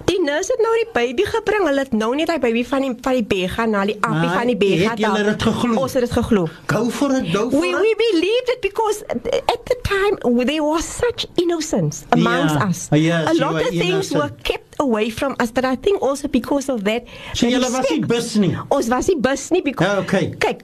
Die 0.09 0.19
nurse 0.23 0.53
het 0.55 0.61
nou 0.63 0.73
die 0.79 0.87
baby 0.93 1.23
gebring. 1.29 1.65
Hulle 1.67 1.83
het 1.83 1.95
nou 1.97 2.13
net 2.15 2.29
hy 2.31 2.37
baby 2.39 2.61
van 2.69 2.83
die 2.85 2.91
van 3.03 3.17
die 3.17 3.25
Bega 3.27 3.65
na 3.67 3.81
die 3.89 3.97
appie 3.99 4.29
van 4.31 4.51
die 4.51 4.55
Bega 4.61 4.93
daai. 4.95 5.07
Hulle 5.17 5.23
het 5.33 5.43
dit 5.43 5.57
geglo. 5.61 5.81
Ons 5.81 5.95
het 5.97 6.05
dit 6.05 6.13
geglo. 6.15 6.43
Go 6.73 6.83
for 6.99 7.09
it, 7.17 7.27
go 7.33 7.43
for 7.51 7.59
we, 7.65 7.71
it. 7.73 7.83
We 7.83 7.91
believed 8.03 8.53
it 8.55 8.61
because 8.63 9.01
at 9.09 9.65
the 9.67 9.77
time 9.89 10.19
there 10.47 10.63
was 10.63 10.87
such 10.87 11.25
innocence 11.43 12.05
amongst 12.15 12.53
yeah. 12.53 12.63
Ja. 12.63 12.69
us. 12.69 12.87
Yeah, 12.91 13.03
ja, 13.03 13.19
A 13.19 13.33
lot 13.41 13.55
of 13.55 13.67
innocent. 13.67 13.83
things 13.83 14.13
were 14.13 14.31
kept 14.51 14.79
away 14.79 15.09
from 15.09 15.35
us 15.43 15.51
that 15.59 15.65
I 15.65 15.75
think 15.75 16.01
also 16.01 16.29
because 16.39 16.71
of 16.71 16.87
that. 16.87 17.03
Sy 17.35 17.51
hulle 17.57 17.67
was 17.75 17.91
nie 17.91 17.99
bus 18.07 18.31
nie. 18.39 18.53
Ons 18.71 18.87
was 18.93 19.11
nie 19.11 19.19
bus 19.19 19.49
nie 19.51 19.63
because 19.65 19.91
yeah, 19.91 20.03
okay. 20.07 20.31
kyk 20.39 20.63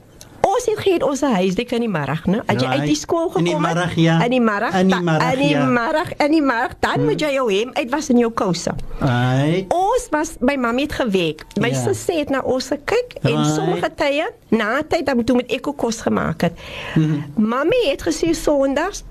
laas 0.54 0.66
het 0.70 0.78
gehad 0.84 1.02
ons 1.02 1.20
'n 1.20 1.32
huisdik 1.34 1.70
in 1.72 1.80
die 1.80 1.88
middag, 1.88 2.24
né? 2.26 2.40
As 2.46 2.56
jy 2.62 2.68
uit 2.68 2.76
nou, 2.76 2.86
die 2.90 2.94
skool 2.96 3.28
gekom 3.28 3.44
het. 3.44 3.52
In 3.54 3.58
die 3.62 3.66
middag, 3.66 3.94
ja. 3.94 4.22
In 4.24 4.30
die 4.30 4.40
middag. 4.40 4.74
In 4.80 4.86
die 4.88 5.00
middag, 5.00 5.32
in 5.32 5.38
die 5.38 5.48
ja. 5.48 5.64
middag, 5.66 6.12
in 6.18 6.30
die 6.30 6.42
middag, 6.42 6.76
dan 6.80 6.90
hmm. 6.92 7.04
moet 7.08 7.20
jy 7.20 7.32
jou 7.36 7.46
hem 7.54 7.70
uit 7.72 7.90
was 7.92 8.08
in 8.12 8.18
jou 8.22 8.30
kouse. 8.32 8.70
Ai. 9.00 9.66
Ons 9.74 10.06
was 10.12 10.34
by 10.40 10.56
mamma 10.56 10.80
het 10.86 10.92
gewek. 11.00 11.44
My 11.60 11.72
sussie 11.74 12.14
ja. 12.14 12.20
het 12.22 12.30
na 12.34 12.40
ons 12.42 12.68
gekyk 12.74 13.18
en 13.22 13.44
sommige 13.54 13.90
tye, 14.00 14.28
na 14.54 14.80
tyd 14.82 15.06
dan 15.08 15.16
moet 15.16 15.32
ek 15.48 15.66
ook 15.68 15.76
kos 15.84 16.00
gemaak 16.04 16.40
het. 16.48 16.52
Hmm. 16.94 17.24
Mamma 17.36 17.80
het 17.90 18.02
gesê 18.06 18.30
Sondags 18.34 19.02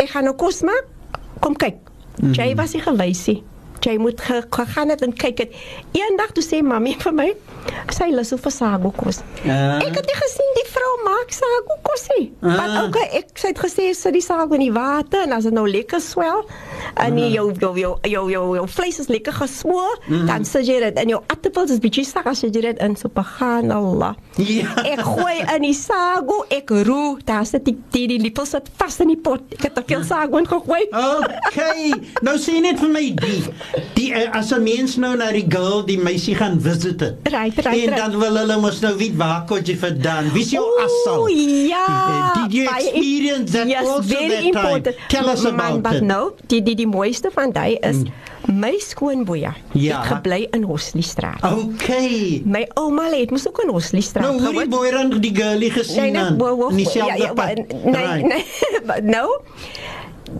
ek 0.00 0.10
gaan 0.14 0.24
nou 0.26 0.34
kos 0.34 0.62
maak. 0.66 0.86
Kom 1.42 1.54
kyk. 1.58 1.76
Hmm. 2.20 2.32
Jy 2.36 2.54
was 2.54 2.74
nie 2.76 2.82
gelei 2.84 3.12
nie 3.26 3.42
jy 3.90 3.98
moet 3.98 4.20
gegaan 4.50 4.88
het 4.90 5.02
en 5.02 5.12
kyk 5.14 5.40
het. 5.44 5.54
Eendag 5.96 6.32
toe 6.36 6.44
sê 6.44 6.62
mami 6.64 6.94
vir 7.02 7.14
my, 7.14 7.28
sy 7.94 8.10
lus 8.14 8.30
op 8.34 8.46
sago 8.52 8.92
kos. 8.96 9.22
Uh. 9.44 9.80
Ek 9.82 9.90
het 9.98 10.08
dit 10.08 10.20
gesien 10.22 10.52
die 10.58 10.66
vrou 10.72 10.90
maak 11.06 11.34
sago 11.34 11.76
kos. 11.86 12.04
Eh? 12.18 12.26
Want 12.40 12.60
uh. 12.76 12.82
ook 12.84 12.94
okay, 12.96 13.08
ek 13.20 13.32
sê 13.40 13.52
dit 13.52 13.60
gesê 13.64 13.88
sy 13.96 14.12
die 14.14 14.24
sago 14.24 14.54
in 14.58 14.66
die 14.66 14.72
water 14.74 15.26
en 15.26 15.36
as 15.38 15.48
dit 15.48 15.54
nou 15.56 15.66
lekker 15.68 16.02
swel 16.04 16.44
en 17.00 17.18
uh. 17.18 17.26
jou, 17.34 17.48
jou, 17.62 17.72
jou 17.80 17.92
jou 18.12 18.24
jou 18.32 18.44
jou 18.58 18.66
vleis 18.76 19.00
is 19.02 19.08
lekker 19.10 19.36
gesmoor, 19.40 19.98
uh. 20.08 20.22
dan 20.30 20.46
sê 20.48 20.62
jy 20.64 20.78
dit 20.86 21.00
en 21.02 21.14
jou 21.16 21.22
appels 21.32 21.72
is 21.74 21.82
bietjie 21.82 22.06
sag 22.08 22.28
as 22.30 22.42
jy 22.44 22.52
dit 22.54 22.82
in 22.84 22.96
subhanallah. 23.00 24.14
Ja. 24.38 24.72
Ek 24.86 25.02
gooi 25.06 25.38
in 25.56 25.66
die 25.66 25.74
sago, 25.76 26.42
ek 26.52 26.70
roer, 26.86 27.18
daar 27.26 27.46
sit 27.48 27.66
die 27.66 27.76
die, 27.92 28.04
die 28.12 28.20
lippel 28.22 28.46
sit 28.48 28.68
vas 28.78 28.98
in 29.02 29.10
die 29.12 29.18
pot. 29.20 29.42
Ek 29.56 29.66
het 29.68 29.76
te 29.76 29.82
veel 29.88 30.04
sago 30.06 30.38
ingegooi. 30.38 30.82
Okay. 30.94 31.92
Nou 32.24 32.36
sien 32.40 32.62
net 32.64 32.80
vir 32.82 32.90
my 32.92 33.04
die 33.22 33.38
Die 33.96 34.12
eh, 34.12 34.28
as 34.36 34.50
'n 34.52 34.62
mens 34.64 34.96
nou 35.00 35.14
na 35.16 35.30
die 35.32 35.44
girl 35.48 35.80
die 35.86 35.96
meisie 36.00 36.34
gaan 36.36 36.58
visit 36.60 37.00
het. 37.00 37.16
Right, 37.32 37.54
right, 37.66 37.86
en 37.88 37.96
dan 37.96 38.16
wil 38.20 38.36
hulle 38.36 38.56
mos 38.60 38.80
nou 38.82 38.94
weet 39.00 39.14
waar 39.16 39.44
kom 39.48 39.62
jy 39.64 39.78
vandaan? 39.80 40.28
Wie 40.34 40.42
is 40.44 40.50
jou 40.52 40.64
assal? 40.84 41.22
O 41.22 41.26
ja. 41.68 41.86
Eh, 41.88 42.42
did 42.42 42.52
you 42.58 42.66
experience 42.76 43.52
that 43.56 43.68
yes, 43.70 43.88
also 43.88 44.02
very 44.10 44.28
that 44.32 44.44
important. 44.50 44.84
time? 44.92 45.08
Tell 45.12 45.28
us 45.30 45.44
about 45.48 45.80
Man, 45.82 45.82
but 45.86 45.92
it. 45.92 46.04
No, 46.04 46.34
die 46.52 46.60
die 46.62 46.74
die 46.82 46.86
mooiste 46.90 47.30
van 47.34 47.52
daai 47.54 47.76
is 47.80 47.96
mm. 47.96 48.58
my 48.60 48.74
skoonboeie. 48.78 49.48
Ja. 49.72 49.98
Het 49.98 50.06
gebly 50.12 50.42
in 50.50 50.62
Hosliestraat. 50.68 51.40
Okay. 51.42 52.42
My 52.44 52.66
ouma 52.76 53.08
het 53.14 53.30
mos 53.32 53.48
ook 53.48 53.62
in 53.64 53.68
Hosliestraat 53.72 54.24
gewoon. 54.26 54.42
Nou 54.42 54.52
hoe 54.54 54.62
die 54.62 54.68
boerin 54.72 55.16
die 55.20 55.34
girlie 55.36 55.70
gesien 55.70 55.96
nee, 55.96 56.10
nee, 56.10 56.36
dan? 56.36 56.74
Nie 56.76 56.84
ja, 56.84 56.90
selfde 56.90 57.22
ja, 57.22 57.32
pad. 57.32 57.56
Nee, 57.84 58.22
nee. 58.28 58.44
No 59.16 59.38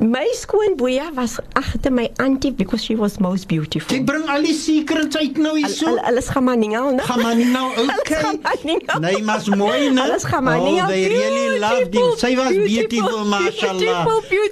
my 0.00 0.24
skoon 0.34 0.74
boeye 0.76 1.04
was 1.14 1.38
agter 1.58 1.90
my 1.90 2.08
auntie 2.20 2.50
because 2.50 2.80
she 2.82 2.94
was 2.96 3.20
most 3.20 3.48
beautiful. 3.48 3.90
Dit 3.96 4.04
bring 4.06 4.24
al 4.30 4.42
die 4.46 4.54
secrets 4.56 5.16
uit 5.18 5.36
nou 5.38 5.54
hierso. 5.58 5.86
Al, 5.86 5.98
al, 5.98 6.04
alles 6.12 6.28
gaan 6.32 6.44
maar 6.44 6.56
ningal, 6.58 6.94
né? 6.94 7.02
Gaan 7.02 7.20
maar 7.22 7.36
ningal, 7.36 7.68
nou, 7.76 7.88
okay. 8.00 8.76
Nee, 9.00 9.22
maar's 9.22 9.48
mooi, 9.48 9.90
né? 9.90 10.00
Alles 10.02 10.24
gaan 10.24 10.44
maar 10.44 10.58
ningal. 10.60 10.82
Oh, 10.82 10.86
they 10.92 11.08
really 11.08 11.58
loved 11.60 11.94
him. 11.94 12.14
Sy 12.18 12.32
was 12.36 12.54
beautiful, 12.54 13.24
mashallah. 13.24 14.04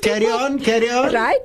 Carry 0.03 0.29
on, 0.33 0.59
carry 0.61 0.89
on. 0.93 1.09
Right? 1.11 1.43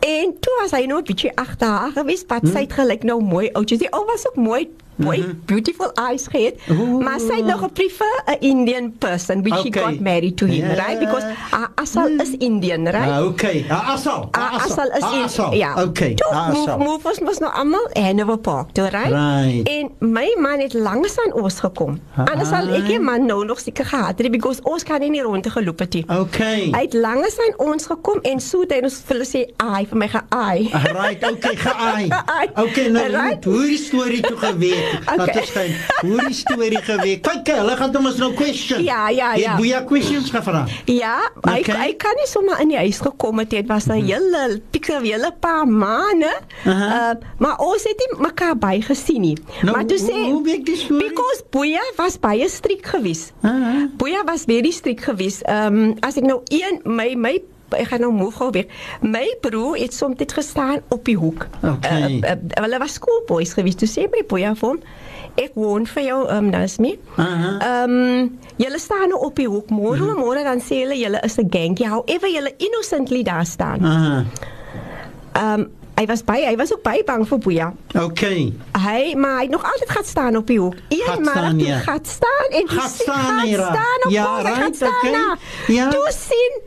En 0.00 0.34
toe 0.40 0.58
was 0.62 0.74
hy 0.76 0.84
nou 0.90 0.98
'n 1.02 1.06
bietjie 1.08 1.30
agter 1.34 1.68
haar, 1.76 1.92
gewis, 1.96 2.24
wat 2.28 2.42
hmm. 2.46 2.50
sy 2.56 2.64
het 2.66 2.72
gelyk 2.80 3.04
nou 3.06 3.20
mooi 3.22 3.48
oudjie. 3.52 3.78
Die 3.84 3.90
ou 3.90 4.04
was 4.10 4.26
ook 4.28 4.36
mooi 4.36 4.66
boy, 5.00 5.18
mm-hmm. 5.20 5.46
beautiful 5.46 5.90
eyes, 6.00 6.26
gehad. 6.30 6.56
Maar 7.00 7.20
sy 7.20 7.40
nog 7.44 7.66
prefer 7.76 8.16
a 8.28 8.36
Indian 8.40 8.92
person 8.98 9.42
which 9.44 9.52
okay. 9.52 9.62
she 9.62 9.70
got 9.76 10.00
married 10.00 10.36
to 10.36 10.44
him, 10.48 10.68
yeah. 10.72 10.80
right? 10.80 10.98
Because 11.00 11.24
uh, 11.52 11.68
Asal 11.76 12.08
mm. 12.16 12.22
is 12.24 12.32
Indian, 12.40 12.86
right? 12.88 13.10
Uh, 13.20 13.30
okay. 13.30 13.64
Uh, 13.68 13.94
Asal. 13.96 14.30
Uh, 14.34 14.40
Asal. 14.40 14.58
Asal 14.58 14.88
is 14.98 15.04
uh, 15.04 15.26
Asal. 15.28 15.50
In, 15.52 15.58
ja. 15.58 15.72
yeah. 15.76 15.86
Okay. 15.88 16.12
To, 16.16 16.26
uh, 16.32 16.52
Asal. 16.52 16.76
Move 16.80 17.02
was 17.04 17.18
was 17.20 17.38
nou 17.40 17.52
almal 17.52 17.84
en 17.92 18.16
op 18.26 18.42
park, 18.42 18.70
toe, 18.72 18.88
right? 18.92 19.12
Right. 19.12 19.64
En 19.68 19.92
my 20.00 20.28
man 20.40 20.58
het 20.64 20.72
langs 20.74 21.14
aan 21.24 21.32
ons 21.36 21.60
gekom. 21.60 22.00
Uh-huh. 22.00 22.26
Anders 22.32 22.50
sal 22.52 22.70
ek 22.76 22.88
hier 22.88 23.02
man 23.02 23.26
nou 23.28 23.42
nog 23.46 23.60
seker 23.60 23.84
gehad 23.86 24.16
het 24.18 24.30
because 24.32 24.60
ons 24.64 24.84
kan 24.86 25.04
nie 25.04 25.22
rond 25.22 25.44
geloop 25.46 25.78
het 25.84 25.94
nie. 26.00 26.04
Okay. 26.08 26.70
Hy 26.72 26.82
het 26.88 26.94
langs 26.96 27.36
aan 27.42 27.54
ons 27.60 27.86
gekom 27.86 28.20
en 28.26 28.40
so 28.42 28.62
het 28.64 28.72
hy 28.78 28.80
ons 28.86 28.98
vir 29.10 29.22
sê, 29.28 29.40
"Ai, 29.62 29.84
vir 29.86 30.00
my 30.02 30.08
ge-ai." 30.10 30.56
Right. 30.96 31.20
Okay, 31.26 31.56
ge-ai. 31.56 32.10
okay, 32.64 32.88
nou 32.90 33.06
right? 33.12 33.44
hoe 33.44 33.66
die 33.66 33.78
storie 33.80 34.22
toe 34.24 34.36
gewees? 34.40 34.85
okay. 35.06 35.18
laat 35.18 35.36
ons 35.40 35.50
gaan 35.52 35.70
hoe 36.06 36.18
die 36.30 36.36
storie 36.36 36.80
gewek. 36.82 37.22
Kyk, 37.26 37.50
hulle 37.56 37.74
gaan 37.78 37.94
hom 37.96 38.08
ons 38.10 38.18
nou 38.20 38.30
question. 38.38 38.82
Ja, 38.86 39.08
ja, 39.12 39.32
ja. 39.38 39.54
Ek 39.56 39.62
wou 39.62 39.66
ja 39.68 39.80
questions 39.88 40.30
gevra. 40.34 40.64
Ja, 40.90 41.16
okay. 41.42 41.62
ek 41.64 41.96
ek 41.96 41.98
kan 42.04 42.18
nie 42.20 42.28
sommer 42.30 42.60
in 42.64 42.72
die 42.74 42.78
huis 42.80 43.00
gekom 43.02 43.42
het. 43.42 43.52
Dit 43.56 43.68
was 43.70 43.86
'n 43.90 43.96
hm. 43.96 44.06
hele 44.06 44.60
pikkie 44.74 44.96
hele 45.02 45.30
paar 45.40 45.66
maande. 45.68 46.30
Uh, 46.64 46.70
eh, 46.74 47.14
maar 47.42 47.54
ons 47.62 47.82
het 47.86 47.96
nie 47.96 48.10
mekaar 48.26 48.56
by 48.58 48.74
gesien 48.82 49.22
nie. 49.22 49.36
Nou, 49.62 49.76
maar 49.76 49.84
toe 49.86 49.98
sê 50.02 50.14
hoe 50.32 50.42
week 50.44 50.66
die 50.66 50.76
storie? 50.76 51.08
Because 51.10 51.40
Boya 51.54 51.84
was 51.98 52.18
baie 52.20 52.46
striek 52.50 52.82
gewees. 52.86 53.30
Uh 53.44 53.50
-huh. 53.50 53.88
Boya 53.96 54.24
was 54.26 54.44
baie 54.44 54.72
striek 54.72 55.00
gewees. 55.02 55.42
Ehm 55.46 55.74
um, 55.76 55.94
as 56.02 56.16
ek 56.16 56.24
nou 56.24 56.42
een 56.50 56.80
my 56.84 57.14
my 57.18 57.38
ik 57.74 57.86
ga 57.86 57.96
nou 57.96 58.12
move, 58.12 58.36
gauw 58.36 58.50
weg. 58.50 58.64
Mijn 59.00 59.36
broer 59.40 59.76
heeft 59.76 59.92
soms 59.94 60.14
gestaan 60.32 60.76
op 60.88 61.04
die 61.04 61.16
hoek. 61.16 61.46
Oké. 61.62 61.72
Okay. 61.72 62.00
Uh, 62.10 62.30
uh, 62.64 62.68
uh, 62.72 62.78
was 62.78 62.92
schoolboys 62.92 63.52
geweest, 63.52 63.78
dus 63.78 63.92
zei 63.92 64.06
mijn 64.10 64.26
broer 64.26 64.56
van 64.56 64.80
ik 65.34 65.50
woon 65.54 65.86
voor 65.86 66.02
jou 66.02 66.22
um, 66.22 66.28
ehm, 66.34 66.48
naast 66.48 66.78
me. 66.78 66.98
Uh-huh. 67.16 67.82
Um, 67.88 68.38
jullie 68.56 68.78
staan 68.78 69.08
nou 69.08 69.24
op 69.24 69.38
je 69.38 69.46
hoek. 69.46 69.68
Morgen, 69.70 70.06
uh-huh. 70.06 70.18
morgen 70.20 70.44
dan 70.44 70.60
zullen 70.60 70.98
jullie 70.98 71.18
als 71.20 71.36
een 71.36 71.46
gangje 71.50 71.74
Je 71.74 71.86
hou 71.88 72.02
even 72.04 72.32
jullie 72.32 72.54
innocently 72.58 73.22
daar 73.22 73.46
staan. 73.46 73.84
Uh-huh. 73.84 75.52
Um, 75.54 75.70
hij 75.94 76.06
was, 76.06 76.24
bij, 76.24 76.44
hij 76.44 76.56
was 76.56 76.72
ook 76.72 76.82
bij 76.82 77.02
bang 77.04 77.28
voor 77.28 77.38
Boeja. 77.38 77.72
Oké. 77.94 78.04
Okay. 78.04 78.52
Hij, 78.80 79.14
maar 79.14 79.36
hij 79.36 79.46
nog 79.46 79.64
altijd 79.64 79.90
gaat 79.90 80.06
staan 80.06 80.36
op 80.36 80.48
je 80.48 80.58
hoek. 80.58 80.74
Iedere 80.88 81.20
maandag 81.20 81.66
ja. 81.66 81.78
gaat 81.78 82.06
staan. 82.06 82.60
En 82.60 82.68
gaat 82.68 82.96
staan, 83.00 83.38
gaat 83.38 83.46
staan 83.48 84.06
op 84.06 84.10
ja, 84.10 84.38
right, 84.40 84.54
gaat 84.54 84.74
staan. 84.76 84.92
Okay. 85.04 85.38
Ja. 85.66 85.90
zien. 86.10 86.60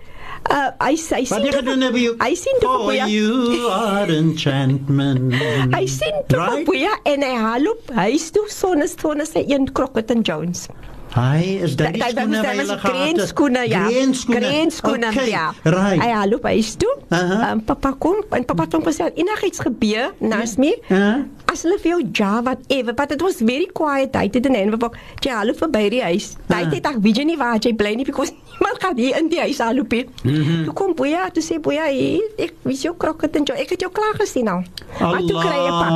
Uh 0.46 0.72
I 0.80 0.96
say 0.96 1.26
sien. 1.28 1.36
Wat 1.38 1.46
jy 1.48 1.52
gedoen 1.60 1.82
by 1.96 2.02
jou? 2.04 2.12
I 2.28 2.38
sien 2.42 2.62
toe 2.64 2.76
by 2.88 2.94
jou. 3.00 3.08
You 3.14 3.72
are 3.78 4.14
enchantment. 4.18 5.36
I 5.74 5.84
sien 5.96 6.22
toe 6.32 6.62
by 6.70 6.78
jou 6.84 6.96
en 7.14 7.26
hy 7.30 7.58
loop 7.66 7.92
huis 8.02 8.30
toe 8.38 8.48
sonne 8.58 8.88
sonne 8.94 9.28
sê 9.34 9.44
een 9.58 9.72
Crockett 9.82 10.16
and 10.18 10.28
Jones. 10.32 10.64
Hy 11.10 11.58
is 11.66 11.74
dan 11.74 11.96
nie 11.98 12.04
skoon 12.06 12.30
naby 12.36 12.52
hulle 12.54 12.76
gehad. 12.78 12.98
Kreenskoene, 13.00 13.64
ja. 13.70 13.86
Kreenskoene, 14.30 15.10
okay, 15.10 15.32
ja. 15.34 15.48
Right. 15.66 15.98
Hy 15.98 16.26
loop 16.30 16.46
hy 16.46 16.60
is 16.62 16.76
toe. 16.78 16.92
Uh 17.08 17.18
-huh. 17.18 17.32
um, 17.32 17.42
ehm, 17.50 17.60
papa 17.66 17.96
kom, 18.00 18.22
en 18.32 18.46
papa 18.46 18.66
kom 18.70 18.84
sê 18.94 19.10
enigiets 19.18 19.60
gebeur, 19.60 20.14
nas 20.22 20.56
my. 20.58 20.74
Uh 20.90 20.98
-huh. 20.98 21.24
As 21.50 21.64
hulle 21.66 21.78
vir 21.84 21.90
jou 21.92 22.10
ja 22.14 22.42
wat 22.46 22.58
ever, 22.70 22.94
but 22.94 23.12
it 23.12 23.22
was 23.22 23.36
very 23.42 23.66
quiet. 23.74 24.16
Hy 24.16 24.30
het 24.32 24.46
in 24.46 24.56
en 24.56 24.70
papa, 24.78 24.98
jy 25.20 25.30
hallo 25.32 25.54
verby 25.54 25.90
die 25.90 26.02
huis. 26.04 26.36
Hy 26.48 26.54
uh-huh. 26.62 26.72
het 26.74 26.86
ek 26.86 26.98
weet 27.02 27.18
jy 27.18 27.24
nie 27.24 27.38
waar 27.38 27.58
jy 27.60 27.74
bly 27.74 27.94
nie 27.96 28.06
because 28.06 28.32
niemand 28.60 28.82
gaan 28.84 28.96
hier 28.98 29.18
in 29.20 29.30
die 29.30 29.40
huis 29.40 29.60
aanloop 29.60 29.92
nie. 29.92 30.06
Mm 30.24 30.36
-hmm. 30.44 30.64
Toe 30.66 30.74
kom 30.74 30.94
boeie, 30.96 31.18
toe 31.34 31.44
sê 31.44 31.60
boeie, 31.60 32.22
ek 32.38 32.52
wys 32.66 32.82
jou 32.82 32.94
krokket 32.98 33.36
en 33.36 33.44
jou. 33.44 33.58
Ek 33.58 33.70
het 33.70 33.82
jou 33.82 33.92
klaar 33.92 34.14
gesien 34.14 34.48
al. 34.48 34.62
Nou. 35.00 35.12
Maar 35.12 35.20
toe 35.26 35.40
kry 35.42 35.58
jy 35.66 35.74
pak. 35.80 35.92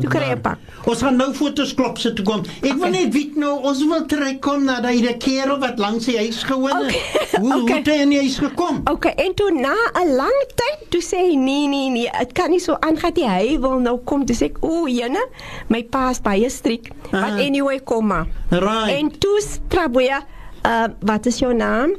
Toe 0.00 0.10
kry 0.10 0.28
jy 0.28 0.36
pak. 0.36 0.58
Ons 0.84 1.00
gaan 1.02 1.16
nou 1.16 1.32
fotos 1.34 1.72
klop 1.74 1.98
sit 1.98 2.16
toe 2.16 2.24
kom. 2.24 2.40
Ek 2.62 2.72
okay. 2.76 2.78
wil 2.78 2.90
net 2.90 3.12
weet 3.14 3.36
nou, 3.36 3.60
ons 3.62 3.86
wil 3.86 4.06
trek 4.06 4.40
gekom 4.54 4.70
nadat 4.70 4.94
hy 4.94 5.00
die 5.02 5.14
kerel 5.18 5.56
wat 5.58 5.78
langs 5.78 6.06
die 6.06 6.16
huis 6.18 6.44
gewoon 6.46 6.86
het. 6.86 6.94
Okay, 6.94 7.02
hoe 7.40 7.50
okay. 7.50 7.60
hoe 7.60 7.68
het 7.74 7.86
hy 7.90 8.20
eens 8.22 8.36
gekom? 8.38 8.80
Okay, 8.90 9.12
en 9.18 9.34
toe 9.34 9.50
na 9.50 9.74
'n 9.98 10.14
lang 10.14 10.38
tyd 10.54 10.78
toe 10.92 11.00
sê 11.02 11.18
hy 11.26 11.34
nee 11.34 11.66
nee 11.66 11.90
nee, 11.90 12.06
dit 12.20 12.32
kan 12.32 12.50
nie 12.54 12.60
so 12.62 12.76
aangaan 12.80 13.12
nie. 13.16 13.26
Hy 13.28 13.58
wil 13.58 13.78
nou 13.82 13.98
kom 14.06 14.22
toe 14.24 14.36
sê 14.36 14.52
ek 14.54 14.62
o, 14.62 14.86
jene, 14.86 15.20
my 15.68 15.82
pa 15.90 16.10
is 16.14 16.20
baie 16.22 16.46
striek. 16.50 16.92
But 17.10 17.34
ah. 17.38 17.38
anyway, 17.42 17.80
kom 17.82 18.14
maar. 18.14 18.26
Right. 18.54 18.94
En 19.02 19.10
toe 19.10 19.42
straboe, 19.42 20.06
uh, 20.22 20.88
wat 21.02 21.26
is 21.26 21.38
jou 21.42 21.50
naam? 21.54 21.98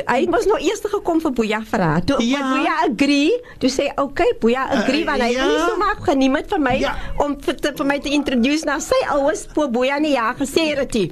hy 0.00 0.24
was 0.32 0.46
nog 0.48 0.62
eers 0.64 0.80
gekom 0.88 1.20
vir 1.22 1.34
Boeja 1.36 1.60
vra. 1.68 1.92
Toe 2.06 2.18
ja. 2.24 2.42
Boeja 2.52 2.74
agree, 2.88 3.30
toe 3.60 3.70
sê 3.72 3.90
okay, 4.00 4.32
Boeja 4.40 4.64
agree 4.78 5.02
eh, 5.04 5.08
want 5.08 5.24
hy 5.24 5.30
het 5.34 5.42
ja. 5.42 5.48
nie 5.50 5.62
so 5.66 5.76
maar 5.82 5.98
geneem 6.08 6.36
met 6.38 6.48
vir 6.50 6.62
my 6.62 6.76
ja. 6.80 6.94
om 7.22 7.36
vir, 7.44 7.58
te, 7.60 7.74
vir 7.78 7.90
my 7.92 7.98
te 8.04 8.12
introduce 8.16 8.66
na 8.68 8.78
sy 8.82 8.98
ouers, 9.16 9.44
po 9.52 9.68
Boeja 9.72 10.00
nie 10.02 10.14
ja 10.16 10.30
gesê 10.38 10.70
het 10.78 10.96
hy. 10.98 11.06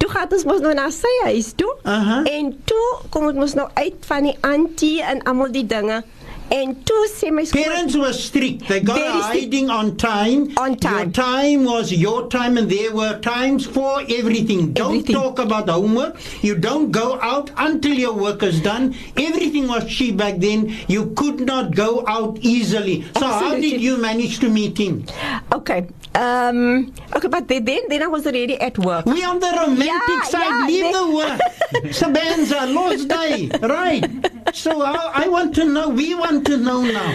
Toe 0.00 0.08
gaan 0.08 0.30
ons 0.32 0.46
mos 0.48 0.62
nou 0.64 0.72
na 0.72 0.86
sy 0.94 1.10
huis 1.26 1.50
toe. 1.56 1.68
Uh 1.84 1.92
-huh. 2.00 2.24
En 2.38 2.46
toe 2.64 2.88
kom 3.12 3.26
ons 3.28 3.36
mos 3.36 3.54
nou 3.54 3.68
uit 3.76 3.98
van 4.08 4.22
die 4.24 4.36
auntie 4.40 4.96
en 5.04 5.20
almal 5.28 5.50
die 5.52 5.66
dinge. 5.68 6.00
and 6.50 6.86
two 6.86 6.94
Parents 7.52 7.96
were 7.96 8.12
strict. 8.12 8.68
They 8.68 8.80
got 8.80 8.98
a 9.00 9.22
hiding 9.22 9.70
on 9.70 9.96
time. 9.96 10.56
On 10.58 10.76
time. 10.76 10.98
Your 11.04 11.12
time 11.12 11.64
was 11.64 11.92
your 11.92 12.28
time, 12.28 12.56
and 12.58 12.70
there 12.70 12.92
were 12.94 13.18
times 13.20 13.66
for 13.66 14.00
everything. 14.08 14.72
Don't 14.72 14.90
everything. 14.98 15.16
talk 15.16 15.38
about 15.38 15.68
homework. 15.68 16.16
You 16.42 16.56
don't 16.56 16.90
go 16.90 17.18
out 17.20 17.50
until 17.56 17.92
your 17.94 18.12
work 18.12 18.42
is 18.42 18.60
done. 18.60 18.94
Everything 19.16 19.68
was 19.68 19.86
cheap 19.86 20.16
back 20.16 20.36
then. 20.36 20.74
You 20.88 21.06
could 21.16 21.40
not 21.40 21.74
go 21.74 22.04
out 22.06 22.38
easily. 22.40 23.02
So 23.02 23.26
Absolutely. 23.26 23.48
how 23.48 23.54
did 23.56 23.80
you 23.80 23.98
manage 23.98 24.38
to 24.40 24.48
meet 24.48 24.78
him? 24.78 25.04
Okay, 25.52 25.86
um, 26.18 26.90
okay, 27.14 27.28
but 27.30 27.46
then 27.46 27.64
then 27.64 28.02
I 28.02 28.08
was 28.10 28.26
already 28.26 28.58
at 28.60 28.76
work. 28.78 29.06
We 29.06 29.22
on 29.22 29.38
the 29.38 29.50
romantic 29.54 29.86
yeah, 29.86 30.22
side. 30.26 30.66
Yeah, 30.66 30.90
Leave 30.90 30.92
the 30.92 31.06
work. 31.14 31.40
Sabanza, 31.98 32.60
Lord's 32.74 33.06
Day, 33.06 33.46
right? 33.62 34.02
So 34.52 34.82
I, 34.82 34.98
I, 35.22 35.28
want 35.28 35.54
to 35.56 35.64
know. 35.64 35.88
We 35.90 36.16
want 36.16 36.44
to 36.50 36.56
know 36.56 36.82
now. 36.82 37.06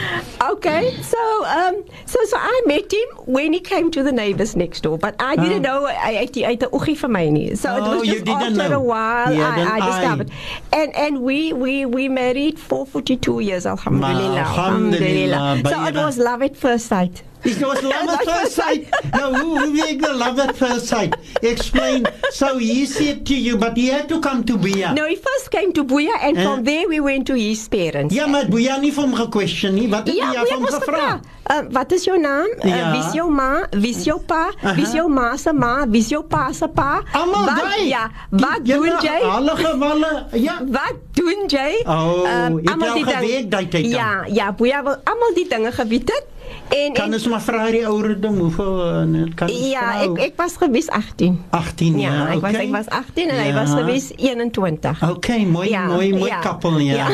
Okay, 0.55 0.95
so 1.03 1.19
um, 1.51 1.83
so 2.05 2.15
so 2.31 2.37
I 2.39 2.55
met 2.65 2.87
him 2.93 3.07
when 3.27 3.51
he 3.51 3.59
came 3.59 3.91
to 3.91 4.03
the 4.03 4.13
neighbors 4.13 4.55
next 4.55 4.87
door, 4.87 4.97
but 4.97 5.19
I 5.19 5.35
didn't 5.35 5.65
oh. 5.67 5.83
know. 5.83 5.91
I 5.91 6.23
ate 6.23 6.31
the 6.63 6.69
uchi 6.71 6.95
for 6.95 7.09
my 7.11 7.27
So 7.59 7.75
it 7.75 7.83
was 7.83 7.99
oh, 7.99 8.05
just 8.07 8.23
after 8.29 8.71
know. 8.71 8.79
a 8.79 8.83
while 8.83 9.33
yeah, 9.35 9.67
I, 9.67 9.79
I, 9.79 9.79
discovered, 9.91 10.31
I. 10.31 10.77
and 10.79 10.89
and 10.95 11.13
we 11.21 11.51
we 11.51 11.83
we 11.85 12.07
married 12.07 12.55
for 12.57 12.85
forty 12.85 13.17
two 13.17 13.41
years. 13.43 13.65
Alhamdulillah. 13.65 14.47
alhamdulillah. 14.47 15.37
alhamdulillah. 15.43 15.91
So 15.91 15.91
it 15.91 15.95
was 15.97 16.15
love 16.17 16.41
at 16.41 16.55
first 16.55 16.85
sight. 16.87 17.23
Is 17.43 17.57
nou 17.59 17.71
'n 17.75 17.87
lamme 17.89 18.15
versy. 18.23 18.75
Nou 19.11 19.33
hoe 19.39 19.59
hoe 19.59 19.71
wie 19.73 19.83
ek 19.85 20.03
'n 20.07 20.15
lamme 20.19 20.45
versy. 20.55 21.09
Explain 21.45 22.03
so 22.31 22.53
he 22.61 22.85
said 22.87 23.25
to 23.27 23.33
you 23.35 23.57
but 23.59 23.71
he 23.75 23.87
had 23.91 24.07
to 24.07 24.19
come 24.23 24.43
to 24.47 24.55
Buya. 24.57 24.91
No, 24.95 25.03
he 25.07 25.17
first 25.21 25.49
came 25.51 25.71
to 25.75 25.83
Buya 25.83 26.15
and 26.23 26.37
eh? 26.39 26.43
from 26.43 26.59
uh, 26.59 26.63
there 26.63 26.87
we 26.87 27.01
went 27.03 27.25
to 27.27 27.35
his 27.35 27.67
parents. 27.67 28.15
Ja, 28.15 28.27
maar 28.31 28.45
Buya 28.47 28.77
nie 28.79 28.93
van 28.95 29.11
gequestion 29.17 29.73
nie. 29.75 29.89
Wat 29.91 30.07
het 30.07 30.15
ja, 30.15 30.31
jy 30.37 30.45
van 30.53 30.63
gevra? 30.71 31.09
Eh, 31.51 31.57
wat 31.75 31.91
is 31.91 32.03
jou 32.07 32.15
naam? 32.23 32.47
Eh, 32.63 32.71
ja. 32.77 32.91
Wie 32.95 32.99
is 33.03 33.11
jou 33.17 33.25
ma? 33.31 33.49
Wie 33.75 33.91
is 33.95 34.03
jou 34.07 34.15
pa? 34.25 34.45
Wie 34.77 34.83
is 34.87 34.91
jou 34.95 35.09
ma 35.11 35.33
se 35.41 35.51
ma? 35.53 35.73
Wie 35.91 35.99
is 36.01 36.07
jou 36.13 36.23
pa 36.23 36.45
se 36.55 36.67
pa? 36.71 37.01
Amma, 37.11 37.43
wat, 37.45 37.75
die, 37.75 37.87
ja, 37.91 38.05
wat 38.31 38.59
die, 38.63 38.73
doen 38.79 38.95
jy? 39.03 39.19
Alle 39.27 39.55
gewalle. 39.59 40.13
Ja. 40.39 40.61
Wat 40.67 40.95
doen 41.19 41.43
jy? 41.51 41.69
Oh, 41.87 42.23
um, 42.47 42.57
ek 42.63 42.75
het 42.79 43.05
al 43.05 43.13
geweet 43.13 43.51
dat 43.51 43.65
jy 43.75 43.79
Ja, 43.97 44.23
ja, 44.31 44.53
Buya 44.55 44.79
wil 44.87 44.95
almal 45.03 45.33
die 45.35 45.47
dinge 45.51 45.71
gewet 45.75 46.07
het. 46.15 46.23
En 46.71 46.93
kan 46.95 47.11
ons 47.13 47.25
maar 47.29 47.41
vra 47.43 47.65
hierdie 47.67 47.81
ou 47.87 47.97
ding 48.17 48.37
hoeveel 48.39 48.75
eh, 48.83 49.23
kan 49.37 49.49
Ja, 49.51 49.83
vrou? 49.97 50.15
ek 50.17 50.31
ek 50.31 50.35
was 50.39 50.55
gewis 50.57 50.87
18. 50.89 51.35
18 51.51 51.99
ja, 51.99 52.11
ja 52.11 52.35
okay. 52.37 52.37
ek 52.37 52.43
was 52.45 52.55
ek 52.63 52.71
was 52.73 52.89
18 53.11 53.29
en 53.29 53.35
ja. 53.35 53.43
hy 53.47 53.51
was 53.57 53.71
gewis 53.77 54.05
21. 54.15 55.03
Okay, 55.17 55.45
mooi 55.45 55.69
ja, 55.73 55.83
mooi 55.91 56.13
mooi 56.15 56.31
ja. 56.31 56.39
koppel 56.45 56.77
ja. 56.85 56.95
ja. 57.03 57.09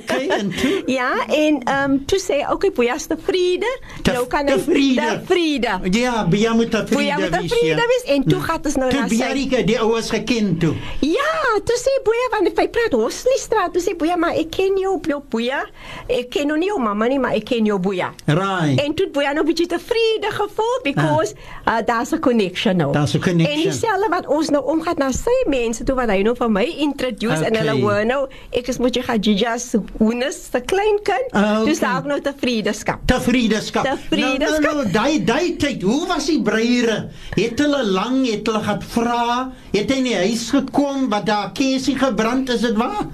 Okay, 0.00 0.26
en 0.40 0.50
toe 0.52 0.82
Ja, 0.90 1.08
en 1.28 1.60
ehm 1.64 1.84
um, 1.84 1.96
toe 2.10 2.18
sê 2.22 2.40
okay, 2.50 2.70
boeias 2.74 3.06
te 3.08 3.16
vrede. 3.20 3.70
Te, 4.04 4.14
nou 4.16 4.26
kan 4.30 4.48
hy 4.50 4.58
vrede. 4.64 5.08
vrede. 5.28 5.76
Ja, 6.00 6.24
bi 6.28 6.42
jy 6.44 6.54
moet 6.60 6.70
te 6.74 6.82
vrede 6.90 6.98
wees. 6.98 7.06
Boeias 7.06 7.24
ja. 7.24 7.30
te 7.38 7.54
vrede 7.56 7.88
wees 7.94 8.04
en 8.16 8.26
toe 8.28 8.40
gaan 8.48 8.68
ons 8.72 8.76
nou 8.82 8.90
na 8.92 9.06
sy. 9.14 9.30
Die 9.70 9.78
ou 9.80 9.90
was 9.96 10.12
geken 10.12 10.56
toe. 10.60 10.74
Ja, 11.06 11.32
toe 11.64 11.78
sê 11.80 11.96
boeie 12.04 12.26
want 12.36 12.52
hy 12.64 12.68
praat 12.68 12.94
hoes 12.98 13.24
nie 13.30 13.40
straat. 13.40 13.72
Toe 13.72 13.82
sê 13.84 13.96
boeie 13.96 14.16
maar 14.20 14.36
ek 14.40 14.50
ken 14.60 14.76
jou, 14.82 14.98
jou 15.14 15.22
boeie. 15.32 15.62
Ek 16.06 16.28
ken 16.36 16.50
nou 16.52 16.58
nie 16.60 16.68
jou 16.72 16.78
mamma 16.82 17.08
nie, 17.08 17.18
maar 17.22 17.36
ek 17.38 17.46
ken 17.54 17.66
jou 17.68 17.78
boeie. 17.80 18.10
Right. 18.28 18.79
En 18.80 18.94
toe 18.96 19.06
boei 19.12 19.26
nou 19.34 19.42
'n 19.44 19.46
bietjie 19.48 19.66
tevrede 19.68 20.28
gevoel 20.32 20.76
because 20.82 21.34
ah. 21.64 21.74
uh, 21.74 21.82
daar's 21.86 22.10
'n 22.14 22.18
connection 22.22 22.76
nou. 22.76 22.92
Daar's 22.92 23.12
'n 23.14 23.20
connection. 23.20 23.56
En 23.56 23.68
dieselfde 23.70 24.06
wat 24.10 24.26
ons 24.32 24.48
nou 24.54 24.64
omgaat 24.72 24.96
na 25.02 25.10
sy 25.12 25.34
mense 25.52 25.84
toe 25.84 25.94
wat 25.98 26.08
hy 26.08 26.20
nou 26.24 26.32
van 26.38 26.52
my 26.54 26.64
introduce 26.80 27.44
en 27.44 27.56
hulle 27.60 27.74
hoor 27.82 28.06
nou 28.08 28.20
ek 28.56 28.68
is 28.72 28.78
moet 28.80 28.94
jy 28.96 29.02
gaan 29.04 29.20
Gigas 29.22 29.66
Hoenus 30.00 30.38
se 30.52 30.60
klein 30.70 30.96
kind. 31.04 31.28
Ah, 31.36 31.40
okay. 31.58 31.64
Dis 31.68 31.80
daar 31.82 31.96
ook 32.00 32.06
nou 32.08 32.20
tevredeskap. 32.24 33.00
Tevredeskap. 33.10 33.84
Tevredeskap. 33.84 34.60
Nou, 34.62 34.62
nou, 34.62 34.74
nou, 34.74 34.74
nou, 34.86 34.92
daai 34.94 35.20
daai 35.30 35.50
tyd, 35.60 35.82
hoe 35.84 36.00
was 36.08 36.26
die 36.30 36.40
breiere? 36.42 36.96
Het 37.36 37.58
hulle 37.60 37.82
lank 37.84 38.24
het 38.30 38.46
hulle 38.48 38.62
gehad 38.64 38.84
vra? 38.84 39.52
Het 39.76 39.92
hy 39.92 40.00
nie 40.06 40.16
huis 40.16 40.48
gekom 40.56 41.08
wat 41.12 41.26
daar 41.28 41.52
kersie 41.58 41.98
gebrand 42.00 42.48
is 42.56 42.64
dit 42.64 42.76
waar? 42.80 43.04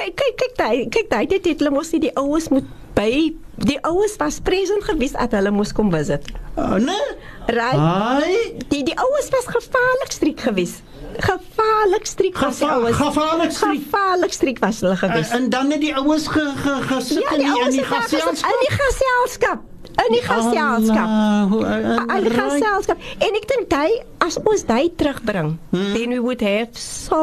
Kyk 0.00 0.16
kyk 0.22 0.36
kyk 0.46 0.56
daai 0.64 0.80
kyk 0.88 1.10
daai 1.12 1.26
dit 1.36 1.52
het 1.52 1.58
hulle 1.60 1.76
mos 1.76 1.92
nie 1.92 2.06
die 2.08 2.16
oues 2.16 2.48
moet 2.50 2.64
by 3.00 3.32
die 3.62 3.78
oues 3.88 4.14
was 4.20 4.36
present 4.44 4.84
gewees 4.84 5.14
dat 5.16 5.32
hulle 5.38 5.50
moes 5.54 5.72
kom 5.76 5.88
visit. 5.92 6.26
Anne? 6.60 6.98
Right. 7.50 7.80
Hi. 7.80 8.38
Die 8.70 8.82
die 8.86 8.96
oues 9.00 9.30
was 9.32 9.48
gevaarlik 9.50 10.12
stryk 10.14 10.44
gewees. 10.48 10.78
Gevaarlik 11.24 12.04
stryk 12.06 12.36
was 12.40 12.60
die 12.60 12.68
oues. 12.70 12.96
Gevaarlik 12.98 13.52
stryk. 13.56 13.86
Gevaarlik 13.86 14.36
stryk 14.36 14.60
was 14.62 14.82
hulle 14.84 14.96
gewees. 15.00 15.32
En, 15.32 15.44
en 15.46 15.48
dan 15.56 15.72
het 15.74 15.82
die 15.84 15.94
oues 16.00 16.28
ge, 16.32 16.44
ge, 16.62 16.76
gesit 16.94 17.24
ja, 17.24 17.36
die 17.36 17.50
in 17.50 17.76
die 17.78 17.86
gaselskap. 17.88 18.48
In 18.52 18.64
die 18.64 18.72
gaselskap. 18.78 19.66
In 20.04 20.14
die 20.14 20.22
gaselskap. 20.24 21.10
Eh, 21.10 21.68
eh, 21.68 22.00
in 22.20 22.28
die 22.28 22.36
gaselskap. 22.36 23.06
En 23.16 23.40
ek 23.40 23.48
dink 23.52 23.76
hy 23.80 23.88
as 24.28 24.36
ons 24.42 24.64
hy 24.70 24.84
terugbring, 25.00 25.54
hmm. 25.72 25.90
then 25.96 26.14
we 26.16 26.20
would 26.22 26.44
have 26.44 26.72
so 26.78 27.22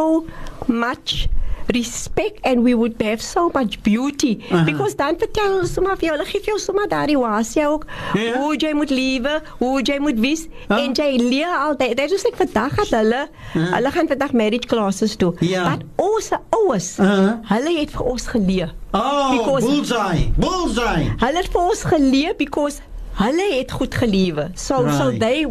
much 0.67 1.25
respect 1.73 2.39
and 2.45 2.63
we 2.63 2.73
would 2.73 3.01
have 3.01 3.21
so 3.21 3.49
much 3.53 3.77
beauty 3.83 4.33
uh 4.37 4.41
-huh. 4.49 4.65
because 4.65 4.95
dan 4.95 5.15
vertel 5.17 5.57
ons 5.59 5.73
sommer 5.73 5.97
vir 5.97 6.05
jou 6.07 6.17
hulle 6.17 6.29
gee 6.29 6.39
vir 6.41 6.49
jou 6.53 6.57
sommer 6.59 6.87
daai 6.87 7.15
wasie 7.15 7.67
ook 7.67 7.85
yeah. 7.85 8.25
Ja, 8.27 8.31
ja. 8.33 8.37
hoe 8.39 8.55
jy 8.57 8.71
moet 8.73 8.89
lewe 8.89 9.41
hoe 9.59 9.81
jy 9.81 9.97
moet 9.99 10.19
wees 10.19 10.41
huh? 10.47 10.51
Ja. 10.67 10.77
en 10.83 10.91
jy 10.93 11.19
leer 11.29 11.47
altyd 11.65 11.97
dit 11.97 12.11
is 12.11 12.23
net 12.23 12.35
vandag 12.39 12.75
het 12.75 12.89
hulle 12.93 13.21
uh 13.29 13.53
-huh. 13.53 13.73
hulle 13.73 13.91
gaan 13.91 14.07
vandag 14.07 14.31
marriage 14.31 14.67
classes 14.67 15.15
toe 15.15 15.31
wat 15.39 15.49
yeah. 15.49 15.73
ons 15.97 16.29
ouers 16.49 16.99
uh 16.99 17.05
-huh. 17.05 17.33
hulle 17.49 17.79
het 17.79 17.89
vir 17.91 18.03
ons 18.05 18.27
geleer 18.27 18.73
oh, 18.91 19.29
because 19.31 19.65
bullseye 19.67 20.31
bullseye 20.37 21.15
hulle 21.19 21.37
het 21.37 21.49
vir 21.51 21.61
ons 21.61 21.83
geleer 21.83 22.33
because 22.37 22.79
Hulle 23.19 23.53
het 23.57 23.71
goed 23.71 23.95
geliewe. 23.95 24.45
Sal 24.65 24.83
right. 24.83 24.97
sal 24.99 25.15
hy 25.21 25.41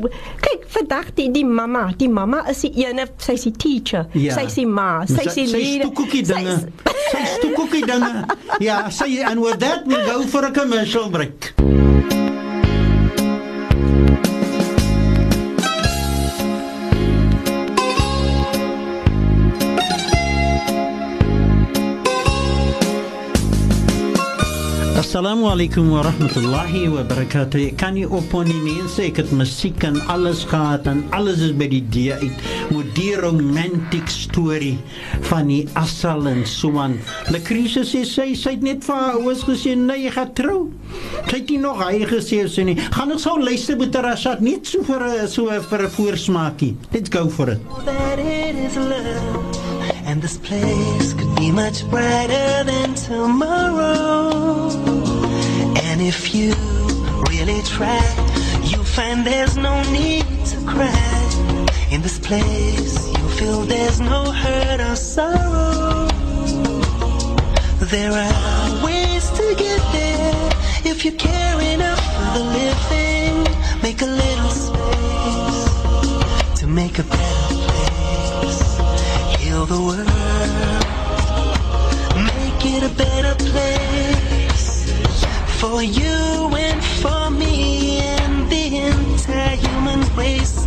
kyk 0.43 0.67
vandag 0.77 1.09
die 1.19 1.27
die 1.35 1.45
mamma, 1.47 1.89
die 1.99 2.09
mamma 2.09 2.45
is 2.53 2.61
die 2.63 2.71
ene, 2.85 3.09
sy's 3.23 3.43
die 3.49 3.53
teacher, 3.53 4.07
ja. 4.15 4.37
sy's 4.39 4.61
die 4.61 4.69
ma, 4.71 5.01
sy's 5.11 5.33
sy, 5.35 5.43
die 5.43 5.49
leader. 5.57 5.89
Sy's 5.89 5.89
toekookie 5.91 6.23
dinge. 6.29 6.57
Sy's 7.11 7.35
toekookie 7.43 7.83
dinge. 7.87 8.13
Ja, 8.63 8.79
sy 8.91 9.19
and 9.27 9.39
with 9.43 9.59
that 9.63 9.83
we 9.87 9.95
we'll 9.99 10.07
go 10.07 10.23
for 10.31 10.43
a 10.47 10.51
commercial 10.55 11.07
break. 11.11 11.53
Assalamu 25.17 25.47
alaikum 25.49 25.89
wa 25.93 26.03
rahmatullahi 26.03 26.89
wa 26.95 27.03
barakatuh. 27.03 27.69
Ek 27.73 27.77
kan 27.79 27.95
nie 27.95 28.05
op 28.05 28.33
hom 28.37 28.45
nie. 28.65 28.83
Sê 28.95 29.01
ek 29.09 29.17
het 29.23 29.31
musiek 29.33 29.83
en 29.89 29.95
alles 30.13 30.43
gehad 30.45 30.85
en 30.91 30.99
alles 31.17 31.39
is 31.41 31.55
by 31.57 31.69
die 31.73 31.79
idee 31.87 32.11
uit. 32.21 32.33
Moet 32.69 32.85
die 32.99 33.15
romantic 33.17 34.09
story 34.13 34.75
van 35.31 35.47
die 35.49 35.63
Assal 35.81 36.27
en 36.29 36.43
Suman. 36.47 36.99
Die 37.33 37.41
krisis 37.49 37.95
sê 37.97 38.03
sy 38.05 38.27
sê 38.37 38.59
net 38.61 38.85
vir 38.85 38.93
haar 39.01 39.17
ouers 39.23 39.41
gesê 39.49 39.73
nee, 39.81 40.03
jy 40.05 40.11
gaan 40.19 40.33
trou. 40.37 40.59
Sy 41.15 41.33
het 41.41 41.49
nie 41.55 41.61
nog 41.65 41.81
hy 41.81 41.95
gesê 42.13 42.45
sy 42.53 42.69
nie. 42.69 42.77
Gaan 42.77 43.09
ons 43.17 43.25
gou 43.25 43.39
luister 43.41 43.73
met 43.81 43.97
Rashad 43.97 44.45
net 44.45 44.69
so 44.69 44.85
vir 44.85 45.01
so 45.33 45.49
vir 45.49 45.81
'n 45.87 45.93
voorsmaakie. 45.97 46.75
Let's 46.93 47.09
go 47.09 47.25
for 47.31 47.49
it. 47.53 47.59
And 50.07 50.21
this 50.23 50.37
place 50.37 51.15
could 51.15 51.35
be 51.37 51.51
much 51.51 51.89
brighter 51.91 52.67
than 52.69 52.93
tomorrow. 52.95 55.05
And 55.99 56.05
if 56.07 56.23
you 56.35 56.53
really 57.31 57.61
try, 57.63 57.99
you'll 58.65 58.85
find 58.85 59.25
there's 59.27 59.57
no 59.57 59.83
need 59.91 60.27
to 60.49 60.57
cry. 60.67 61.29
In 61.91 62.03
this 62.03 62.19
place, 62.19 63.09
you'll 63.17 63.29
feel 63.41 63.61
there's 63.63 63.99
no 63.99 64.31
hurt 64.31 64.79
or 64.79 64.95
sorrow. 64.95 66.07
There 67.81 68.13
are 68.13 68.85
ways 68.85 69.31
to 69.39 69.55
get 69.57 69.81
there 69.95 70.51
if 70.85 71.03
you 71.07 71.13
care 71.13 71.59
enough 71.63 72.01
for 72.13 72.25
the 72.39 72.45
living. 72.45 73.47
Make 73.83 74.03
a 74.03 74.05
little 74.21 74.51
space 74.51 75.71
to 76.61 76.67
make 76.67 76.99
a 76.99 77.05
better 77.05 77.57
place. 77.65 78.63
Heal 79.41 79.65
the 79.65 79.81
world, 79.81 80.81
make 82.35 82.65
it 82.67 82.83
a 82.83 82.91
better 82.95 83.35
place 83.47 84.26
for 85.71 85.83
you 85.83 86.49
and 86.57 86.85
for 87.03 87.29
me 87.31 87.99
and 87.99 88.49
the 88.51 88.67
entire 88.79 89.57
human 89.57 90.01
race. 90.15 90.65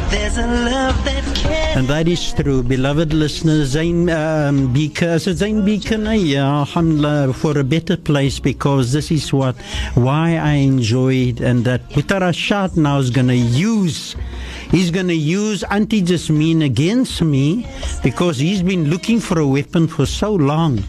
there's 0.10 0.38
a 0.38 0.48
love 0.48 0.98
that 1.06 1.33
and 1.76 1.88
that 1.88 2.08
is 2.08 2.34
true, 2.34 2.62
beloved 2.62 3.14
listeners. 3.14 3.70
Zain 3.70 4.08
um, 4.10 4.72
Bhikha, 4.74 5.14
is 5.16 5.26
it 5.28 5.38
Zain 5.38 5.64
Bhikha? 5.64 5.98
Yeah, 6.24 7.32
for 7.34 7.58
a 7.58 7.64
better 7.64 7.98
place 7.98 8.40
because 8.40 8.92
this 8.94 9.10
is 9.10 9.34
what, 9.34 9.56
why 9.96 10.38
I 10.38 10.54
enjoyed 10.54 11.42
and 11.42 11.66
that 11.66 11.90
Putara 11.90 12.36
Shat 12.36 12.78
now 12.78 13.00
is 13.00 13.10
going 13.10 13.28
to 13.30 13.36
use, 13.36 14.16
he's 14.70 14.92
going 14.92 15.08
to 15.08 15.16
use 15.16 15.64
anti-Jasmine 15.64 16.62
against 16.62 17.24
me 17.24 17.66
because 18.04 18.38
he's 18.38 18.62
been 18.62 18.92
looking 18.92 19.20
for 19.20 19.40
a 19.40 19.48
weapon 19.48 19.88
for 19.88 20.06
so 20.06 20.32
long. 20.34 20.84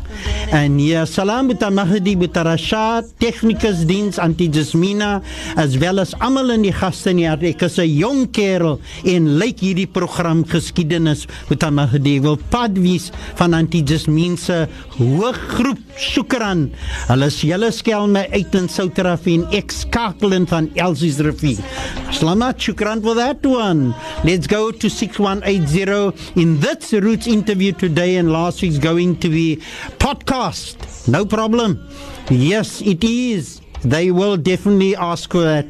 En 0.53 0.79
ja, 0.81 1.05
salam 1.07 1.49
buta 1.49 1.71
mahdi 1.73 2.17
buta 2.17 2.45
rashad, 2.45 3.05
technicus 3.19 3.85
diens 3.89 4.19
anti 4.19 4.49
Jasmina, 4.49 5.23
as 5.57 5.77
wel 5.79 5.99
as 6.01 6.13
almal 6.19 6.51
in 6.51 6.63
die 6.65 6.73
gaste 6.73 7.11
in 7.13 7.19
hier. 7.23 7.39
Ek 7.41 7.63
is 7.63 7.79
'n 7.79 7.89
jong 7.89 8.31
kerel 8.33 8.79
en 9.05 9.39
lyk 9.41 9.61
hierdie 9.61 9.89
program 9.91 10.45
geskiedenis 10.45 11.25
buta 11.49 11.71
mahdi 11.73 12.21
wil 12.21 12.37
padwys 12.37 13.11
van 13.39 13.55
anti 13.55 13.83
Jasmina 13.83 14.37
se 14.37 14.69
hooggroep 14.99 15.79
Shukran. 15.97 16.71
Hulle 17.09 17.27
is 17.29 17.41
hele 17.41 17.71
skelme 17.73 18.27
uit 18.33 18.55
in 18.55 18.69
Soutrafien 18.69 19.47
ek 19.55 19.71
skakel 19.73 20.33
in 20.35 20.45
van 20.47 20.69
Elsie's 20.75 21.21
Rafie. 21.21 21.59
Salamat 22.11 22.59
Shukran 22.59 23.03
for 23.03 23.15
that 23.15 23.45
one. 23.47 23.95
Let's 24.25 24.47
go 24.47 24.71
to 24.71 24.89
6180 24.91 26.13
in 26.37 26.61
this 26.61 26.93
roots 26.93 27.27
interview 27.27 27.73
today 27.73 28.17
and 28.17 28.31
last 28.33 28.61
week's 28.63 28.79
going 28.79 29.17
to 29.21 29.29
be 29.29 29.61
podcast. 30.05 30.77
No 31.09 31.25
problem. 31.25 31.79
Yes, 32.29 32.83
it 32.83 33.03
is. 33.03 33.64
they 33.85 34.11
will 34.11 34.37
definitely 34.37 34.97
ask 34.97 35.31
for 35.31 35.45
that. 35.45 35.67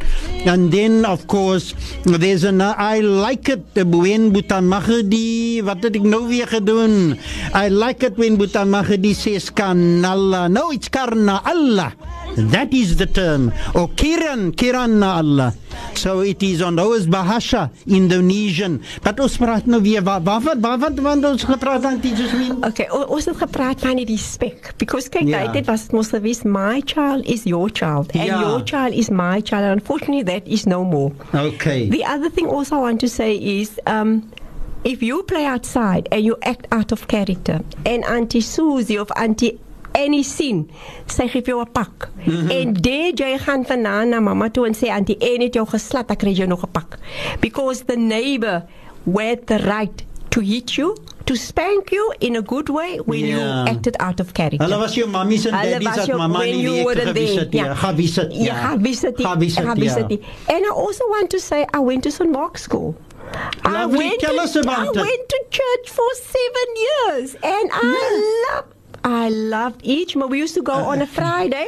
And 0.47 0.71
then, 0.71 1.05
of 1.05 1.27
course, 1.27 1.75
there's 2.07 2.45
an 2.45 2.61
I 2.63 3.01
like 3.01 3.49
it 3.51 3.67
when 3.75 4.31
Bhutan 4.33 4.65
Mahadi, 4.71 5.63
what 5.63 5.81
did 5.83 5.97
I 5.99 6.01
know 6.01 6.23
we 6.31 6.45
doing? 6.47 7.19
I 7.53 7.69
like 7.69 8.03
it 8.03 8.17
when 8.17 8.37
Bhutan 8.37 8.69
Mahadi 8.71 9.15
says 9.15 9.51
Kanala. 9.51 10.51
No, 10.51 10.71
it's 10.71 10.89
Karna 10.89 11.41
Allah. 11.45 11.95
That 12.39 12.73
is 12.73 12.97
the 12.97 13.07
term. 13.07 13.49
Or 13.75 13.87
Kiran, 13.95 14.53
Kiran 14.53 15.05
Allah. 15.05 15.55
So 15.95 16.21
it 16.21 16.43
is 16.43 16.63
on 16.63 16.77
those 16.77 17.07
Bahasa, 17.07 17.71
Indonesian. 17.87 18.83
But 19.03 19.21
us 19.21 19.37
praat 19.39 19.67
nou 19.71 19.79
weer, 19.81 20.03
wat, 20.03 20.23
wat, 20.23 20.43
wat, 20.45 20.59
wat, 20.63 20.83
wat, 20.85 21.01
wat, 21.07 21.25
ons 21.29 21.47
gepraat 21.47 21.87
aan 21.87 22.01
die 22.03 22.11
Jusmin? 22.19 22.59
Okay, 22.67 22.89
ons 22.95 23.29
het 23.31 23.39
gepraat 23.39 23.85
van 23.87 24.03
die 24.03 24.19
spek. 24.19 24.73
Because, 24.83 25.07
kijk, 25.15 25.31
yeah. 25.31 25.47
Ja. 25.49 25.55
dit 25.55 25.71
was, 25.71 25.87
het 25.87 25.95
moest 25.95 26.15
gewees, 26.15 26.43
my 26.47 26.83
child 26.83 27.23
is 27.31 27.47
your 27.47 27.71
child. 27.71 28.04
child 28.05 28.17
and 28.31 28.43
yeah. 28.43 28.49
your 28.49 28.63
child 28.63 28.95
is 28.95 29.11
my 29.11 29.41
child. 29.41 29.65
Unfortunately, 29.65 30.23
that 30.23 30.47
is 30.47 30.67
no 30.67 30.85
more. 30.85 31.13
Okay. 31.35 31.89
The 31.89 32.05
other 32.05 32.31
thing 32.31 32.47
also 32.47 32.77
I 32.77 32.81
want 32.81 33.01
to 33.01 33.09
say 33.09 33.37
is. 33.37 33.79
Um, 33.87 34.31
if 34.85 35.03
you 35.03 35.23
play 35.23 35.47
outside 35.47 36.07
and 36.13 36.23
you 36.23 36.37
act 36.43 36.67
out 36.71 36.93
of 36.93 37.09
character, 37.09 37.61
and 37.87 38.05
Auntie 38.05 38.43
Susie 38.43 38.97
of 38.99 39.11
Auntie 39.17 39.59
Any 39.97 40.23
sin, 40.25 40.69
say 41.07 41.25
if 41.33 41.49
you 41.49 41.59
a 41.61 41.65
pak. 41.67 42.11
and 42.27 42.27
mhm. 42.27 42.47
de 42.47 42.55
En 42.61 42.75
daar 43.13 43.29
jy 43.29 43.37
gaan 43.39 43.63
vanaand 43.69 44.09
na 44.11 44.19
mamma 44.21 44.49
toe 44.51 44.65
en 44.67 44.75
sê 44.75 44.89
Auntie 44.91 45.15
any 45.23 45.47
het 45.47 45.55
jou 45.55 45.63
geslat, 45.71 46.09
ek 46.11 46.19
kry 46.25 46.33
jou 46.35 46.49
nog 46.51 46.65
'n 46.67 46.71
pak. 46.75 46.97
Because 47.41 47.85
the 47.87 47.95
neighbor 47.97 48.65
had 49.07 49.47
the 49.47 49.61
right 49.69 50.03
to 50.35 50.43
hit 50.43 50.75
you 50.77 50.97
to 51.27 51.37
spank 51.37 51.91
you 51.91 52.05
in 52.21 52.37
a 52.37 52.43
good 52.43 52.69
way 52.69 52.99
when 53.01 53.21
yeah. 53.25 53.37
you 53.65 53.71
acted 53.73 53.97
out 54.01 54.21
of 54.21 54.35
character. 54.35 54.63
Hulle 54.67 54.79
was 54.81 54.95
jou 54.97 55.07
mammies 55.09 55.47
en 55.47 55.53
daddies 55.71 55.97
dat 56.05 56.13
mamma 56.21 56.43
nie 56.45 56.69
weet 56.69 57.01
gewisit 57.11 57.51
nie. 57.57 57.63
Ja, 57.63 57.75
gewisit. 57.75 58.31
Ja, 58.41 59.35
gewisit. 59.35 60.13
And 60.47 60.69
I 60.71 60.71
also 60.71 61.07
want 61.17 61.31
to 61.31 61.39
say 61.41 61.67
I 61.73 61.81
went 61.81 62.03
to 62.03 62.11
St. 62.11 62.31
Mark's 62.31 62.63
School. 62.63 62.95
I 63.65 63.87
went, 63.87 64.19
to, 64.21 64.29
I 64.29 64.85
went 64.85 65.29
to 65.31 65.45
church 65.51 65.91
for 65.91 66.09
seven 66.15 66.69
years 66.81 67.35
and 67.43 67.71
I 67.73 67.89
yeah. 67.91 68.59
loved 68.59 68.75
I 69.07 69.29
loved 69.29 69.81
each. 69.83 70.15
We 70.17 70.39
used 70.39 70.55
to 70.55 70.63
go 70.63 70.73
uh, 70.73 70.93
on 70.95 71.03
a 71.03 71.07
Friday. 71.07 71.67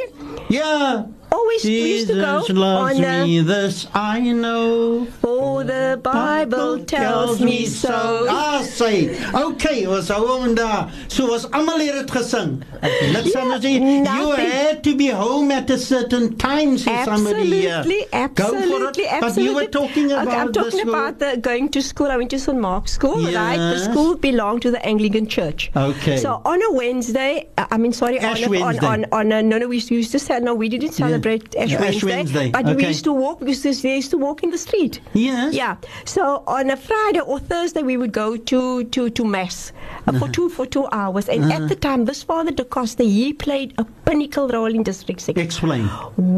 Yeah 0.49 1.05
always 1.37 1.63
Jesus 1.63 1.91
used 1.97 2.07
to 2.09 2.15
go 2.15 2.61
loves 2.67 2.97
on 2.99 3.03
the, 3.03 3.27
me, 3.27 3.41
this 3.41 3.87
I 3.95 4.21
know. 4.21 5.07
Oh, 5.25 5.63
the 5.63 6.01
Bible, 6.03 6.83
tells 6.85 7.41
me 7.43 7.67
so. 7.67 8.27
Ah, 8.31 8.63
say, 8.63 9.23
Okay, 9.35 9.83
it 9.85 9.89
was 9.89 10.11
a 10.11 10.21
woman 10.23 10.55
there? 10.55 10.83
So 11.15 11.23
was 11.35 11.47
almal 11.57 11.83
het 11.87 11.97
dit 12.03 12.11
gesing. 12.17 12.57
Niks 13.15 13.33
You 13.33 14.31
had 14.33 14.83
to 14.89 14.97
be 14.97 15.09
home 15.09 15.51
at 15.51 15.69
a 15.71 15.79
certain 15.79 16.37
time 16.37 16.79
says 16.79 17.07
uh, 17.09 17.17
absolutely, 17.17 17.63
somebody 17.63 17.63
here. 17.63 18.07
Absolutely, 18.13 18.13
absolutely, 18.21 19.07
absolutely. 19.07 19.29
But 19.29 19.37
you 19.45 19.55
were 19.55 19.73
talking 19.79 20.13
about 20.13 20.29
okay, 20.29 20.37
I'm 20.41 20.53
talking 20.53 20.87
the 20.91 20.91
about 20.93 21.19
the 21.19 21.37
going 21.49 21.69
to 21.77 21.83
school. 21.83 22.07
I 22.17 22.17
went 22.17 22.31
to 22.37 22.41
St 22.41 22.59
Mark's 22.59 22.93
School, 22.93 23.21
yes. 23.29 23.35
right? 23.35 23.57
The 23.59 23.79
school 23.91 24.17
belonged 24.29 24.63
to 24.63 24.71
the 24.71 24.83
Anglican 24.93 25.29
Church. 25.29 25.71
Okay. 25.85 26.17
So 26.19 26.41
on 26.45 26.63
a 26.71 26.73
Wednesday, 26.81 27.49
uh, 27.59 27.67
I 27.71 27.77
mean 27.77 27.93
sorry, 27.93 28.21
Ash 28.21 28.43
on, 28.47 28.55
a, 28.57 28.61
on, 28.71 28.85
on 28.93 29.05
on 29.13 29.33
a, 29.33 29.43
no 29.43 29.59
no 29.59 29.69
we 29.69 29.79
used 29.79 30.13
to 30.13 30.19
say 30.21 30.41
no 30.41 30.55
we 30.55 30.69
didn't 30.69 30.93
celebrate 30.93 31.26
celebrate 31.27 31.57
Ash, 31.57 31.73
Wednesday, 31.81 32.11
Wednesday, 32.16 32.51
But 32.51 32.66
okay. 32.66 32.74
we 32.77 32.86
used 32.86 33.05
to 33.05 33.12
walk 33.12 33.40
because 33.40 33.85
used 33.85 34.11
to 34.11 34.19
walk 34.19 34.43
in 34.43 34.51
the 34.51 34.59
street. 34.59 35.01
Yes. 35.15 35.55
Yeah. 35.55 35.77
So 36.05 36.43
on 36.47 36.70
a 36.70 36.77
Friday 36.77 37.20
or 37.20 37.39
Thursday, 37.39 37.82
we 37.82 37.97
would 37.97 38.12
go 38.12 38.28
to 38.53 38.61
to 38.94 39.11
to 39.11 39.23
mass 39.24 39.73
uh, 39.73 39.73
uh-huh. 39.77 40.19
for 40.20 40.28
two 40.36 40.48
for 40.57 40.66
two 40.66 40.86
hours. 40.93 41.28
And 41.28 41.40
uh-huh. 41.44 41.57
at 41.57 41.62
the 41.73 41.77
time, 41.89 42.05
this 42.11 42.23
Father 42.23 42.53
de 42.61 42.65
Costa 42.65 43.03
he 43.05 43.32
played 43.32 43.73
a 43.82 43.85
pinnacle 44.07 44.48
role 44.57 44.73
in 44.77 44.82
District 44.82 45.20
Six. 45.20 45.39
Explain. 45.51 45.85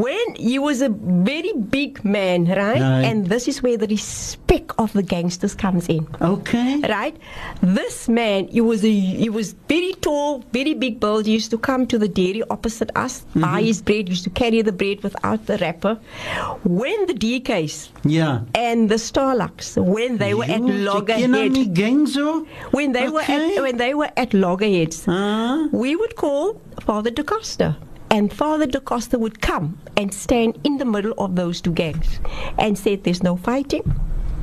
When 0.04 0.26
he 0.50 0.56
was 0.68 0.78
a 0.88 0.90
very 1.32 1.52
big 1.76 2.04
man, 2.04 2.38
right? 2.46 2.80
right. 2.92 3.04
And 3.08 3.26
this 3.32 3.46
is 3.48 3.62
where 3.62 3.76
the 3.76 3.86
respect 3.98 4.72
of 4.78 4.92
the 4.92 5.02
gangsters 5.02 5.54
comes 5.54 5.88
in. 5.96 6.06
Okay. 6.20 6.80
Right. 6.96 7.16
This 7.62 8.08
man, 8.08 8.48
he 8.48 8.60
was 8.70 8.80
a, 8.84 8.90
he 9.24 9.28
was 9.38 9.54
very 9.68 9.92
tall, 10.06 10.44
very 10.52 10.74
big 10.74 11.00
build. 11.00 11.26
He 11.26 11.32
used 11.32 11.50
to 11.56 11.58
come 11.58 11.86
to 11.92 11.98
the 11.98 12.08
dairy 12.08 12.42
opposite 12.50 12.90
us, 13.04 13.20
mm-hmm. 13.20 13.40
buy 13.46 13.60
his 13.62 13.80
bread. 13.82 14.06
He 14.08 14.12
used 14.12 14.24
to 14.24 14.30
carry 14.42 14.62
the 14.62 14.72
bread 14.78 15.02
without 15.02 15.46
the 15.46 15.58
wrapper. 15.58 15.96
When 16.64 17.06
the 17.06 17.12
DKs 17.14 17.90
yeah. 18.04 18.42
and 18.54 18.88
the 18.88 18.94
Starlux, 18.94 19.76
when 19.84 20.16
they 20.16 20.30
you 20.30 20.38
were 20.38 20.44
at 20.44 20.60
loggerheads, 20.62 22.16
oh? 22.16 22.46
when 22.70 22.92
they 22.92 23.08
okay. 23.10 23.10
were 23.10 23.20
at, 23.56 23.62
when 23.62 23.76
they 23.76 23.92
were 23.94 24.10
at 24.16 24.32
loggerheads, 24.32 25.06
uh. 25.06 25.68
we 25.72 25.94
would 25.96 26.16
call 26.16 26.60
Father 26.80 27.10
De 27.10 27.22
Costa. 27.24 27.76
And 28.10 28.32
Father 28.32 28.64
De 28.66 28.80
Costa 28.80 29.18
would 29.18 29.42
come 29.42 29.76
and 29.98 30.14
stand 30.14 30.58
in 30.64 30.78
the 30.78 30.86
middle 30.86 31.12
of 31.18 31.36
those 31.36 31.60
two 31.60 31.72
gangs 31.72 32.20
and 32.58 32.78
say, 32.78 32.96
There's 32.96 33.22
no 33.22 33.36
fighting. 33.36 33.84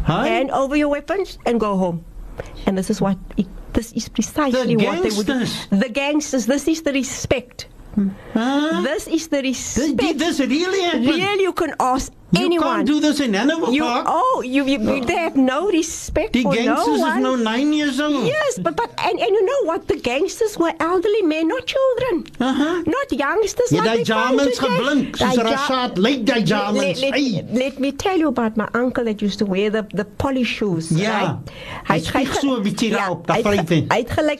Hi. 0.05 0.27
Hand 0.27 0.51
over 0.51 0.75
your 0.75 0.89
weapons 0.89 1.39
and 1.47 1.59
go 1.59 1.75
home. 1.75 2.05
And 2.67 2.77
this 2.77 2.91
is 2.91 3.01
what 3.01 3.17
it, 3.37 3.47
this 3.73 3.91
is 3.93 4.07
precisely 4.07 4.75
the 4.75 4.85
what 4.85 5.01
they 5.01 5.09
would 5.17 5.25
do. 5.25 5.45
The 5.75 5.89
gangsters, 5.91 6.45
this 6.45 6.67
is 6.67 6.83
the 6.83 6.93
respect 6.93 7.65
Huh? 8.33 8.81
This 8.83 9.07
is 9.07 9.27
the 9.29 9.41
respect. 9.41 9.97
This, 9.97 10.17
this 10.17 10.39
really, 10.39 10.83
really 11.07 11.41
you 11.43 11.53
can 11.53 11.73
ask 11.79 12.11
anyone. 12.37 12.51
You 12.51 12.59
can't 12.75 12.87
do 12.87 12.99
this 12.99 13.19
in 13.19 13.31
Nineveh 13.31 13.71
you, 13.71 13.81
Park. 13.83 14.05
Oh, 14.07 14.41
you, 14.45 14.65
you, 14.65 14.79
you, 14.79 15.05
they 15.05 15.15
have 15.17 15.35
no 15.35 15.69
respect 15.71 16.33
the 16.33 16.43
for 16.43 16.53
no 16.53 16.55
one. 16.55 16.63
The 16.63 16.65
gangsters 16.67 16.99
is 16.99 17.23
now 17.23 17.35
nine 17.35 17.73
years 17.73 17.99
old. 17.99 18.25
Yes, 18.25 18.59
but, 18.59 18.75
but 18.75 18.89
and, 18.99 19.19
and 19.19 19.29
you 19.29 19.45
know 19.45 19.63
what? 19.63 19.87
The 19.87 19.97
gangsters 19.97 20.57
were 20.57 20.73
elderly 20.79 21.21
men, 21.23 21.47
not 21.47 21.65
children. 21.65 22.25
Uh-huh. 22.39 22.83
Not 22.85 23.11
youngsters. 23.11 23.71
Yeah, 23.71 23.81
they 23.83 24.03
jammers 24.03 24.59
geblinked. 24.59 25.97
late 25.97 26.25
day 26.25 26.43
jammers. 26.43 27.01
Let 27.01 27.79
me 27.79 27.91
tell 27.91 28.17
you 28.17 28.27
about 28.27 28.57
my 28.57 28.69
uncle 28.73 29.05
that 29.05 29.21
used 29.21 29.39
to 29.39 29.45
wear 29.45 29.69
the, 29.69 29.83
the 29.93 30.05
polish 30.05 30.47
shoes. 30.47 30.91
Yeah. 30.91 31.39
I 31.89 31.99
speak 31.99 32.27
so 32.29 32.57
a 32.57 32.61
bit 32.61 32.93
up. 32.93 33.29
I 33.29 33.39
like 33.41 33.67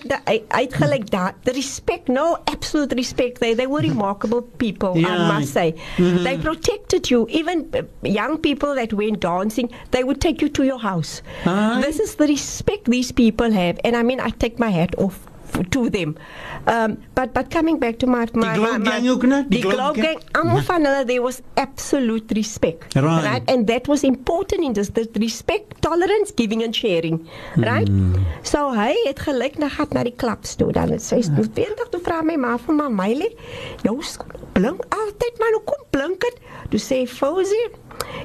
that. 0.05 1.35
The 1.43 1.53
respect, 1.53 2.09
no, 2.09 2.37
absolute 2.47 2.93
respect. 2.93 3.39
They, 3.39 3.53
they 3.53 3.67
were 3.67 3.79
remarkable 3.79 4.41
people, 4.41 4.97
yeah. 4.97 5.07
I 5.07 5.15
ja. 5.17 5.27
must 5.39 5.53
say. 5.53 5.71
Mm-hmm. 5.97 6.23
They 6.23 6.37
protected 6.37 7.09
you, 7.09 7.27
even 7.29 7.69
young 8.03 8.37
people 8.37 8.75
that 8.75 8.93
went 8.93 9.19
dancing, 9.19 9.69
they 9.91 10.03
would 10.03 10.21
take 10.21 10.41
you 10.41 10.49
to 10.49 10.63
your 10.63 10.79
house. 10.79 11.21
Aye. 11.45 11.81
This 11.83 11.99
is 11.99 12.15
the 12.15 12.27
respect 12.27 12.85
these 12.85 13.11
people 13.11 13.51
have. 13.51 13.79
And 13.83 13.95
I 13.95 14.03
mean, 14.03 14.19
I 14.19 14.29
take 14.29 14.59
my 14.59 14.69
hat 14.69 14.95
off 14.97 15.25
to 15.71 15.89
them. 15.89 16.17
Um, 16.67 17.01
but 17.13 17.33
but 17.33 17.49
coming 17.51 17.79
back 17.79 17.99
to 17.99 18.07
my 18.07 18.27
my 18.33 18.55
the 18.55 18.61
my, 18.61 18.77
my 18.77 18.99
the, 18.99 19.45
the 19.49 19.61
globe 19.61 19.95
gang, 19.95 20.19
gang. 20.19 20.21
Yeah. 20.35 20.55
Ja. 20.55 20.61
Van 20.65 20.85
hulle, 20.85 21.05
there 21.07 21.21
was 21.23 21.39
absolute 21.59 22.31
respect, 22.37 22.95
right. 22.95 23.03
right? 23.27 23.49
And 23.51 23.67
that 23.67 23.87
was 23.87 24.03
important 24.03 24.63
in 24.65 24.73
this 24.73 24.89
the 24.89 25.05
respect, 25.25 25.75
tolerance, 25.81 26.31
giving 26.31 26.63
and 26.63 26.75
sharing, 26.75 27.19
right? 27.57 27.87
Mm. 27.91 28.23
So 28.43 28.73
hey, 28.73 28.95
het 29.09 29.19
gelijk 29.19 29.57
na 29.57 29.69
gaat 29.69 29.93
naar 29.93 30.03
die 30.03 30.15
clubs 30.15 30.55
toe. 30.55 30.71
Dan 30.71 30.89
het 30.89 31.03
zei 31.03 31.21
ze, 31.21 31.31
vind 31.33 31.53
dat 31.77 31.91
de 31.91 31.99
vrouw 32.03 32.21
mij 32.23 32.37
maar 32.37 32.59
van 32.59 32.95
mijle, 32.95 33.33
jouw 33.81 33.99
blank 34.51 34.83
altijd 34.89 35.33
maar 35.39 35.51
nu 35.51 35.59
kom 35.65 35.83
blanken. 35.89 36.33
Dus 36.69 36.87
zei 36.87 37.07
Fozie, 37.07 37.69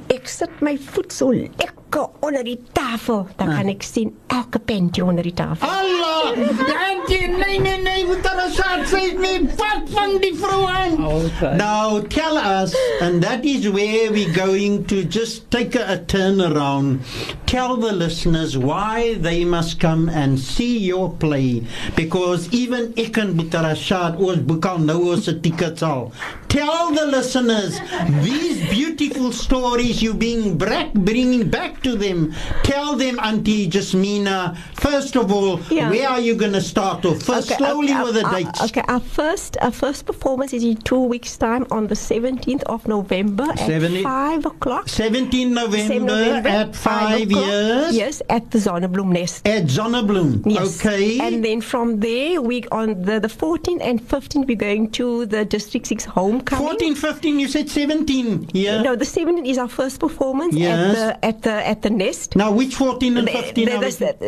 ik 0.06 0.28
zet 0.28 0.50
mijn 0.60 0.80
voet 0.80 1.12
zo 1.12 1.34
lekker. 1.34 1.72
boeken 1.90 2.10
onder 2.20 2.44
die 2.44 2.58
tafel. 2.72 3.26
Dan 3.36 3.48
ah. 3.48 3.56
kan 3.56 3.66
ik 3.68 3.82
zien 3.82 4.14
elke 4.26 4.58
pentje 4.58 5.04
onder 5.04 5.22
die 5.22 5.32
tantje 5.34 5.66
Hallo! 5.66 6.44
Jantje, 6.46 7.26
nee, 7.46 7.60
nee, 7.60 7.82
nee, 7.82 8.06
we 8.06 8.18
gaan 8.22 8.50
zaad 8.52 8.88
zijn 8.88 9.20
met 9.20 9.56
part 9.56 9.90
van 9.90 10.18
die 10.20 10.34
vrouw 10.34 10.66
aan. 10.68 11.06
Okay. 11.06 11.56
Now 11.56 11.98
tell 12.08 12.36
us, 12.62 12.74
and 13.00 13.22
that 13.22 13.44
is 13.44 13.68
where 13.70 14.12
we're 14.12 14.32
going 14.34 14.86
to 14.88 14.96
just 15.08 15.50
take 15.50 15.80
a, 15.80 15.92
a 15.92 16.04
turn 16.06 16.40
around. 16.40 17.00
Tell 17.44 17.76
the 17.80 17.92
listeners 17.94 18.54
why 18.56 19.18
they 19.20 19.44
must 19.44 19.78
come 19.78 20.10
and 20.12 20.38
see 20.38 20.78
your 20.78 21.10
play. 21.18 21.62
Because 21.94 22.48
even 22.50 22.92
ek 22.94 23.16
en 23.16 23.34
Butarashad 23.36 24.18
was 24.18 24.36
boek 24.44 24.64
al 24.66 24.78
nou 24.78 24.98
ons 25.14 25.30
tickets 25.40 25.82
al. 25.82 26.12
Tell 26.46 26.90
the 26.94 27.06
listeners 27.16 27.80
these 28.22 28.68
beautiful 28.68 29.32
stories 29.32 30.00
you're 30.02 30.16
being 30.18 30.56
bringing 30.92 31.48
back 31.50 31.78
to 31.82 31.96
them, 31.96 32.32
tell 32.62 32.96
them, 32.96 33.18
Auntie 33.22 33.68
Jasmina, 33.68 34.56
first 34.78 35.16
of 35.16 35.32
all, 35.32 35.60
yeah. 35.70 35.90
where 35.90 36.08
are 36.08 36.20
you 36.20 36.34
going 36.34 36.52
to 36.52 36.60
start 36.60 37.04
off? 37.04 37.22
First, 37.22 37.48
okay, 37.50 37.58
slowly 37.58 37.92
okay, 37.92 38.02
with 38.02 38.14
the 38.14 38.60
Okay, 38.64 38.82
our 38.88 39.00
first, 39.00 39.56
our 39.62 39.70
first 39.70 40.06
performance 40.06 40.52
is 40.52 40.64
in 40.64 40.76
two 40.76 41.00
weeks' 41.00 41.36
time 41.36 41.66
on 41.70 41.86
the 41.86 41.94
17th 41.94 42.62
of 42.64 42.86
November 42.86 43.44
at 43.50 43.58
5 44.02 44.46
o'clock. 44.46 44.86
17th 44.86 45.50
November, 45.50 45.98
November 46.24 46.48
at 46.48 46.76
5, 46.76 47.30
years? 47.32 47.94
Yes, 47.96 48.22
at 48.30 48.50
the 48.50 48.58
Zonnebloem 48.58 49.10
Nest. 49.12 49.46
At 49.46 49.64
Zonnebloem, 49.64 50.42
yes. 50.46 50.84
okay. 50.84 51.18
And 51.20 51.44
then 51.44 51.60
from 51.60 52.00
there, 52.00 52.40
we 52.40 52.60
on 52.70 53.02
the, 53.02 53.18
the 53.20 53.28
14th 53.28 53.80
and 53.80 54.02
15th, 54.06 54.46
we're 54.46 54.56
going 54.56 54.90
to 54.92 55.26
the 55.26 55.44
District 55.44 55.86
6 55.86 56.04
homecoming. 56.04 56.66
14, 56.66 56.94
15, 56.94 57.38
you 57.38 57.48
said 57.48 57.68
17, 57.68 58.50
yeah. 58.52 58.82
No, 58.82 58.94
the 58.96 59.04
17th 59.04 59.46
is 59.48 59.58
our 59.58 59.68
first 59.68 60.00
performance 60.00 60.54
yes. 60.54 61.16
at 61.22 61.40
the, 61.42 61.50
at 61.66 61.69
the 61.69 61.69
at 61.70 61.82
the 61.82 61.88
nest. 61.90 62.34
Now, 62.34 62.50
which 62.50 62.74
14 62.74 63.16
and 63.16 63.30
15 63.30 63.64
the, 63.64 63.70
the, 63.70 63.78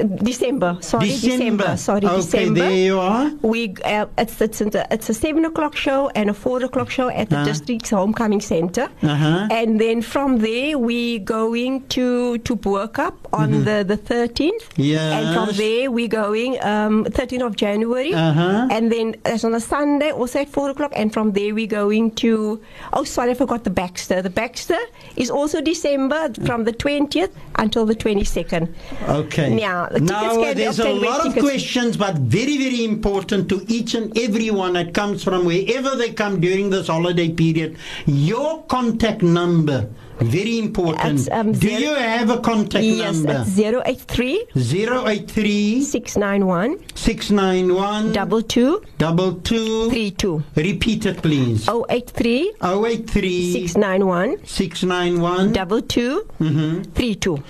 the, 0.07 0.25
December. 0.25 0.79
Sorry, 0.81 1.09
December. 1.09 1.39
December. 1.75 1.77
Sorry, 1.77 2.07
okay, 2.07 2.17
December. 2.17 2.61
there 2.61 2.77
you 2.87 3.01
are. 3.01 3.31
We, 3.43 3.75
uh, 3.85 4.07
it's, 4.17 4.41
it's, 4.41 4.61
it's, 4.61 5.09
a 5.11 5.15
7 5.15 5.45
o'clock 5.45 5.75
show 5.75 6.09
and 6.11 6.31
a 6.31 6.35
4 6.35 6.63
o'clock 6.65 6.89
show 6.89 7.09
at 7.11 7.29
the 7.31 7.39
uh 7.39 7.45
district's 7.45 7.91
homecoming 7.91 8.41
center. 8.41 8.89
Uh-huh. 9.03 9.49
And 9.51 9.81
then 9.81 10.03
from 10.03 10.39
there, 10.39 10.79
we're 10.79 11.19
going 11.19 11.85
to, 11.89 12.39
to 12.39 12.57
Bo-Kaap 12.57 13.17
on 13.33 13.51
mm-hmm. 13.51 13.89
the, 13.89 13.97
the 13.99 13.99
13th. 13.99 14.53
Yeah. 14.77 15.19
And 15.19 15.35
from 15.35 15.57
there, 15.57 15.91
we're 15.91 16.09
going 16.23 16.63
um, 16.63 17.05
13th 17.07 17.45
of 17.47 17.57
January. 17.57 18.15
Uh-huh. 18.15 18.69
And 18.71 18.93
then 18.93 19.17
that's 19.25 19.43
on 19.43 19.55
a 19.57 19.61
Sunday, 19.61 20.13
also 20.13 20.39
at 20.43 20.49
4 20.49 20.71
o'clock. 20.71 20.93
And 20.95 21.13
from 21.13 21.33
there, 21.33 21.53
we're 21.55 21.67
going 21.67 22.13
to, 22.23 22.63
oh, 22.93 23.03
sorry, 23.03 23.33
I 23.33 23.35
forgot 23.35 23.65
the 23.65 23.71
Baxter. 23.71 24.23
The 24.23 24.31
Baxter 24.31 24.79
is 25.17 25.29
also 25.29 25.61
December 25.61 26.33
from 26.47 26.63
the 26.65 26.73
20th 26.73 27.32
until 27.57 27.85
the 27.85 27.95
22nd. 27.95 28.73
Okay. 29.09 29.55
Now, 29.55 29.87
the 29.89 30.01
now 30.01 30.53
there's 30.55 30.79
a 30.79 30.91
lot 30.93 31.27
of 31.27 31.35
questions, 31.35 31.97
but 31.97 32.17
very, 32.17 32.57
very 32.59 32.85
important 32.85 33.49
to 33.51 33.63
each 33.69 33.95
and 33.95 34.17
everyone 34.19 34.73
that 34.75 34.95
comes 34.95 35.23
from 35.23 35.45
wherever 35.45 35.95
they 35.97 36.13
come 36.13 36.41
during 36.41 36.71
this 36.71 36.87
holiday 36.89 37.31
period. 37.31 37.77
Your 38.07 38.63
contact 38.65 39.23
number 39.23 39.89
very 40.23 40.59
important. 40.59 41.29
Um, 41.33 41.53
Do 41.53 41.69
you 41.69 41.95
have 41.95 42.31
a 42.31 42.39
contact 42.39 42.85
yes, 42.85 43.17
number? 43.17 43.45
Yes, 43.55 43.83
083 43.87 44.45
083 44.57 45.83
691 45.83 46.79
691 46.95 48.13
22 48.13 48.83
22 48.99 50.45
Repeat 50.55 51.07
it, 51.07 51.23
please. 51.23 51.69
083 51.69 52.53
083 52.63 53.53
691 53.53 54.39
691 54.47 55.53
22 55.69 56.27
mm-hmm. 56.41 56.83
32. 56.93 57.43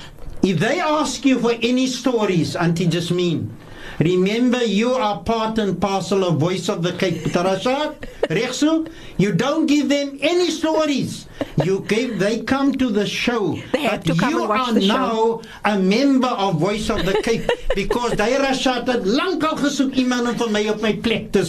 If 0.43 0.59
they 0.59 0.81
ask 0.81 1.25
you 1.25 1.39
for 1.39 1.53
any 1.63 1.87
stories, 1.87 2.57
Auntie 2.57 2.89
Jasmine, 2.89 3.55
Remember, 3.99 4.65
you 4.65 4.93
are 4.95 5.21
part 5.23 5.59
and 5.59 5.81
parcel 5.81 6.25
of 6.25 6.37
Voice 6.39 6.69
of 6.69 6.83
the 6.83 6.93
Cape 6.93 7.25
Tarasha, 7.25 7.95
Rexu. 8.29 8.91
You 9.19 9.33
don't 9.33 9.67
give 9.67 9.89
them 9.89 10.19
any 10.23 10.51
stories. 10.51 11.27
You 11.63 11.85
give, 11.89 12.19
they 12.19 12.41
come 12.41 12.73
to 12.75 12.89
the 12.89 13.07
show. 13.07 13.59
They 13.73 13.83
have 13.83 14.05
to 14.05 14.15
come 14.15 14.31
you 14.31 14.39
and 14.41 14.49
watch 14.49 14.69
are 14.69 14.75
the 14.75 14.87
now 14.87 15.11
show. 15.13 15.43
a 15.65 15.79
member 15.79 16.29
of 16.29 16.59
Voice 16.59 16.89
of 16.89 17.05
the 17.05 17.21
Cape 17.23 17.49
because 17.75 18.13
they 18.13 18.33
Rashad 18.37 18.87
het 18.87 19.05
lankal 19.05 19.57
gesoek 19.59 19.95
iemand 20.01 20.27
om 20.33 20.37
vir 20.43 20.49
my 20.57 20.63
op 20.73 20.81
plek 21.05 21.29
te 21.33 21.43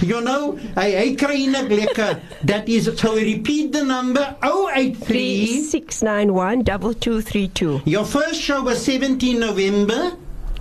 You 0.00 0.20
know, 0.22 0.58
I 0.76 0.90
hy 0.90 1.14
kry 1.14 1.44
That 2.44 2.68
is 2.68 2.90
so 2.98 3.14
repeat 3.14 3.72
the 3.72 3.84
number 3.84 4.34
083 4.42 5.62
691 5.62 6.64
2232. 6.64 7.82
Your 7.84 8.04
first 8.04 8.40
show 8.40 8.62
was 8.62 8.82
17 8.84 9.38
November 9.38 10.12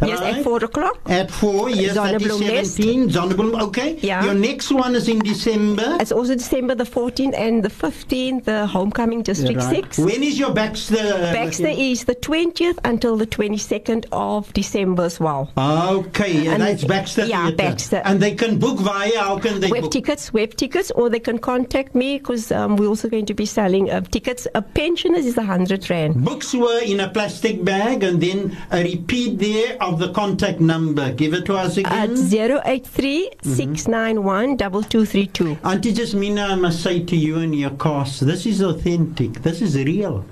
Yes, 0.08 0.20
right. 0.20 0.38
at 0.38 0.44
4 0.44 0.64
o'clock. 0.64 1.00
At 1.10 1.32
4, 1.32 1.70
yes, 1.70 1.96
Zonnebloem 1.98 2.40
that 2.48 2.52
is 2.56 2.76
17. 2.76 3.10
Zonnebloem, 3.10 3.62
okay. 3.62 3.98
Yeah. 4.02 4.24
Your 4.26 4.34
next 4.34 4.72
one 4.72 4.96
is 4.96 5.08
in 5.08 5.20
December. 5.20 5.98
It's 6.00 6.12
also 6.12 6.36
December 6.36 6.76
the 6.76 6.84
14th 6.84 7.34
and 7.38 7.64
the 7.64 7.70
15th, 7.70 8.46
the 8.46 8.68
homecoming 8.68 9.22
district 9.24 9.60
yeah, 9.60 9.66
right. 9.68 9.86
6. 9.94 9.98
When 10.00 10.24
is 10.24 10.40
your 10.40 10.54
Baxter? 10.54 10.98
Uh, 10.98 11.34
Baxter 11.34 11.68
is 11.68 12.06
the 12.06 12.16
20th 12.16 12.78
until 12.86 13.18
the 13.18 13.28
22nd 13.28 14.06
of 14.12 14.52
December 14.54 15.04
as 15.04 15.20
well. 15.20 15.52
Okay, 15.58 16.48
and, 16.48 16.62
and 16.62 16.62
that's 16.62 16.84
Baxter 16.84 17.26
Yeah, 17.26 17.48
theater. 17.48 17.58
Baxter. 17.58 18.02
And 18.06 18.22
they 18.22 18.36
can 18.36 18.60
book 18.60 18.80
via, 18.80 19.20
how 19.20 19.40
can 19.40 19.60
they 19.60 19.72
Web 19.72 19.84
book? 19.84 19.92
tickets, 19.92 20.34
web 20.34 20.54
tickets, 20.56 20.92
or 20.92 21.10
they 21.10 21.20
can 21.20 21.38
contact 21.40 21.96
me 21.96 22.18
because 22.18 22.52
um, 22.52 22.76
we're 22.78 22.88
also 22.88 23.10
going 23.10 23.26
to 23.26 23.34
be 23.34 23.46
selling 23.46 23.90
uh, 23.90 24.02
tickets. 24.02 24.48
A 24.56 24.62
pensioner 24.62 25.18
is 25.18 25.36
100 25.36 25.90
Rand. 25.90 26.24
Books 26.24 26.54
were 26.54 26.82
in 26.82 27.00
a 27.00 27.10
plastic 27.10 27.64
bag 27.64 28.04
and 28.04 28.22
then 28.22 28.58
a 28.72 28.84
repeat 28.84 29.40
there 29.40 29.78
of 29.82 29.93
of 29.94 30.00
the 30.00 30.12
contact 30.12 30.60
number. 30.60 31.14
Give 31.14 31.36
it 31.36 31.46
to 31.46 31.56
us 31.56 31.78
again. 31.78 31.92
At 32.12 32.18
083 32.18 33.30
691 33.44 34.58
2232. 34.58 35.58
Auntie 35.64 35.94
Jasmina, 35.94 36.50
I 36.50 36.56
must 36.56 36.82
say 36.82 37.04
to 37.04 37.16
you 37.16 37.38
and 37.38 37.56
your 37.56 37.70
cause, 37.72 38.20
this 38.20 38.46
is 38.48 38.62
authentic. 38.62 39.34
This 39.48 39.62
is 39.62 39.76
real. 39.78 40.26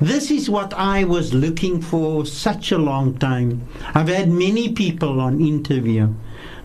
This 0.00 0.30
is 0.32 0.50
what 0.50 0.74
I 0.74 1.04
was 1.04 1.32
looking 1.32 1.80
for 1.80 2.26
such 2.26 2.72
a 2.72 2.78
long 2.78 3.16
time. 3.18 3.66
I've 3.94 4.08
had 4.08 4.28
many 4.28 4.72
people 4.72 5.20
on 5.20 5.40
interview, 5.40 6.12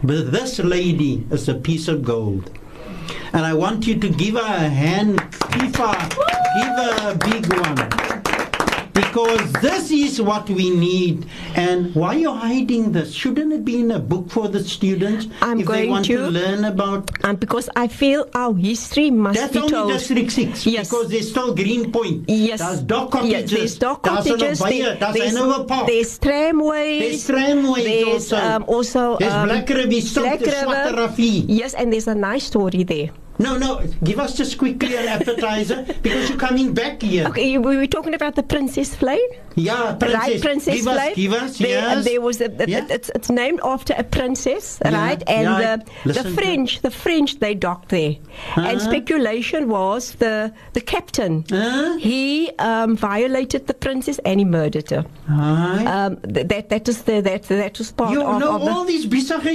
but 0.03 0.31
this 0.31 0.57
lady 0.59 1.25
is 1.29 1.47
a 1.47 1.55
piece 1.55 1.87
of 1.87 2.03
gold. 2.03 2.49
And 3.33 3.45
I 3.45 3.53
want 3.53 3.85
you 3.87 3.97
to 3.99 4.09
give 4.09 4.35
her 4.35 4.41
a 4.65 4.69
hand, 4.81 5.17
give 5.59 5.75
her 5.75 6.09
a 7.11 7.15
big 7.29 7.45
one 7.53 8.20
because 8.93 9.51
this 9.53 9.91
is 9.91 10.21
what 10.21 10.49
we 10.49 10.69
need. 10.69 11.27
And 11.55 11.93
why 11.95 12.15
are 12.15 12.17
you 12.17 12.33
hiding 12.33 12.91
this? 12.91 13.13
Shouldn't 13.13 13.53
it 13.53 13.63
be 13.65 13.79
in 13.79 13.91
a 13.91 13.99
book 13.99 14.29
for 14.29 14.47
the 14.47 14.63
students 14.63 15.27
I'm 15.41 15.59
if 15.59 15.65
going 15.65 15.81
they 15.83 15.87
want 15.89 16.05
to, 16.05 16.17
to 16.17 16.27
learn 16.27 16.65
about? 16.65 17.11
And 17.17 17.25
um, 17.25 17.35
because 17.37 17.69
I 17.75 17.87
feel 17.87 18.29
our 18.33 18.53
history 18.55 19.11
must 19.11 19.39
That's 19.39 19.53
be 19.53 19.59
told. 19.59 19.71
That's 19.91 20.09
only 20.11 20.23
District 20.25 20.31
Six. 20.31 20.65
Yes. 20.65 20.89
because 20.89 21.09
there's 21.09 21.29
still 21.29 21.55
Green 21.55 21.91
Point. 21.91 22.25
Yes, 22.29 22.59
there's 22.59 22.81
dock 22.81 23.11
cottages. 23.11 23.51
Yes, 23.51 23.51
there's 23.51 23.77
dock 23.79 24.03
cottages. 24.03 24.39
There's, 24.59 24.99
there's, 24.99 25.61
Park. 25.65 25.87
there's 25.87 26.17
tramways. 26.17 27.01
There's 27.27 27.27
tramways 27.27 27.85
there's, 27.85 28.33
also. 28.33 28.35
Um, 28.37 28.63
also. 28.67 29.17
There's 29.17 29.33
um, 29.33 29.47
Black 29.47 29.69
River, 29.69 30.11
Black 30.21 30.41
River. 30.95 31.11
Yes, 31.17 31.73
and 31.73 31.93
there's 31.93 32.07
a 32.07 32.15
nice 32.15 32.45
story 32.45 32.83
there. 32.83 33.11
No, 33.41 33.57
no, 33.57 33.81
give 34.03 34.19
us 34.19 34.35
just 34.37 34.57
quickly 34.59 34.95
an 34.95 35.07
appetizer 35.07 35.83
because 36.03 36.29
you're 36.29 36.37
coming 36.37 36.73
back 36.75 37.01
here. 37.01 37.27
Okay, 37.27 37.49
you, 37.51 37.59
we 37.61 37.75
were 37.75 37.87
talking 37.87 38.13
about 38.13 38.35
the 38.35 38.43
Princess 38.43 38.93
Flight. 38.95 39.19
Yeah, 39.55 39.95
Princess. 39.99 40.21
Right, 40.21 40.41
Princess 40.41 40.75
give 40.75 40.87
Us, 40.87 41.15
give 41.15 41.33
us, 41.33 41.57
there, 41.57 41.67
yes. 41.69 42.05
There 42.05 42.21
was 42.21 42.39
a, 42.39 42.45
a, 42.61 42.67
yeah. 42.69 42.85
it's, 42.91 43.09
it's, 43.15 43.31
named 43.31 43.59
after 43.63 43.95
a 43.97 44.03
princess, 44.03 44.77
yeah, 44.85 44.95
right? 44.95 45.23
And 45.27 45.43
yeah, 45.49 45.77
the, 46.05 46.13
the 46.13 46.31
French, 46.31 46.81
the 46.83 46.91
French, 46.91 47.39
they 47.39 47.55
docked 47.55 47.89
there. 47.89 48.11
Uh-huh. 48.11 48.61
And 48.61 48.79
speculation 48.81 49.69
was 49.69 50.11
the, 50.15 50.53
the 50.73 50.81
captain, 50.81 51.43
uh-huh. 51.51 51.97
he 51.97 52.51
um, 52.59 52.95
violated 52.95 53.65
the 53.65 53.73
princess 53.73 54.19
and 54.19 54.39
he 54.39 54.45
murdered 54.45 54.89
her. 54.91 55.03
Um, 55.27 56.19
that, 56.23 56.69
that, 56.69 56.87
is 56.87 57.01
the, 57.03 57.21
that, 57.21 57.43
that 57.43 57.77
was 57.79 57.91
part 57.91 58.11
you 58.11 58.21
of... 58.21 58.33
You 58.35 58.39
know 58.39 58.59
all 58.71 58.85
these 58.85 59.07
bizarre 59.07 59.41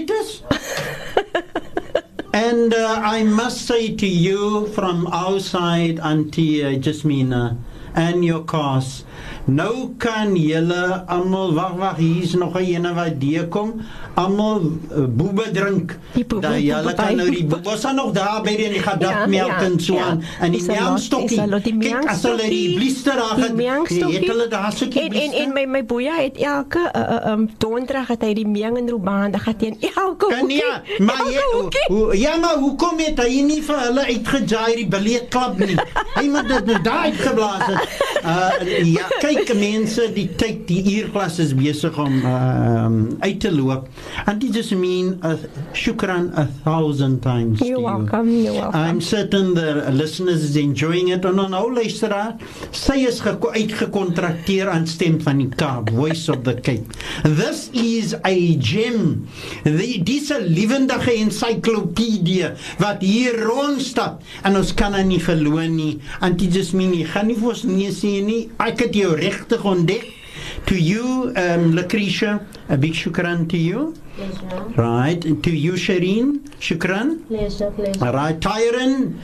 And 2.39 2.75
uh, 2.75 3.01
I 3.03 3.23
must 3.23 3.67
say 3.67 3.95
to 3.95 4.07
you 4.07 4.67
from 4.67 5.07
our 5.07 5.41
side, 5.41 5.99
Auntie 6.01 6.63
uh, 6.63 6.73
Jasmina, 6.79 7.57
and 7.95 8.27
your 8.27 8.45
cause, 8.45 9.05
Nou 9.47 9.95
kan 9.95 10.35
julle 10.35 11.03
almal 11.07 11.53
wag 11.55 11.75
wag 11.79 11.97
hier's 12.03 12.33
nog 12.35 12.57
'n 12.59 12.67
ene 12.67 12.91
wat 12.99 13.15
deur 13.23 13.47
kom. 13.47 13.79
Almal 14.19 14.75
eh, 14.91 15.07
boebe 15.07 15.47
drink. 15.55 15.95
Dan 16.43 16.59
julle 16.63 16.95
kan 16.99 17.15
nou 17.15 17.31
die 17.31 17.47
boebe 17.47 17.63
was 17.71 17.87
nog 17.95 18.11
daar 18.13 18.43
by 18.43 18.57
die 18.59 18.83
gadat 18.83 19.31
melk 19.31 19.55
ja, 19.55 19.61
ja, 19.63 19.67
en 19.71 19.75
so 19.79 19.95
ja. 19.95 20.03
aan 20.11 20.19
en 20.43 20.51
die 20.57 20.63
melkstokkie. 20.67 21.39
Kyk 21.79 22.11
as 22.11 22.27
hulle 22.27 22.43
die 22.51 22.75
blister 22.75 23.21
daar 23.23 23.39
het. 23.39 23.55
Het 23.95 24.27
hulle 24.27 24.49
daar 24.51 24.75
so 24.75 24.91
kyk. 24.91 25.15
En 25.15 25.31
en 25.45 25.49
my 25.55 25.63
my 25.79 25.83
boeie 25.87 26.11
het 26.11 26.35
elke 26.43 26.83
eh, 26.91 26.99
eh, 26.99 27.29
ehm 27.31 27.47
donderdag 27.63 28.07
het 28.11 28.27
hy 28.27 28.33
die 28.43 28.49
meng 28.51 28.75
en 28.81 28.91
roban 28.91 29.31
dan 29.31 29.41
gaan 29.47 29.57
teen 29.63 29.77
elke 29.93 30.27
Kan 30.33 30.49
nie 30.51 30.59
maar 31.05 31.23
jy 31.23 32.19
ja 32.19 32.35
maar 32.43 32.59
hoe 32.59 32.75
kom 32.77 32.97
dit 32.99 33.15
hy 33.23 33.43
nie 33.47 33.61
vir 33.63 33.79
hulle 33.85 34.03
uitgejaai 34.11 34.75
die 34.83 34.89
billet 34.91 35.31
klap 35.31 35.55
nie. 35.63 35.79
Hy 36.19 36.27
moet 36.35 36.51
dit 36.51 36.67
nou 36.67 36.83
daai 36.83 37.15
geblaas 37.15 37.63
het. 37.63 37.83
Uh 38.27 38.59
ja 38.99 39.07
kyk 39.23 39.36
kyk 39.37 39.53
mense, 39.59 40.01
die 40.17 40.27
tyd, 40.41 40.63
die 40.71 40.81
uurglas 41.01 41.37
is 41.43 41.51
besig 41.57 41.97
om 42.01 42.15
um, 42.25 42.97
uit 43.25 43.39
te 43.45 43.51
loop. 43.53 43.89
And 44.27 44.43
it 44.43 44.55
just 44.55 44.73
mean 44.73 45.19
a 45.27 45.35
uh, 45.37 45.63
shukran 45.77 46.31
a 46.39 46.45
thousand 46.65 47.21
times. 47.21 47.61
You're 47.61 47.81
welcome. 47.81 48.31
You. 48.31 48.53
You're 48.53 48.63
welcome. 48.63 48.81
I'm 48.81 49.01
certain 49.01 49.53
the 49.55 49.91
listeners 49.93 50.43
is 50.45 50.57
enjoying 50.57 51.09
it 51.09 51.25
and 51.25 51.41
on 51.41 51.53
our 51.55 51.69
listera. 51.81 52.37
Sy 52.75 53.03
is 53.11 53.21
uitgekontrakteer 53.27 54.71
aan 54.73 54.89
stem 54.89 55.19
van 55.25 55.43
die 55.45 55.51
Cape 55.61 55.93
Voice 55.97 56.31
of 56.33 56.45
the 56.49 56.57
Cape. 56.65 56.97
This 57.27 57.67
is 57.77 58.15
a 58.25 58.37
gem. 58.57 59.27
The 59.69 59.99
dis 60.07 60.31
lewendige 60.47 61.13
ensiklopedie 61.21 62.51
wat 62.81 63.05
hier 63.05 63.37
rondstap 63.45 64.23
en 64.47 64.57
ons 64.63 64.73
kan 64.79 64.97
aan 64.97 65.11
nie 65.13 65.21
verloor 65.23 65.69
nie. 65.69 65.99
And 66.25 66.41
it 66.41 66.57
just 66.57 66.77
mean 66.79 66.95
jy 66.97 67.05
gaan 67.13 67.29
nie 67.29 67.37
vir 67.41 67.53
ons 67.53 67.65
nee 67.69 67.75
nie 67.85 67.93
sien 67.93 68.31
nie. 68.31 68.43
I 68.63 68.71
could 68.73 68.97
you 68.97 69.15
To 69.31 70.75
you, 70.79 71.33
um, 71.37 71.73
Lucretia, 71.73 72.45
a 72.69 72.77
big 72.77 72.93
shukran 72.93 73.49
to 73.51 73.57
you. 73.57 73.95
Pleasure. 74.17 74.73
Right. 74.77 75.21
to 75.43 75.51
you, 75.51 75.73
Shireen, 75.73 76.39
shukran. 76.61 77.27
Pleasure, 77.27 77.71
pleasure. 77.73 78.05
All 78.05 78.13
right, 78.13 78.39
Tyron. 78.39 79.19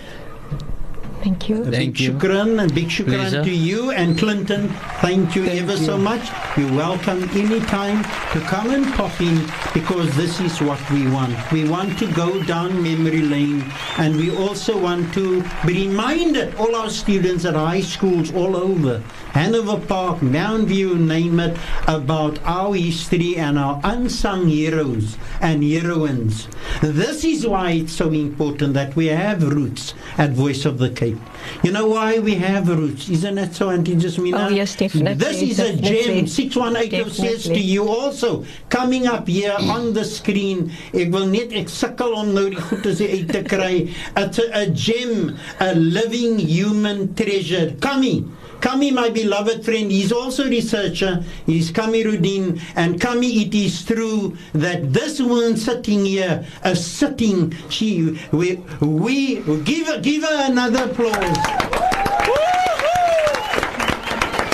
Thank 1.23 1.49
you. 1.49 1.62
A 1.62 1.70
thank 1.70 1.95
big 1.99 2.01
you. 2.01 2.11
shukran 2.12 2.61
and 2.62 2.74
big 2.74 2.89
shukran 2.89 3.20
pleasure. 3.29 3.45
to 3.45 3.51
you 3.51 3.93
and 3.93 4.19
Clinton. 4.19 4.69
Thank 5.01 5.37
you 5.37 5.47
thank 5.47 5.62
ever 5.62 5.73
you. 5.79 5.85
so 5.85 5.97
much. 5.97 6.31
You're 6.57 6.73
welcome 6.77 7.23
anytime 7.43 8.03
to 8.33 8.41
come 8.51 8.70
and 8.74 8.87
pop 8.95 9.20
in 9.20 9.39
because 9.73 10.11
this 10.16 10.41
is 10.41 10.61
what 10.61 10.81
we 10.91 11.07
want. 11.11 11.35
We 11.53 11.69
want 11.69 11.97
to 12.01 12.07
go 12.12 12.43
down 12.45 12.83
memory 12.83 13.23
lane 13.23 13.65
and 13.99 14.16
we 14.16 14.35
also 14.37 14.79
want 14.89 15.15
to 15.15 15.43
be 15.65 15.87
reminded, 15.87 16.55
all 16.57 16.74
our 16.74 16.91
students 16.91 17.45
at 17.45 17.55
high 17.55 17.83
schools 17.83 18.33
all 18.35 18.57
over, 18.57 19.01
Hanover 19.35 19.81
Park, 19.87 20.19
View, 20.19 20.97
name 20.99 21.41
it, 21.41 21.57
about 21.89 22.39
our 22.45 22.75
history 22.75 23.37
and 23.37 23.59
our 23.59 23.81
unsung 23.83 24.47
heroes 24.47 25.17
and 25.41 25.65
heroines. 25.65 26.49
This 26.83 27.25
is 27.25 27.47
why 27.47 27.71
it's 27.71 27.95
so 27.95 28.11
important 28.13 28.75
that 28.75 28.95
we 28.95 29.07
have 29.07 29.43
roots 29.43 29.95
at 30.19 30.33
Voice 30.33 30.67
of 30.67 30.77
the 30.77 30.91
Cape. 30.91 31.17
You 31.63 31.73
know 31.73 31.87
why 31.89 32.19
we 32.19 32.35
have 32.35 32.69
roots, 32.69 33.09
isn't 33.09 33.39
it 33.39 33.55
so, 33.55 33.71
Auntie 33.71 33.97
Jasmina? 33.97 34.47
Oh, 34.49 34.49
yes, 34.51 34.77
definitely. 34.77 35.15
This 35.15 35.41
is 35.41 35.57
definitely. 35.57 36.01
a 36.01 36.05
gem. 36.27 36.27
6180 36.27 37.11
says 37.11 37.45
to 37.45 37.59
you 37.61 37.89
also, 37.89 38.45
coming 38.69 39.07
up 39.07 39.27
here 39.29 39.57
on 39.59 39.95
the 39.95 40.05
screen, 40.05 40.71
It 40.93 41.11
will 41.11 41.27
need 41.27 41.55
a 41.55 41.65
sukkel 41.65 42.15
on 42.15 42.35
the 42.35 42.51
die 42.51 43.43
goeie 43.45 43.95
It's 44.19 44.39
a, 44.39 44.49
a 44.53 44.67
gem, 44.69 45.39
a 45.59 45.75
living 45.75 46.39
human 46.39 47.15
treasure. 47.15 47.75
Coming 47.81 48.37
Kami, 48.63 48.93
my 48.95 49.11
beloved 49.11 49.65
friend, 49.67 49.91
he's 49.91 50.13
also 50.13 50.47
a 50.47 50.49
researcher, 50.49 51.21
he's 51.47 51.73
Kamiruddin, 51.73 52.61
and 52.77 53.01
Kami, 53.01 53.43
it 53.43 53.55
is 53.57 53.83
true 53.85 54.37
that 54.55 54.93
this 54.93 55.21
woman 55.21 55.57
sitting 55.57 56.05
here, 56.05 56.47
a 56.63 56.77
sitting, 56.77 57.51
she, 57.71 58.17
we, 58.31 58.55
we 58.79 59.41
give, 59.65 60.01
give 60.05 60.23
her 60.23 60.47
another 60.49 60.85
applause. 60.85 61.37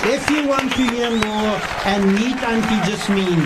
If 0.08 0.24
you 0.30 0.48
want 0.48 0.72
to 0.72 0.82
hear 0.88 1.10
more 1.10 1.52
and 1.84 2.14
meet 2.14 2.40
Auntie 2.44 2.88
Jasmine, 2.88 3.44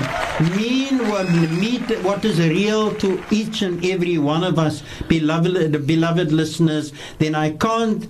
mean 0.56 1.08
what, 1.10 1.28
meet 1.58 1.82
what 2.04 2.24
is 2.24 2.38
real 2.38 2.94
to 3.02 3.20
each 3.32 3.62
and 3.62 3.84
every 3.84 4.16
one 4.18 4.44
of 4.44 4.56
us, 4.60 4.84
beloved, 5.08 5.88
beloved 5.88 6.30
listeners, 6.30 6.92
then 7.18 7.34
I 7.34 7.50
can't 7.50 8.06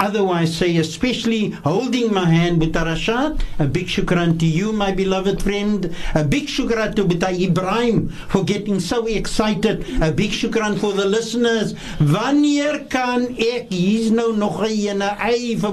otherwise 0.00 0.56
say, 0.56 0.76
especially 0.76 1.50
holding 1.62 2.12
my 2.12 2.26
hand, 2.30 2.60
Butarashat, 2.62 3.42
a 3.58 3.64
big 3.66 3.86
shukran 3.86 4.38
to 4.38 4.46
you, 4.46 4.72
my 4.72 4.92
beloved 4.92 5.42
friend, 5.42 5.94
a 6.14 6.24
big 6.24 6.46
shukran 6.46 6.94
to 6.96 7.04
Butai 7.04 7.48
Ibrahim 7.50 8.08
for 8.28 8.44
getting 8.44 8.80
so 8.80 9.06
excited, 9.06 9.80
a 10.02 10.12
big 10.12 10.30
shukran 10.30 10.78
for 10.78 10.92
the 10.92 11.04
listeners. 11.04 11.74
Wanneer 11.98 12.88
kan 12.90 13.26
ek, 13.38 13.68
hier's 13.70 14.10
nou 14.12 14.30
nog 14.32 14.60
'n 14.62 14.70
ene, 14.70 15.10
ei 15.28 15.54
vir 15.56 15.72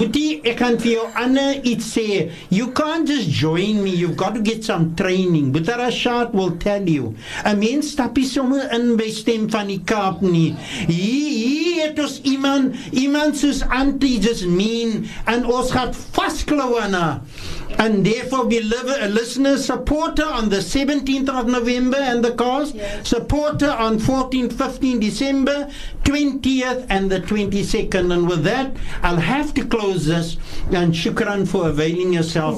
Butie, 0.00 0.40
ek 0.44 0.56
kan 0.60 0.78
vir 0.80 0.92
jou 0.96 1.06
ander 1.18 1.60
iets 1.68 1.92
sê. 1.94 2.30
You 2.50 2.68
can't 2.72 3.06
just 3.06 3.28
join 3.30 3.82
me, 3.82 3.90
you've 3.90 4.16
got 4.16 4.34
to 4.34 4.40
get 4.40 4.64
some 4.64 4.94
training. 4.96 5.52
Butarashat 5.52 6.32
will 6.32 6.52
tell 6.56 6.84
you. 6.88 7.14
'n 7.44 7.60
Mens 7.62 7.92
stap 7.92 8.16
nie 8.18 8.24
sommer 8.26 8.66
in 8.74 8.96
by 8.96 9.08
stem 9.10 9.46
van 9.48 9.68
die 9.68 9.78
Kaap 9.80 10.22
nie. 10.22 10.54
hier 10.88 11.88
het 11.88 11.98
ons 11.98 12.20
iemand, 12.24 12.74
iemand 12.92 13.11
iemand 13.12 13.36
soos 13.36 13.62
Antie 13.68 14.18
dis 14.20 14.44
mean 14.46 15.04
en 15.28 15.44
ons 15.46 15.70
gaan 15.70 15.92
vasklou 16.16 16.78
aan 16.80 16.94
haar 16.96 17.18
and 17.78 18.04
therefore 18.06 18.46
we 18.46 18.60
live 18.60 18.86
a 19.02 19.08
listener 19.08 19.56
supporter 19.56 20.24
on 20.24 20.48
the 20.48 20.56
17th 20.58 21.28
of 21.28 21.46
November 21.46 21.96
and 21.98 22.24
the 22.24 22.32
cause, 22.32 22.74
yes. 22.74 23.08
supporter 23.08 23.70
on 23.70 23.98
14th, 23.98 24.52
15th 24.54 25.00
December, 25.00 25.70
20th 26.04 26.86
and 26.88 27.10
the 27.10 27.20
22nd. 27.20 28.12
And 28.12 28.28
with 28.28 28.44
that, 28.44 28.74
I'll 29.02 29.16
have 29.16 29.54
to 29.54 29.64
close 29.66 30.06
this. 30.06 30.36
And 30.72 30.92
shukran 30.94 31.46
for 31.46 31.68
availing 31.68 32.12
yourself. 32.12 32.56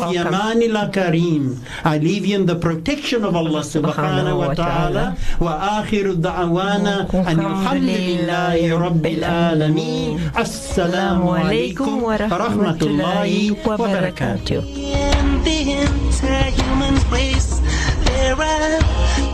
Kareem. 0.94 1.58
I 1.84 1.98
leave 1.98 2.26
you 2.26 2.36
in 2.36 2.46
the 2.46 2.56
protection 2.56 3.24
of 3.24 3.34
Allah 3.36 3.60
subhanahu 3.60 4.38
wa 4.38 4.54
ta'ala. 4.54 5.16
Wa 5.40 5.82
akhiru 5.82 6.16
da'awana 6.16 7.12
and 7.26 7.40
alhamdulillahi 7.40 8.68
rabbil 8.72 9.22
alameen. 9.22 10.18
Assalamu 10.32 11.38
alaikum 11.74 12.02
wa 12.02 12.16
rahmatullahi 12.16 13.64
wa 13.64 13.76
barakatuh 13.76 15.03
the 15.44 15.72
entire 15.72 16.50
human 16.50 16.94
race. 17.12 17.58
There 18.06 18.32
are 18.32 18.80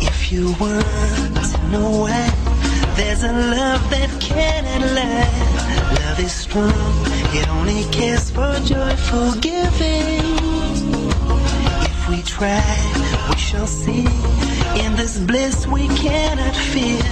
If 0.00 0.32
you 0.32 0.46
want 0.58 1.36
to 1.44 1.58
know 1.70 1.90
why, 2.04 2.30
there's 2.96 3.22
a 3.22 3.32
love 3.32 3.82
that 3.90 4.10
cannot 4.18 4.92
lie. 4.96 6.00
Love 6.00 6.20
is 6.20 6.32
strong. 6.32 6.92
It 7.38 7.46
only 7.50 7.84
cares 7.92 8.30
for 8.30 8.50
joyful 8.64 9.32
giving 9.40 10.51
cry, 12.42 13.26
we 13.30 13.36
shall 13.38 13.68
see. 13.68 14.04
In 14.84 14.90
this 15.00 15.14
bliss 15.30 15.66
we 15.74 15.84
cannot 16.04 16.56
feel. 16.72 17.06